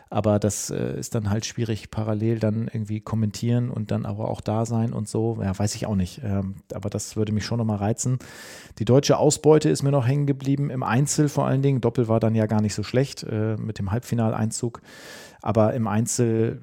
Aber 0.10 0.40
das 0.40 0.70
äh, 0.70 0.98
ist 0.98 1.16
dann 1.16 1.30
halt 1.30 1.46
schwierig, 1.46 1.92
parallel 1.92 2.40
dann 2.40 2.70
irgendwie 2.72 3.02
kommentieren 3.02 3.70
und 3.70 3.92
dann 3.92 4.06
aber 4.06 4.30
auch 4.30 4.42
da 4.42 4.66
sein 4.66 4.94
und 4.94 5.08
so. 5.08 5.40
Ja, 5.42 5.58
weiß 5.58 5.76
ich 5.76 5.86
auch 5.86 5.96
nicht. 5.96 6.22
Ähm, 6.24 6.56
aber 6.74 6.90
das 6.90 7.16
würde 7.16 7.32
mich 7.32 7.46
schon 7.46 7.58
nochmal 7.58 7.78
reizen. 7.78 8.20
Die 8.80 8.86
deutsche 8.86 9.18
Ausbeute 9.18 9.70
ist 9.70 9.84
mir 9.84 9.92
noch 9.92 10.08
hängen 10.08 10.26
geblieben, 10.26 10.70
im 10.70 10.84
Einzel 10.84 11.30
vor 11.30 11.46
allen 11.46 11.62
Dingen. 11.62 11.82
Doppel 11.82 12.08
war 12.08 12.20
dann 12.20 12.36
ja 12.36 12.46
gar 12.46 12.62
nicht 12.62 12.76
so 12.76 12.84
schlecht 12.84 13.24
äh, 13.24 13.58
mit 13.58 13.80
dem 13.80 13.92
Halbfinaleinzug. 13.92 14.82
Aber 15.42 15.74
im 15.74 15.88
Einzel 15.88 16.62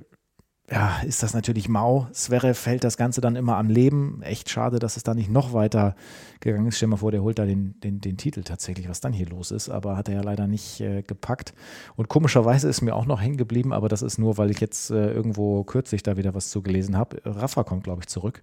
ja, 0.70 0.98
ist 1.00 1.22
das 1.22 1.34
natürlich 1.34 1.68
mau. 1.68 2.08
Zverev 2.12 2.64
hält 2.66 2.84
das 2.84 2.96
Ganze 2.96 3.20
dann 3.20 3.36
immer 3.36 3.58
am 3.58 3.68
Leben. 3.68 4.22
Echt 4.22 4.48
schade, 4.48 4.78
dass 4.78 4.96
es 4.96 5.02
da 5.02 5.12
nicht 5.12 5.28
noch 5.28 5.52
weiter 5.52 5.94
gegangen 6.40 6.66
ist. 6.66 6.76
Stell 6.78 6.88
mal 6.88 6.96
vor, 6.96 7.10
der 7.10 7.22
holt 7.22 7.38
da 7.38 7.44
den, 7.44 7.78
den, 7.80 8.00
den 8.00 8.16
Titel 8.16 8.42
tatsächlich, 8.42 8.88
was 8.88 9.00
dann 9.00 9.12
hier 9.12 9.26
los 9.26 9.50
ist. 9.50 9.68
Aber 9.68 9.98
hat 9.98 10.08
er 10.08 10.14
ja 10.14 10.22
leider 10.22 10.46
nicht 10.46 10.80
äh, 10.80 11.02
gepackt. 11.02 11.52
Und 11.96 12.08
komischerweise 12.08 12.68
ist 12.68 12.80
mir 12.80 12.94
auch 12.96 13.04
noch 13.04 13.20
hängen 13.20 13.36
geblieben, 13.36 13.74
aber 13.74 13.90
das 13.90 14.00
ist 14.00 14.16
nur, 14.16 14.38
weil 14.38 14.50
ich 14.50 14.60
jetzt 14.60 14.90
äh, 14.90 15.12
irgendwo 15.12 15.64
kürzlich 15.64 16.02
da 16.02 16.16
wieder 16.16 16.34
was 16.34 16.48
zu 16.48 16.62
gelesen 16.62 16.96
habe. 16.96 17.20
Rafa 17.26 17.62
kommt, 17.62 17.84
glaube 17.84 18.00
ich, 18.00 18.08
zurück. 18.08 18.42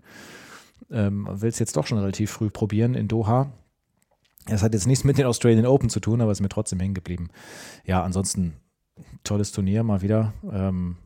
Ähm, 0.91 1.27
Will 1.27 1.49
es 1.49 1.57
jetzt 1.57 1.75
doch 1.75 1.87
schon 1.87 1.97
relativ 1.97 2.29
früh 2.29 2.51
probieren 2.51 2.93
in 2.93 3.07
Doha. 3.07 3.51
Das 4.45 4.61
hat 4.61 4.73
jetzt 4.73 4.85
nichts 4.85 5.03
mit 5.03 5.17
den 5.17 5.25
Australian 5.25 5.65
Open 5.65 5.89
zu 5.89 5.99
tun, 5.99 6.21
aber 6.21 6.31
ist 6.31 6.41
mir 6.41 6.49
trotzdem 6.49 6.79
hängen 6.79 6.93
geblieben. 6.93 7.29
Ja, 7.83 8.03
ansonsten 8.03 8.53
tolles 9.23 9.51
Turnier 9.51 9.81
mal 9.83 10.03
wieder. 10.03 10.33
Ähm, 10.51 10.97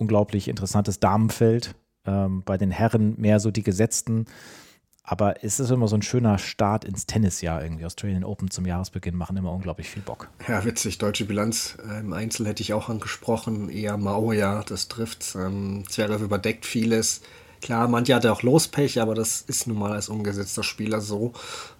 unglaublich 0.00 0.48
interessantes 0.48 1.00
Damenfeld. 1.00 1.74
Ähm, 2.06 2.42
bei 2.44 2.56
den 2.56 2.70
Herren 2.70 3.14
mehr 3.18 3.40
so 3.40 3.50
die 3.50 3.62
gesetzten. 3.62 4.24
Aber 5.02 5.44
es 5.44 5.60
ist 5.60 5.70
immer 5.70 5.88
so 5.88 5.96
ein 5.96 6.02
schöner 6.02 6.38
Start 6.38 6.84
ins 6.84 7.06
Tennisjahr 7.06 7.62
irgendwie. 7.62 7.84
Australian 7.84 8.24
Open 8.24 8.50
zum 8.50 8.64
Jahresbeginn 8.64 9.16
machen 9.16 9.36
immer 9.36 9.52
unglaublich 9.52 9.88
viel 9.90 10.02
Bock. 10.02 10.28
Ja, 10.46 10.64
witzig. 10.64 10.98
Deutsche 10.98 11.24
Bilanz 11.24 11.76
im 12.00 12.12
Einzel 12.12 12.46
hätte 12.46 12.62
ich 12.62 12.72
auch 12.72 12.88
angesprochen. 12.88 13.68
Eher 13.68 13.96
Mao, 13.96 14.32
ja, 14.32 14.62
das 14.62 14.88
trifft. 14.88 15.34
Ähm, 15.34 15.84
Zverev 15.88 16.22
überdeckt 16.22 16.64
vieles. 16.64 17.22
Klar, 17.60 17.88
manche 17.88 18.14
hatte 18.14 18.32
auch 18.32 18.42
Lospech, 18.42 19.00
aber 19.00 19.14
das 19.14 19.42
ist 19.42 19.66
nun 19.66 19.78
mal 19.78 19.92
als 19.92 20.08
umgesetzter 20.08 20.62
Spieler 20.62 21.00
so. 21.00 21.32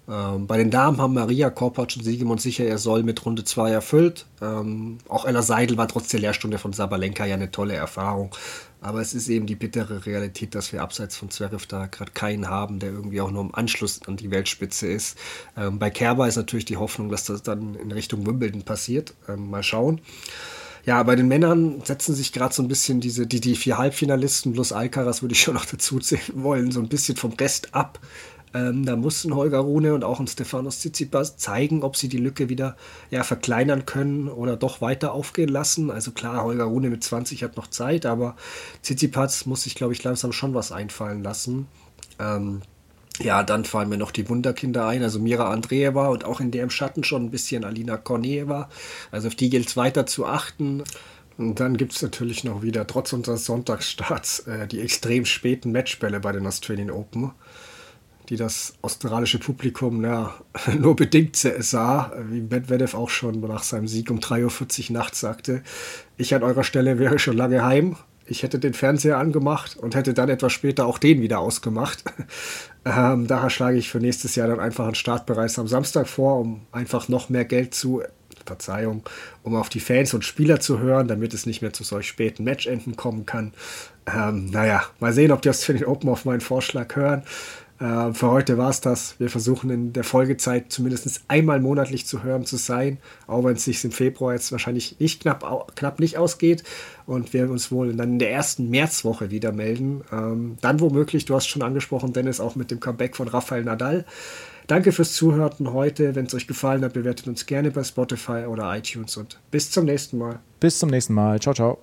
Ähm, 0.07 0.45
bei 0.45 0.57
den 0.57 0.69
Damen 0.69 1.01
haben 1.01 1.15
Maria 1.15 1.49
Korpatsch 1.49 1.97
und 1.97 2.03
Siegemund 2.03 2.39
sicher 2.39 2.65
ihr 2.65 2.77
Soll 2.77 3.01
mit 3.03 3.25
Runde 3.25 3.43
2 3.43 3.71
erfüllt. 3.71 4.27
Ähm, 4.41 4.99
auch 5.09 5.25
Ella 5.25 5.41
Seidel 5.41 5.77
war 5.77 5.87
trotz 5.87 6.09
der 6.09 6.19
Lehrstunde 6.19 6.59
von 6.59 6.73
Sabalenka 6.73 7.25
ja 7.25 7.35
eine 7.35 7.49
tolle 7.49 7.73
Erfahrung. 7.73 8.35
Aber 8.79 8.99
es 8.99 9.13
ist 9.13 9.29
eben 9.29 9.45
die 9.45 9.55
bittere 9.55 10.05
Realität, 10.05 10.55
dass 10.55 10.73
wir 10.73 10.81
abseits 10.81 11.15
von 11.15 11.29
Zverev 11.29 11.65
da 11.67 11.85
gerade 11.85 12.11
keinen 12.11 12.49
haben, 12.49 12.79
der 12.79 12.91
irgendwie 12.91 13.21
auch 13.21 13.31
nur 13.31 13.43
im 13.43 13.55
Anschluss 13.55 14.01
an 14.07 14.17
die 14.17 14.31
Weltspitze 14.31 14.87
ist. 14.87 15.17
Ähm, 15.55 15.79
bei 15.79 15.89
Kerber 15.89 16.27
ist 16.27 16.35
natürlich 16.35 16.65
die 16.65 16.77
Hoffnung, 16.77 17.09
dass 17.09 17.25
das 17.25 17.43
dann 17.43 17.75
in 17.75 17.91
Richtung 17.91 18.25
Wimbledon 18.25 18.63
passiert. 18.63 19.13
Ähm, 19.27 19.49
mal 19.49 19.63
schauen. 19.63 20.01
Ja, 20.85 21.01
bei 21.03 21.15
den 21.15 21.27
Männern 21.27 21.81
setzen 21.83 22.15
sich 22.15 22.33
gerade 22.33 22.53
so 22.53 22.63
ein 22.63 22.67
bisschen 22.67 23.01
diese, 23.01 23.27
die, 23.27 23.39
die 23.39 23.55
vier 23.55 23.77
Halbfinalisten 23.77 24.53
plus 24.53 24.71
Alcaraz 24.71 25.21
würde 25.21 25.33
ich 25.33 25.41
schon 25.41 25.53
noch 25.53 25.65
dazu 25.71 25.99
zählen 25.99 26.43
wollen, 26.43 26.71
so 26.71 26.79
ein 26.79 26.89
bisschen 26.89 27.15
vom 27.15 27.33
Rest 27.33 27.73
ab. 27.73 27.99
Ähm, 28.53 28.85
da 28.85 28.97
mussten 28.97 29.33
Holger 29.33 29.59
Rune 29.59 29.93
und 29.93 30.03
auch 30.03 30.19
ein 30.19 30.27
Stefanos 30.27 30.79
Tsitsipas 30.79 31.37
zeigen, 31.37 31.83
ob 31.83 31.95
sie 31.95 32.09
die 32.09 32.17
Lücke 32.17 32.49
wieder 32.49 32.75
ja, 33.09 33.23
verkleinern 33.23 33.85
können 33.85 34.27
oder 34.27 34.57
doch 34.57 34.81
weiter 34.81 35.13
aufgehen 35.13 35.49
lassen. 35.49 35.89
Also 35.89 36.11
klar, 36.11 36.43
Holger 36.43 36.65
Rune 36.65 36.89
mit 36.89 37.03
20 37.03 37.43
hat 37.43 37.55
noch 37.55 37.67
Zeit, 37.67 38.05
aber 38.05 38.35
Tsitsipas 38.83 39.45
muss 39.45 39.63
sich, 39.63 39.75
glaube 39.75 39.93
ich, 39.93 40.03
langsam 40.03 40.33
schon 40.33 40.53
was 40.53 40.73
einfallen 40.73 41.23
lassen. 41.23 41.67
Ähm, 42.19 42.61
ja, 43.23 43.43
dann 43.43 43.65
fallen 43.65 43.89
mir 43.89 43.97
noch 43.97 44.11
die 44.11 44.27
Wunderkinder 44.29 44.87
ein, 44.87 45.03
also 45.03 45.19
Mira 45.19 45.51
Andreeva 45.51 46.07
und 46.07 46.25
auch 46.25 46.39
in 46.39 46.51
der 46.51 46.63
im 46.63 46.69
Schatten 46.69 47.03
schon 47.03 47.25
ein 47.25 47.31
bisschen 47.31 47.63
Alina 47.63 47.97
Korneeva. 47.97 48.69
Also 49.11 49.27
auf 49.27 49.35
die 49.35 49.49
gilt 49.49 49.67
es 49.67 49.77
weiter 49.77 50.05
zu 50.05 50.25
achten. 50.25 50.83
Und 51.37 51.59
dann 51.59 51.77
gibt 51.77 51.93
es 51.93 52.01
natürlich 52.01 52.43
noch 52.43 52.61
wieder, 52.61 52.85
trotz 52.85 53.13
unseres 53.13 53.45
Sonntagsstarts, 53.45 54.39
äh, 54.41 54.67
die 54.67 54.81
extrem 54.81 55.25
späten 55.25 55.71
Matchbälle 55.71 56.19
bei 56.19 56.31
den 56.31 56.45
Australian 56.45 56.91
Open, 56.91 57.31
die 58.29 58.35
das 58.35 58.75
australische 58.81 59.39
Publikum 59.39 60.03
ja, 60.03 60.35
nur 60.77 60.95
bedingt 60.95 61.35
sah, 61.37 62.13
wie 62.29 62.41
Medvedev 62.41 62.95
auch 62.95 63.09
schon 63.09 63.39
nach 63.39 63.63
seinem 63.63 63.87
Sieg 63.87 64.11
um 64.11 64.19
3.40 64.19 64.89
Uhr 64.89 64.97
nachts 64.97 65.19
sagte. 65.19 65.63
Ich 66.17 66.35
an 66.35 66.43
eurer 66.43 66.63
Stelle 66.63 66.99
wäre 66.99 67.17
schon 67.17 67.37
lange 67.37 67.63
heim. 67.63 67.95
Ich 68.31 68.43
hätte 68.43 68.59
den 68.59 68.73
Fernseher 68.73 69.17
angemacht 69.17 69.75
und 69.75 69.93
hätte 69.93 70.13
dann 70.13 70.29
etwas 70.29 70.53
später 70.53 70.85
auch 70.85 70.97
den 70.97 71.21
wieder 71.21 71.39
ausgemacht. 71.39 72.03
Ähm, 72.83 73.27
daher 73.27 73.51
schlage 73.51 73.77
ich 73.77 73.91
für 73.91 73.99
nächstes 73.99 74.33
Jahr 74.33 74.47
dann 74.47 74.59
einfach 74.59 74.85
einen 74.85 74.95
Start 74.95 75.27
bereits 75.27 75.59
am 75.59 75.67
Samstag 75.67 76.07
vor, 76.07 76.39
um 76.39 76.65
einfach 76.71 77.09
noch 77.09 77.29
mehr 77.29 77.45
Geld 77.45 77.75
zu, 77.75 78.01
Verzeihung, 78.43 79.03
um 79.43 79.55
auf 79.55 79.69
die 79.69 79.79
Fans 79.79 80.15
und 80.15 80.25
Spieler 80.25 80.59
zu 80.59 80.79
hören, 80.79 81.07
damit 81.07 81.33
es 81.33 81.45
nicht 81.45 81.61
mehr 81.61 81.73
zu 81.73 81.83
solch 81.83 82.07
späten 82.07 82.43
Matchenden 82.43 82.95
kommen 82.95 83.27
kann. 83.27 83.53
Ähm, 84.07 84.49
naja, 84.49 84.83
mal 84.99 85.13
sehen, 85.13 85.31
ob 85.31 85.41
die 85.43 85.49
aus 85.49 85.61
den 85.61 85.85
Open 85.85 86.09
auf 86.09 86.25
meinen 86.25 86.41
Vorschlag 86.41 86.95
hören. 86.95 87.23
Äh, 87.81 88.13
für 88.13 88.29
heute 88.29 88.57
war 88.57 88.69
es 88.69 88.79
das. 88.79 89.15
Wir 89.19 89.29
versuchen 89.29 89.69
in 89.69 89.93
der 89.93 90.03
Folgezeit 90.03 90.71
zumindest 90.71 91.23
einmal 91.27 91.59
monatlich 91.59 92.05
zu 92.05 92.23
hören 92.23 92.45
zu 92.45 92.57
sein, 92.57 92.99
auch 93.27 93.43
wenn 93.43 93.55
es 93.55 93.65
sich 93.65 93.83
im 93.83 93.91
Februar 93.91 94.33
jetzt 94.33 94.51
wahrscheinlich 94.51 94.99
nicht 94.99 95.21
knapp, 95.21 95.75
knapp 95.75 95.99
nicht 95.99 96.17
ausgeht. 96.17 96.63
Und 97.05 97.33
wir 97.33 97.49
uns 97.49 97.71
wohl 97.71 97.93
dann 97.93 98.13
in 98.13 98.19
der 98.19 98.31
ersten 98.31 98.69
Märzwoche 98.69 99.31
wieder 99.31 99.51
melden. 99.51 100.01
Ähm, 100.11 100.57
dann 100.61 100.79
womöglich, 100.79 101.25
du 101.25 101.35
hast 101.35 101.47
schon 101.47 101.63
angesprochen, 101.63 102.13
Dennis, 102.13 102.39
auch 102.39 102.55
mit 102.55 102.69
dem 102.69 102.79
Comeback 102.79 103.15
von 103.15 103.27
Rafael 103.27 103.63
Nadal. 103.63 104.05
Danke 104.67 104.91
fürs 104.91 105.13
Zuhören 105.13 105.73
heute. 105.73 106.15
Wenn 106.15 106.27
es 106.27 106.35
euch 106.35 106.47
gefallen 106.47 106.83
hat, 106.83 106.93
bewertet 106.93 107.27
uns 107.27 107.45
gerne 107.47 107.71
bei 107.71 107.83
Spotify 107.83 108.45
oder 108.47 108.73
iTunes 108.77 109.17
und 109.17 109.39
bis 109.49 109.71
zum 109.71 109.85
nächsten 109.85 110.19
Mal. 110.19 110.39
Bis 110.59 110.79
zum 110.79 110.89
nächsten 110.89 111.13
Mal. 111.13 111.39
Ciao, 111.39 111.55
ciao. 111.55 111.79